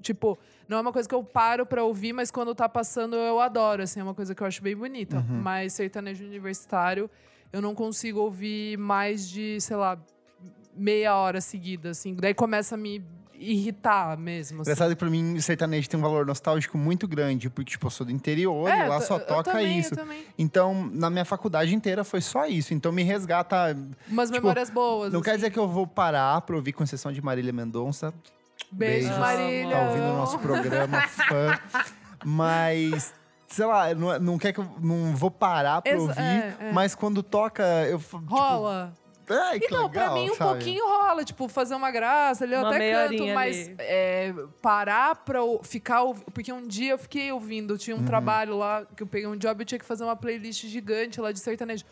tipo, 0.00 0.38
não 0.68 0.78
é 0.78 0.80
uma 0.80 0.92
coisa 0.92 1.08
que 1.08 1.14
eu 1.14 1.22
paro 1.22 1.64
pra 1.66 1.82
ouvir, 1.84 2.12
mas 2.12 2.30
quando 2.30 2.54
tá 2.54 2.68
passando 2.68 3.16
eu 3.16 3.40
adoro, 3.40 3.82
assim, 3.82 4.00
é 4.00 4.02
uma 4.02 4.14
coisa 4.14 4.34
que 4.34 4.42
eu 4.42 4.46
acho 4.46 4.62
bem 4.62 4.76
bonita. 4.76 5.16
Uhum. 5.18 5.40
Mas 5.42 5.72
sertanejo 5.72 6.24
universitário, 6.24 7.10
eu 7.52 7.60
não 7.60 7.74
consigo 7.74 8.20
ouvir 8.20 8.76
mais 8.78 9.28
de, 9.28 9.60
sei 9.60 9.76
lá, 9.76 9.98
meia 10.74 11.16
hora 11.16 11.40
seguida, 11.40 11.90
assim. 11.90 12.14
Daí 12.14 12.34
começa 12.34 12.74
a 12.74 12.78
me 12.78 13.04
irritar 13.42 14.18
mesmo. 14.18 14.60
Assim. 14.60 14.70
Engraçado 14.70 14.90
que 14.90 14.96
pra 14.96 15.08
mim 15.08 15.40
sertanejo 15.40 15.88
tem 15.88 15.98
um 15.98 16.02
valor 16.02 16.26
nostálgico 16.26 16.76
muito 16.76 17.08
grande, 17.08 17.48
porque, 17.48 17.70
tipo, 17.72 17.86
eu 17.86 17.90
sou 17.90 18.04
do 18.06 18.12
interior 18.12 18.68
e 18.68 18.72
É, 18.72 18.86
lá 18.86 18.96
eu 18.96 19.00
só 19.00 19.18
toca 19.18 19.52
também, 19.52 19.78
isso. 19.78 19.94
Então, 20.38 20.90
na 20.92 21.08
minha 21.08 21.24
faculdade 21.24 21.74
inteira 21.74 22.04
foi 22.04 22.20
só 22.20 22.46
isso. 22.46 22.74
Então, 22.74 22.92
me 22.92 23.02
resgata. 23.02 23.76
Umas 24.08 24.28
Tipo, 24.30 24.42
memórias 24.42 24.68
boas. 24.70 25.12
Não 25.12 25.22
quer 25.22 25.30
assim. 25.30 25.38
dizer 25.38 25.50
que 25.50 25.58
eu 25.58 25.66
vou 25.66 25.86
parar 25.86 26.40
pra 26.42 26.54
ouvir, 26.54 26.72
com 26.74 26.84
exceção 26.84 27.10
de 27.10 27.22
Marília 27.22 27.52
Mendonça. 27.52 28.12
Beijo, 28.72 29.08
Beijos. 29.08 29.18
Marília. 29.18 29.76
Tá 29.76 29.82
ouvindo 29.82 30.04
o 30.04 30.16
nosso 30.16 30.38
programa, 30.38 31.00
fã. 31.08 31.58
Mas, 32.24 33.14
sei 33.46 33.64
lá, 33.66 33.94
não, 33.94 34.18
não 34.18 34.38
quer 34.38 34.52
que 34.52 34.60
eu 34.60 34.68
não 34.80 35.14
vou 35.16 35.30
parar 35.30 35.82
pra 35.82 35.92
Exa- 35.92 36.02
ouvir, 36.02 36.20
é, 36.20 36.56
é. 36.60 36.72
mas 36.72 36.94
quando 36.94 37.22
toca, 37.22 37.62
eu. 37.88 37.98
Tipo, 37.98 38.18
Rola. 38.26 38.92
ai, 39.28 39.58
que 39.58 39.66
Então, 39.66 39.86
legal, 39.86 39.90
pra 39.90 40.14
mim, 40.14 40.30
um 40.30 40.34
sabe? 40.34 40.50
pouquinho 40.50 40.86
rola. 40.86 41.24
Tipo, 41.24 41.48
fazer 41.48 41.74
uma 41.74 41.90
graça 41.90 42.44
ali, 42.44 42.52
eu 42.54 42.60
Uma 42.60 42.68
até 42.74 42.92
canto, 43.08 43.26
mas 43.28 43.70
é, 43.78 44.34
parar 44.60 45.16
pra 45.16 45.40
ficar 45.62 46.02
ouvindo. 46.02 46.30
Porque 46.30 46.52
um 46.52 46.66
dia 46.66 46.92
eu 46.92 46.98
fiquei 46.98 47.32
ouvindo, 47.32 47.76
tinha 47.78 47.96
Uhum. 47.96 48.02
um 48.02 48.04
trabalho 48.04 48.56
lá, 48.56 48.84
que 48.96 49.02
eu 49.02 49.06
peguei 49.06 49.26
um 49.26 49.36
job 49.36 49.60
e 49.60 49.62
eu 49.62 49.66
tinha 49.66 49.78
que 49.78 49.84
fazer 49.86 50.04
uma 50.04 50.16
playlist 50.16 50.64
gigante 50.66 51.20
lá 51.20 51.32
de 51.32 51.40
sertanejo. 51.40 51.84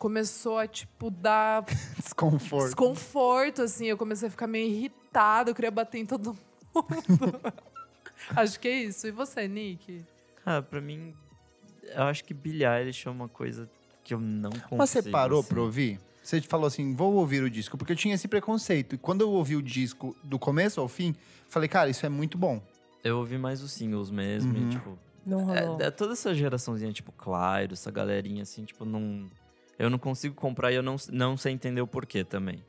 Começou 0.00 0.56
a, 0.56 0.66
tipo, 0.66 1.10
dar 1.10 1.62
Desconforto. 2.00 2.64
desconforto, 2.64 3.60
assim. 3.62 3.84
Eu 3.84 3.98
comecei 3.98 4.28
a 4.28 4.30
ficar 4.30 4.46
meio 4.46 4.66
irritada, 4.66 5.50
eu 5.50 5.54
queria 5.54 5.70
bater 5.70 5.98
em 5.98 6.06
todo 6.06 6.30
mundo. 6.32 6.40
Acho 8.34 8.58
que 8.58 8.66
é 8.66 8.82
isso. 8.84 9.06
E 9.06 9.10
você, 9.10 9.46
Nick? 9.46 10.02
Ah, 10.44 10.62
pra 10.62 10.80
mim, 10.80 11.14
eu 11.94 12.02
acho 12.04 12.24
que 12.24 12.32
Billie 12.32 12.64
Eilish 12.66 13.06
é 13.06 13.10
uma 13.10 13.28
coisa 13.28 13.68
que 14.02 14.14
eu 14.14 14.18
não 14.20 14.50
consigo. 14.50 14.76
Mas 14.76 14.88
você 14.90 15.02
parou 15.02 15.40
assim. 15.40 15.48
pra 15.50 15.60
ouvir? 15.60 16.00
Você 16.22 16.40
falou 16.40 16.66
assim, 16.66 16.94
vou 16.94 17.14
ouvir 17.14 17.42
o 17.42 17.50
disco, 17.50 17.76
porque 17.76 17.92
eu 17.92 17.96
tinha 17.96 18.14
esse 18.14 18.26
preconceito. 18.28 18.94
E 18.94 18.98
quando 18.98 19.20
eu 19.20 19.30
ouvi 19.30 19.54
o 19.56 19.62
disco 19.62 20.16
do 20.24 20.38
começo 20.38 20.80
ao 20.80 20.88
fim, 20.88 21.14
falei, 21.48 21.68
cara, 21.68 21.90
isso 21.90 22.06
é 22.06 22.08
muito 22.08 22.38
bom. 22.38 22.62
Eu 23.04 23.18
ouvi 23.18 23.36
mais 23.36 23.62
os 23.62 23.72
singles 23.72 24.10
mesmo, 24.10 24.56
Uhum. 24.56 24.66
e, 24.68 24.70
tipo... 24.70 24.98
Não 25.26 25.44
rolou. 25.44 25.80
É, 25.80 25.84
é 25.86 25.90
toda 25.90 26.12
essa 26.14 26.34
geraçãozinha, 26.34 26.92
tipo, 26.92 27.12
Clairo, 27.12 27.74
essa 27.74 27.90
galerinha, 27.90 28.42
assim, 28.42 28.64
tipo, 28.64 28.84
não... 28.86 29.26
Eu 29.80 29.88
não 29.88 29.98
consigo 29.98 30.34
comprar 30.34 30.70
e 30.70 30.74
eu 30.74 30.82
não, 30.82 30.96
não 31.10 31.38
sei 31.38 31.54
entender 31.54 31.80
o 31.80 31.86
porquê 31.86 32.22
também. 32.22 32.62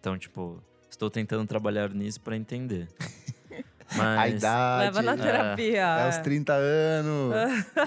Então, 0.00 0.16
tipo, 0.16 0.62
estou 0.88 1.10
tentando 1.10 1.46
trabalhar 1.46 1.90
nisso 1.90 2.18
pra 2.22 2.34
entender. 2.34 2.88
Mas... 3.94 4.18
A 4.18 4.28
idade, 4.30 4.84
Leva 4.96 5.02
na 5.02 5.12
é. 5.12 5.16
terapia. 5.18 5.82
é 5.82 6.08
os 6.08 6.16
30 6.16 6.52
anos, 6.54 7.34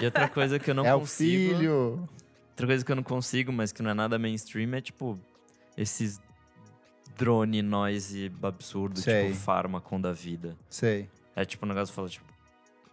E 0.00 0.04
outra 0.04 0.28
coisa 0.28 0.60
que 0.60 0.70
eu 0.70 0.74
não 0.76 0.86
é 0.86 0.94
o 0.94 1.00
consigo... 1.00 1.56
filho. 1.56 2.08
Outra 2.50 2.66
coisa 2.68 2.84
que 2.84 2.92
eu 2.92 2.94
não 2.96 3.02
consigo, 3.02 3.52
mas 3.52 3.72
que 3.72 3.82
não 3.82 3.90
é 3.90 3.94
nada 3.94 4.16
mainstream, 4.16 4.72
é, 4.74 4.80
tipo, 4.80 5.18
esses 5.76 6.20
drone 7.16 7.60
noise 7.62 8.30
absurdo, 8.40 9.00
Sei. 9.00 9.32
tipo, 9.32 9.40
Pharmacon 9.40 10.00
da 10.00 10.12
vida. 10.12 10.56
Sei. 10.70 11.08
É 11.34 11.44
tipo 11.44 11.66
um 11.66 11.68
negócio 11.68 11.90
que 11.92 11.96
fala, 11.96 12.08
tipo, 12.08 12.24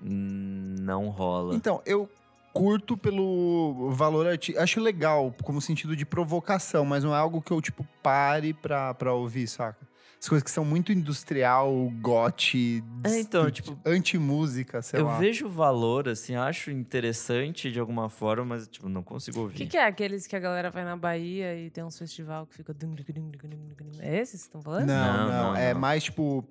"Hum, 0.01 0.77
não 0.79 1.09
rola. 1.09 1.55
Então, 1.55 1.79
eu 1.85 2.09
curto 2.55 2.95
pelo 2.95 3.91
valor 3.91 4.25
artístico. 4.25 4.59
Acho 4.63 4.79
legal, 4.79 5.35
como 5.43 5.59
sentido 5.59 5.93
de 5.93 6.05
provocação, 6.05 6.85
mas 6.85 7.03
não 7.03 7.13
é 7.13 7.17
algo 7.17 7.41
que 7.41 7.51
eu, 7.51 7.61
tipo, 7.61 7.85
pare 8.01 8.53
pra, 8.53 8.93
pra 8.93 9.13
ouvir, 9.13 9.45
saca? 9.45 9.85
As 10.17 10.29
coisas 10.29 10.43
que 10.43 10.49
são 10.49 10.63
muito 10.63 10.91
industrial, 10.93 11.69
gote, 12.01 12.81
É, 13.03 13.19
então, 13.19 13.51
tipo, 13.51 13.77
anti-música, 13.85 14.81
sei 14.81 15.01
eu 15.01 15.05
lá. 15.05 15.19
vejo 15.19 15.49
valor, 15.49 16.07
assim, 16.07 16.33
acho 16.35 16.71
interessante 16.71 17.69
de 17.71 17.79
alguma 17.79 18.09
forma, 18.09 18.45
mas, 18.45 18.67
tipo, 18.67 18.87
não 18.87 19.03
consigo 19.03 19.39
O 19.39 19.41
ouvir. 19.43 19.55
que, 19.57 19.67
que 19.67 19.77
é 19.77 19.85
aqueles 19.85 20.25
que 20.25 20.35
a 20.35 20.39
galera 20.39 20.71
vai 20.71 20.83
na 20.85 20.95
Bahia 20.95 21.55
e 21.59 21.69
tem 21.69 21.83
uns 21.83 21.99
festival 21.99 22.47
que 22.47 22.55
fica. 22.55 22.73
É 23.99 24.17
esses 24.21 24.41
que 24.41 24.47
estão 24.47 24.61
falando? 24.61 24.87
Não, 24.87 24.95
não, 24.95 25.27
Não, 25.27 25.43
não, 25.49 25.55
É 25.57 25.73
mais, 25.73 26.05
tipo, 26.05 26.47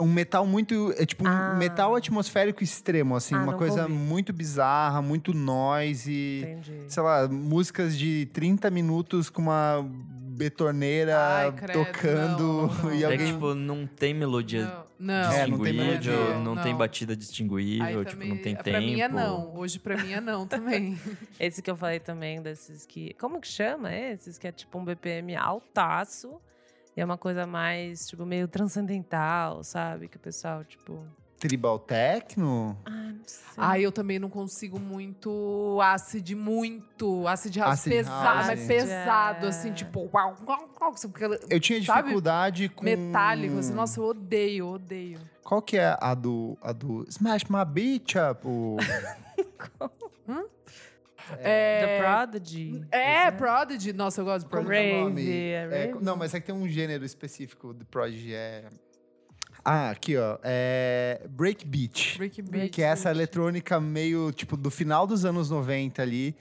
um 0.00 0.06
metal 0.12 0.46
muito. 0.46 0.92
É 0.96 1.04
tipo 1.06 1.26
Ah. 1.26 1.52
um 1.54 1.58
metal 1.58 1.94
atmosférico 1.94 2.62
extremo, 2.62 3.16
assim. 3.16 3.34
Ah, 3.34 3.42
uma 3.42 3.54
coisa 3.54 3.82
vou 3.82 3.82
ouvir. 3.84 3.94
muito 3.94 4.32
bizarra, 4.32 5.00
muito 5.02 5.32
noise. 5.34 6.40
Entendi. 6.42 6.84
Sei 6.88 7.02
lá, 7.02 7.26
músicas 7.28 7.96
de 7.98 8.26
30 8.32 8.70
minutos 8.70 9.28
com 9.30 9.42
uma 9.42 9.84
betoneira 10.38 11.18
Ai, 11.18 11.52
credo, 11.52 11.84
tocando 11.84 12.42
não, 12.68 12.74
não. 12.84 12.94
e 12.94 13.02
É 13.02 13.06
alguém. 13.06 13.18
que, 13.18 13.32
tipo, 13.32 13.54
não 13.54 13.86
tem 13.86 14.14
melodia 14.14 14.64
Não, 14.98 15.08
não. 15.22 15.32
É, 15.32 15.46
não 15.48 15.58
tem 15.58 15.72
melodia. 15.72 16.38
não, 16.38 16.56
tem 16.56 16.72
Não. 16.72 16.78
batida 16.78 17.16
distinguível, 17.16 18.04
tipo, 18.04 18.24
não 18.24 18.36
tem 18.38 18.54
pra 18.54 18.62
tempo. 18.62 18.78
mim 18.78 19.00
é 19.00 19.08
não. 19.08 19.52
Hoje 19.56 19.80
pra 19.80 19.96
mim 19.96 20.12
é 20.12 20.20
não 20.20 20.46
também. 20.46 20.96
Esse 21.40 21.60
que 21.60 21.68
eu 21.70 21.76
falei 21.76 21.98
também, 21.98 22.40
desses 22.40 22.86
que. 22.86 23.14
Como 23.14 23.40
que 23.40 23.48
chama 23.48 23.92
esses? 23.92 24.38
Que 24.38 24.46
é 24.46 24.52
tipo 24.52 24.78
um 24.78 24.84
BPM 24.84 25.34
altaço. 25.34 26.40
E 26.96 27.00
é 27.00 27.04
uma 27.04 27.16
coisa 27.18 27.46
mais, 27.46 28.08
tipo, 28.08 28.26
meio 28.26 28.48
transcendental, 28.48 29.62
sabe? 29.62 30.08
Que 30.08 30.16
o 30.16 30.20
pessoal, 30.20 30.64
tipo. 30.64 31.04
Tribal 31.38 31.78
techno? 31.78 32.76
Ah, 32.84 32.90
não 32.90 33.20
sei. 33.24 33.54
Ai, 33.56 33.86
eu 33.86 33.92
também 33.92 34.18
não 34.18 34.28
consigo 34.28 34.80
muito 34.80 35.78
acid, 35.80 36.32
muito. 36.34 37.28
Acid 37.28 37.56
house 37.58 37.74
Acid 37.74 37.92
pesado, 37.92 38.24
house. 38.24 38.46
mas 38.48 38.66
pesado, 38.66 39.46
É. 39.46 39.48
assim, 39.48 39.72
tipo, 39.72 40.10
uau, 40.12 40.34
uau, 40.44 40.68
uau, 40.80 40.94
Eu 41.48 41.60
tinha 41.60 41.80
Sabe? 41.84 42.00
dificuldade 42.02 42.68
com. 42.70 42.82
metálico, 42.84 43.58
assim, 43.58 43.72
nossa, 43.72 44.00
eu 44.00 44.04
odeio, 44.06 44.66
odeio. 44.66 45.20
Qual 45.44 45.62
que 45.62 45.76
é 45.78 45.96
a 46.00 46.12
do, 46.14 46.58
a 46.60 46.72
do 46.72 47.04
Smash 47.08 47.44
My 47.44 47.64
Beach 47.64 48.16
Up? 48.18 48.40
O... 48.44 48.76
É, 51.40 51.80
The 51.80 51.98
Prodigy. 52.02 52.84
é, 52.90 53.24
né? 53.24 53.30
Prodigy. 53.32 53.92
Nossa, 53.92 54.20
eu 54.20 54.24
gosto 54.24 54.44
de 54.44 54.50
Prodigy. 54.50 54.72
é 54.74 54.90
Rave, 54.92 55.02
nome? 55.04 55.30
é 55.30 55.84
É, 55.90 55.94
não, 56.00 56.16
mas 56.16 56.34
é 56.34 56.40
que 56.40 56.46
tem 56.46 56.54
um 56.54 56.68
gênero 56.68 57.04
específico 57.04 57.72
do 57.72 57.84
Prodigy. 57.84 58.34
É... 58.34 58.64
Ah, 59.64 59.90
aqui, 59.90 60.16
ó. 60.16 60.38
É 60.42 61.20
Breakbeat. 61.28 62.16
Break 62.16 62.42
Break 62.42 62.42
Beat. 62.42 62.72
Que 62.72 62.82
é 62.82 62.86
essa 62.86 63.10
eletrônica 63.10 63.78
meio, 63.80 64.32
tipo, 64.32 64.56
do 64.56 64.70
final 64.70 65.06
dos 65.06 65.24
anos 65.24 65.50
90 65.50 66.00
ali. 66.00 66.34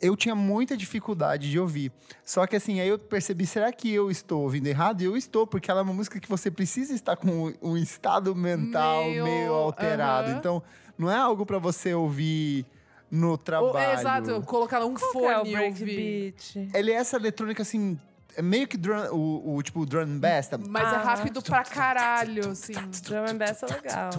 Eu 0.00 0.14
tinha 0.16 0.34
muita 0.34 0.76
dificuldade 0.76 1.50
de 1.50 1.58
ouvir. 1.58 1.90
Só 2.24 2.46
que 2.46 2.54
assim, 2.54 2.78
aí 2.80 2.88
eu 2.88 2.98
percebi, 2.98 3.46
será 3.46 3.72
que 3.72 3.92
eu 3.92 4.10
estou 4.10 4.42
ouvindo 4.42 4.66
errado? 4.68 5.00
E 5.00 5.04
eu 5.04 5.16
estou, 5.16 5.46
porque 5.46 5.70
ela 5.70 5.80
é 5.80 5.82
uma 5.82 5.92
música 5.92 6.20
que 6.20 6.28
você 6.28 6.50
precisa 6.50 6.94
estar 6.94 7.16
com 7.16 7.52
um 7.60 7.76
estado 7.76 8.34
mental 8.34 9.04
meio, 9.04 9.24
Meio, 9.24 9.52
alterado. 9.52 10.30
aham. 10.30 10.38
Então, 10.38 10.62
não 10.96 11.10
é 11.10 11.16
algo 11.16 11.44
pra 11.44 11.58
você 11.58 11.94
ouvir 11.94 12.64
no 13.10 13.30
Ou- 13.30 13.38
trabalho. 13.38 13.98
exato, 13.98 14.42
colocar 14.42 14.84
um 14.84 14.94
Qual 14.94 15.10
que 15.12 15.18
é 15.26 15.38
o 15.38 15.44
fone 15.44 15.56
ouvir. 15.68 16.34
Ele 16.74 16.90
é 16.92 16.94
essa 16.94 17.16
eletrônica, 17.16 17.62
assim, 17.62 17.98
é 18.36 18.42
meio 18.42 18.68
que 18.68 18.76
drum, 18.76 18.94
o, 19.10 19.56
o 19.56 19.62
tipo 19.62 19.84
drum 19.84 20.02
and 20.02 20.18
bass. 20.18 20.46
tá? 20.48 20.58
Mas 20.58 20.92
é 20.92 20.96
Ah. 20.96 21.02
rápido 21.02 21.42
pra 21.42 21.64
caralho, 21.64 22.50
assim. 22.50 22.72
Drum 23.02 23.24
and 23.28 23.36
bass 23.36 23.62
é 23.62 23.66
legal. 23.66 24.10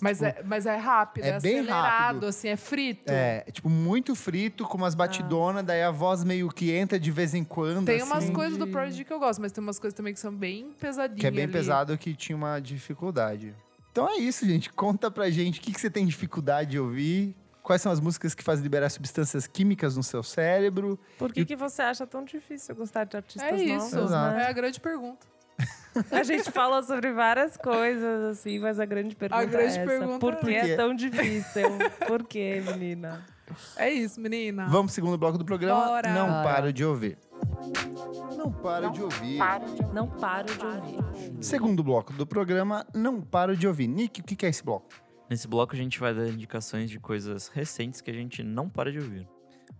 Mas 0.00 0.22
é, 0.22 0.42
mas 0.44 0.64
é 0.64 0.76
rápido, 0.76 1.24
É 1.24 1.28
é, 1.30 1.40
bem 1.40 1.58
acelerado, 1.58 1.88
rápido. 2.06 2.26
assim, 2.28 2.48
é 2.48 2.56
frito. 2.56 3.02
É, 3.12 3.44
tipo, 3.52 3.68
muito 3.68 4.14
frito, 4.14 4.64
com 4.64 4.78
umas 4.78 4.94
batidonas, 4.94 5.64
daí 5.64 5.82
a 5.82 5.90
voz 5.90 6.24
meio 6.24 6.48
que 6.48 6.70
entra 6.72 6.98
de 6.98 7.10
vez 7.10 7.34
em 7.34 7.44
quando. 7.44 7.84
Tem 7.84 8.02
umas 8.02 8.24
assim, 8.24 8.32
coisas 8.32 8.56
do 8.56 8.66
Prodigy 8.68 9.04
que 9.04 9.12
eu 9.12 9.18
gosto, 9.18 9.40
mas 9.42 9.52
tem 9.52 9.62
umas 9.62 9.78
coisas 9.78 9.94
também 9.94 10.14
que 10.14 10.20
são 10.20 10.32
bem 10.32 10.70
pesadinhas. 10.80 11.20
Que 11.20 11.26
é 11.26 11.30
bem 11.30 11.44
ali. 11.44 11.52
pesado 11.52 11.98
que 11.98 12.14
tinha 12.14 12.36
uma 12.36 12.58
dificuldade. 12.60 13.52
Então 13.92 14.08
é 14.08 14.16
isso, 14.16 14.46
gente. 14.46 14.70
Conta 14.72 15.10
pra 15.10 15.28
gente 15.30 15.58
o 15.58 15.62
que, 15.62 15.72
que 15.72 15.80
você 15.80 15.90
tem 15.90 16.06
dificuldade 16.06 16.70
de 16.72 16.78
ouvir. 16.78 17.34
Quais 17.66 17.82
são 17.82 17.90
as 17.90 17.98
músicas 17.98 18.32
que 18.32 18.44
fazem 18.44 18.62
liberar 18.62 18.88
substâncias 18.90 19.44
químicas 19.48 19.96
no 19.96 20.02
seu 20.04 20.22
cérebro? 20.22 20.96
Por 21.18 21.32
que, 21.32 21.44
que 21.44 21.56
você 21.56 21.82
acha 21.82 22.06
tão 22.06 22.24
difícil 22.24 22.76
gostar 22.76 23.02
de 23.02 23.16
artistas 23.16 23.42
É 23.42 23.56
isso, 23.56 23.96
novos, 23.96 24.12
né? 24.12 24.44
é 24.44 24.46
a 24.48 24.52
grande 24.52 24.78
pergunta. 24.78 25.26
A 26.12 26.22
gente 26.22 26.48
fala 26.52 26.80
sobre 26.84 27.12
várias 27.12 27.56
coisas, 27.56 28.22
assim, 28.38 28.60
mas 28.60 28.78
a 28.78 28.84
grande 28.84 29.16
pergunta 29.16 29.44
grande 29.46 29.64
é 29.64 29.66
essa. 29.66 29.84
pergunta 29.84 30.18
Por 30.20 30.34
é- 30.34 30.36
que 30.36 30.54
é 30.54 30.76
tão 30.76 30.94
difícil? 30.94 31.62
Por 32.06 32.22
que, 32.22 32.60
menina? 32.60 33.24
É 33.76 33.90
isso, 33.90 34.20
menina. 34.20 34.66
Vamos 34.68 34.92
pro 34.92 34.94
segundo 34.94 35.18
bloco 35.18 35.36
do 35.36 35.44
programa. 35.44 35.86
Bora. 35.86 36.12
Não 36.14 36.26
Bora. 36.28 36.42
paro 36.44 36.72
de 36.72 36.84
ouvir. 36.84 37.18
Não 38.36 38.52
paro 38.52 38.90
de 38.92 39.02
ouvir. 39.02 39.38
Não 39.92 40.06
paro 40.06 40.46
de 40.54 40.64
ouvir. 40.64 40.98
Segundo 41.40 41.82
bloco 41.82 42.12
do 42.12 42.24
programa, 42.26 42.86
não 42.94 43.20
paro 43.20 43.56
de 43.56 43.66
ouvir. 43.66 43.88
Nick, 43.88 44.20
o 44.20 44.24
que 44.24 44.46
é 44.46 44.50
esse 44.50 44.62
bloco? 44.62 44.86
Nesse 45.28 45.48
bloco 45.48 45.74
a 45.74 45.76
gente 45.76 45.98
vai 45.98 46.14
dar 46.14 46.28
indicações 46.28 46.90
de 46.90 47.00
coisas 47.00 47.48
recentes 47.48 48.00
que 48.00 48.10
a 48.10 48.14
gente 48.14 48.42
não 48.42 48.68
para 48.68 48.92
de 48.92 48.98
ouvir. 48.98 49.28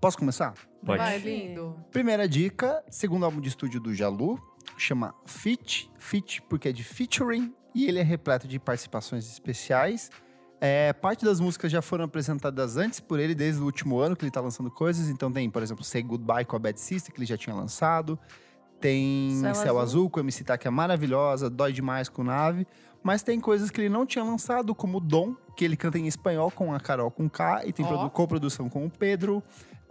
Posso 0.01 0.19
começar? 0.19 0.55
Pode. 0.85 0.99
Vai, 0.99 1.19
lindo. 1.19 1.77
Primeira 1.91 2.29
dica, 2.29 2.83
segundo 2.91 3.25
álbum 3.25 3.41
de 3.41 3.49
estúdio 3.49 3.81
do 3.81 3.95
Jalu, 3.95 4.39
chama 4.77 5.15
Fit, 5.25 5.91
Fit 5.99 6.43
porque 6.43 6.69
é 6.69 6.73
de 6.73 6.83
featuring 6.83 7.55
e 7.75 7.87
ele 7.87 7.99
é 7.99 8.03
repleto 8.03 8.49
de 8.49 8.59
participações 8.59 9.27
especiais. 9.31 10.11
É, 10.61 10.93
parte 10.93 11.25
das 11.25 11.39
músicas 11.39 11.71
já 11.71 11.83
foram 11.83 12.05
apresentadas 12.05 12.77
antes 12.77 12.99
por 12.99 13.21
ele, 13.21 13.35
desde 13.35 13.61
o 13.61 13.65
último 13.65 13.99
ano 13.99 14.17
que 14.17 14.25
ele 14.25 14.31
tá 14.31 14.41
lançando 14.41 14.71
coisas. 14.71 15.09
Então 15.09 15.31
tem, 15.31 15.49
por 15.51 15.63
exemplo, 15.63 15.85
Say 15.85 16.03
Goodbye 16.03 16.45
com 16.45 16.57
a 16.57 16.59
Bad 16.59 16.81
Sister, 16.81 17.13
que 17.13 17.19
ele 17.19 17.27
já 17.27 17.37
tinha 17.37 17.55
lançado. 17.55 18.19
Tem 18.81 19.39
Céu 19.41 19.55
Céu, 19.55 19.79
Azul. 19.79 19.81
Azul. 19.81 20.11
com 20.11 20.21
a 20.21 20.23
MC 20.23 20.45
Tá, 20.45 20.59
que 20.59 20.67
é 20.67 20.71
maravilhosa. 20.71 21.49
Dói 21.49 21.73
Demais 21.73 22.09
com 22.09 22.23
Nave. 22.23 22.67
Mas 23.07 23.23
tem 23.23 23.39
coisas 23.39 23.71
que 23.71 23.81
ele 23.81 23.89
não 23.89 24.05
tinha 24.05 24.25
lançado, 24.25 24.75
como 24.75 24.99
Dom, 24.99 25.37
que 25.57 25.65
ele 25.65 25.77
canta 25.77 25.97
em 25.97 26.09
espanhol 26.09 26.51
com 26.51 26.75
a 26.75 26.81
Carol 26.81 27.09
com 27.09 27.31
K 27.31 27.65
e 27.65 27.73
tem 27.73 27.87
produ- 27.87 28.11
coprodução 28.11 28.69
com 28.69 28.85
o 28.85 28.91
Pedro. 28.91 29.41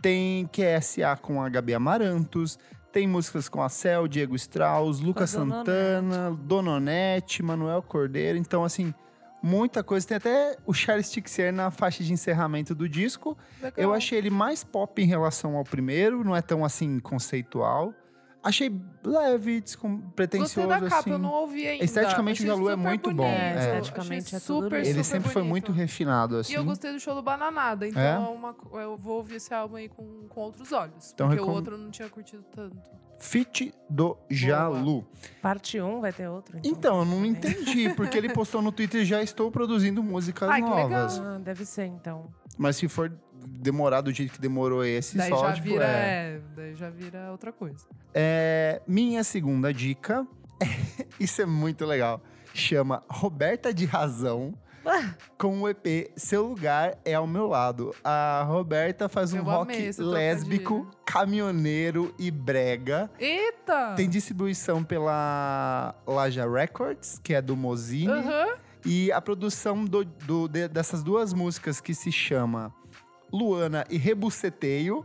Tem 0.02 0.46
QSA 0.48 1.16
com 1.22 1.42
a 1.42 1.48
Gabi 1.48 1.74
Amarantos. 1.74 2.60
Tem 2.92 3.08
músicas 3.08 3.48
com 3.48 3.64
a 3.64 3.70
Cel, 3.70 4.06
Diego 4.10 4.36
Strauss, 4.36 5.00
Lucas 5.00 5.30
Santana, 5.30 6.38
Dononete, 6.44 7.42
Manuel 7.42 7.82
Cordeiro. 7.82 8.38
Então, 8.38 8.66
assim, 8.66 8.94
muita 9.42 9.82
coisa. 9.82 10.06
Tem 10.06 10.18
até 10.18 10.58
o 10.66 10.74
Charles 10.74 11.10
Tixier 11.10 11.54
na 11.54 11.72
faixa 11.72 12.04
de 12.04 12.12
encerramento 12.12 12.76
do 12.76 12.88
disco. 12.90 13.38
Legal. 13.62 13.74
Eu 13.78 13.94
achei 13.94 14.18
ele 14.18 14.30
mais 14.30 14.62
pop 14.64 15.02
em 15.02 15.06
relação 15.08 15.56
ao 15.56 15.64
primeiro, 15.64 16.22
não 16.22 16.36
é 16.36 16.42
tão 16.42 16.66
assim 16.66 17.00
conceitual. 17.00 17.94
Achei 18.46 18.72
leve, 19.04 19.60
despretensioso, 19.60 20.54
Gostei 20.56 20.68
da 20.68 20.80
capa, 20.88 21.00
assim. 21.00 21.10
eu 21.12 21.18
não 21.18 21.32
ouvi 21.32 21.68
ainda. 21.68 21.84
Esteticamente, 21.84 22.44
Achei 22.44 22.46
o 22.54 22.56
Jalu 22.56 22.70
é 22.70 22.72
super 22.76 22.88
muito 22.90 23.10
bom. 23.12 23.24
bonito. 23.24 23.40
É. 23.42 23.80
Esteticamente 23.80 24.36
é 24.36 24.40
super, 24.40 24.64
lindo. 24.64 24.76
Ele 24.76 24.86
super 24.90 25.04
sempre 25.04 25.30
foi 25.32 25.42
bonito. 25.42 25.50
muito 25.52 25.72
refinado, 25.72 26.38
assim. 26.38 26.54
E 26.54 26.56
eu 26.56 26.64
gostei 26.64 26.92
do 26.94 27.00
show 27.00 27.16
do 27.16 27.24
Bananada, 27.24 27.88
então 27.88 28.02
É? 28.02 28.14
é 28.14 28.18
uma- 28.20 28.56
eu 28.74 28.96
vou 28.96 29.18
ouvir 29.18 29.36
esse 29.38 29.52
álbum 29.54 29.78
aí 29.78 29.90
com, 29.90 30.28
com 30.30 30.42
outros 30.42 30.72
olhos. 30.72 31.12
Então 31.12 31.28
porque 31.28 31.40
recom- 31.42 31.52
o 31.52 31.56
outro 31.56 31.74
eu 31.74 31.80
não 31.80 31.90
tinha 31.90 32.08
curtido 32.08 32.44
tanto. 32.56 32.78
Fit 33.20 33.74
do 33.90 34.16
Jalu. 34.30 35.08
Parte 35.42 35.80
1 35.82 36.02
vai 36.02 36.14
ter 36.14 36.28
outro? 36.28 36.58
Então, 36.60 36.72
Então, 36.72 37.00
eu 37.00 37.06
não 37.06 37.26
entendi, 37.26 37.90
porque 37.96 38.18
ele 38.18 38.30
postou 38.30 38.62
no 38.62 38.72
Twitter 38.72 39.04
já 39.06 39.24
estou 39.24 39.50
produzindo 39.50 40.04
músicas 40.04 40.50
Ai, 40.50 40.62
que 40.62 40.70
legal. 40.70 40.90
novas. 40.90 41.20
Ah, 41.20 41.40
deve 41.42 41.66
ser, 41.66 41.86
então. 41.86 42.30
Mas 42.58 42.76
se 42.76 42.88
for 42.88 43.12
demorar 43.48 44.02
do 44.02 44.12
jeito 44.12 44.34
que 44.34 44.42
demorou 44.42 44.84
esse, 44.84 45.18
daí 45.18 45.30
só, 45.30 45.48
já 45.48 45.54
tipo, 45.54 45.68
vira, 45.70 45.86
é. 45.86 45.90
é, 45.90 46.42
daí 46.56 46.76
já 46.76 46.90
vira 46.90 47.32
outra 47.32 47.52
coisa. 47.52 47.86
É, 48.14 48.82
minha 48.88 49.24
segunda 49.24 49.74
dica, 49.74 50.26
isso 51.20 51.42
é 51.42 51.46
muito 51.46 51.86
legal, 51.86 52.22
chama 52.54 53.04
Roberta 53.10 53.74
de 53.74 53.86
Razão, 53.86 54.54
Ah, 54.86 55.16
com 55.38 55.62
o 55.62 55.68
EP 55.70 56.12
Seu 56.16 56.48
Lugar 56.48 56.98
é 57.04 57.16
ao 57.16 57.26
Meu 57.28 57.48
Lado. 57.48 57.94
A 58.04 58.44
Roberta 58.48 59.10
faz 59.10 59.34
um 59.34 59.42
rock 59.42 59.74
lésbico, 59.98 60.88
caminhoneiro 61.04 62.14
e 62.20 62.30
brega. 62.32 63.10
Eita! 63.20 63.94
Tem 63.96 64.08
distribuição 64.08 64.84
pela 64.84 65.96
Laja 66.08 66.48
Records, 66.50 67.20
que 67.24 67.34
é 67.34 67.42
do 67.42 67.56
Mozini. 67.58 68.12
Aham. 68.12 68.56
E 68.86 69.12
a 69.12 69.20
produção 69.20 69.84
do- 69.84 70.06
do- 70.06 70.48
de- 70.48 70.68
dessas 70.68 71.02
duas 71.02 71.34
músicas 71.34 71.82
que 71.82 71.96
se 71.96 72.12
chama 72.12 72.72
Luana 73.36 73.86
e 73.90 73.98
Rebuceteio. 73.98 75.04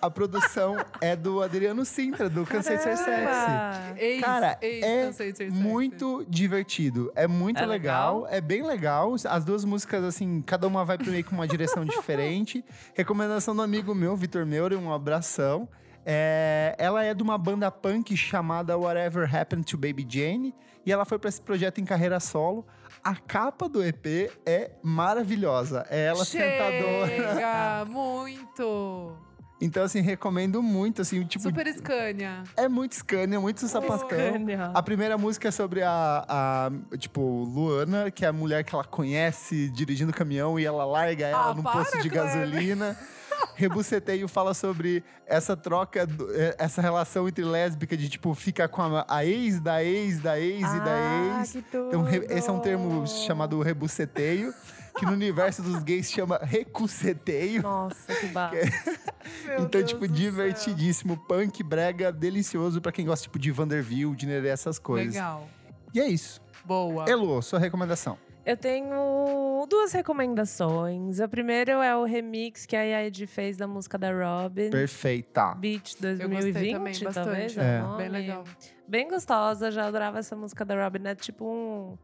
a 0.00 0.08
produção 0.10 0.76
é 1.00 1.16
do 1.16 1.42
Adriano 1.42 1.84
Sintra, 1.84 2.28
do 2.28 2.46
Cansei 2.46 2.76
de 2.76 2.82
Ser 2.84 2.96
Sexy. 2.96 3.96
Ex, 3.98 4.20
Cara, 4.20 4.58
ex, 4.62 4.84
é 4.84 5.04
cansei 5.06 5.32
de 5.32 5.38
ser 5.38 5.50
sexy. 5.50 5.62
Muito 5.62 6.24
divertido. 6.28 7.10
É 7.16 7.26
muito 7.26 7.58
É 7.58 7.66
legal, 7.66 8.20
legal? 8.22 8.34
É 8.36 8.40
bem 8.40 8.62
legal. 8.62 9.14
As 9.28 9.44
duas 9.44 9.64
músicas, 9.64 10.04
assim, 10.04 10.40
cada 10.42 10.66
uma 10.68 10.84
vai 10.84 10.96
meio 10.98 11.24
com 11.24 11.34
uma 11.34 11.46
direção 11.48 11.84
diferente. 11.84 12.64
Recomendação 12.94 13.54
do 13.56 13.62
amigo 13.62 13.94
meu, 13.94 14.16
Vitor 14.16 14.46
Meure, 14.46 14.76
um 14.76 14.92
abração. 14.92 15.68
É, 16.04 16.74
ela 16.78 17.04
é 17.04 17.14
de 17.14 17.22
uma 17.22 17.38
banda 17.38 17.70
punk 17.70 18.16
chamada 18.16 18.76
Whatever 18.76 19.34
Happened 19.34 19.64
to 19.64 19.76
Baby 19.76 20.06
Jane. 20.08 20.54
E 20.84 20.90
ela 20.92 21.04
foi 21.04 21.18
para 21.18 21.28
esse 21.28 21.40
projeto 21.40 21.80
em 21.80 21.84
carreira 21.84 22.18
solo. 22.18 22.66
A 23.04 23.16
capa 23.16 23.68
do 23.68 23.82
EP 23.82 24.30
é 24.46 24.70
maravilhosa. 24.82 25.84
É 25.90 26.06
ela 26.06 26.24
sentadora. 26.24 27.08
Chega, 27.08 27.84
muito. 27.90 29.16
Então, 29.60 29.84
assim, 29.84 30.00
recomendo 30.00 30.60
muito, 30.60 31.02
assim, 31.02 31.24
tipo... 31.24 31.44
Super 31.44 31.66
Scania. 31.72 32.42
É 32.56 32.68
muito 32.68 32.96
Scania, 32.96 33.38
muito 33.40 33.66
sapatão. 33.68 34.08
Scania. 34.08 34.70
A 34.74 34.82
primeira 34.82 35.16
música 35.16 35.48
é 35.48 35.50
sobre 35.52 35.82
a, 35.82 36.24
a, 36.28 36.96
tipo, 36.98 37.20
Luana, 37.20 38.10
que 38.10 38.24
é 38.24 38.28
a 38.28 38.32
mulher 38.32 38.64
que 38.64 38.74
ela 38.74 38.82
conhece 38.84 39.68
dirigindo 39.70 40.12
caminhão 40.12 40.58
e 40.58 40.64
ela 40.64 40.84
larga 40.84 41.26
ela 41.26 41.50
Ah, 41.50 41.54
num 41.54 41.62
para, 41.62 41.72
posto 41.78 42.00
de 42.02 42.10
Cleber. 42.10 42.24
gasolina. 42.26 42.96
Rebuceteio 43.54 44.26
fala 44.28 44.54
sobre 44.54 45.04
essa 45.26 45.56
troca, 45.56 46.06
eh, 46.34 46.56
essa 46.58 46.80
relação 46.80 47.28
entre 47.28 47.44
lésbica 47.44 47.96
de, 47.96 48.08
tipo, 48.08 48.34
ficar 48.34 48.68
com 48.68 48.82
a, 48.82 49.04
a 49.08 49.24
ex 49.24 49.60
da 49.60 49.82
ex 49.84 50.20
da 50.20 50.38
ex 50.40 50.60
e 50.60 50.80
da 50.80 50.92
Ah, 50.94 51.38
ex. 51.40 51.52
que 51.52 51.62
tudo! 51.62 51.86
Então, 51.88 52.08
esse 52.08 52.48
é 52.48 52.52
um 52.52 52.60
termo 52.60 53.06
chamado 53.06 53.60
rebuceteio, 53.62 54.52
que 54.98 55.04
no 55.06 55.12
universo 55.12 55.62
dos 55.62 55.82
gays 55.82 56.10
chama 56.10 56.38
recuceteio. 56.42 57.62
Nossa, 57.62 58.14
que 58.14 58.26
barra. 58.26 58.52
Meu 59.46 59.54
Então, 59.60 59.80
Deus 59.80 59.88
tipo, 59.90 60.00
do 60.00 60.06
céu. 60.06 60.14
divertidíssimo, 60.16 61.16
punk, 61.16 61.62
brega, 61.62 62.10
delicioso 62.12 62.80
pra 62.80 62.90
quem 62.92 63.06
gosta, 63.06 63.22
tipo, 63.24 63.38
de 63.38 63.50
Vanderbilt, 63.50 64.18
de 64.18 64.26
Nerê, 64.26 64.48
essas 64.48 64.78
coisas. 64.78 65.14
Legal. 65.14 65.46
E 65.94 66.00
é 66.00 66.08
isso. 66.08 66.40
Boa. 66.64 67.04
Elo, 67.08 67.40
sua 67.42 67.58
recomendação. 67.58 68.16
Eu 68.44 68.56
tenho 68.56 69.66
duas 69.68 69.92
recomendações. 69.92 71.20
A 71.20 71.28
primeira 71.28 71.72
é 71.84 71.94
o 71.94 72.04
remix 72.04 72.66
que 72.66 72.74
a 72.74 72.82
Yaed 72.82 73.26
fez 73.28 73.56
da 73.56 73.68
música 73.68 73.96
da 73.96 74.10
Robin. 74.12 74.68
Perfeita. 74.68 75.54
Beach 75.54 75.94
Eu 76.02 76.28
gostei 76.28 76.52
2020, 76.52 76.72
também, 76.72 76.92
bastante. 76.92 77.14
talvez. 77.14 77.56
É. 77.56 77.82
Bem 77.96 78.08
legal. 78.08 78.44
Bem 78.88 79.08
gostosa, 79.08 79.70
já 79.70 79.86
adorava 79.86 80.18
essa 80.18 80.34
música 80.34 80.64
da 80.64 80.82
Robin. 80.82 81.06
É 81.06 81.14
tipo 81.14 81.44
um. 81.44 81.96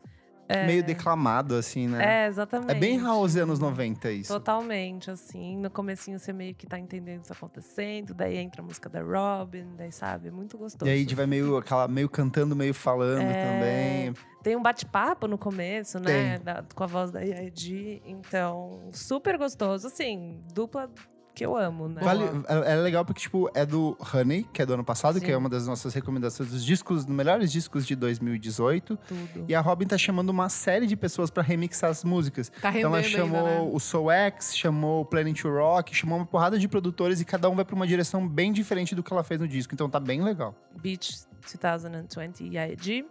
É, 0.49 0.66
Meio 0.66 0.82
declamado, 0.82 1.55
assim, 1.57 1.86
né? 1.86 2.24
É, 2.24 2.26
exatamente. 2.26 2.70
É 2.70 2.74
bem 2.74 2.99
house 3.01 3.36
anos 3.36 3.59
90 3.59 4.11
isso. 4.11 4.32
Totalmente, 4.32 5.11
assim. 5.11 5.57
No 5.59 5.68
comecinho 5.70 6.18
você 6.18 6.32
meio 6.32 6.55
que 6.55 6.66
tá 6.66 6.78
entendendo 6.78 7.18
o 7.18 7.22
que 7.22 7.28
tá 7.28 7.34
acontecendo, 7.34 8.14
daí 8.14 8.38
entra 8.38 8.62
a 8.62 8.64
música 8.64 8.88
da 8.88 9.03
Robin, 9.03 9.66
daí 9.76 9.92
sabe, 9.92 10.30
muito 10.30 10.57
gostoso. 10.57 10.88
E 10.88 10.92
aí 10.92 10.96
a 10.96 11.01
gente 11.01 11.14
vai 11.14 11.26
meio, 11.26 11.57
aquela, 11.59 11.86
meio 11.86 12.09
cantando, 12.09 12.57
meio 12.57 12.72
falando 12.72 13.20
É. 13.20 13.44
também. 13.44 14.14
Tem 14.42 14.57
um 14.57 14.62
bate-papo 14.62 15.26
no 15.28 15.36
começo, 15.36 15.99
né? 16.01 16.38
Da- 16.38 16.64
com 16.74 16.82
a 16.84 16.86
voz 16.86 17.11
da 17.11 17.20
Yaedi. 17.20 18.01
Então, 18.07 18.88
super 18.92 19.36
gostoso. 19.36 19.86
Assim, 19.88 20.40
dupla 20.55 20.90
que 21.39 21.47
eu 21.47 21.57
amo, 21.57 21.89
né? 21.89 22.03
Vale, 22.03 22.24
é, 22.49 22.72
é 22.72 22.76
legal 22.76 23.05
porque, 23.05 23.20
tipo, 23.20 23.49
é 23.55 23.64
do 23.64 23.97
Honey, 24.12 24.43
que 24.53 24.61
é 24.61 24.66
do 24.66 24.74
ano 24.74 24.82
passado, 24.82 25.20
que 25.20 25.26
Sim. 25.26 25.32
é 25.32 25.36
uma 25.36 25.49
das 25.49 25.68
nossas 25.68 25.95
recomendações 25.95 26.51
dos 26.51 26.64
discos, 26.64 27.05
dos 27.05 27.14
melhores 27.14 27.53
discos 27.53 27.86
de 27.86 27.95
2018. 27.95 28.97
Tudo. 28.97 29.45
E 29.47 29.55
a 29.55 29.61
Robin 29.61 29.86
tá 29.86 29.97
chamando 29.97 30.30
uma 30.30 30.49
série 30.49 30.84
de 30.84 30.97
pessoas 30.97 31.30
pra 31.30 31.41
remixar 31.41 31.91
as 31.91 32.03
músicas. 32.03 32.51
Tá 32.61 32.70
Então 32.76 32.93
ela 32.93 33.05
chamou 33.05 33.47
ainda, 33.47 33.61
né? 33.61 33.70
o 33.72 33.78
Soul 33.78 34.11
X, 34.11 34.57
chamou 34.57 35.03
o 35.03 35.05
Planet 35.05 35.41
Rock, 35.45 35.95
chamou 35.95 36.18
uma 36.18 36.26
porrada 36.26 36.59
de 36.59 36.66
produtores 36.66 37.20
e 37.20 37.24
cada 37.24 37.49
um 37.49 37.55
vai 37.55 37.64
pra 37.64 37.76
uma 37.76 37.86
direção 37.86 38.26
bem 38.26 38.53
diferente 38.53 38.97
do 38.97 39.03
que 39.05 39.12
ela 39.12 39.22
fez 39.22 39.41
no 39.41 39.47
disco. 39.47 39.72
Então 39.72 39.89
tá 39.89 40.01
bem 40.01 40.20
legal. 40.20 40.57
Beach 40.82 41.20
2020 41.41 42.53
Yaedi. 42.53 43.07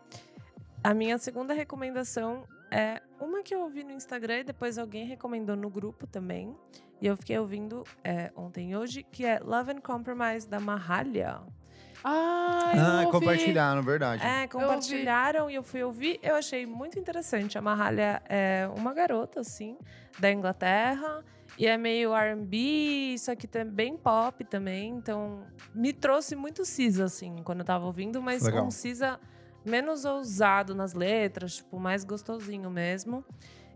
A 0.83 0.93
minha 0.93 1.17
segunda 1.17 1.53
recomendação 1.53 2.43
é 2.69 3.01
uma 3.21 3.41
que 3.41 3.55
eu 3.55 3.61
ouvi 3.61 3.85
no 3.85 3.91
Instagram 3.91 4.39
e 4.39 4.43
depois 4.43 4.77
alguém 4.77 5.05
recomendou 5.05 5.55
no 5.55 5.69
grupo 5.69 6.05
também. 6.05 6.53
E 7.01 7.07
eu 7.07 7.15
fiquei 7.15 7.37
ouvindo 7.37 7.83
é, 8.03 8.31
ontem 8.35 8.71
e 8.71 8.75
hoje, 8.75 9.03
que 9.03 9.25
é 9.25 9.39
Love 9.39 9.71
and 9.71 9.81
Compromise 9.81 10.47
da 10.47 10.59
Mahalia. 10.59 11.39
Ah, 12.03 12.71
eu 12.73 13.09
Ah, 13.09 13.11
compartilharam, 13.11 13.81
verdade. 13.83 14.23
É, 14.23 14.47
compartilharam 14.47 15.49
e 15.49 15.55
eu 15.55 15.63
fui 15.63 15.83
ouvir. 15.83 16.19
Eu 16.23 16.35
achei 16.35 16.65
muito 16.65 16.97
interessante. 16.97 17.57
A 17.57 17.61
Mahalia 17.61 18.21
é 18.27 18.69
uma 18.75 18.93
garota, 18.93 19.41
assim, 19.41 19.77
da 20.19 20.31
Inglaterra. 20.31 21.23
E 21.57 21.65
é 21.65 21.75
meio 21.75 22.13
R&B, 22.15 23.15
só 23.17 23.35
que 23.35 23.47
tem 23.47 23.65
bem 23.65 23.97
pop 23.97 24.43
também. 24.45 24.89
Então, 24.89 25.43
me 25.73 25.91
trouxe 25.91 26.35
muito 26.35 26.63
Cisa, 26.63 27.05
assim, 27.05 27.37
quando 27.43 27.59
eu 27.59 27.65
tava 27.65 27.85
ouvindo. 27.85 28.21
Mas 28.21 28.43
Legal. 28.43 28.63
com 28.65 28.71
Cisa 28.71 29.19
menos 29.65 30.05
ousado 30.05 30.75
nas 30.75 30.93
letras, 30.93 31.57
tipo, 31.57 31.79
mais 31.79 32.03
gostosinho 32.03 32.69
mesmo. 32.69 33.25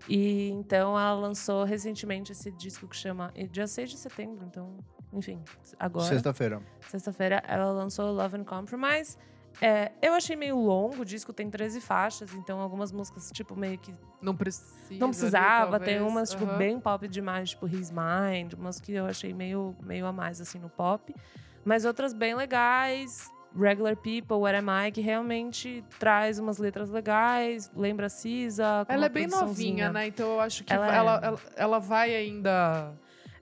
E 0.07 0.49
então, 0.49 0.97
ela 0.99 1.13
lançou 1.13 1.63
recentemente 1.63 2.31
esse 2.31 2.51
disco 2.51 2.87
que 2.87 2.95
chama... 2.95 3.31
Dia 3.51 3.67
6 3.67 3.89
de 3.91 3.97
setembro, 3.97 4.45
então... 4.45 4.77
Enfim, 5.13 5.43
agora 5.77 6.05
Sexta-feira. 6.07 6.61
sexta-feira, 6.87 7.43
ela 7.45 7.69
lançou 7.71 8.11
Love 8.13 8.37
and 8.37 8.45
Compromise. 8.45 9.17
É, 9.59 9.91
eu 10.01 10.13
achei 10.13 10.37
meio 10.37 10.57
longo, 10.57 11.01
o 11.01 11.05
disco 11.05 11.33
tem 11.33 11.49
13 11.49 11.81
faixas, 11.81 12.33
então 12.33 12.61
algumas 12.61 12.93
músicas, 12.93 13.29
tipo, 13.33 13.53
meio 13.53 13.77
que 13.77 13.93
Não 14.21 14.33
precisa. 14.33 14.97
não 14.97 15.09
precisava. 15.09 15.75
ali, 15.75 15.83
tem 15.85 16.01
umas, 16.01 16.29
tipo, 16.29 16.45
bem 16.57 16.79
pop 16.79 17.05
demais, 17.09 17.49
tipo 17.49 17.67
His 17.67 17.91
Mind, 17.91 18.53
umas 18.53 18.79
que 18.79 18.93
eu 18.93 19.05
achei 19.05 19.33
meio, 19.33 19.75
meio 19.81 20.05
a 20.05 20.13
mais, 20.13 20.39
assim, 20.39 20.57
no 20.57 20.69
pop. 20.69 21.13
Mas 21.65 21.83
outras 21.83 22.13
bem 22.13 22.33
legais. 22.33 23.29
Regular 23.57 23.95
People, 23.95 24.37
What 24.37 24.55
Am 24.55 24.67
I, 24.87 24.91
que 24.91 25.01
realmente 25.01 25.83
traz 25.99 26.39
umas 26.39 26.57
letras 26.57 26.89
legais, 26.89 27.69
lembra 27.75 28.07
Cisa. 28.09 28.85
Ela 28.87 29.07
é 29.07 29.09
bem 29.09 29.27
novinha, 29.27 29.91
né? 29.91 30.07
Então 30.07 30.31
eu 30.33 30.39
acho 30.39 30.63
que 30.63 30.71
Ela 30.71 30.95
ela, 30.95 31.19
é. 31.21 31.25
ela, 31.27 31.39
ela, 31.57 31.79
vai 31.79 32.15
ainda. 32.15 32.93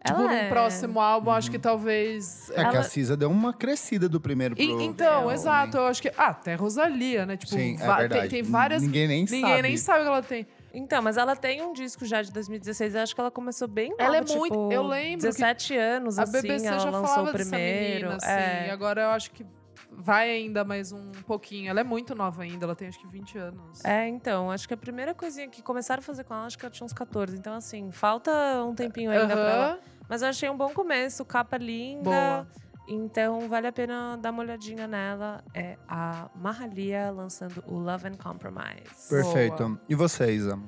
Tipo, 0.06 0.20
Ela 0.22 0.28
num 0.30 0.34
é. 0.34 0.48
próximo 0.50 1.00
álbum, 1.02 1.30
acho 1.32 1.52
que 1.52 1.60
talvez. 1.60 2.50
É 2.52 2.54
que 2.56 2.60
Ela- 2.62 2.80
a 2.80 2.84
Cisa 2.84 3.18
deu 3.18 3.30
uma 3.30 3.54
crescida 3.54 4.08
do 4.08 4.20
primeiro 4.20 4.56
pro... 4.56 4.64
E- 4.64 4.72
então, 4.86 5.24
pro 5.24 5.32
exato, 5.32 5.78
álbum, 5.78 5.78
eu 5.78 5.88
acho 5.92 6.02
que. 6.02 6.08
Ah, 6.18 6.28
até 6.30 6.56
Rosalia, 6.56 7.26
né? 7.26 7.36
Tipo, 7.38 7.52
Sim, 7.54 7.76
é 7.76 7.96
verdade. 7.96 8.22
tem, 8.22 8.30
tem 8.30 8.44
várias. 8.44 8.82
Ninguém 8.82 9.08
nem 9.08 9.24
Ninguém 9.26 9.42
sabe. 9.42 9.62
nem 9.62 9.78
sabe 9.78 10.00
o 10.00 10.04
que 10.04 10.08
ela 10.08 10.24
tem. 10.24 10.48
Então, 10.74 11.02
mas 11.02 11.18
ela 11.18 11.36
tem 11.36 11.62
um 11.64 11.74
disco 11.74 12.06
já 12.06 12.22
de 12.22 12.32
2016. 12.32 12.96
Eu 12.96 13.02
acho 13.02 13.14
que 13.14 13.20
ela 13.20 13.32
começou 13.32 13.68
bem 13.68 13.90
nova, 13.90 14.04
Ela 14.04 14.18
é 14.18 14.24
tipo, 14.24 14.40
muito- 14.40 14.72
eu 14.72 14.84
lembro 14.84 15.18
que 15.20 15.26
17 15.28 15.76
anos, 15.76 16.18
A 16.18 16.24
assim, 16.24 16.32
BBC 16.32 16.66
ela 16.68 16.80
já 16.80 16.90
lançou 16.90 17.08
falava 17.08 17.30
o 17.30 17.34
dessa 17.34 17.50
primeiro. 17.50 18.08
menina, 18.08 18.16
assim. 18.16 18.30
é. 18.32 18.68
E 18.68 18.70
agora 18.72 19.02
eu 19.02 19.10
acho 19.10 19.32
que 19.32 19.46
vai 19.92 20.30
ainda 20.30 20.64
mais 20.64 20.92
um 20.92 21.12
pouquinho. 21.26 21.70
Ela 21.70 21.82
é 21.82 21.84
muito 21.84 22.16
nova 22.16 22.44
ainda, 22.44 22.66
ela 22.66 22.76
tem 22.76 22.88
acho 22.88 23.00
que 23.00 23.08
20 23.08 23.38
anos. 23.38 23.86
É, 23.86 24.08
então, 24.08 24.52
acho 24.52 24.68
que 24.68 24.74
a 24.74 24.78
primeira 24.78 25.14
coisinha 25.14 25.48
que 25.48 25.62
começaram 25.62 26.00
a 26.00 26.04
fazer 26.04 26.24
com 26.24 26.34
ela, 26.34 26.46
acho 26.46 26.58
que 26.58 26.66
ela 26.66 26.72
tinha 26.72 26.86
uns 26.86 26.94
14. 26.94 27.36
Então, 27.36 27.54
assim, 27.54 27.92
falta 27.92 28.32
um 28.64 28.74
tempinho 28.74 29.12
ainda 29.12 29.34
pra 29.36 29.50
ela. 29.50 29.80
Mas 30.08 30.22
eu 30.22 30.30
achei 30.30 30.50
um 30.50 30.58
bom 30.58 30.70
começo, 30.70 31.24
capa 31.24 31.58
linda. 31.58 32.04
Boa. 32.04 32.48
Então, 32.88 33.48
vale 33.48 33.68
a 33.68 33.72
pena 33.72 34.18
dar 34.18 34.32
uma 34.32 34.42
olhadinha 34.42 34.88
nela. 34.88 35.44
É 35.54 35.78
a 35.88 36.28
Mahalia 36.36 37.12
lançando 37.12 37.64
o 37.68 37.78
Love 37.78 38.08
and 38.08 38.16
Compromise. 38.16 39.08
Perfeito. 39.08 39.80
E 39.88 39.94
você, 39.94 40.32
Isa? 40.32 40.60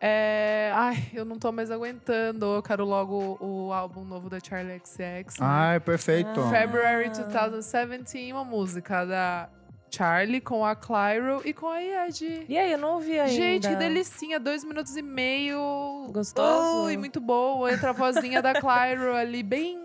É... 0.00 0.70
Ai, 0.74 1.10
eu 1.12 1.24
não 1.24 1.38
tô 1.38 1.50
mais 1.50 1.70
aguentando. 1.70 2.46
Eu 2.46 2.62
quero 2.62 2.84
logo 2.84 3.36
o 3.40 3.72
álbum 3.72 4.04
novo 4.04 4.30
da 4.30 4.38
Charlie 4.40 4.80
XX. 4.84 4.98
né? 4.98 5.24
Ai, 5.40 5.80
perfeito. 5.80 6.40
Ah. 6.40 6.50
February 6.50 7.10
2017, 7.10 8.32
uma 8.32 8.44
música 8.44 9.04
da 9.04 9.48
Charlie 9.90 10.40
com 10.40 10.64
a 10.64 10.76
Clyro 10.76 11.42
e 11.44 11.52
com 11.52 11.68
a 11.68 11.78
Yed. 11.78 12.46
E 12.48 12.56
aí, 12.56 12.72
eu 12.72 12.78
não 12.78 12.94
ouvi 12.94 13.18
ainda. 13.18 13.32
Gente, 13.32 13.68
que 13.68 13.76
delicinha, 13.76 14.38
dois 14.38 14.62
minutos 14.62 14.96
e 14.96 15.02
meio. 15.02 16.06
Gostoso. 16.12 16.84
Ui, 16.84 16.96
muito 16.96 17.20
boa. 17.20 17.72
Entra 17.72 17.90
a 17.90 17.92
vozinha 17.92 18.40
da 18.40 18.52
Clyro 18.54 19.14
ali, 19.16 19.42
bem 19.42 19.80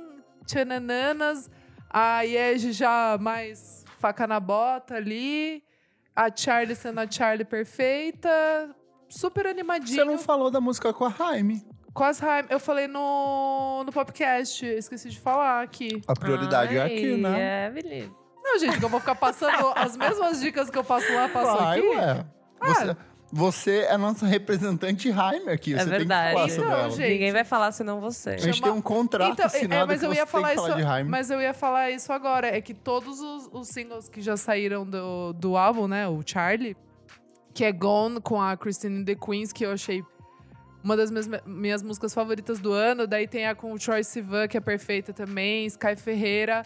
tchanananas. 0.46 1.50
A 1.90 2.22
Yej 2.22 2.72
já 2.72 3.18
mais 3.20 3.84
faca 4.00 4.28
na 4.28 4.40
bota 4.40 4.96
ali. 4.96 5.64
A 6.16 6.30
Charlie 6.36 6.76
sendo 6.76 7.00
a 7.00 7.10
Charlie 7.10 7.46
perfeita. 7.46 8.76
Super 9.18 9.48
animadinho. 9.48 9.96
Você 9.98 10.04
não 10.06 10.18
falou 10.18 10.50
da 10.50 10.60
música 10.60 10.92
com 10.94 11.06
a 11.06 11.10
Jaime. 11.10 11.66
Com 11.94 12.04
as 12.04 12.22
Haim- 12.24 12.46
Eu 12.50 12.60
falei 12.60 12.88
no, 12.88 13.84
no 13.86 13.92
podcast, 13.92 14.66
esqueci 14.66 15.10
de 15.10 15.20
falar 15.20 15.62
aqui. 15.62 16.02
A 16.08 16.14
prioridade 16.14 16.76
é 16.76 16.82
aqui, 16.84 17.16
né? 17.18 17.68
É, 17.68 17.72
Felipe. 17.72 18.12
Não, 18.44 18.60
gente, 18.60 18.80
que 18.80 18.84
eu 18.86 18.90
vou 18.90 19.00
ficar 19.00 19.16
passando 19.16 19.72
as 19.78 19.96
mesmas 19.96 20.42
dicas 20.42 20.70
que 20.70 20.78
eu 20.78 20.84
passo 20.84 21.14
lá, 21.14 21.30
passo 21.30 21.56
Vai, 21.58 21.78
aqui. 21.80 21.88
ué. 21.90 22.26
Você, 22.66 22.98
você 23.32 23.78
é 23.82 23.92
a 23.92 23.98
nossa 23.98 24.26
representante 24.26 25.12
Jaime 25.12 25.50
aqui. 25.52 25.76
É 25.76 25.78
você 25.84 25.90
verdade. 25.90 26.36
tem 26.36 26.46
que 26.48 26.48
falar 26.48 26.50
sobre 26.50 26.66
Então, 26.66 26.80
ela. 26.80 26.90
gente. 26.90 27.10
Ninguém 27.12 27.32
vai 27.32 27.44
falar 27.44 27.72
senão 27.72 28.02
você. 28.02 28.30
A 28.32 28.38
gente 28.38 28.56
Chama- 28.58 28.72
tem 28.72 28.80
um 28.80 28.82
contrato 28.82 29.32
Então, 29.32 29.46
assinado 29.46 29.84
é, 29.84 29.86
mas 29.86 30.00
que 30.00 30.06
eu 30.06 30.10
você 30.10 30.16
ia 30.18 30.26
tem 30.26 30.32
falar 30.32 30.48
que 30.50 30.54
isso, 30.56 30.64
falar 30.64 30.76
de 30.76 30.82
Jaime. 30.82 31.10
mas 31.10 31.30
eu 31.30 31.40
ia 31.42 31.54
falar 31.54 31.92
isso 31.92 32.12
agora, 32.12 32.48
é 32.48 32.60
que 32.60 32.74
todos 32.74 33.20
os, 33.22 33.50
os 33.54 33.68
singles 33.68 34.10
que 34.10 34.20
já 34.22 34.36
saíram 34.36 34.84
do, 34.86 35.32
do 35.34 35.56
álbum, 35.56 35.88
né, 35.88 36.08
o 36.08 36.22
Charlie, 36.26 36.76
que 37.54 37.64
é 37.64 37.72
Gone 37.72 38.20
com 38.22 38.42
a 38.42 38.58
Christine 38.58 39.06
the 39.06 39.16
Queens, 39.16 39.54
que 39.54 39.66
eu 39.66 39.72
achei 39.72 40.04
uma 40.84 40.98
das 40.98 41.10
minhas, 41.10 41.28
minhas 41.46 41.84
músicas 41.84 42.14
favoritas 42.14 42.60
do 42.60 42.74
ano, 42.74 43.08
daí 43.08 43.28
tem 43.28 43.48
a 43.48 43.56
com 43.56 43.72
o 43.72 43.80
Troy 43.80 44.04
Sivan, 44.04 44.48
que 44.48 44.58
é 44.58 44.60
perfeita 44.60 45.14
também, 45.14 45.66
Sky 45.68 45.96
Ferreira, 45.96 46.66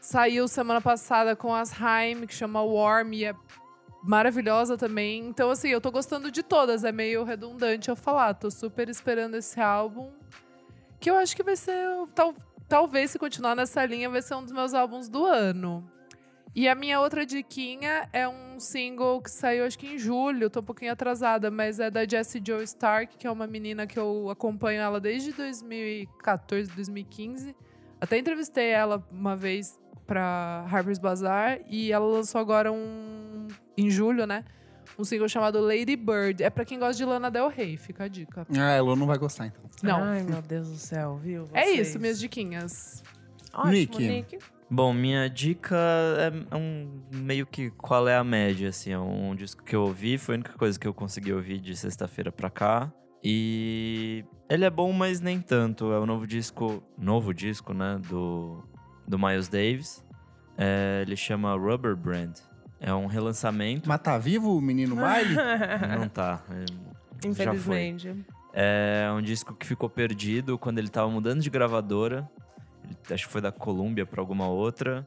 saiu 0.00 0.48
semana 0.48 0.80
passada 0.80 1.36
com 1.36 1.54
as 1.54 1.70
Haim, 1.80 2.26
que 2.26 2.34
chama 2.34 2.62
Warm, 2.62 3.12
e 3.12 3.26
é 3.26 3.34
maravilhosa 4.02 4.76
também. 4.76 5.26
Então, 5.26 5.50
assim, 5.50 5.68
eu 5.68 5.80
tô 5.80 5.90
gostando 5.90 6.30
de 6.30 6.42
todas. 6.42 6.84
É 6.84 6.92
meio 6.92 7.24
redundante 7.24 7.88
eu 7.88 7.96
falar. 7.96 8.34
Tô 8.34 8.50
super 8.50 8.88
esperando 8.88 9.34
esse 9.36 9.60
álbum. 9.60 10.10
Que 10.98 11.10
eu 11.10 11.16
acho 11.16 11.36
que 11.36 11.42
vai 11.42 11.56
ser. 11.56 11.74
Tal, 12.14 12.34
talvez, 12.68 13.10
se 13.10 13.18
continuar 13.18 13.54
nessa 13.54 13.84
linha, 13.84 14.08
vai 14.08 14.22
ser 14.22 14.34
um 14.34 14.42
dos 14.42 14.52
meus 14.52 14.74
álbuns 14.74 15.08
do 15.08 15.24
ano. 15.24 15.90
E 16.54 16.68
a 16.68 16.74
minha 16.74 17.00
outra 17.00 17.24
diquinha 17.24 18.08
é 18.12 18.28
um 18.28 18.58
single 18.58 19.20
que 19.22 19.30
saiu, 19.30 19.64
acho 19.64 19.78
que 19.78 19.86
em 19.86 19.98
julho. 19.98 20.50
Tô 20.50 20.60
um 20.60 20.64
pouquinho 20.64 20.92
atrasada, 20.92 21.50
mas 21.50 21.78
é 21.78 21.90
da 21.90 22.04
Jessie 22.06 22.42
Joe 22.44 22.62
Stark, 22.64 23.16
que 23.16 23.26
é 23.26 23.30
uma 23.30 23.46
menina 23.46 23.86
que 23.86 23.98
eu 23.98 24.28
acompanho 24.30 24.80
ela 24.80 25.00
desde 25.00 25.32
2014, 25.32 26.70
2015. 26.72 27.54
Até 28.00 28.18
entrevistei 28.18 28.68
ela 28.70 29.06
uma 29.12 29.36
vez 29.36 29.78
pra 30.06 30.66
Harper's 30.68 30.98
Bazaar 30.98 31.60
e 31.68 31.92
ela 31.92 32.06
lançou 32.06 32.40
agora 32.40 32.72
um 32.72 33.46
em 33.78 33.88
julho, 33.88 34.26
né? 34.26 34.44
Um 34.98 35.04
single 35.04 35.28
chamado 35.28 35.60
Lady 35.60 35.94
Bird. 35.94 36.42
É 36.42 36.50
pra 36.50 36.64
quem 36.64 36.80
gosta 36.80 36.96
de 36.96 37.04
Lana 37.04 37.30
Del 37.30 37.48
Rey, 37.48 37.76
fica 37.76 38.04
a 38.04 38.08
dica. 38.08 38.44
Ah, 38.58 38.72
Elo 38.72 38.96
não 38.96 39.06
vai 39.06 39.18
gostar, 39.18 39.46
então. 39.46 39.62
Não. 39.84 40.02
Ai, 40.02 40.22
meu 40.24 40.42
Deus 40.42 40.68
do 40.68 40.76
céu, 40.76 41.16
viu? 41.22 41.48
é 41.52 41.64
Vocês. 41.64 41.88
isso, 41.88 42.00
minhas 42.00 42.18
diquinhas. 42.18 43.04
Ótimo, 43.54 43.70
Nick. 43.72 44.08
Nick. 44.08 44.38
Bom, 44.70 44.92
minha 44.92 45.28
dica 45.28 45.76
é 45.76 46.56
um 46.56 47.02
meio 47.12 47.44
que 47.44 47.70
qual 47.70 48.06
é 48.06 48.16
a 48.16 48.22
média, 48.22 48.68
assim. 48.68 48.92
É 48.92 48.98
um 48.98 49.34
disco 49.34 49.64
que 49.64 49.74
eu 49.74 49.82
ouvi, 49.82 50.16
foi 50.16 50.36
a 50.36 50.38
única 50.38 50.52
coisa 50.52 50.78
que 50.78 50.86
eu 50.86 50.94
consegui 50.94 51.32
ouvir 51.32 51.58
de 51.58 51.76
sexta-feira 51.76 52.30
pra 52.30 52.48
cá. 52.48 52.92
E 53.22 54.24
ele 54.48 54.64
é 54.64 54.70
bom, 54.70 54.92
mas 54.92 55.20
nem 55.20 55.40
tanto. 55.40 55.92
É 55.92 55.98
o 55.98 56.06
novo 56.06 56.24
disco, 56.24 56.82
novo 56.96 57.34
disco, 57.34 57.74
né, 57.74 58.00
do, 58.08 58.62
do 59.08 59.18
Miles 59.18 59.48
Davis. 59.48 60.04
É, 60.56 61.02
ele 61.04 61.16
chama 61.16 61.52
Rubber 61.54 61.96
Brand. 61.96 62.38
É 62.78 62.94
um 62.94 63.06
relançamento. 63.06 63.88
Mas 63.88 64.00
tá 64.00 64.16
vivo 64.18 64.56
o 64.56 64.60
menino 64.60 64.94
Miley? 64.94 65.34
Não 65.98 66.08
tá. 66.08 66.44
é, 66.48 66.64
já 66.66 66.74
foi. 67.18 67.30
Infelizmente. 67.30 68.24
É 68.52 69.08
um 69.12 69.20
disco 69.20 69.54
que 69.54 69.66
ficou 69.66 69.88
perdido 69.88 70.58
quando 70.58 70.78
ele 70.78 70.88
tava 70.88 71.10
mudando 71.10 71.40
de 71.40 71.50
gravadora. 71.50 72.28
Acho 73.10 73.26
que 73.26 73.32
foi 73.32 73.40
da 73.40 73.52
Columbia 73.52 74.06
pra 74.06 74.20
alguma 74.20 74.48
outra. 74.48 75.06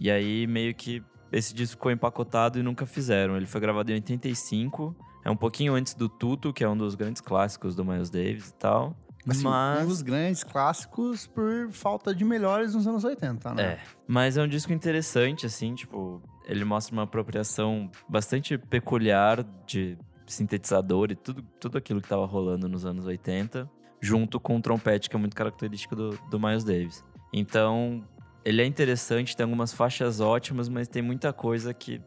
E 0.00 0.10
aí 0.10 0.46
meio 0.46 0.74
que 0.74 1.02
esse 1.32 1.54
disco 1.54 1.76
ficou 1.76 1.90
empacotado 1.90 2.58
e 2.58 2.62
nunca 2.62 2.86
fizeram. 2.86 3.36
Ele 3.36 3.46
foi 3.46 3.60
gravado 3.60 3.90
em 3.90 3.94
85. 3.94 4.94
É 5.24 5.30
um 5.30 5.36
pouquinho 5.36 5.74
antes 5.74 5.94
do 5.94 6.08
Tuto, 6.08 6.52
que 6.52 6.62
é 6.62 6.68
um 6.68 6.76
dos 6.76 6.94
grandes 6.94 7.20
clássicos 7.20 7.74
do 7.74 7.84
Miles 7.84 8.10
Davis 8.10 8.48
e 8.50 8.54
tal. 8.54 8.96
Assim, 9.28 9.42
Mas. 9.42 9.84
Um 9.84 9.88
dos 9.88 10.02
grandes 10.02 10.44
clássicos 10.44 11.26
por 11.26 11.70
falta 11.70 12.14
de 12.14 12.24
melhores 12.24 12.74
nos 12.74 12.86
anos 12.86 13.04
80, 13.04 13.54
né? 13.54 13.62
É. 13.62 13.78
Mas 14.06 14.36
é 14.36 14.42
um 14.42 14.48
disco 14.48 14.72
interessante, 14.72 15.46
assim, 15.46 15.74
tipo, 15.74 16.22
ele 16.46 16.64
mostra 16.64 16.92
uma 16.92 17.04
apropriação 17.04 17.90
bastante 18.08 18.58
peculiar 18.58 19.42
de 19.66 19.96
sintetizador 20.26 21.10
e 21.10 21.14
tudo, 21.14 21.42
tudo 21.58 21.78
aquilo 21.78 22.00
que 22.00 22.08
tava 22.08 22.26
rolando 22.26 22.68
nos 22.68 22.84
anos 22.84 23.06
80, 23.06 23.70
junto 24.00 24.38
com 24.38 24.56
o 24.56 24.60
trompete, 24.60 25.08
que 25.08 25.16
é 25.16 25.18
muito 25.18 25.34
característico 25.34 25.96
do, 25.96 26.18
do 26.30 26.38
Miles 26.38 26.64
Davis. 26.64 27.02
Então, 27.36 28.06
ele 28.44 28.62
é 28.62 28.64
interessante, 28.64 29.36
tem 29.36 29.42
algumas 29.42 29.72
faixas 29.72 30.20
ótimas, 30.20 30.68
mas 30.68 30.86
tem 30.86 31.02
muita 31.02 31.32
coisa 31.32 31.74
que 31.74 32.00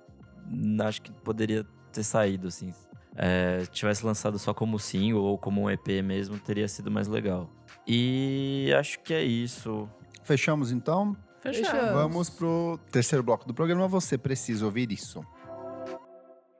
acho 0.86 1.02
que 1.02 1.12
poderia 1.12 1.66
ter 1.92 2.04
saído, 2.04 2.48
assim. 2.48 2.74
É, 3.14 3.66
tivesse 3.66 4.06
lançado 4.06 4.40
só 4.40 4.54
como 4.54 4.80
single 4.80 5.22
ou 5.22 5.38
como 5.38 5.64
um 5.64 5.70
EP 5.70 6.02
mesmo, 6.02 6.40
teria 6.40 6.66
sido 6.70 6.90
mais 6.90 7.10
legal. 7.10 7.50
E 7.86 8.74
acho 8.80 9.02
que 9.02 9.14
é 9.14 9.22
isso. 9.22 9.90
Fechamos 10.24 10.72
então? 10.72 11.14
Fechamos. 11.40 11.72
Fechamos. 11.72 11.94
Vamos 11.94 12.30
pro 12.30 12.80
terceiro 12.90 13.22
bloco 13.22 13.46
do 13.46 13.54
programa. 13.54 13.86
Você 13.90 14.18
precisa 14.18 14.64
ouvir 14.64 14.94
isso. 14.94 15.22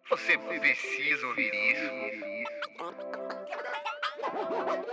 Você 0.10 0.38
precisa 0.38 1.26
ouvir 1.26 1.52
isso. 1.72 2.08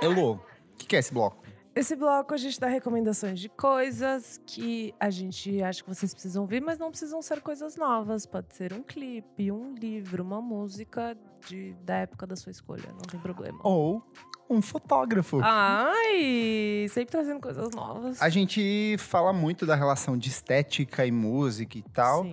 Elô, 0.00 0.34
o 0.34 0.40
que, 0.78 0.86
que 0.86 0.94
é 0.94 1.00
esse 1.00 1.12
bloco? 1.12 1.43
Esse 1.76 1.96
bloco 1.96 2.32
a 2.32 2.36
gente 2.36 2.60
dá 2.60 2.68
recomendações 2.68 3.40
de 3.40 3.48
coisas 3.48 4.40
que 4.46 4.94
a 5.00 5.10
gente 5.10 5.60
acha 5.60 5.82
que 5.82 5.88
vocês 5.88 6.14
precisam 6.14 6.42
ouvir, 6.42 6.62
mas 6.62 6.78
não 6.78 6.88
precisam 6.88 7.20
ser 7.20 7.40
coisas 7.40 7.76
novas. 7.76 8.26
Pode 8.26 8.54
ser 8.54 8.72
um 8.72 8.80
clipe, 8.80 9.50
um 9.50 9.74
livro, 9.74 10.22
uma 10.22 10.40
música 10.40 11.16
de, 11.48 11.74
da 11.82 11.96
época 11.96 12.28
da 12.28 12.36
sua 12.36 12.52
escolha. 12.52 12.88
Não 12.92 13.00
tem 13.00 13.18
problema. 13.18 13.58
Ou 13.64 14.00
um 14.48 14.62
fotógrafo. 14.62 15.40
Ai, 15.42 16.86
sempre 16.90 17.10
trazendo 17.10 17.40
coisas 17.40 17.68
novas. 17.74 18.22
A 18.22 18.28
gente 18.28 18.96
fala 18.98 19.32
muito 19.32 19.66
da 19.66 19.74
relação 19.74 20.16
de 20.16 20.28
estética 20.28 21.04
e 21.04 21.10
música 21.10 21.76
e 21.76 21.82
tal. 21.82 22.22
Sim. 22.22 22.32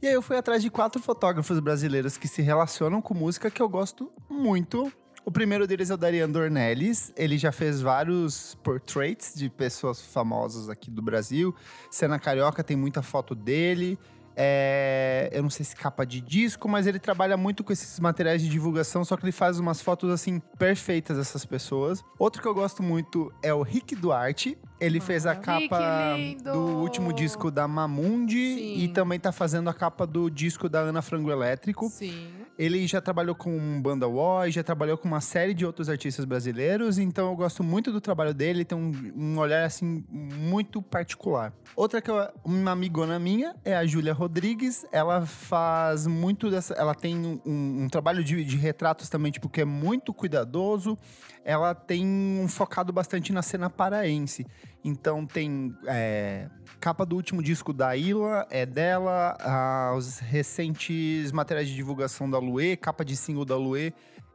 E 0.00 0.08
aí 0.08 0.14
eu 0.14 0.22
fui 0.22 0.38
atrás 0.38 0.62
de 0.62 0.70
quatro 0.70 1.02
fotógrafos 1.02 1.60
brasileiros 1.60 2.16
que 2.16 2.26
se 2.26 2.40
relacionam 2.40 3.02
com 3.02 3.12
música 3.12 3.50
que 3.50 3.60
eu 3.60 3.68
gosto 3.68 4.10
muito. 4.30 4.90
O 5.24 5.30
primeiro 5.30 5.66
deles 5.66 5.90
é 5.90 5.94
o 5.94 5.96
Darian 5.96 6.30
Dornelles. 6.30 7.12
Ele 7.16 7.36
já 7.36 7.52
fez 7.52 7.80
vários 7.80 8.54
portraits 8.62 9.34
de 9.34 9.48
pessoas 9.48 10.00
famosas 10.00 10.68
aqui 10.68 10.90
do 10.90 11.02
Brasil. 11.02 11.54
Cena 11.90 12.18
Carioca 12.18 12.64
tem 12.64 12.76
muita 12.76 13.02
foto 13.02 13.34
dele. 13.34 13.98
É, 14.36 15.28
eu 15.32 15.42
não 15.42 15.50
sei 15.50 15.66
se 15.66 15.76
capa 15.76 16.06
de 16.06 16.20
disco, 16.20 16.66
mas 16.66 16.86
ele 16.86 16.98
trabalha 16.98 17.36
muito 17.36 17.62
com 17.62 17.72
esses 17.72 18.00
materiais 18.00 18.40
de 18.40 18.48
divulgação, 18.48 19.04
só 19.04 19.16
que 19.16 19.24
ele 19.24 19.32
faz 19.32 19.58
umas 19.58 19.82
fotos 19.82 20.10
assim 20.10 20.40
perfeitas 20.58 21.18
dessas 21.18 21.44
pessoas. 21.44 22.02
Outro 22.18 22.40
que 22.40 22.48
eu 22.48 22.54
gosto 22.54 22.82
muito 22.82 23.30
é 23.42 23.52
o 23.52 23.62
Rick 23.62 23.94
Duarte. 23.94 24.56
Ele 24.80 24.98
fez 24.98 25.26
a 25.26 25.34
capa 25.34 26.16
do 26.42 26.78
último 26.78 27.12
disco 27.12 27.50
da 27.50 27.68
Mamundi 27.68 28.54
Sim. 28.54 28.78
e 28.78 28.88
também 28.88 29.20
tá 29.20 29.30
fazendo 29.30 29.68
a 29.68 29.74
capa 29.74 30.06
do 30.06 30.30
disco 30.30 30.70
da 30.70 30.80
Ana 30.80 31.02
Frango 31.02 31.30
Elétrico. 31.30 31.90
Sim. 31.90 32.30
Ele 32.60 32.86
já 32.86 33.00
trabalhou 33.00 33.34
com 33.34 33.80
Banda 33.80 34.06
Boy, 34.06 34.50
já 34.50 34.62
trabalhou 34.62 34.98
com 34.98 35.08
uma 35.08 35.22
série 35.22 35.54
de 35.54 35.64
outros 35.64 35.88
artistas 35.88 36.26
brasileiros, 36.26 36.98
então 36.98 37.30
eu 37.30 37.34
gosto 37.34 37.64
muito 37.64 37.90
do 37.90 38.02
trabalho 38.02 38.34
dele, 38.34 38.58
ele 38.58 38.64
tem 38.66 38.76
um, 38.76 38.92
um 39.16 39.38
olhar 39.38 39.64
assim 39.64 40.04
muito 40.10 40.82
particular. 40.82 41.54
Outra 41.74 42.02
que 42.02 42.10
eu, 42.10 42.16
uma 42.44 42.72
amigona 42.72 43.18
minha 43.18 43.56
é 43.64 43.74
a 43.74 43.86
Júlia 43.86 44.12
Rodrigues, 44.12 44.84
ela 44.92 45.24
faz 45.24 46.06
muito 46.06 46.50
dessa, 46.50 46.74
ela 46.74 46.94
tem 46.94 47.16
um, 47.46 47.84
um 47.84 47.88
trabalho 47.88 48.22
de, 48.22 48.44
de 48.44 48.58
retratos 48.58 49.08
também, 49.08 49.32
tipo, 49.32 49.48
que 49.48 49.62
é 49.62 49.64
muito 49.64 50.12
cuidadoso, 50.12 50.98
ela 51.44 51.74
tem 51.74 52.06
um 52.06 52.48
focado 52.48 52.92
bastante 52.92 53.32
na 53.32 53.42
cena 53.42 53.68
paraense. 53.70 54.46
Então 54.84 55.26
tem 55.26 55.74
é, 55.86 56.48
capa 56.78 57.04
do 57.04 57.16
último 57.16 57.42
disco 57.42 57.72
da 57.72 57.96
Ila, 57.96 58.46
é 58.50 58.64
dela, 58.64 59.36
ah, 59.40 59.94
os 59.96 60.18
recentes 60.18 61.32
materiais 61.32 61.68
de 61.68 61.74
divulgação 61.74 62.30
da 62.30 62.38
Luê, 62.38 62.76
capa 62.76 63.04
de 63.04 63.16
single 63.16 63.44
da 63.44 63.56
Luê. 63.56 63.92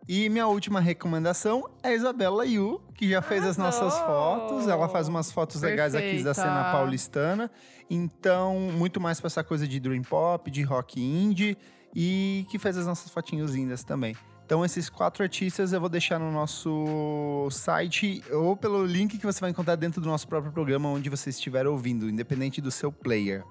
E 0.07 0.29
minha 0.29 0.45
última 0.45 0.79
recomendação 0.79 1.67
é 1.81 1.89
a 1.89 1.95
Isabela 1.95 2.45
Yu, 2.45 2.79
que 2.93 3.09
já 3.09 3.23
fez 3.23 3.43
as 3.43 3.57
nossas 3.57 3.95
Arrasou! 3.95 4.05
fotos. 4.05 4.67
Ela 4.67 4.87
faz 4.87 5.07
umas 5.07 5.31
fotos 5.31 5.61
legais 5.63 5.95
aqui 5.95 6.21
da 6.21 6.31
cena 6.31 6.53
Perfeita. 6.53 6.71
paulistana. 6.71 7.51
Então, 7.89 8.59
muito 8.73 9.01
mais 9.01 9.19
pra 9.19 9.27
essa 9.27 9.43
coisa 9.43 9.67
de 9.67 9.79
dream 9.79 10.03
pop, 10.03 10.51
de 10.51 10.61
rock 10.61 11.01
indie 11.01 11.57
e 11.95 12.45
que 12.51 12.59
fez 12.59 12.77
as 12.77 12.85
nossas 12.85 13.09
fotinhos 13.09 13.55
lindas 13.55 13.83
também. 13.83 14.15
Então, 14.45 14.63
esses 14.63 14.91
quatro 14.91 15.23
artistas 15.23 15.73
eu 15.73 15.79
vou 15.79 15.89
deixar 15.89 16.19
no 16.19 16.31
nosso 16.31 17.47
site 17.49 18.23
ou 18.31 18.55
pelo 18.55 18.85
link 18.85 19.17
que 19.17 19.25
você 19.25 19.41
vai 19.41 19.49
encontrar 19.49 19.75
dentro 19.75 19.99
do 19.99 20.07
nosso 20.07 20.27
próprio 20.27 20.51
programa, 20.51 20.87
onde 20.87 21.09
você 21.09 21.31
estiver 21.31 21.65
ouvindo, 21.65 22.07
independente 22.07 22.61
do 22.61 22.69
seu 22.69 22.91
player. 22.91 23.43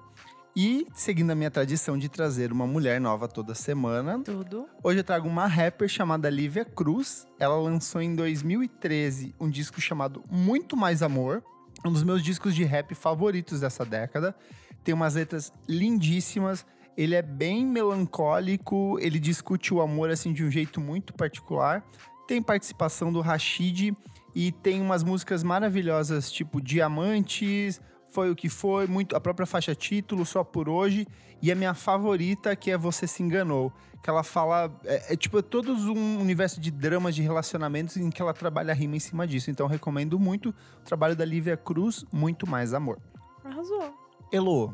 E, 0.55 0.87
seguindo 0.93 1.31
a 1.31 1.35
minha 1.35 1.51
tradição 1.51 1.97
de 1.97 2.07
trazer 2.07 2.49
uma 2.49 2.65
mulher 2.65 3.01
nova 3.01 3.27
toda 3.27 3.53
semana, 3.53 4.21
Tudo. 4.23 4.69
Hoje 4.81 4.99
eu 4.99 5.03
trago 5.03 5.27
uma 5.27 5.47
rapper 5.47 5.89
chamada 5.89 6.29
Lívia 6.29 6.63
Cruz. 6.63 7.27
Ela 7.37 7.57
lançou 7.57 8.01
em 8.01 8.15
2013 8.15 9.35
um 9.37 9.49
disco 9.49 9.81
chamado 9.81 10.23
Muito 10.31 10.77
Mais 10.77 11.03
Amor, 11.03 11.43
um 11.85 11.91
dos 11.91 12.03
meus 12.03 12.23
discos 12.23 12.55
de 12.55 12.63
rap 12.63 12.95
favoritos 12.95 13.59
dessa 13.59 13.83
década. 13.83 14.33
Tem 14.81 14.93
umas 14.93 15.15
letras 15.15 15.51
lindíssimas. 15.67 16.65
Ele 16.97 17.15
é 17.15 17.21
bem 17.21 17.65
melancólico, 17.65 18.97
ele 19.01 19.19
discute 19.19 19.73
o 19.73 19.81
amor 19.81 20.09
assim 20.09 20.31
de 20.31 20.43
um 20.43 20.51
jeito 20.51 20.79
muito 20.79 21.13
particular. 21.13 21.83
Tem 22.27 22.41
participação 22.41 23.11
do 23.11 23.21
Rashid 23.21 23.95
e 24.33 24.51
tem 24.51 24.81
umas 24.81 25.03
músicas 25.03 25.43
maravilhosas, 25.43 26.31
tipo 26.31 26.61
Diamantes, 26.61 27.81
Foi 28.09 28.31
o 28.31 28.35
que 28.35 28.47
foi, 28.47 28.87
muito 28.87 29.15
a 29.15 29.19
própria 29.19 29.45
faixa 29.45 29.75
título, 29.75 30.25
Só 30.25 30.43
por 30.43 30.69
hoje, 30.69 31.05
e 31.41 31.51
a 31.51 31.55
minha 31.55 31.73
favorita 31.73 32.55
que 32.55 32.71
é 32.71 32.77
Você 32.77 33.07
se 33.07 33.21
enganou, 33.21 33.73
que 34.01 34.09
ela 34.09 34.23
fala 34.23 34.73
é, 34.85 35.13
é 35.13 35.17
tipo 35.17 35.39
é 35.39 35.41
todo 35.41 35.73
um 35.73 36.19
universo 36.21 36.61
de 36.61 36.71
dramas 36.71 37.13
de 37.13 37.21
relacionamentos 37.21 37.97
em 37.97 38.09
que 38.09 38.21
ela 38.21 38.33
trabalha 38.33 38.71
a 38.71 38.75
rima 38.75 38.95
em 38.95 38.99
cima 38.99 39.27
disso. 39.27 39.51
Então 39.51 39.67
recomendo 39.67 40.17
muito 40.17 40.49
o 40.49 40.83
trabalho 40.83 41.15
da 41.15 41.25
Lívia 41.25 41.57
Cruz, 41.57 42.05
muito 42.11 42.47
mais 42.47 42.73
amor. 42.73 42.99
Arrasou. 43.43 43.93
Elo, 44.31 44.73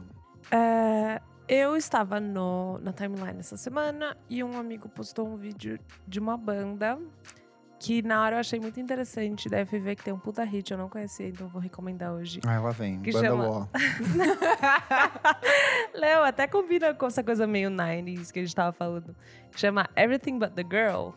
É, 0.51 1.21
eu 1.53 1.75
estava 1.75 2.17
no, 2.17 2.77
na 2.79 2.93
timeline 2.93 3.39
essa 3.39 3.57
semana 3.57 4.15
e 4.29 4.41
um 4.41 4.57
amigo 4.57 4.87
postou 4.87 5.27
um 5.27 5.35
vídeo 5.35 5.77
de 6.07 6.17
uma 6.17 6.37
banda 6.37 6.97
que 7.77 8.01
na 8.01 8.23
hora 8.23 8.37
eu 8.37 8.39
achei 8.39 8.57
muito 8.57 8.79
interessante. 8.79 9.49
Fui 9.67 9.79
ver 9.79 9.97
que 9.97 10.03
tem 10.03 10.13
um 10.13 10.17
puta 10.19 10.45
hit, 10.45 10.71
eu 10.71 10.77
não 10.77 10.87
conhecia, 10.87 11.27
então 11.27 11.47
eu 11.47 11.51
vou 11.51 11.61
recomendar 11.61 12.13
hoje. 12.13 12.39
ah, 12.47 12.53
ela 12.53 12.71
vem, 12.71 13.01
Que 13.01 13.11
banda 13.11 13.27
chama- 13.27 13.49
Wall. 13.49 13.69
Léo, 15.93 16.23
até 16.23 16.47
combina 16.47 16.93
com 16.93 17.07
essa 17.07 17.21
coisa 17.21 17.45
meio 17.45 17.69
90s 17.69 18.31
que 18.31 18.39
a 18.39 18.43
gente 18.43 18.55
tava 18.55 18.71
falando. 18.71 19.13
Que 19.51 19.59
chama 19.59 19.89
Everything 19.97 20.39
But 20.39 20.51
The 20.53 20.63
Girl. 20.63 21.09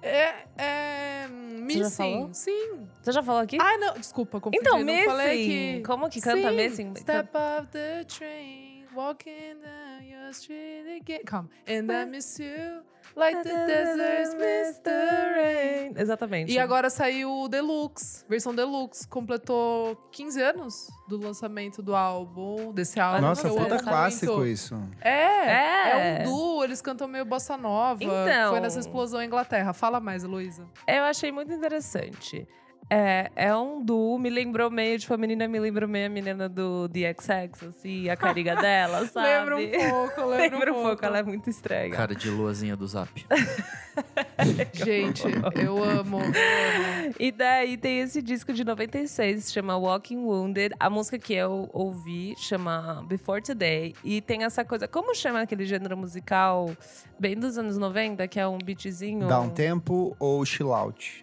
É, 0.00 0.46
é. 0.56 1.26
já 1.68 1.90
falou? 1.90 2.28
Missing. 2.28 2.32
Sim. 2.32 2.88
Você 3.02 3.12
já 3.12 3.22
falou 3.22 3.42
aqui? 3.42 3.58
Ah, 3.60 3.76
não. 3.78 3.94
Desculpa, 3.94 4.40
confundi. 4.40 4.56
então, 4.58 4.78
Missing. 4.78 5.04
falei 5.04 5.46
que... 5.46 5.82
Como 5.84 6.08
que 6.08 6.20
canta 6.20 6.48
Sim. 6.50 6.56
Missing? 6.56 6.94
Step 6.96 7.30
off 7.36 7.66
the 7.72 8.04
train, 8.04 8.71
walking 8.94 9.60
down 9.62 10.04
your 10.06 10.32
street 10.32 11.00
again. 11.00 11.22
Calma. 11.24 11.48
And 11.66 11.90
I 11.90 12.04
miss 12.06 12.38
you 12.38 12.82
like 13.16 13.42
the 13.42 13.50
deserts 13.66 14.34
miss 14.34 14.78
the 14.82 15.32
rain. 15.36 15.94
Exatamente. 15.96 16.52
E 16.52 16.58
agora 16.58 16.88
saiu 16.90 17.30
o 17.42 17.48
Deluxe, 17.48 18.24
versão 18.28 18.54
Deluxe. 18.54 19.06
Completou 19.08 19.96
15 20.12 20.42
anos 20.42 20.90
do 21.08 21.18
lançamento 21.18 21.82
do 21.82 21.94
álbum, 21.94 22.72
desse 22.72 22.98
álbum. 23.00 23.20
Nossa, 23.20 23.48
puta 23.48 23.74
amo 23.74 23.82
clássico 23.82 24.44
isso. 24.46 24.74
É, 25.00 25.10
é, 25.10 26.18
É. 26.18 26.20
um 26.20 26.24
duo, 26.24 26.64
eles 26.64 26.80
cantam 26.80 27.06
meio 27.08 27.24
bossa 27.24 27.56
nova. 27.56 28.02
Então. 28.02 28.50
Foi 28.50 28.60
nessa 28.60 28.78
explosão 28.78 29.20
em 29.22 29.26
Inglaterra. 29.26 29.72
Fala 29.72 30.00
mais, 30.00 30.24
Heloísa. 30.24 30.66
Eu 30.86 31.04
achei 31.04 31.30
muito 31.32 31.52
interessante. 31.52 32.46
É, 32.90 33.30
é 33.34 33.56
um 33.56 33.82
duo, 33.82 34.18
me 34.18 34.28
lembrou 34.28 34.70
meio, 34.70 34.98
tipo, 34.98 35.14
a 35.14 35.16
menina 35.16 35.48
me 35.48 35.58
lembrou 35.58 35.88
meio 35.88 36.06
a 36.06 36.10
menina 36.10 36.48
do 36.48 36.88
The 36.88 37.14
XX, 37.14 37.68
assim, 37.68 38.08
a 38.10 38.16
cariga 38.16 38.54
dela, 38.56 39.06
sabe? 39.08 39.28
Lembra 39.28 39.56
um 39.56 39.90
pouco, 39.90 40.20
lembra, 40.28 40.58
Lembra 40.58 40.72
um 40.72 40.82
pouco, 40.82 41.04
ela 41.04 41.18
é 41.18 41.22
muito 41.22 41.48
estranha. 41.48 41.90
Cara 41.90 42.14
de 42.14 42.28
luazinha 42.28 42.76
do 42.76 42.86
zap. 42.86 43.10
Gente, 44.72 45.24
eu 45.54 45.82
amo, 45.82 46.18
eu 46.18 46.24
amo. 46.24 47.14
E 47.18 47.30
daí 47.32 47.76
tem 47.76 48.00
esse 48.00 48.20
disco 48.20 48.52
de 48.52 48.64
96, 48.64 49.44
se 49.44 49.52
chama 49.52 49.76
Walking 49.76 50.18
Wounded. 50.18 50.74
A 50.78 50.90
música 50.90 51.18
que 51.18 51.34
eu 51.34 51.70
ouvi 51.72 52.34
chama 52.36 53.04
Before 53.08 53.40
Today. 53.40 53.94
E 54.04 54.20
tem 54.20 54.44
essa 54.44 54.64
coisa, 54.64 54.86
como 54.86 55.14
chama 55.14 55.40
aquele 55.40 55.64
gênero 55.64 55.96
musical 55.96 56.70
bem 57.18 57.36
dos 57.36 57.56
anos 57.56 57.78
90, 57.78 58.26
que 58.28 58.38
é 58.40 58.46
um 58.46 58.58
beatzinho? 58.58 59.28
Dá 59.28 59.40
um 59.40 59.50
tempo 59.50 60.16
ou 60.18 60.44
chill 60.44 60.74
out? 60.74 61.21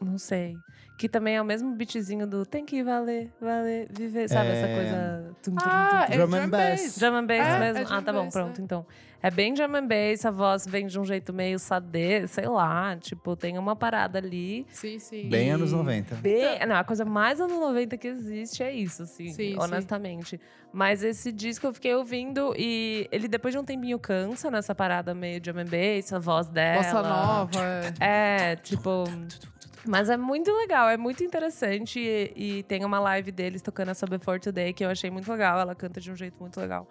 Não 0.00 0.18
sei. 0.18 0.54
Que 0.98 1.08
também 1.10 1.36
é 1.36 1.42
o 1.42 1.44
mesmo 1.44 1.74
beatzinho 1.74 2.26
do 2.26 2.46
tem 2.46 2.64
que 2.64 2.82
valer, 2.82 3.30
valer, 3.40 3.86
viver. 3.90 4.28
Sabe 4.28 4.48
essa 4.48 4.66
É. 4.66 4.74
coisa? 4.74 5.36
Tum, 5.42 5.54
tum, 5.54 5.56
Ah, 5.60 6.06
tum, 6.06 6.12
é 6.12 6.16
Drum 6.16 6.34
and 6.36 6.48
bass. 6.48 6.98
Drum 6.98 7.14
and 7.16 7.26
bass 7.26 7.38
É, 7.46 7.58
mesmo? 7.58 7.78
é 7.82 7.86
ah, 7.96 8.02
tá 8.02 8.12
bom, 8.12 8.24
bass, 8.24 8.32
pronto, 8.32 8.60
é. 8.60 8.64
então. 8.64 8.86
É 9.22 9.30
bem 9.30 9.52
drum 9.54 9.74
and 9.76 9.86
bass, 9.88 10.24
a 10.24 10.30
voz 10.30 10.66
vem 10.66 10.86
de 10.86 10.98
um 11.00 11.04
jeito 11.04 11.32
meio 11.32 11.58
sadê, 11.58 12.26
sei 12.28 12.46
lá. 12.46 12.96
Tipo, 12.96 13.34
tem 13.36 13.58
uma 13.58 13.74
parada 13.76 14.18
ali. 14.18 14.66
Sim, 14.70 14.98
sim. 14.98 15.28
Bem 15.28 15.50
anos 15.50 15.72
90. 15.72 16.14
Bem, 16.16 16.64
não, 16.66 16.76
a 16.76 16.84
coisa 16.84 17.04
mais 17.04 17.40
anos 17.40 17.58
90 17.58 17.96
que 17.98 18.06
existe 18.08 18.62
é 18.62 18.72
isso, 18.72 19.02
assim, 19.02 19.28
Sim, 19.28 19.32
sim. 19.52 19.56
honestamente. 19.58 20.40
Mas 20.72 21.02
esse 21.02 21.32
disco 21.32 21.66
eu 21.66 21.72
fiquei 21.74 21.94
ouvindo 21.94 22.54
e 22.56 23.08
ele 23.10 23.26
depois 23.28 23.52
de 23.52 23.58
um 23.58 23.64
tempinho 23.64 23.98
cansa 23.98 24.50
nessa 24.50 24.74
parada 24.74 25.14
meio 25.14 25.40
drum 25.40 25.58
and 25.60 25.64
bass, 25.66 26.12
a 26.12 26.18
voz 26.18 26.46
dela. 26.48 26.82
Bossa 26.82 27.02
nova. 27.02 27.60
é. 28.00 28.52
É, 28.52 28.56
tipo. 28.56 29.04
Mas 29.88 30.10
é 30.10 30.16
muito 30.16 30.52
legal, 30.52 30.88
é 30.88 30.96
muito 30.96 31.22
interessante. 31.24 31.98
E, 32.00 32.32
e 32.58 32.62
tem 32.64 32.84
uma 32.84 32.98
live 32.98 33.30
deles 33.32 33.62
tocando 33.62 33.90
essa 33.90 34.06
Before 34.06 34.38
Today 34.40 34.72
que 34.72 34.84
eu 34.84 34.90
achei 34.90 35.10
muito 35.10 35.30
legal. 35.30 35.58
Ela 35.58 35.74
canta 35.74 36.00
de 36.00 36.10
um 36.10 36.16
jeito 36.16 36.36
muito 36.40 36.58
legal. 36.60 36.88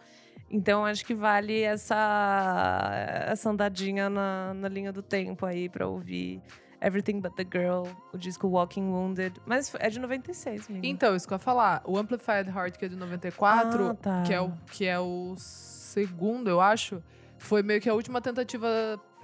Então 0.50 0.86
acho 0.86 1.06
que 1.06 1.14
vale 1.16 1.62
essa, 1.62 2.92
essa 3.28 3.50
andadinha 3.50 4.10
na, 4.10 4.54
na 4.54 4.68
linha 4.70 4.92
do 4.92 5.02
tempo 5.02 5.46
aí 5.46 5.68
pra 5.68 5.88
ouvir 5.88 6.42
Everything 6.82 7.20
But 7.20 7.34
the 7.36 7.46
Girl, 7.52 7.88
o 8.14 8.18
disco 8.18 8.48
Walking 8.48 8.84
Wounded. 8.90 9.42
Mas 9.46 9.74
é 9.80 9.90
de 9.90 10.00
96, 10.00 10.68
menina. 10.70 10.86
Então, 10.88 11.16
isso 11.16 11.28
que 11.28 11.34
eu 11.34 11.38
ia 11.38 11.40
falar. 11.40 11.82
O 11.86 11.98
Amplified 11.98 12.48
Heart, 12.50 12.78
que 12.78 12.86
é 12.86 12.88
de 12.88 12.96
94, 12.96 13.88
Ah, 13.90 13.94
tá. 13.96 14.24
que, 14.24 14.34
é 14.34 14.40
o, 14.42 14.52
que 14.72 14.86
é 14.86 15.00
o 15.00 15.34
segundo, 15.38 16.50
eu 16.50 16.62
acho, 16.62 17.02
foi 17.40 17.64
meio 17.64 17.82
que 17.82 17.90
a 17.90 17.94
última 17.94 18.22
tentativa 18.22 18.68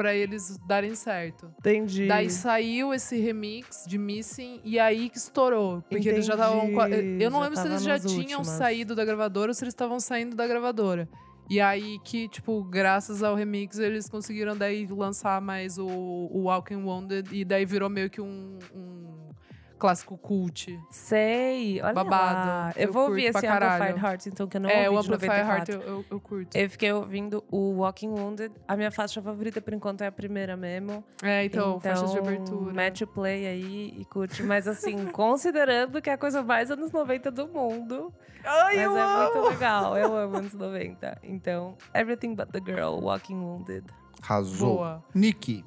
pra 0.02 0.16
eles 0.16 0.58
darem 0.68 0.95
certo. 0.95 1.54
Entendi. 1.60 2.08
Daí 2.08 2.30
saiu 2.30 2.91
esse 2.93 3.20
remix 3.20 3.86
de 3.88 3.97
Missing 3.99 4.62
e 4.64 4.80
aí 4.80 5.10
que 5.10 5.18
estourou. 5.18 5.84
Porque 5.89 6.10
eles 6.10 6.26
já 6.26 6.34
estavam. 6.34 6.72
Entendi, 6.72 7.24
Eu 7.24 7.30
não 7.30 7.39
já 7.39 7.43
lembro 7.45 7.60
se 7.62 7.68
eles 7.68 7.84
já 7.84 7.99
tinham 7.99 8.39
últimas. 8.39 8.47
saído 8.47 8.95
da 8.95 9.06
gravadora 9.06 9.52
ou 9.52 9.54
se 9.54 9.64
eles 9.64 9.74
estavam 9.74 9.99
saindo 9.99 10.36
da 10.36 10.47
gravadora. 10.47 11.08
E 11.49 11.60
aí 11.60 11.99
que, 12.04 12.28
tipo, 12.30 12.64
graças 12.64 13.22
ao 13.22 13.36
remix, 13.36 13.78
eles 13.78 14.10
conseguiram 14.10 14.56
daí 14.58 14.88
lançar 14.88 15.41
mais 15.41 15.78
o, 15.78 15.86
o 15.86 16.43
Walking 16.43 16.84
Wounded 16.84 17.28
e 17.32 17.43
daí 17.43 17.66
virou 17.66 17.89
meio 17.89 18.10
que 18.10 18.22
um, 18.22 18.58
um 18.74 19.20
clássico 19.82 20.15
cult. 20.15 20.79
Sei, 20.91 21.82
olha 21.82 21.93
Babado. 21.93 22.47
lá. 22.47 22.73
Eu, 22.75 22.86
Eu 22.88 22.93
vou 22.93 23.07
ouvir 23.07 23.25
esse. 23.25 23.47
Amplified 23.47 23.99
Hearts, 23.99 24.27
então, 24.27 24.47
que 24.47 24.57
eu 24.57 24.61
não 24.61 24.69
é, 24.69 24.88
o 24.88 24.93
ouvi 24.93 25.07
de 25.07 25.13
Amplified 25.15 25.39
Heart 25.39 25.69
94. 25.69 25.73
eu, 25.73 25.82
eu, 25.82 26.05
eu 26.11 26.19
curto. 26.19 26.55
Eu 26.55 26.69
fiquei 26.69 26.93
ouvindo 26.93 27.43
o 27.49 27.79
Walking 27.79 28.09
Wounded. 28.09 28.53
A 28.67 28.77
minha 28.77 28.91
faixa 28.91 29.19
favorita, 29.23 29.59
por 29.59 29.73
enquanto, 29.73 30.01
é 30.01 30.07
a 30.07 30.11
primeira 30.11 30.55
mesmo. 30.55 31.03
É, 31.23 31.43
então, 31.43 31.79
faixas 31.79 32.11
de 32.11 32.19
abertura. 32.19 32.71
Mete 32.71 33.03
o 33.03 33.07
play 33.07 33.47
aí 33.47 33.95
e 33.97 34.05
curte. 34.05 34.43
Mas 34.43 34.67
assim, 34.67 35.07
considerando 35.11 35.99
que 35.99 36.11
é 36.11 36.13
a 36.13 36.17
coisa 36.17 36.43
mais 36.43 36.69
anos 36.69 36.91
90 36.91 37.32
do 37.32 37.47
mundo. 37.47 38.13
Ai, 38.43 38.75
mas 38.75 38.86
eu 38.86 38.97
é 38.97 39.01
amo! 39.01 39.34
muito 39.34 39.49
legal. 39.49 39.97
Eu 39.97 40.13
amo 40.15 40.38
anos 40.38 40.53
90. 40.53 41.17
Então, 41.23 41.75
Everything 41.91 42.36
But 42.36 42.49
The 42.51 42.59
Girl, 42.59 42.99
Walking 43.01 43.39
Wounded. 43.39 43.86
Arrasou. 44.21 44.75
Boa. 44.75 45.03
Nick, 45.15 45.65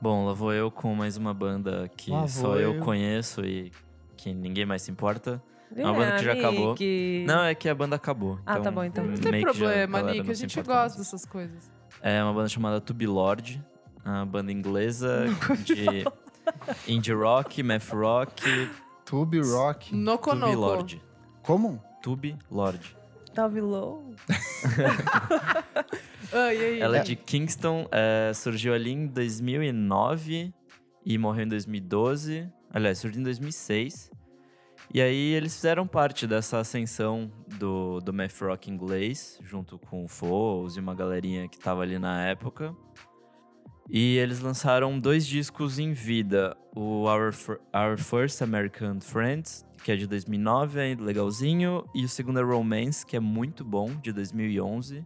Bom, 0.00 0.26
lá 0.26 0.32
vou 0.32 0.52
eu 0.52 0.70
com 0.70 0.94
mais 0.94 1.16
uma 1.16 1.32
banda 1.32 1.90
que 1.96 2.10
Lá 2.10 2.28
só 2.28 2.56
eu 2.56 2.74
eu. 2.74 2.80
conheço 2.80 3.44
e 3.44 3.72
que 4.16 4.32
ninguém 4.32 4.66
mais 4.66 4.82
se 4.82 4.90
importa. 4.90 5.42
É 5.74 5.82
uma 5.84 5.94
banda 5.94 6.16
que 6.16 6.24
já 6.24 6.32
acabou. 6.34 6.70
Nick. 6.72 7.24
Não, 7.26 7.42
é 7.42 7.54
que 7.54 7.68
a 7.68 7.74
banda 7.74 7.96
acabou. 7.96 8.38
Ah, 8.46 8.60
tá 8.60 8.70
bom, 8.70 8.84
então. 8.84 9.04
Não 9.04 9.16
tem 9.16 9.40
já 9.40 9.52
problema, 9.52 9.98
galera 10.00 10.18
Nick. 10.18 10.30
A 10.30 10.34
gente 10.34 10.56
gosta 10.56 10.72
mais. 10.74 10.96
dessas 10.96 11.24
coisas. 11.24 11.70
É 12.02 12.22
uma 12.22 12.32
banda 12.32 12.48
chamada 12.48 12.80
To 12.80 12.94
Be 12.94 13.06
Lord, 13.06 13.62
uma 14.04 14.24
banda 14.26 14.52
inglesa 14.52 15.24
de 15.64 16.04
indie 16.86 17.12
rock, 17.12 17.62
math 17.62 17.90
rock, 17.90 18.70
Tube 19.04 19.40
Rock. 19.40 19.94
No 19.94 20.12
To 20.12 20.18
Be 20.18 20.22
Conoco. 20.22 20.54
Lord. 20.60 21.02
Como? 21.42 21.82
To 22.02 22.14
Be 22.16 22.36
Lord. 22.50 22.96
Tove 23.34 23.60
Low? 23.60 24.14
Ela 26.80 26.98
é 26.98 27.02
de 27.02 27.16
Kingston, 27.16 27.88
é, 27.90 28.32
surgiu 28.34 28.74
ali 28.74 28.92
em 28.92 29.06
2009 29.06 30.52
e 31.04 31.18
morreu 31.18 31.44
em 31.44 31.48
2012. 31.48 32.48
Aliás, 32.70 32.98
surgiu 32.98 33.20
em 33.20 33.24
2006. 33.24 34.10
E 34.92 35.00
aí 35.00 35.32
eles 35.34 35.54
fizeram 35.54 35.86
parte 35.86 36.26
dessa 36.26 36.58
ascensão 36.58 37.30
do, 37.58 38.00
do 38.00 38.12
math 38.12 38.40
rock 38.40 38.70
inglês, 38.70 39.38
junto 39.42 39.78
com 39.78 40.04
o 40.04 40.08
Foles 40.08 40.76
e 40.76 40.80
uma 40.80 40.94
galerinha 40.94 41.48
que 41.48 41.58
tava 41.58 41.82
ali 41.82 41.98
na 41.98 42.24
época. 42.26 42.74
E 43.88 44.16
eles 44.16 44.40
lançaram 44.40 44.98
dois 44.98 45.26
discos 45.26 45.78
em 45.78 45.92
vida. 45.92 46.56
O 46.74 47.04
Our, 47.04 47.32
Our 47.74 47.98
First 47.98 48.42
American 48.42 49.00
Friends, 49.00 49.64
que 49.84 49.92
é 49.92 49.96
de 49.96 50.06
2009, 50.06 50.80
é 50.80 50.96
legalzinho. 50.98 51.84
E 51.94 52.04
o 52.04 52.08
segundo 52.08 52.40
é 52.40 52.42
Romance, 52.42 53.06
que 53.06 53.16
é 53.16 53.20
muito 53.20 53.64
bom, 53.64 53.94
de 54.02 54.12
2011. 54.12 55.04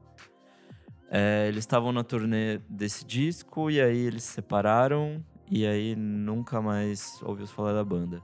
É, 1.11 1.49
eles 1.49 1.61
estavam 1.65 1.93
na 1.93 2.05
turnê 2.05 2.59
desse 2.69 3.05
disco 3.05 3.71
e 3.71 3.81
aí 3.81 3.99
eles 3.99 4.23
se 4.23 4.35
separaram. 4.35 5.23
E 5.51 5.67
aí 5.67 5.97
nunca 5.97 6.63
mais 6.63 7.21
ouviu 7.23 7.47
falar 7.47 7.73
da 7.73 7.85
banda. 7.85 8.23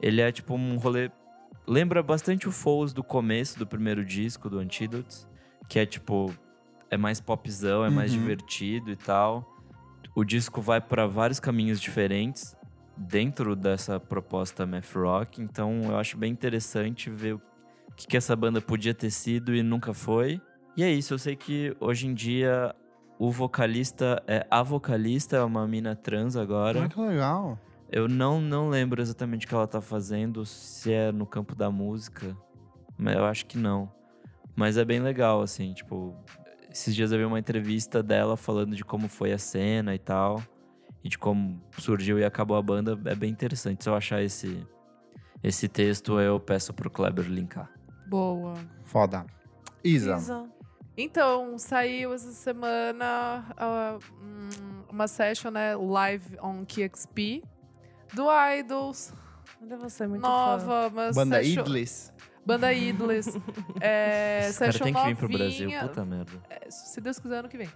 Ele 0.00 0.20
é 0.20 0.30
tipo 0.30 0.54
um 0.54 0.76
rolê... 0.76 1.10
Lembra 1.66 2.02
bastante 2.02 2.46
o 2.48 2.52
Foles 2.52 2.92
do 2.92 3.02
começo 3.02 3.58
do 3.58 3.66
primeiro 3.66 4.04
disco, 4.04 4.50
do 4.50 4.58
Antidotes. 4.58 5.26
Que 5.68 5.78
é 5.78 5.86
tipo... 5.86 6.34
É 6.90 6.96
mais 6.96 7.20
popzão, 7.20 7.84
é 7.84 7.90
mais 7.90 8.12
Uhum. 8.12 8.18
divertido 8.18 8.90
e 8.90 8.96
tal 8.96 9.46
o 10.14 10.24
disco 10.24 10.60
vai 10.60 10.80
para 10.80 11.06
vários 11.06 11.40
caminhos 11.40 11.80
diferentes 11.80 12.56
dentro 12.96 13.56
dessa 13.56 13.98
proposta 13.98 14.66
math 14.66 14.92
rock, 14.94 15.40
então 15.40 15.82
eu 15.84 15.96
acho 15.96 16.18
bem 16.18 16.32
interessante 16.32 17.08
ver 17.08 17.34
o 17.34 17.40
que, 17.96 18.06
que 18.06 18.16
essa 18.16 18.36
banda 18.36 18.60
podia 18.60 18.92
ter 18.92 19.10
sido 19.10 19.54
e 19.54 19.62
nunca 19.62 19.94
foi. 19.94 20.40
E 20.76 20.82
é 20.82 20.90
isso, 20.90 21.14
eu 21.14 21.18
sei 21.18 21.36
que 21.36 21.76
hoje 21.80 22.06
em 22.06 22.14
dia 22.14 22.74
o 23.18 23.30
vocalista 23.30 24.22
é 24.26 24.46
a 24.50 24.62
vocalista 24.62 25.36
é 25.36 25.42
uma 25.42 25.66
mina 25.66 25.94
trans 25.94 26.36
agora. 26.36 26.84
Ah, 26.84 26.88
que 26.88 27.00
legal. 27.00 27.58
Eu 27.90 28.08
não 28.08 28.40
não 28.40 28.68
lembro 28.68 29.02
exatamente 29.02 29.46
o 29.46 29.48
que 29.48 29.54
ela 29.54 29.66
tá 29.66 29.80
fazendo, 29.80 30.46
se 30.46 30.92
é 30.92 31.10
no 31.10 31.26
campo 31.26 31.54
da 31.54 31.70
música, 31.70 32.36
mas 32.96 33.16
eu 33.16 33.24
acho 33.24 33.46
que 33.46 33.58
não. 33.58 33.90
Mas 34.54 34.76
é 34.76 34.84
bem 34.84 35.00
legal 35.00 35.42
assim, 35.42 35.72
tipo, 35.72 36.14
esses 36.70 36.94
dias 36.94 37.10
eu 37.10 37.18
vi 37.18 37.24
uma 37.24 37.38
entrevista 37.38 38.02
dela 38.02 38.36
falando 38.36 38.76
de 38.76 38.84
como 38.84 39.08
foi 39.08 39.32
a 39.32 39.38
cena 39.38 39.94
e 39.94 39.98
tal. 39.98 40.40
E 41.02 41.08
de 41.08 41.18
como 41.18 41.60
surgiu 41.78 42.18
e 42.18 42.24
acabou 42.24 42.56
a 42.56 42.62
banda. 42.62 42.98
É 43.06 43.14
bem 43.14 43.30
interessante. 43.30 43.82
Se 43.82 43.88
eu 43.90 43.94
achar 43.94 44.22
esse, 44.22 44.66
esse 45.42 45.66
texto, 45.66 46.20
eu 46.20 46.38
peço 46.38 46.72
pro 46.74 46.90
Kleber 46.90 47.26
linkar. 47.26 47.70
Boa. 48.06 48.54
Foda. 48.84 49.24
Isa. 49.82 50.16
Isa. 50.16 50.48
Então, 50.96 51.56
saiu 51.58 52.12
essa 52.12 52.32
semana 52.32 53.44
hum, 54.20 54.82
uma 54.90 55.06
session, 55.08 55.50
né, 55.50 55.74
live 55.76 56.36
on 56.42 56.64
KXP, 56.64 57.42
do 58.12 58.26
Idols, 58.58 59.12
Olha 59.62 59.76
você, 59.76 60.06
muito 60.06 60.22
fã. 60.22 60.28
nova, 60.28 60.88
uma 60.88 61.12
Banda 61.12 61.36
session- 61.42 61.60
Idlis. 61.62 62.12
Banda 62.44 62.72
Idlis. 62.72 63.26
é, 63.80 64.40
Esse 64.48 64.58
cara 64.58 64.72
session 64.72 64.84
tem 64.84 64.94
que 64.94 65.04
vir 65.04 65.16
pro 65.16 65.28
Brasil, 65.28 65.60
novinha. 65.66 65.80
puta 65.88 66.04
merda. 66.04 66.32
É, 66.50 66.70
se 66.70 67.00
Deus 67.00 67.18
quiser, 67.18 67.38
ano 67.38 67.48
que 67.48 67.56
vem. 67.58 67.68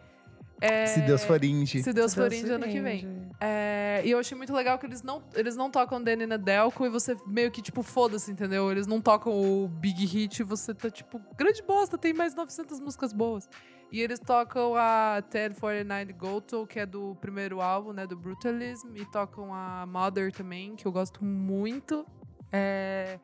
É, 0.64 0.86
Se 0.86 1.00
Deus 1.02 1.22
for 1.22 1.44
índio. 1.44 1.82
Se 1.82 1.92
Deus 1.92 2.14
for 2.14 2.30
Deus 2.30 2.40
índio, 2.40 2.54
ano 2.54 2.66
que 2.66 2.80
vem. 2.80 3.28
É, 3.38 4.00
e 4.02 4.10
eu 4.10 4.18
achei 4.18 4.34
muito 4.36 4.54
legal 4.54 4.78
que 4.78 4.86
eles 4.86 5.02
não, 5.02 5.22
eles 5.34 5.56
não 5.56 5.70
tocam 5.70 6.02
Danny 6.02 6.26
Nedelco 6.26 6.86
e 6.86 6.88
você 6.88 7.14
meio 7.26 7.50
que, 7.50 7.60
tipo, 7.60 7.82
foda-se, 7.82 8.32
entendeu? 8.32 8.70
Eles 8.70 8.86
não 8.86 8.98
tocam 8.98 9.32
o 9.32 9.68
Big 9.68 10.06
Hit 10.06 10.40
e 10.40 10.42
você 10.42 10.72
tá, 10.72 10.88
tipo, 10.88 11.20
grande 11.36 11.62
bosta, 11.62 11.98
tem 11.98 12.14
mais 12.14 12.34
900 12.34 12.80
músicas 12.80 13.12
boas. 13.12 13.46
E 13.92 14.00
eles 14.00 14.18
tocam 14.18 14.74
a 14.74 15.22
1049 15.30 16.12
Goto, 16.14 16.66
que 16.66 16.80
é 16.80 16.86
do 16.86 17.14
primeiro 17.16 17.60
álbum, 17.60 17.92
né, 17.92 18.06
do 18.06 18.16
Brutalism, 18.16 18.96
e 18.96 19.04
tocam 19.04 19.52
a 19.52 19.84
Mother 19.86 20.32
também, 20.32 20.74
que 20.76 20.86
eu 20.86 20.92
gosto 20.92 21.22
muito. 21.22 22.06
É... 22.50 23.20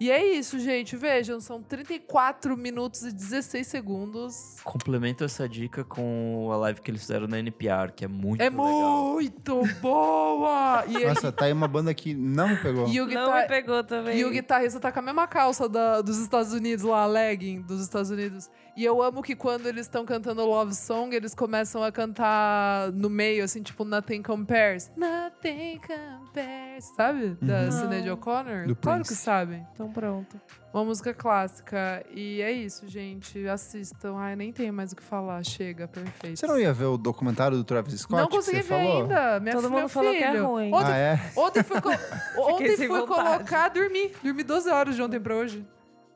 E 0.00 0.10
é 0.10 0.34
isso, 0.34 0.58
gente. 0.58 0.96
Vejam, 0.96 1.40
são 1.42 1.62
34 1.62 2.56
minutos 2.56 3.02
e 3.02 3.12
16 3.12 3.66
segundos. 3.66 4.56
Complemento 4.64 5.22
essa 5.24 5.46
dica 5.46 5.84
com 5.84 6.48
a 6.50 6.56
live 6.56 6.80
que 6.80 6.90
eles 6.90 7.02
fizeram 7.02 7.26
na 7.26 7.38
NPR, 7.38 7.92
que 7.94 8.02
é 8.06 8.08
muito 8.08 8.40
É 8.40 8.48
legal. 8.48 8.64
muito 9.12 9.60
boa! 9.82 10.84
E, 10.88 10.96
ele- 10.96 11.06
Nossa, 11.08 11.30
tá 11.30 11.44
aí 11.44 11.52
uma 11.52 11.68
banda 11.68 11.92
que 11.92 12.14
não 12.14 12.48
me 12.48 12.56
pegou. 12.56 12.88
e 12.88 12.98
o 12.98 13.04
Não 13.04 13.08
guitar- 13.10 13.42
me 13.42 13.46
pegou 13.48 13.84
também. 13.84 14.18
E 14.18 14.24
o 14.24 14.30
guitarrista 14.30 14.80
tá 14.80 14.90
com 14.90 15.00
a 15.00 15.02
mesma 15.02 15.26
calça 15.26 15.68
da- 15.68 16.00
dos 16.00 16.18
Estados 16.18 16.54
Unidos 16.54 16.82
lá, 16.84 17.02
a 17.02 17.06
legging 17.06 17.60
dos 17.60 17.82
Estados 17.82 18.10
Unidos. 18.10 18.48
E 18.76 18.84
eu 18.84 19.02
amo 19.02 19.22
que 19.22 19.34
quando 19.36 19.66
eles 19.66 19.82
estão 19.86 20.06
cantando 20.06 20.44
Love 20.46 20.74
Song, 20.74 21.14
eles 21.14 21.34
começam 21.34 21.82
a 21.82 21.90
cantar 21.92 22.90
no 22.92 23.10
meio, 23.10 23.44
assim, 23.44 23.62
tipo, 23.62 23.84
Nothing 23.84 24.22
Compares. 24.22 24.90
Nothing 24.96 25.80
Compares, 25.80 26.84
sabe? 26.96 27.36
Da 27.42 27.62
Uhum. 27.62 27.70
Sinead 27.72 28.10
O'Connor. 28.10 28.66
Do 28.66 28.76
claro 28.76 28.98
Prince. 29.00 29.14
que 29.14 29.20
sabem. 29.20 29.66
Então 29.74 29.90
pronto. 29.92 30.40
Uma 30.72 30.84
música 30.84 31.12
clássica. 31.12 32.04
E 32.10 32.40
é 32.40 32.52
isso, 32.52 32.86
gente. 32.88 33.46
Assistam. 33.48 34.14
Ai, 34.16 34.36
nem 34.36 34.52
tenho 34.52 34.72
mais 34.72 34.92
o 34.92 34.96
que 34.96 35.02
falar. 35.02 35.44
Chega, 35.44 35.88
perfeito. 35.88 36.38
Você 36.38 36.46
não 36.46 36.58
ia 36.58 36.72
ver 36.72 36.84
o 36.84 36.96
documentário 36.96 37.56
do 37.56 37.64
Travis 37.64 38.00
Scott? 38.00 38.22
Não 38.22 38.28
que 38.28 38.36
consegui 38.36 38.62
você 38.62 38.68
ver 38.68 38.68
falou? 38.86 39.02
ainda. 39.02 39.40
Minha 39.40 39.54
Todo 39.56 39.70
mundo 39.70 39.88
falou 39.88 40.12
que 40.12 40.22
é 40.22 40.30
filho. 40.30 40.46
ruim. 40.46 40.72
Ontem 40.72 40.92
Ah, 40.92 40.96
é? 40.96 41.20
Ontem 41.36 41.62
fui, 41.64 41.80
co- 41.80 41.90
ontem 42.38 42.76
fui 42.76 42.86
vontade. 42.88 43.08
colocar, 43.08 43.68
dormi. 43.68 44.12
Dormi 44.22 44.44
12 44.44 44.70
horas 44.70 44.94
de 44.94 45.02
ontem 45.02 45.18
pra 45.20 45.34
hoje. 45.34 45.66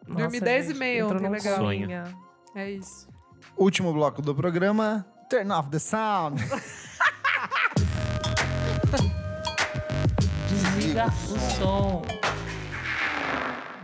Dormi 0.06 0.22
Nossa, 0.22 0.40
10 0.44 0.64
e 0.64 0.68
gente, 0.68 0.78
meia 0.78 1.00
entrou 1.00 1.16
ontem, 1.18 1.28
legal. 1.30 1.56
Sonho. 1.56 1.88
É 2.54 2.70
isso. 2.70 3.08
Último 3.56 3.92
bloco 3.92 4.22
do 4.22 4.34
programa. 4.34 5.04
Turn 5.28 5.50
off 5.52 5.68
the 5.70 5.78
sound. 5.78 6.40
Desliga 10.48 11.06
o 11.06 11.38
som. 11.56 12.02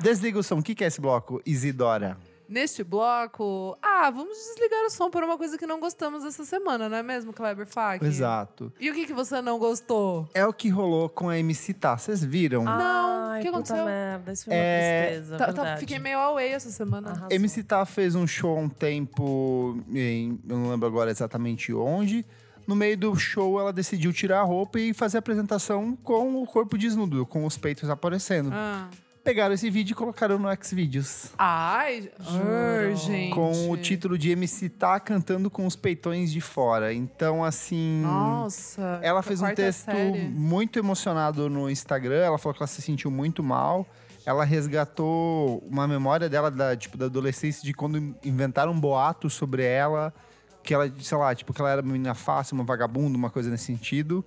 Desliga 0.01 0.39
o 0.39 0.43
som. 0.43 0.59
O 0.59 0.62
que 0.62 0.75
que 0.75 0.85
é 0.85 0.87
esse 0.87 1.01
bloco, 1.01 1.43
Isidora? 1.45 2.16
Neste 2.51 2.82
bloco, 2.82 3.78
ah, 3.80 4.11
vamos 4.11 4.36
desligar 4.36 4.84
o 4.84 4.90
som 4.90 5.09
por 5.09 5.22
uma 5.22 5.38
coisa 5.38 5.57
que 5.57 5.64
não 5.68 5.78
gostamos 5.78 6.24
essa 6.24 6.44
semana, 6.44 6.88
não 6.88 6.96
é 6.96 7.03
mesmo, 7.03 7.32
Kleber 7.32 7.64
Fak? 7.64 8.05
Exato. 8.05 8.72
E 8.80 8.90
o 8.90 8.94
que, 8.94 9.07
que 9.07 9.14
você 9.14 9.40
não 9.40 9.57
gostou? 9.57 10.28
É 10.34 10.44
o 10.44 10.53
que 10.53 10.68
rolou 10.68 11.09
com 11.09 11.28
a 11.28 11.38
MC 11.38 11.72
Tá. 11.72 11.96
Vocês 11.96 12.24
viram? 12.24 12.64
Não, 12.64 13.30
Ai, 13.30 13.38
o 13.38 13.42
que 13.42 13.48
puta 13.53 13.59
aconteceu? 13.59 13.84
merda, 13.84 14.32
isso 14.32 14.44
foi 14.46 14.55
uma 14.55 14.61
É, 14.61 15.07
tristeza, 15.07 15.36
Tá- 15.38 15.53
tá- 15.53 15.76
fiquei 15.76 16.01
meio 16.01 16.18
away 16.18 16.48
essa 16.48 16.70
semana. 16.70 17.11
Arrasou. 17.11 17.28
MC 17.30 17.62
Tá 17.62 17.86
fez 17.86 18.16
um 18.16 18.26
show 18.26 18.57
há 18.59 18.61
um 18.61 18.68
tempo, 18.68 19.78
em, 19.92 20.36
eu 20.48 20.57
não 20.59 20.70
lembro 20.70 20.88
agora 20.88 21.09
exatamente 21.09 21.72
onde. 21.72 22.26
No 22.66 22.74
meio 22.74 22.96
do 22.98 23.14
show, 23.14 23.61
ela 23.61 23.72
decidiu 23.72 24.12
tirar 24.12 24.40
a 24.40 24.44
roupa 24.44 24.78
e 24.80 24.92
fazer 24.92 25.18
a 25.18 25.20
apresentação 25.20 25.96
com 26.03 26.42
o 26.42 26.46
corpo 26.46 26.76
desnudo, 26.76 27.24
com 27.26 27.44
os 27.46 27.57
peitos 27.57 27.88
aparecendo. 27.88 28.51
Ah. 28.53 28.88
Pegaram 29.23 29.55
esse 29.55 29.68
vídeo 29.68 29.93
e 29.93 29.95
colocaram 29.95 30.39
no 30.39 30.49
Xvideos. 30.62 31.27
Ai, 31.37 32.11
Juro. 32.18 32.97
gente. 32.97 33.35
Com 33.35 33.71
o 33.71 33.77
título 33.77 34.16
de 34.16 34.31
MC 34.31 34.71
Tá 34.71 34.99
cantando 34.99 35.51
com 35.51 35.66
os 35.66 35.77
peitões 35.77 36.33
de 36.33 36.41
fora. 36.41 36.93
Então, 36.93 37.45
assim. 37.45 38.01
Nossa. 38.03 38.99
Ela 39.03 39.23
fez 39.23 39.43
um 39.43 39.55
texto 39.55 39.85
série. 39.91 40.29
muito 40.29 40.79
emocionado 40.79 41.51
no 41.51 41.68
Instagram. 41.71 42.16
Ela 42.16 42.39
falou 42.39 42.55
que 42.55 42.62
ela 42.62 42.66
se 42.66 42.81
sentiu 42.81 43.11
muito 43.11 43.43
mal. 43.43 43.87
Ela 44.25 44.45
resgatou 44.45 45.59
uma 45.71 45.87
memória 45.87 46.29
dela 46.29 46.51
da, 46.51 46.75
tipo, 46.75 46.97
da 46.97 47.07
adolescência 47.07 47.62
de 47.62 47.75
quando 47.75 48.14
inventaram 48.25 48.73
um 48.73 48.81
boato 48.81 49.29
sobre 49.29 49.64
ela. 49.64 50.14
Que 50.62 50.73
ela, 50.73 50.91
sei 50.99 51.18
lá, 51.18 51.35
tipo, 51.35 51.53
que 51.53 51.61
ela 51.61 51.71
era 51.71 51.83
uma 51.83 51.93
menina 51.93 52.14
fácil, 52.14 52.55
uma 52.55 52.64
vagabunda, 52.64 53.18
uma 53.18 53.31
coisa 53.31 53.51
nesse 53.51 53.64
sentido. 53.64 54.25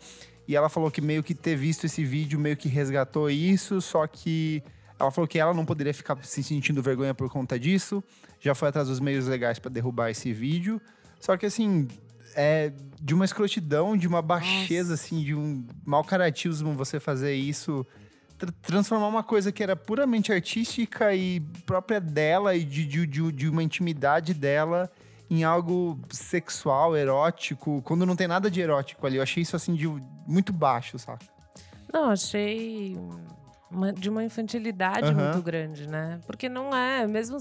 E 0.48 0.56
ela 0.56 0.70
falou 0.70 0.92
que 0.92 1.02
meio 1.02 1.24
que 1.24 1.34
ter 1.34 1.56
visto 1.56 1.86
esse 1.86 2.04
vídeo 2.04 2.40
meio 2.40 2.58
que 2.58 2.68
resgatou 2.68 3.30
isso, 3.30 3.82
só 3.82 4.06
que 4.06 4.62
ela 5.00 5.12
falou 5.12 5.28
que 5.28 5.40
ela 5.40 5.54
não 5.54 5.66
poderia 5.66 5.94
ficar 5.94 6.18
se 6.24 6.44
sentindo 6.44 6.82
vergonha 6.82 7.14
por 7.14 7.30
conta 7.30 7.60
disso. 7.60 8.04
Já 8.40 8.54
foi 8.56 8.70
atrás 8.70 8.88
dos 8.88 9.00
meios 9.00 9.28
legais 9.28 9.60
pra 9.60 9.70
derrubar 9.72 10.10
esse 10.10 10.32
vídeo. 10.34 10.82
Só 11.20 11.36
que 11.38 11.46
assim, 11.46 11.88
é 12.36 12.72
de 13.02 13.14
uma 13.14 13.26
escrotidão, 13.26 13.98
de 13.98 14.08
uma 14.08 14.22
baixeza, 14.22 14.94
assim, 14.94 15.24
de 15.24 15.36
um 15.36 15.66
mau 15.86 16.04
caratismo 16.04 16.74
você 16.74 17.00
fazer 17.00 17.34
isso. 17.34 17.86
tra- 18.38 18.54
transformar 18.62 19.08
uma 19.08 19.24
coisa 19.24 19.52
que 19.52 19.64
era 19.64 19.76
puramente 19.76 20.32
artística 20.32 21.14
e 21.14 21.40
própria 21.66 22.00
dela 22.00 22.56
e 22.56 22.64
de, 22.64 22.86
de, 22.86 23.08
de, 23.08 23.32
de 23.32 23.50
uma 23.50 23.64
intimidade 23.64 24.34
dela 24.34 24.90
em 25.30 25.44
algo 25.44 26.00
sexual, 26.12 26.96
erótico, 26.96 27.82
quando 27.84 28.06
não 28.06 28.16
tem 28.16 28.28
nada 28.28 28.52
de 28.52 28.62
erótico 28.62 29.08
ali. 29.08 29.16
Eu 29.18 29.24
achei 29.24 29.42
isso, 29.42 29.56
assim, 29.56 29.74
de 29.74 29.88
muito 30.28 30.54
baixo, 30.54 31.00
sabe? 31.00 31.26
Não, 31.92 32.10
achei 32.12 32.98
de 33.98 34.10
uma 34.10 34.24
infantilidade 34.24 35.08
Aham. 35.08 35.24
muito 35.32 35.42
grande, 35.42 35.88
né? 35.88 36.20
Porque 36.26 36.48
não 36.48 36.76
é, 36.76 37.08
mesmo, 37.08 37.38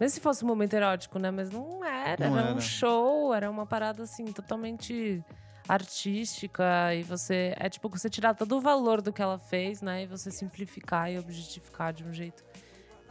mesmo 0.00 0.14
se 0.14 0.20
fosse 0.20 0.44
um 0.44 0.48
momento 0.48 0.74
erótico, 0.74 1.18
né? 1.18 1.30
Mas 1.30 1.50
não 1.50 1.84
era, 1.84 2.28
Não 2.28 2.38
era, 2.38 2.48
era. 2.48 2.56
um 2.56 2.60
show, 2.60 3.34
era 3.34 3.50
uma 3.50 3.66
parada 3.66 4.02
assim, 4.02 4.24
totalmente 4.26 5.22
artística. 5.68 6.94
E 6.94 7.02
você. 7.02 7.54
É 7.58 7.68
tipo 7.68 7.88
você 7.88 8.08
tirar 8.08 8.34
todo 8.34 8.56
o 8.56 8.60
valor 8.60 9.00
do 9.02 9.12
que 9.12 9.20
ela 9.22 9.38
fez, 9.38 9.82
né? 9.82 10.04
E 10.04 10.06
você 10.06 10.30
simplificar 10.30 11.10
e 11.10 11.18
objetificar 11.18 11.92
de 11.92 12.04
um 12.04 12.12
jeito. 12.12 12.44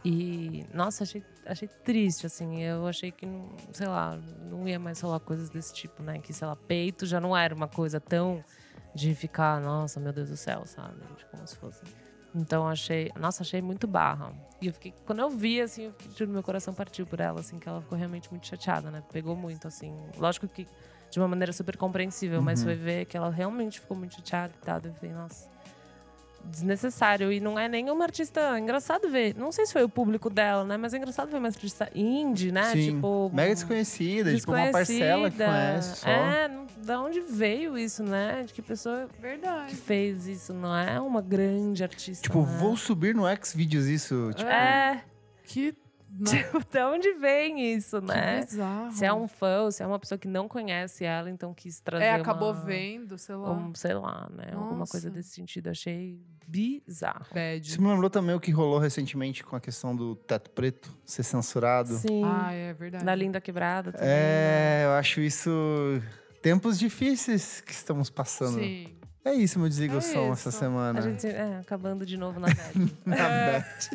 E, 0.04 0.64
nossa, 0.72 1.02
achei, 1.02 1.24
achei 1.44 1.68
triste, 1.84 2.26
assim. 2.26 2.62
Eu 2.62 2.86
achei 2.86 3.10
que, 3.10 3.26
não, 3.26 3.50
sei 3.72 3.88
lá, 3.88 4.16
não 4.50 4.68
ia 4.68 4.78
mais 4.78 5.00
rolar 5.00 5.18
coisas 5.20 5.50
desse 5.50 5.74
tipo, 5.74 6.02
né? 6.02 6.18
Que, 6.20 6.32
sei 6.32 6.46
lá, 6.46 6.54
peito 6.54 7.06
já 7.06 7.20
não 7.20 7.36
era 7.36 7.52
uma 7.54 7.66
coisa 7.66 7.98
tão 8.00 8.44
de 8.94 9.14
ficar, 9.14 9.60
nossa, 9.60 9.98
meu 9.98 10.12
Deus 10.12 10.28
do 10.30 10.36
céu, 10.36 10.64
sabe? 10.64 10.94
Tipo, 11.16 11.30
Como 11.32 11.46
se 11.46 11.56
fosse. 11.56 11.82
Então 12.34 12.68
achei, 12.68 13.10
nossa, 13.18 13.42
achei 13.42 13.62
muito 13.62 13.86
barra. 13.86 14.32
E 14.60 14.66
eu 14.66 14.72
fiquei, 14.72 14.94
quando 15.06 15.20
eu 15.20 15.30
vi, 15.30 15.60
assim, 15.60 15.84
eu 15.84 15.92
fiquei, 15.92 16.26
meu 16.26 16.42
coração 16.42 16.72
partiu 16.74 17.06
por 17.06 17.20
ela, 17.20 17.40
assim, 17.40 17.58
que 17.58 17.68
ela 17.68 17.80
ficou 17.80 17.96
realmente 17.96 18.30
muito 18.30 18.46
chateada, 18.46 18.90
né? 18.90 19.02
Pegou 19.12 19.36
muito, 19.36 19.66
assim. 19.68 19.94
Lógico 20.18 20.46
que 20.48 20.66
de 21.10 21.18
uma 21.20 21.28
maneira 21.28 21.52
super 21.52 21.76
compreensível, 21.76 22.42
mas 22.42 22.60
Uhum. 22.60 22.66
foi 22.66 22.74
ver 22.74 23.04
que 23.06 23.16
ela 23.16 23.30
realmente 23.30 23.80
ficou 23.80 23.96
muito 23.96 24.14
chateada 24.16 24.52
e 24.60 24.64
tal. 24.64 24.80
Eu 24.82 24.92
falei, 24.94 25.14
nossa, 25.14 25.48
desnecessário. 26.50 27.32
E 27.32 27.40
não 27.40 27.58
é 27.58 27.68
nenhuma 27.68 28.04
artista. 28.04 28.40
é 28.40 28.58
Engraçado 28.58 29.08
ver. 29.08 29.34
Não 29.36 29.50
sei 29.52 29.66
se 29.66 29.72
foi 29.72 29.82
o 29.84 29.88
público 29.88 30.28
dela, 30.30 30.64
né? 30.64 30.76
Mas 30.76 30.94
é 30.94 30.96
engraçado 30.98 31.30
ver 31.30 31.36
uma 31.38 31.48
artista 31.48 31.88
indie, 31.94 32.52
né? 32.52 32.64
Sim. 32.72 32.94
Tipo. 32.94 33.30
Mega 33.32 33.54
desconhecida, 33.54 34.34
tipo 34.34 34.52
uma 34.52 34.70
parcela 34.70 35.30
que 35.30 35.36
desconhecida. 35.36 35.44
conhece 35.46 35.96
só. 35.96 36.08
É, 36.08 36.48
não- 36.48 36.66
da 36.84 37.00
onde 37.00 37.20
veio 37.20 37.76
isso, 37.76 38.04
né? 38.04 38.44
De 38.46 38.52
que 38.52 38.62
pessoa 38.62 39.08
que 39.12 39.20
Verdade. 39.20 39.74
fez 39.74 40.26
isso, 40.28 40.54
não 40.54 40.74
é 40.76 41.00
uma 41.00 41.20
grande 41.20 41.82
artista. 41.82 42.22
Tipo, 42.22 42.42
né? 42.42 42.56
vou 42.60 42.76
subir 42.76 43.12
no 43.14 43.24
Xvideos 43.44 43.86
isso. 43.86 44.30
Tipo, 44.36 44.48
É, 44.48 45.02
Que. 45.44 45.74
Não, 46.18 46.32
tipo, 46.32 46.58
de 46.70 46.82
onde 46.82 47.12
vem 47.14 47.74
isso, 47.74 48.00
que 48.00 48.06
né? 48.08 48.40
bizarro. 48.40 48.90
Se 48.92 49.04
é 49.04 49.12
um 49.12 49.28
fã, 49.28 49.62
ou 49.62 49.70
se 49.72 49.82
é 49.82 49.86
uma 49.86 49.98
pessoa 49.98 50.18
que 50.18 50.26
não 50.28 50.48
conhece 50.48 51.04
ela, 51.04 51.28
então 51.30 51.52
quis 51.52 51.80
trazer 51.80 52.04
É, 52.04 52.12
acabou 52.14 52.52
uma- 52.52 52.64
vendo, 52.64 53.18
sei 53.18 53.34
lá. 53.34 53.52
um, 53.52 53.74
sei 53.74 53.94
lá, 53.94 54.28
né? 54.34 54.52
Alguma 54.54 54.86
coisa 54.86 55.08
Nossa. 55.08 55.10
desse 55.18 55.30
sentido. 55.30 55.68
Achei 55.68 56.18
bizarro. 56.48 57.26
Bad. 57.34 57.68
Isso 57.68 57.82
me 57.82 57.88
lembrou 57.88 58.08
também 58.08 58.34
o 58.34 58.40
que 58.40 58.50
rolou 58.50 58.78
recentemente 58.78 59.42
com 59.44 59.56
a 59.56 59.60
questão 59.60 59.94
do 59.96 60.14
teto 60.14 60.50
preto 60.50 60.96
ser 61.04 61.22
censurado. 61.22 61.94
Sim. 61.96 62.22
Ah, 62.24 62.52
é 62.52 62.72
verdade. 62.72 63.04
Na 63.04 63.14
Linda 63.14 63.40
Quebrada 63.40 63.92
também. 63.92 64.08
É, 64.08 64.82
eu 64.84 64.90
acho 64.92 65.20
isso 65.20 65.50
tempos 66.40 66.78
difíceis 66.78 67.60
que 67.60 67.72
estamos 67.72 68.08
passando. 68.10 68.58
Sim. 68.60 68.94
É 69.26 69.34
isso, 69.34 69.58
meu 69.58 69.68
desliga 69.68 69.94
É 69.94 69.96
o 69.96 70.00
som 70.00 70.32
essa 70.32 70.52
semana. 70.52 71.00
A 71.00 71.02
gente 71.02 71.26
é, 71.26 71.58
acabando 71.58 72.06
de 72.06 72.16
novo 72.16 72.38
na 72.38 72.46
série. 72.54 72.96
Na 73.04 73.16
Beth. 73.16 73.90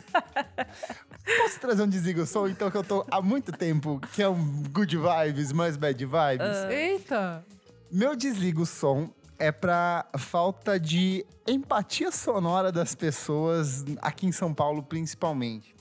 Posso 1.38 1.58
trazer 1.62 1.84
um 1.84 1.88
desliga 1.88 2.22
o 2.22 2.26
som, 2.26 2.50
então, 2.50 2.70
que 2.70 2.76
eu 2.76 2.84
tô 2.84 3.06
há 3.10 3.22
muito 3.22 3.54
tempo, 3.54 4.02
que 4.12 4.22
é 4.22 4.28
um 4.28 4.62
good 4.74 4.98
vibes, 4.98 5.54
mais 5.54 5.78
bad 5.78 6.04
vibes? 6.04 6.58
Ah. 6.66 6.74
Eita! 6.74 7.46
Meu 7.90 8.14
desliga 8.14 8.60
o 8.60 8.66
som 8.66 9.10
é 9.40 9.54
pra 9.54 10.06
falta 10.18 10.78
de 10.78 11.26
empatia 11.48 12.12
sonora 12.12 12.70
das 12.70 12.94
pessoas 12.94 13.86
aqui 14.02 14.28
em 14.28 14.34
São 14.34 14.54
Paulo, 14.54 14.84
principalmente. 14.84 15.74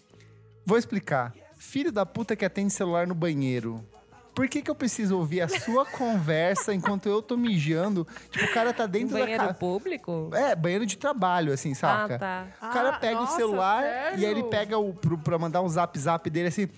Vou 0.64 0.78
explicar. 0.78 1.34
Filho 1.56 1.90
da 1.90 2.06
puta 2.06 2.36
que 2.36 2.44
atende 2.44 2.72
celular 2.72 3.04
no 3.04 3.16
banheiro. 3.16 3.84
Por 4.34 4.48
que, 4.48 4.62
que 4.62 4.70
eu 4.70 4.74
preciso 4.74 5.16
ouvir 5.18 5.40
a 5.42 5.48
sua 5.48 5.84
conversa 5.90 6.72
enquanto 6.72 7.06
eu 7.08 7.20
tô 7.20 7.36
mijando? 7.36 8.06
Tipo, 8.30 8.44
o 8.46 8.54
cara 8.54 8.72
tá 8.72 8.84
Um 8.84 8.88
dentro 8.88 9.14
da 9.14 9.20
banheiro 9.20 9.42
casa. 9.42 9.54
público? 9.54 10.30
É, 10.32 10.54
banheiro 10.54 10.86
de 10.86 10.96
trabalho, 10.96 11.52
assim, 11.52 11.74
saca? 11.74 12.14
Ah, 12.14 12.18
tá. 12.18 12.46
O 12.68 12.72
cara 12.72 12.88
Ah, 12.90 12.98
pega 12.98 13.20
nossa, 13.20 13.34
o 13.34 13.36
celular 13.36 13.82
e 13.84 14.24
aí 14.24 14.24
ele 14.24 14.34
sério? 14.36 14.44
pega 14.50 14.78
o 14.78 14.94
pro, 14.94 15.18
pra 15.18 15.38
mandar 15.38 15.60
o 15.62 15.68
zap 15.68 15.98
zap 15.98 16.28
dele 16.30 16.48
assim. 16.48 16.68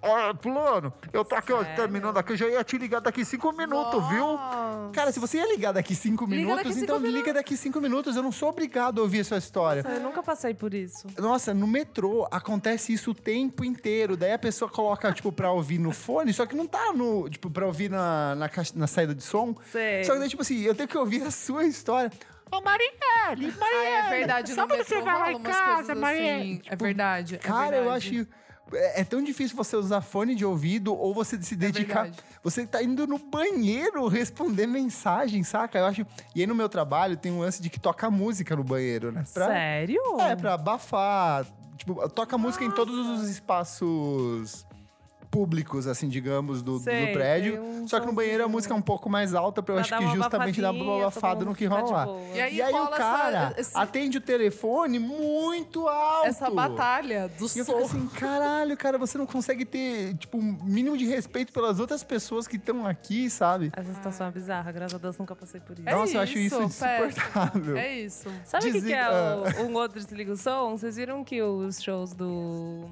Olha, 0.00 0.32
plano, 0.32 0.92
eu 1.12 1.24
tô 1.24 1.34
aqui, 1.34 1.52
ó, 1.52 1.58
Sério? 1.60 1.74
terminando 1.76 2.16
aqui, 2.18 2.32
eu 2.32 2.36
já 2.36 2.46
ia 2.48 2.62
te 2.62 2.78
ligar 2.78 3.00
daqui 3.00 3.24
cinco 3.24 3.50
minutos, 3.52 4.08
viu? 4.08 4.26
Nossa. 4.28 4.90
Cara, 4.92 5.10
se 5.10 5.18
você 5.18 5.38
ia 5.38 5.48
ligar 5.52 5.72
daqui 5.72 5.94
cinco 5.94 6.24
Liga 6.24 6.36
minutos, 6.36 6.56
daqui 6.62 6.72
cinco 6.74 6.84
então 6.84 6.96
me 7.00 7.06
liga 7.08 7.18
minutos. 7.18 7.34
daqui 7.34 7.56
cinco 7.56 7.80
minutos. 7.80 8.16
Eu 8.16 8.22
não 8.22 8.30
sou 8.30 8.48
obrigado 8.50 9.00
a 9.00 9.02
ouvir 9.02 9.20
a 9.20 9.24
sua 9.24 9.38
história. 9.38 9.82
Eu 9.86 10.00
nunca 10.00 10.22
passei 10.22 10.54
por 10.54 10.72
isso. 10.72 11.06
Nossa, 11.18 11.52
no 11.52 11.66
metrô 11.66 12.28
acontece 12.30 12.92
isso 12.92 13.10
o 13.10 13.14
tempo 13.14 13.64
inteiro. 13.64 14.16
Daí 14.16 14.32
a 14.32 14.38
pessoa 14.38 14.70
coloca, 14.70 15.10
tipo, 15.12 15.32
pra 15.32 15.50
ouvir 15.50 15.78
no 15.78 15.90
fone, 15.90 16.32
só 16.32 16.46
que 16.46 16.54
não 16.54 16.66
tá 16.66 16.92
no. 16.92 17.28
Tipo, 17.28 17.50
pra 17.50 17.66
ouvir 17.66 17.90
na, 17.90 18.36
na, 18.36 18.48
caixa- 18.48 18.74
na 18.76 18.86
saída 18.86 19.14
de 19.14 19.22
som. 19.24 19.54
Sei. 19.72 20.04
Só 20.04 20.12
que 20.12 20.20
daí, 20.20 20.28
tipo 20.28 20.42
assim, 20.42 20.60
eu 20.62 20.74
tenho 20.76 20.88
que 20.88 20.96
ouvir 20.96 21.22
a 21.24 21.30
sua 21.32 21.64
história. 21.64 22.10
Ô, 22.50 22.60
Marielle, 22.62 23.52
Marielle! 23.58 23.96
Ah, 23.96 24.06
é 24.06 24.10
verdade, 24.10 24.50
no 24.52 24.54
sabe 24.56 24.76
metrô 24.78 24.96
você 24.96 25.02
vai 25.02 25.12
lá 25.12 25.18
rola 25.18 25.32
em 25.32 25.36
umas 25.36 25.56
casa, 25.56 25.74
coisas 25.74 25.98
Marielle? 25.98 26.40
assim. 26.40 26.62
É 26.66 26.76
verdade. 26.76 27.34
é 27.34 27.38
Cara, 27.38 27.76
eu 27.76 27.82
verdade. 27.84 28.20
acho. 28.20 28.47
É 28.72 29.00
é 29.00 29.04
tão 29.04 29.22
difícil 29.22 29.56
você 29.56 29.76
usar 29.76 30.00
fone 30.00 30.34
de 30.34 30.44
ouvido 30.44 30.94
ou 30.94 31.14
você 31.14 31.40
se 31.40 31.56
dedicar. 31.56 32.02
verdade. 32.02 32.22
você 32.42 32.66
tá 32.66 32.82
indo 32.82 33.06
no 33.06 33.18
banheiro 33.18 34.06
responder 34.08 34.66
mensagem, 34.66 35.42
saca? 35.42 35.78
Eu 35.78 35.86
acho. 35.86 36.06
E 36.34 36.40
aí 36.40 36.46
no 36.46 36.54
meu 36.54 36.68
trabalho 36.68 37.16
tem 37.16 37.32
um 37.32 37.40
lance 37.40 37.62
de 37.62 37.70
que 37.70 37.80
toca 37.80 38.10
música 38.10 38.54
no 38.56 38.64
banheiro, 38.64 39.10
né? 39.12 39.24
Pra- 39.32 39.46
Sério? 39.46 40.00
É, 40.20 40.36
pra 40.36 40.54
abafar. 40.54 41.46
Tipo, 41.76 42.08
toca 42.08 42.36
música 42.36 42.64
em 42.64 42.70
todos 42.70 42.94
os 43.20 43.28
espaços 43.30 44.66
públicos, 45.30 45.86
assim, 45.86 46.08
digamos, 46.08 46.62
do, 46.62 46.78
do 46.78 46.84
Sei, 46.84 47.12
prédio. 47.12 47.52
tem 47.52 47.60
um 47.60 47.88
Só 47.88 48.00
que 48.00 48.06
no 48.06 48.12
banheiro 48.12 48.44
a 48.44 48.48
música 48.48 48.72
é 48.72 48.76
um 48.76 48.80
pouco 48.82 49.08
mais 49.10 49.34
alta 49.34 49.62
pra 49.62 49.74
eu 49.74 49.84
Pra 49.84 49.96
acho 49.98 50.08
que 50.08 50.16
justamente 50.16 50.60
dá 50.60 50.70
uma 50.70 50.96
abafada 51.02 51.44
no 51.44 51.54
que 51.54 51.66
rola 51.66 51.90
lá. 52.06 52.06
E 52.34 52.40
aí, 52.40 52.56
E 52.56 52.62
aí 52.62 52.72
o 52.72 52.76
rola 52.76 52.88
essa- 52.88 52.98
cara 52.98 53.54
esse- 53.58 53.78
atende 53.78 54.18
o 54.18 54.20
telefone 54.20 54.98
muito 54.98 55.86
alto. 55.86 56.26
essa 56.28 56.50
batalha 56.50 57.28
do 57.28 57.44
E 57.54 57.58
eu 57.58 57.64
som. 57.64 57.72
fico 57.72 57.78
assim, 57.84 58.06
caralho, 58.08 58.76
cara, 58.76 58.96
você 58.98 59.18
não 59.18 59.26
consegue 59.26 59.64
ter, 59.64 60.14
tipo, 60.14 60.38
um 60.38 60.58
mínimo 60.64 60.96
de 60.96 61.04
respeito 61.06 61.52
pelas 61.52 61.78
outras 61.78 62.02
pessoas 62.02 62.46
que 62.46 62.56
estão 62.56 62.86
aqui, 62.86 63.28
sabe? 63.30 63.70
Essa 63.76 63.92
situação 63.94 64.26
é 64.26 64.30
bizarra, 64.30 64.72
graças 64.72 64.94
a 64.94 64.98
Deus 64.98 65.18
nunca 65.18 65.36
passei 65.36 65.60
por 65.60 65.78
isso. 65.78 65.88
É 65.88 65.94
Nossa, 65.94 66.14
eu 66.16 66.20
acho 66.20 66.38
isso 66.38 66.62
insuportável. 66.62 67.76
É 67.76 67.94
isso. 67.98 68.28
Sabe 68.44 68.64
o 68.64 68.66
que, 68.66 68.72
que 68.72 68.80
Desliga- 68.80 68.98
é 68.98 69.62
o- 69.62 69.66
um 69.66 69.74
outro 69.74 69.98
desliga 70.00 70.32
o 70.32 70.36
som? 70.36 70.76
Vocês 70.76 70.96
viram 70.96 71.22
que 71.22 71.42
os 71.42 71.82
shows 71.82 72.12
do, 72.14 72.84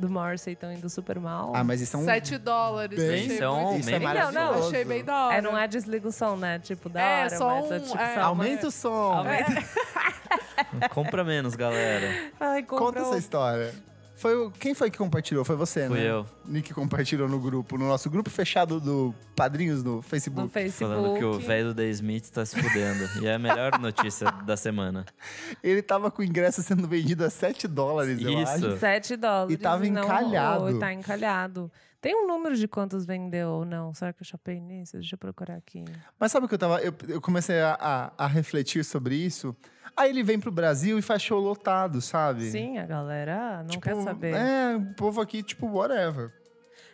do 0.00 0.10
Morrissey 0.10 0.54
estão 0.54 0.72
indo 0.72 0.88
super 0.90 1.20
mal? 1.20 1.52
Ah, 1.54 1.62
mas 1.62 1.80
isso 1.80 1.96
é 1.96 2.00
um... 2.00 2.04
7 2.04 2.38
dólares. 2.38 2.98
bem- 2.98 3.24
achei 3.26 3.38
São 3.38 3.62
muito... 3.62 3.80
Isso 3.80 3.90
é 3.90 3.98
memes. 3.98 4.14
Não, 4.14 4.32
não. 4.32 4.32
maravilhoso. 4.32 4.68
Achei 4.68 4.84
bem 4.84 5.04
da 5.04 5.26
hora. 5.26 5.36
É, 5.36 5.40
não 5.40 5.56
é 5.58 5.68
desliga 5.68 6.08
o 6.08 6.12
som, 6.12 6.36
né? 6.36 6.58
Tipo, 6.58 6.88
da 6.88 7.00
É, 7.00 7.20
hora, 7.26 7.36
só 7.36 7.60
mas 7.60 7.70
é 7.72 7.78
tipo... 7.80 7.98
é, 7.98 8.20
Aumenta 8.20 8.66
o 8.66 8.70
som. 8.70 8.88
Aumenta- 8.88 9.64
Compra 10.90 11.24
menos, 11.24 11.54
galera. 11.56 12.30
Ai, 12.38 12.62
Conta 12.62 12.84
comprou- 12.84 13.08
essa 13.08 13.18
história. 13.18 13.74
Foi 14.20 14.36
o... 14.36 14.50
Quem 14.50 14.74
foi 14.74 14.90
que 14.90 14.98
compartilhou? 14.98 15.44
Foi 15.46 15.56
você, 15.56 15.86
Fui 15.88 15.98
né? 15.98 16.10
eu. 16.10 16.26
Nick 16.44 16.74
compartilhou 16.74 17.26
no 17.26 17.40
grupo, 17.40 17.78
no 17.78 17.88
nosso 17.88 18.10
grupo 18.10 18.28
fechado 18.28 18.78
do 18.78 19.14
Padrinhos 19.34 19.82
no 19.82 19.96
no 19.96 20.02
Facebook. 20.02 20.52
Facebook. 20.52 20.94
Falando 20.94 21.18
que 21.18 21.24
o 21.24 21.38
velho 21.40 21.68
do 21.68 21.74
The 21.74 21.86
Smith 21.88 22.28
tá 22.30 22.44
se 22.44 22.54
fudendo. 22.60 23.08
e 23.22 23.26
é 23.26 23.34
a 23.34 23.38
melhor 23.38 23.78
notícia 23.78 24.30
da 24.44 24.56
semana. 24.58 25.06
Ele 25.62 25.80
tava 25.80 26.10
com 26.10 26.20
o 26.20 26.24
ingresso 26.24 26.62
sendo 26.62 26.86
vendido 26.86 27.24
a 27.24 27.30
7 27.30 27.66
dólares, 27.66 28.20
eu 28.20 28.30
Isso. 28.42 28.66
acho. 28.66 28.76
7 28.78 29.16
dólares. 29.16 29.54
E 29.54 29.56
tava 29.56 29.84
não 29.86 30.02
encalhado. 30.04 30.64
rolou, 30.64 30.78
tá 30.78 30.92
encalhado. 30.92 31.72
Tem 31.98 32.14
um 32.14 32.26
número 32.26 32.56
de 32.56 32.66
quantos 32.68 33.04
vendeu 33.06 33.48
ou 33.48 33.64
não? 33.64 33.92
Será 33.94 34.12
que 34.12 34.22
eu 34.22 34.26
chapei 34.26 34.58
nisso? 34.60 34.98
Deixa 34.98 35.14
eu 35.14 35.18
procurar 35.18 35.56
aqui. 35.56 35.84
Mas 36.18 36.30
sabe 36.32 36.44
o 36.46 36.48
que 36.48 36.54
eu 36.54 36.58
tava. 36.58 36.78
Eu, 36.80 36.94
eu 37.08 37.20
comecei 37.20 37.60
a, 37.60 37.76
a- 37.80 38.12
a 38.24 38.26
refletir 38.26 38.84
sobre 38.84 39.14
isso. 39.16 39.54
Aí 39.96 40.10
ele 40.10 40.22
vem 40.22 40.38
pro 40.40 40.50
Brasil 40.50 40.98
e 40.98 41.02
faz 41.02 41.22
show 41.22 41.38
lotado, 41.40 42.00
sabe? 42.00 42.50
Sim, 42.50 42.78
a 42.78 42.86
galera 42.86 43.58
não 43.58 43.66
Tipo, 43.66 43.82
quer 43.82 43.96
saber. 43.96 44.34
É, 44.34 44.76
o 44.76 44.94
povo 44.94 45.20
aqui, 45.20 45.42
tipo, 45.42 45.66
whatever. 45.66 46.32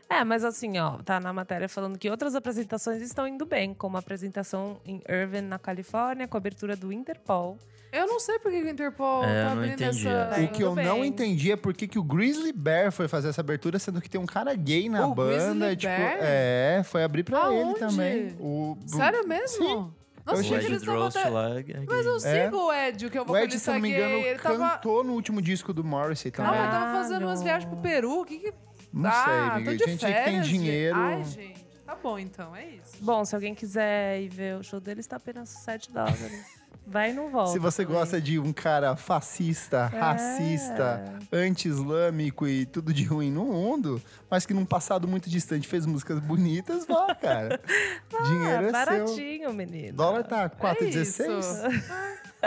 É, 0.09 0.23
mas 0.23 0.45
assim, 0.45 0.79
ó, 0.79 0.99
tá 1.03 1.19
na 1.19 1.33
matéria 1.33 1.69
falando 1.69 1.99
que 1.99 2.09
outras 2.09 2.35
apresentações 2.37 3.03
estão 3.03 3.27
indo 3.27 3.45
bem, 3.45 3.75
como 3.75 3.97
a 3.97 4.01
apresentação 4.01 4.81
em 4.85 5.03
Irvine, 5.09 5.49
na 5.49 5.59
Califórnia, 5.59 6.29
com 6.29 6.37
a 6.37 6.39
abertura 6.39 6.77
do 6.77 6.93
Interpol. 6.93 7.59
Eu 7.93 8.07
não 8.07 8.21
sei 8.21 8.39
por 8.39 8.51
que 8.53 8.61
o 8.63 8.69
Interpol 8.69 9.25
É, 9.25 9.45
tá 9.45 9.53
abrindo 9.53 9.81
essa... 9.83 10.27
Tá 10.27 10.41
o 10.41 10.49
que 10.49 10.63
eu 10.63 10.73
indo 10.73 10.83
não 10.83 11.01
bem. 11.01 11.07
entendi 11.09 11.51
é 11.51 11.57
por 11.57 11.73
que 11.75 11.89
que 11.89 11.99
o 11.99 12.03
Grizzly 12.05 12.53
Bear 12.53 12.93
foi 12.93 13.09
fazer 13.09 13.29
essa 13.31 13.41
abertura, 13.41 13.79
sendo 13.79 14.01
que 14.01 14.09
tem 14.11 14.21
um 14.21 14.27
cara 14.27 14.55
gay 14.55 14.89
na 14.89 15.07
O 15.07 15.15
banda. 15.15 15.33
Grizzly 15.33 15.77
tipo, 15.77 15.93
Bear? 15.93 16.19
é, 16.21 16.83
foi 16.85 17.03
abrir 17.03 17.25
pra 17.25 17.51
ele 17.53 17.63
Aonde? 17.63 17.79
também. 17.81 18.37
O, 18.39 18.77
Sério 18.87 19.27
mesmo? 19.27 19.49
Sim. 19.67 19.95
Nossa, 20.27 20.39
Eu 20.43 20.57
achei 20.57 20.75
O 20.77 20.81
que. 20.81 20.87
Roast 20.87 21.19
até- 21.19 21.29
lá. 21.29 21.49
é. 21.61 21.65
Mas 21.87 22.05
eu 22.07 22.17
É. 22.17 22.45
sigo 22.45 22.57
o 22.57 22.73
Ed, 22.75 23.11
que 23.11 23.17
é 23.19 23.23
o 23.23 23.31
O 23.31 23.37
Ed, 23.37 23.59
se 23.59 23.71
não 23.71 23.79
me 23.81 23.91
engano. 23.91 24.15
Ele 24.17 24.39
tava... 24.39 24.71
cantou 24.71 25.05
no 25.05 25.13
último 25.13 25.41
disco 25.41 25.73
do 25.73 25.85
Morrissey 25.85 26.31
também. 26.33 26.51
mas 26.53 26.71
tava 26.71 26.93
fazendo 26.93 27.23
umas 27.27 27.43
viagens 27.43 27.71
pro 27.71 27.81
Peru. 27.81 28.21
O 28.21 28.25
que 28.25 28.39
que... 28.39 28.55
Não 28.93 29.09
ah, 29.11 29.13
sei, 29.25 29.35
tô 29.35 29.41
amiga. 29.53 29.77
de 29.77 29.79
Gente 29.79 29.99
que 29.99 30.05
tem 30.07 30.15
férias, 30.15 30.47
gente. 30.47 30.59
dinheiro. 30.59 30.97
Ai, 30.99 31.25
gente. 31.25 31.67
Tá 31.85 31.95
bom, 31.95 32.19
então. 32.19 32.57
É 32.57 32.65
isso. 32.67 32.97
Bom, 33.01 33.25
se 33.25 33.35
alguém 33.35 33.55
quiser 33.55 34.21
ir 34.23 34.29
ver 34.29 34.57
o 34.57 34.63
show 34.65 34.81
deles, 34.81 35.07
tá 35.07 35.17
apenas 35.17 35.49
7 35.51 35.93
dólares. 35.93 36.56
Vai 36.89 37.11
e 37.11 37.13
não 37.15 37.31
volta. 37.31 37.51
Se 37.53 37.59
você 37.59 37.85
também. 37.85 37.99
gosta 37.99 38.21
de 38.21 38.39
um 38.39 38.53
cara 38.53 38.95
fascista, 38.95 39.91
É. 39.93 39.99
racista, 39.99 41.19
anti-islâmico 41.33 42.47
e 42.47 42.65
tudo 42.65 42.93
de 42.95 43.03
ruim 43.05 43.31
no 43.31 43.45
mundo, 43.47 44.01
mas 44.31 44.47
que 44.47 44.55
num 44.55 44.65
passado 44.65 45.09
muito 45.09 45.29
distante 45.29 45.67
fez 45.67 45.85
músicas 45.85 46.21
bonitas, 46.21 46.87
vá, 46.87 47.13
cara. 47.15 47.61
Dinheiro 48.27 48.57
Ah, 48.57 48.63
é 48.63 48.63
seu. 48.63 48.73
baratinho, 48.73 49.53
menino. 49.53 49.95
O 49.95 49.97
dólar 49.97 50.23
tá 50.25 50.43
É 50.45 50.49
4,16? 50.49 51.39
isso. 51.41 51.63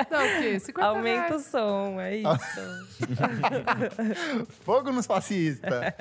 Não, 0.10 0.26
o 0.26 0.41
quê? 0.41 0.60
50 0.60 0.88
Aumenta 0.88 1.26
o 1.26 1.30
reais. 1.30 1.45
som, 1.45 1.99
é 1.99 2.16
isso. 2.18 2.86
Fogo 4.64 4.91
nos 4.91 5.06
fascistas. 5.06 5.94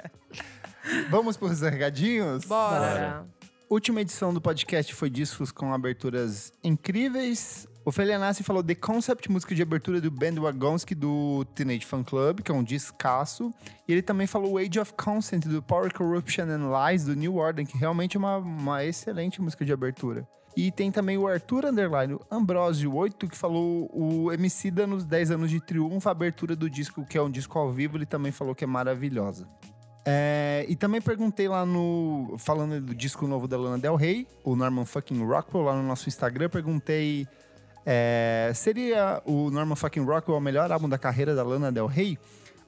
Vamos 1.10 1.36
pros 1.36 1.60
recadinhos? 1.60 2.44
Bora. 2.44 2.78
Bora. 2.78 3.26
Última 3.68 4.00
edição 4.00 4.32
do 4.32 4.40
podcast 4.40 4.94
foi 4.94 5.10
discos 5.10 5.52
com 5.52 5.74
aberturas 5.74 6.50
incríveis. 6.64 7.67
O 7.88 7.90
Felianassi 7.90 8.42
falou 8.42 8.62
The 8.62 8.74
Concept, 8.74 9.32
música 9.32 9.54
de 9.54 9.62
abertura 9.62 9.98
do 9.98 10.10
Band 10.10 10.34
Wagonski 10.38 10.94
do 10.94 11.42
Teenage 11.54 11.86
Fan 11.86 12.04
Club, 12.04 12.40
que 12.40 12.52
é 12.52 12.54
um 12.54 12.62
discaço. 12.62 13.50
E 13.88 13.92
ele 13.92 14.02
também 14.02 14.26
falou 14.26 14.58
Age 14.58 14.78
of 14.78 14.92
Consent 14.92 15.46
do 15.46 15.62
Power 15.62 15.90
Corruption 15.94 16.44
and 16.50 16.68
Lies 16.68 17.06
do 17.06 17.16
New 17.16 17.36
Order, 17.36 17.66
que 17.66 17.78
realmente 17.78 18.14
é 18.14 18.20
uma, 18.20 18.36
uma 18.36 18.84
excelente 18.84 19.40
música 19.40 19.64
de 19.64 19.72
abertura. 19.72 20.28
E 20.54 20.70
tem 20.70 20.92
também 20.92 21.16
o 21.16 21.26
Arthur 21.26 21.64
Underline 21.64 22.18
Ambrosio 22.30 22.94
8, 22.94 23.26
que 23.26 23.38
falou 23.38 23.88
o 23.90 24.30
Emicida 24.30 24.86
nos 24.86 25.06
10 25.06 25.30
anos 25.30 25.48
de 25.50 25.58
triunfo, 25.58 26.10
a 26.10 26.12
abertura 26.12 26.54
do 26.54 26.68
disco, 26.68 27.06
que 27.06 27.16
é 27.16 27.22
um 27.22 27.30
disco 27.30 27.58
ao 27.58 27.72
vivo, 27.72 27.96
ele 27.96 28.04
também 28.04 28.32
falou 28.32 28.54
que 28.54 28.64
é 28.64 28.66
maravilhosa. 28.66 29.48
É, 30.04 30.66
e 30.68 30.76
também 30.76 31.00
perguntei 31.00 31.48
lá 31.48 31.64
no. 31.64 32.34
Falando 32.36 32.80
do 32.82 32.94
disco 32.94 33.26
novo 33.26 33.48
da 33.48 33.56
Lana 33.56 33.78
Del 33.78 33.96
Rey, 33.96 34.26
o 34.44 34.54
Norman 34.54 34.84
fucking 34.84 35.24
Rockwell, 35.24 35.64
lá 35.64 35.74
no 35.74 35.82
nosso 35.82 36.06
Instagram, 36.06 36.50
perguntei. 36.50 37.26
É, 37.90 38.52
seria 38.54 39.22
o 39.24 39.50
Norman 39.50 39.74
fucking 39.74 40.04
Rockwell 40.04 40.36
o 40.36 40.40
melhor 40.42 40.70
álbum 40.70 40.90
da 40.90 40.98
carreira 40.98 41.34
da 41.34 41.42
Lana 41.42 41.72
Del 41.72 41.86
Rey? 41.86 42.18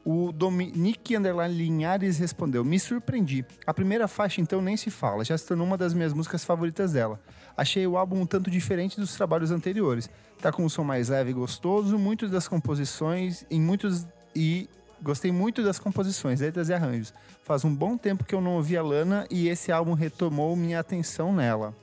O 0.02 0.32
Dominique 0.32 1.14
Underline 1.14 1.54
Linhares 1.54 2.16
respondeu: 2.16 2.64
Me 2.64 2.80
surpreendi. 2.80 3.44
A 3.66 3.74
primeira 3.74 4.08
faixa, 4.08 4.40
então, 4.40 4.62
nem 4.62 4.78
se 4.78 4.90
fala, 4.90 5.22
já 5.22 5.36
se 5.36 5.46
tornou 5.46 5.66
uma 5.66 5.76
das 5.76 5.92
minhas 5.92 6.14
músicas 6.14 6.42
favoritas 6.42 6.94
dela. 6.94 7.20
Achei 7.54 7.86
o 7.86 7.98
álbum 7.98 8.22
um 8.22 8.24
tanto 8.24 8.50
diferente 8.50 8.98
dos 8.98 9.14
trabalhos 9.14 9.50
anteriores. 9.50 10.08
Tá 10.40 10.50
com 10.50 10.64
um 10.64 10.70
som 10.70 10.84
mais 10.84 11.10
leve 11.10 11.32
e 11.32 11.34
gostoso, 11.34 11.98
muitas 11.98 12.30
das 12.30 12.48
composições, 12.48 13.44
em 13.50 13.60
muitos. 13.60 14.06
e 14.34 14.70
gostei 15.02 15.30
muito 15.30 15.62
das 15.62 15.78
composições, 15.78 16.40
letras 16.40 16.70
e 16.70 16.72
arranjos. 16.72 17.12
Faz 17.42 17.62
um 17.62 17.74
bom 17.74 17.98
tempo 17.98 18.24
que 18.24 18.34
eu 18.34 18.40
não 18.40 18.52
ouvi 18.52 18.74
a 18.74 18.82
Lana 18.82 19.26
e 19.30 19.48
esse 19.48 19.70
álbum 19.70 19.92
retomou 19.92 20.56
minha 20.56 20.80
atenção 20.80 21.30
nela. 21.30 21.74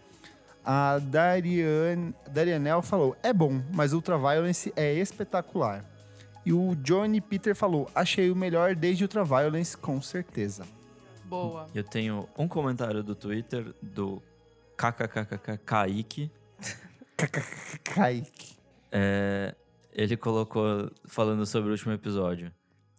A 0.69 0.99
Dariane, 0.99 2.14
Darianel 2.30 2.81
falou: 2.81 3.15
é 3.23 3.31
bom, 3.31 3.64
mas 3.73 3.94
Ultraviolence 3.94 4.73
é 4.76 4.94
espetacular. 4.95 5.85
E 6.45 6.52
o 6.52 6.76
Johnny 6.76 7.22
Peter 7.22 7.56
falou: 7.56 7.89
achei 7.95 8.30
o 8.30 8.35
melhor 8.35 8.76
desde 8.76 9.06
Ultraviolence, 9.06 9.77
com 9.77 10.02
certeza. 10.02 10.65
Boa. 11.23 11.68
Eu 11.73 11.85
tenho 11.85 12.27
um 12.38 12.49
comentário 12.49 13.02
do 13.02 13.15
Twitter 13.15 13.73
do 13.81 14.22
KKKKK 14.76 15.57
Kaique. 15.65 16.31
Kaique. 17.85 18.57
É, 18.91 19.56
ele 19.94 20.18
colocou 20.18 20.91
falando 21.06 21.45
sobre 21.45 21.69
o 21.69 21.72
último 21.72 21.94
episódio. 21.94 22.52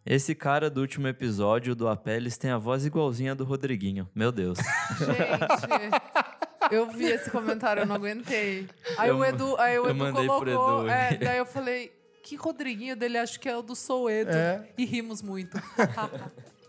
Esse 0.07 0.35
cara 0.35 0.70
do 0.70 0.81
último 0.81 1.07
episódio 1.07 1.74
do 1.74 1.86
Apeles 1.86 2.39
tem 2.39 2.51
a 2.51 2.57
voz 2.57 2.86
igualzinha 2.86 3.35
do 3.35 3.45
Rodriguinho. 3.45 4.09
Meu 4.15 4.32
Deus. 4.32 4.57
Gente, 4.57 6.28
eu 6.70 6.90
vi 6.90 7.07
esse 7.07 7.31
comentário, 7.31 7.82
eu 7.82 7.86
não 7.86 7.97
aguentei. 7.97 8.66
Aí 8.97 9.09
Eu 9.09 9.19
o 9.19 9.24
Edu, 9.24 9.57
aí 9.59 9.78
o 9.78 9.85
eu 9.85 9.90
Edu 9.90 9.99
mandei 9.99 10.27
pro 10.27 10.39
colocou. 10.39 10.81
Edu. 10.82 10.90
é, 10.90 11.16
daí 11.16 11.39
eu 11.39 11.47
falei, 11.47 11.93
que 12.23 12.36
Rodriguinho 12.36 12.95
dele, 12.97 13.19
acho 13.19 13.39
que 13.40 13.49
é 13.49 13.57
o 13.57 13.62
do 13.62 13.74
Sou 13.74 14.11
Edu. 14.11 14.31
É. 14.32 14.69
E 14.77 14.85
rimos 14.85 15.23
muito. 15.23 15.57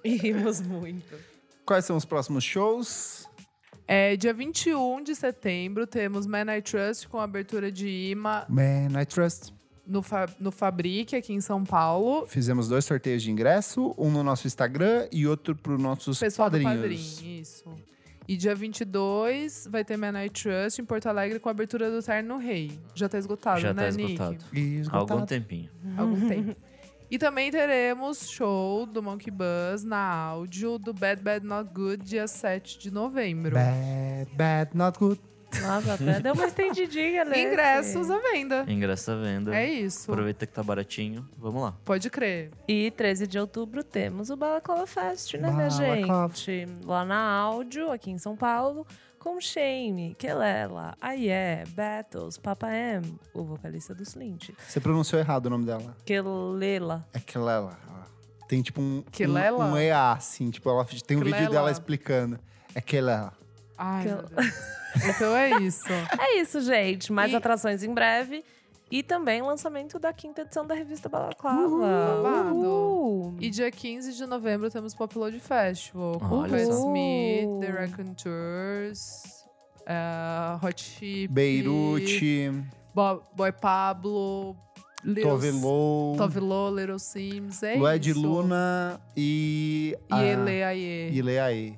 E 0.01 0.15
rimos 0.15 0.61
muito. 0.61 1.13
Quais 1.65 1.83
são 1.83 1.97
os 1.97 2.05
próximos 2.05 2.41
shows? 2.43 3.27
É, 3.85 4.15
dia 4.15 4.33
21 4.33 5.03
de 5.03 5.13
setembro, 5.13 5.85
temos 5.85 6.25
Man 6.25 6.55
I 6.55 6.61
Trust 6.61 7.09
com 7.09 7.19
abertura 7.19 7.69
de 7.69 7.87
Ima 8.11 8.45
Man, 8.47 9.01
I 9.01 9.05
Trust. 9.05 9.53
no, 9.85 10.01
Fa 10.01 10.25
no 10.39 10.51
Fabrique, 10.51 11.17
aqui 11.17 11.33
em 11.33 11.41
São 11.41 11.65
Paulo. 11.65 12.25
Fizemos 12.27 12.69
dois 12.69 12.85
sorteios 12.85 13.21
de 13.21 13.29
ingresso, 13.29 13.93
um 13.97 14.09
no 14.09 14.23
nosso 14.23 14.47
Instagram 14.47 15.07
e 15.11 15.27
outro 15.27 15.53
para 15.53 15.73
os 15.73 15.81
nossos 15.81 16.17
Pessoal 16.17 16.49
do 16.49 16.61
padrinhos. 16.61 17.15
Padrim, 17.15 17.39
isso. 17.41 17.75
E 18.29 18.37
dia 18.37 18.53
22 18.53 19.67
vai 19.71 19.83
ter 19.83 19.97
Man 19.97 20.23
I 20.23 20.29
Trust 20.29 20.79
em 20.79 20.85
Porto 20.85 21.07
Alegre 21.07 21.39
com 21.39 21.49
a 21.49 21.51
abertura 21.51 21.89
do 21.89 21.99
Terno 21.99 22.37
Rei. 22.37 22.79
Já 22.93 23.09
tá 23.09 23.17
esgotado, 23.17 23.59
Já 23.59 23.73
né, 23.73 23.89
tá 23.89 23.97
Nick? 23.97 24.11
esgotado. 24.11 24.37
Há 24.53 24.59
esgotado. 24.59 25.13
algum 25.13 25.25
tempinho. 25.25 25.71
Algum 25.97 26.27
tempo. 26.27 26.55
E 27.09 27.17
também 27.17 27.49
teremos 27.49 28.29
show 28.29 28.85
do 28.85 29.01
Monkey 29.01 29.31
Buzz 29.31 29.83
na 29.83 29.97
áudio 29.97 30.77
do 30.77 30.93
Bad 30.93 31.23
Bad 31.23 31.43
Not 31.43 31.71
Good, 31.73 32.05
dia 32.05 32.27
7 32.27 32.77
de 32.77 32.91
novembro. 32.91 33.55
Bad, 33.55 34.29
bad, 34.35 34.77
not 34.77 34.99
good. 34.99 35.19
Nossa, 35.61 35.93
até 35.95 36.19
deu 36.19 36.33
uma 36.33 36.45
estendidinha, 36.45 37.25
né? 37.25 37.41
Ingressos 37.41 38.09
à 38.09 38.19
venda. 38.19 38.65
Ingresso 38.67 39.11
à 39.11 39.15
venda. 39.15 39.55
É 39.55 39.67
isso. 39.67 40.11
Aproveita 40.11 40.45
que 40.45 40.53
tá 40.53 40.61
baratinho. 40.63 41.27
Vamos 41.37 41.61
lá. 41.61 41.73
Pode 41.83 42.09
crer. 42.09 42.51
E 42.67 42.91
13 42.91 43.27
de 43.27 43.39
outubro 43.39 43.83
temos 43.83 44.29
o 44.29 44.35
Balaclava 44.37 44.85
Fest, 44.85 45.33
né, 45.35 45.51
minha 45.51 45.69
gente? 45.69 46.67
Lá 46.85 47.03
na 47.03 47.19
áudio, 47.19 47.91
aqui 47.91 48.11
em 48.11 48.17
São 48.17 48.35
Paulo, 48.35 48.85
com 49.17 49.39
Shame, 49.39 50.15
Kelela, 50.17 50.95
Aie, 51.01 51.63
Battles, 51.69 52.37
Papa 52.37 52.71
M, 52.71 53.19
o 53.33 53.43
vocalista 53.43 53.93
do 53.93 54.03
Slint. 54.03 54.51
Você 54.67 54.79
pronunciou 54.79 55.19
errado 55.19 55.47
o 55.47 55.49
nome 55.49 55.65
dela. 55.65 55.95
Kelela. 56.05 57.05
É 57.13 57.19
Kelela. 57.19 57.77
Tem 58.47 58.61
tipo 58.63 58.81
um, 58.81 59.03
Kelela? 59.11 59.65
um, 59.65 59.73
um 59.73 59.77
EA, 59.77 60.13
assim. 60.13 60.49
Tipo, 60.49 60.69
ela 60.69 60.83
tem 61.05 61.17
um 61.17 61.19
vídeo 61.19 61.35
Kelela. 61.35 61.53
dela 61.53 61.71
explicando. 61.71 62.39
É 62.73 62.81
Kelela. 62.81 63.33
Ai, 63.79 64.05
eu-. 64.07 65.09
Então 65.09 65.35
é 65.35 65.49
isso. 65.61 65.85
É 66.19 66.41
isso, 66.41 66.59
gente. 66.61 67.11
Mais 67.13 67.31
E- 67.31 67.35
atrações 67.35 67.83
em 67.83 67.93
breve. 67.93 68.43
E 68.91 69.03
também 69.03 69.39
lançamento 69.43 69.99
da 69.99 70.11
quinta 70.11 70.41
edição 70.41 70.65
da 70.65 70.73
revista 70.73 71.07
Balaclava. 71.07 71.77
babado. 71.77 72.55
Uhul. 72.55 73.35
E 73.39 73.47
dia 73.51 73.69
15 73.69 74.13
de 74.13 74.25
novembro 74.25 74.69
temos 74.71 74.95
Pop 74.95 75.15
Load 75.15 75.39
Festival. 75.39 76.19
Com 76.19 76.41
só. 76.49 76.55
Smith, 76.57 77.59
The 77.61 77.67
Raconteurs, 77.69 79.21
uh, 79.81 80.65
Hot 80.65 80.81
Chip, 80.83 81.27
Beirute, 81.31 82.51
Bo- 82.95 83.21
Boy 83.35 83.51
Pablo, 83.51 84.55
Lil 85.03 85.23
Tove 85.23 85.51
Lo, 85.51 86.15
Tove 86.17 86.39
Lo, 86.39 86.75
Little 86.75 86.97
Sims. 86.97 87.61
É 87.61 87.75
Lued 87.75 88.09
isso. 88.09 88.19
Luna 88.19 88.99
e... 89.15 89.95
E 90.09 90.13
a- 90.13 90.23
Ele 90.23 90.63
Aie. 90.63 91.11
E 91.13 91.21
Leaê. 91.21 91.73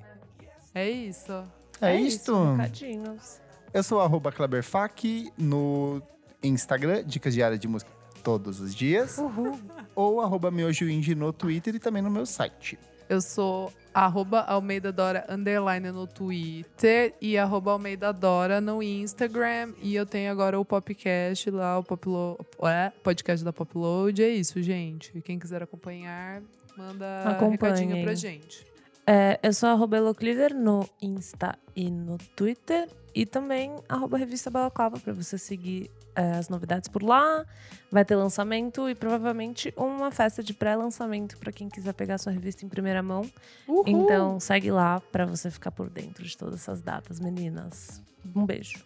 É 0.73 0.89
isso. 0.89 1.43
É, 1.81 1.95
isso, 1.99 2.17
isto. 2.17 2.53
recadinhos. 2.53 3.41
Eu 3.73 3.83
sou 3.83 4.01
arroba 4.01 4.31
Kleberfac 4.31 5.31
no 5.37 6.01
Instagram, 6.43 7.03
dicas 7.03 7.33
diárias 7.33 7.59
de 7.59 7.67
música 7.67 7.91
todos 8.23 8.59
os 8.59 8.73
dias. 8.75 9.17
Uhul. 9.17 9.59
Ou 9.95 10.21
arroba 10.21 10.51
no 10.51 11.33
Twitter 11.33 11.75
e 11.75 11.79
também 11.79 12.01
no 12.01 12.09
meu 12.09 12.25
site. 12.25 12.77
Eu 13.09 13.19
sou 13.19 13.73
arroba 13.93 14.39
Almeida 14.39 14.89
Dora 14.89 15.25
underline 15.27 15.91
no 15.91 16.07
Twitter 16.07 17.13
e 17.19 17.37
arroba 17.37 17.71
Almeida 17.71 18.13
Dora 18.13 18.61
no 18.61 18.81
Instagram. 18.81 19.73
E 19.81 19.95
eu 19.95 20.05
tenho 20.05 20.31
agora 20.31 20.57
o 20.57 20.63
podcast 20.63 21.49
lá, 21.51 21.77
o 21.77 21.83
Poplo, 21.83 22.39
é, 22.63 22.89
podcast 23.03 23.43
da 23.43 23.51
Popload. 23.51 24.23
É 24.23 24.29
isso, 24.29 24.61
gente. 24.61 25.21
Quem 25.21 25.37
quiser 25.37 25.61
acompanhar, 25.61 26.41
manda 26.77 27.23
Acompanhem. 27.23 27.51
recadinho 27.51 28.03
pra 28.03 28.15
gente. 28.15 28.70
É, 29.13 29.37
eu 29.43 29.51
sou 29.51 29.67
arroba 29.67 29.97
Elocliver 29.97 30.55
no 30.55 30.87
Insta 31.01 31.59
e 31.75 31.91
no 31.91 32.17
Twitter. 32.33 32.87
E 33.13 33.25
também 33.25 33.75
arroba 33.89 34.17
Revista 34.17 34.49
Balaclava 34.49 34.97
pra 35.01 35.11
você 35.11 35.37
seguir 35.37 35.91
é, 36.15 36.31
as 36.31 36.47
novidades 36.47 36.87
por 36.87 37.03
lá. 37.03 37.45
Vai 37.91 38.05
ter 38.05 38.15
lançamento 38.15 38.89
e 38.89 38.95
provavelmente 38.95 39.73
uma 39.75 40.11
festa 40.11 40.41
de 40.41 40.53
pré-lançamento 40.53 41.37
pra 41.39 41.51
quem 41.51 41.67
quiser 41.67 41.93
pegar 41.93 42.19
sua 42.19 42.31
revista 42.31 42.65
em 42.65 42.69
primeira 42.69 43.03
mão. 43.03 43.29
Uhul. 43.67 43.83
Então 43.85 44.39
segue 44.39 44.71
lá 44.71 45.01
pra 45.11 45.25
você 45.25 45.51
ficar 45.51 45.71
por 45.71 45.89
dentro 45.89 46.23
de 46.23 46.37
todas 46.37 46.61
essas 46.61 46.81
datas, 46.81 47.19
meninas. 47.19 48.01
Um 48.33 48.45
beijo. 48.45 48.79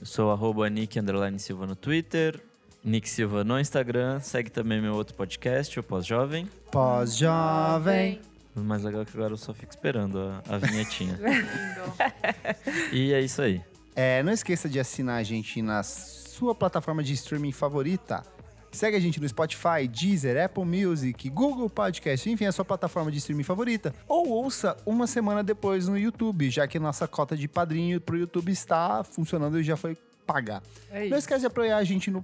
Eu 0.00 0.06
sou 0.06 0.32
arroba 0.32 0.68
Nick 0.68 0.98
Underline 0.98 1.38
Silva 1.38 1.68
no 1.68 1.76
Twitter. 1.76 2.42
Nick 2.82 3.08
Silva 3.08 3.44
no 3.44 3.60
Instagram. 3.60 4.18
Segue 4.18 4.50
também 4.50 4.82
meu 4.82 4.94
outro 4.94 5.14
podcast, 5.14 5.78
o 5.78 5.84
Pós-Jovem. 5.84 6.48
Pós-jovem. 6.72 8.20
O 8.58 8.64
mais 8.64 8.82
legal 8.82 9.02
é 9.02 9.04
que 9.04 9.16
agora 9.16 9.32
eu 9.32 9.36
só 9.36 9.54
fico 9.54 9.72
esperando 9.72 10.18
a, 10.18 10.42
a 10.54 10.58
vinhetinha. 10.58 11.14
Lindo. 11.22 12.92
e 12.92 13.12
é 13.12 13.20
isso 13.20 13.40
aí. 13.40 13.62
É, 13.94 14.22
não 14.22 14.32
esqueça 14.32 14.68
de 14.68 14.78
assinar 14.78 15.18
a 15.18 15.22
gente 15.22 15.60
na 15.62 15.82
sua 15.82 16.54
plataforma 16.54 17.02
de 17.02 17.12
streaming 17.14 17.52
favorita. 17.52 18.22
Segue 18.70 18.96
a 18.96 19.00
gente 19.00 19.18
no 19.20 19.28
Spotify, 19.28 19.88
Deezer, 19.88 20.44
Apple 20.44 20.64
Music, 20.64 21.28
Google 21.30 21.70
Podcast, 21.70 22.28
enfim, 22.30 22.44
a 22.44 22.52
sua 22.52 22.64
plataforma 22.64 23.10
de 23.10 23.18
streaming 23.18 23.42
favorita. 23.42 23.94
Ou 24.06 24.28
ouça 24.28 24.76
uma 24.84 25.06
semana 25.06 25.42
depois 25.42 25.88
no 25.88 25.98
YouTube, 25.98 26.50
já 26.50 26.68
que 26.68 26.78
nossa 26.78 27.08
cota 27.08 27.36
de 27.36 27.48
padrinho 27.48 28.00
pro 28.00 28.16
YouTube 28.16 28.52
está 28.52 29.02
funcionando 29.02 29.58
e 29.58 29.64
já 29.64 29.76
foi 29.76 29.96
pagar. 30.28 30.62
É 30.90 31.08
Não 31.08 31.16
esquece 31.16 31.40
de 31.40 31.46
apoiar 31.46 31.78
a 31.78 31.84
gente 31.84 32.10
no 32.10 32.22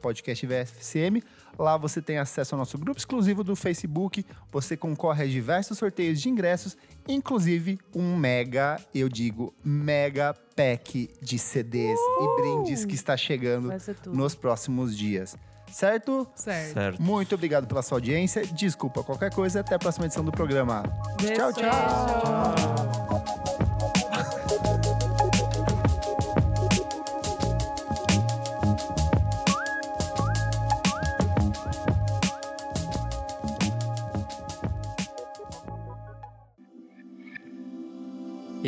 podcast 0.00 0.46
VFCM. 0.46 1.22
Lá 1.58 1.76
você 1.76 2.00
tem 2.00 2.16
acesso 2.16 2.54
ao 2.54 2.58
nosso 2.58 2.78
grupo 2.78 2.98
exclusivo 2.98 3.44
do 3.44 3.54
Facebook. 3.54 4.24
Você 4.50 4.74
concorre 4.74 5.24
a 5.24 5.26
diversos 5.26 5.76
sorteios 5.76 6.18
de 6.18 6.30
ingressos, 6.30 6.78
inclusive 7.06 7.78
um 7.94 8.16
mega, 8.16 8.80
eu 8.94 9.08
digo, 9.08 9.52
mega 9.62 10.34
pack 10.56 11.10
de 11.20 11.38
CDs 11.38 11.98
e 11.98 12.40
brindes 12.40 12.86
que 12.86 12.94
está 12.94 13.16
chegando 13.16 13.70
nos 14.06 14.34
próximos 14.34 14.96
dias. 14.96 15.36
Certo? 15.70 16.26
Certo. 16.34 16.72
Certo. 16.72 17.02
Muito 17.02 17.34
obrigado 17.34 17.66
pela 17.66 17.82
sua 17.82 17.98
audiência. 17.98 18.46
Desculpa 18.46 19.02
qualquer 19.02 19.34
coisa. 19.34 19.60
Até 19.60 19.74
a 19.74 19.78
próxima 19.78 20.06
edição 20.06 20.24
do 20.24 20.32
programa. 20.32 20.82
Beijo. 21.20 21.34
Tchau, 21.34 21.52
tchau. 21.52 23.67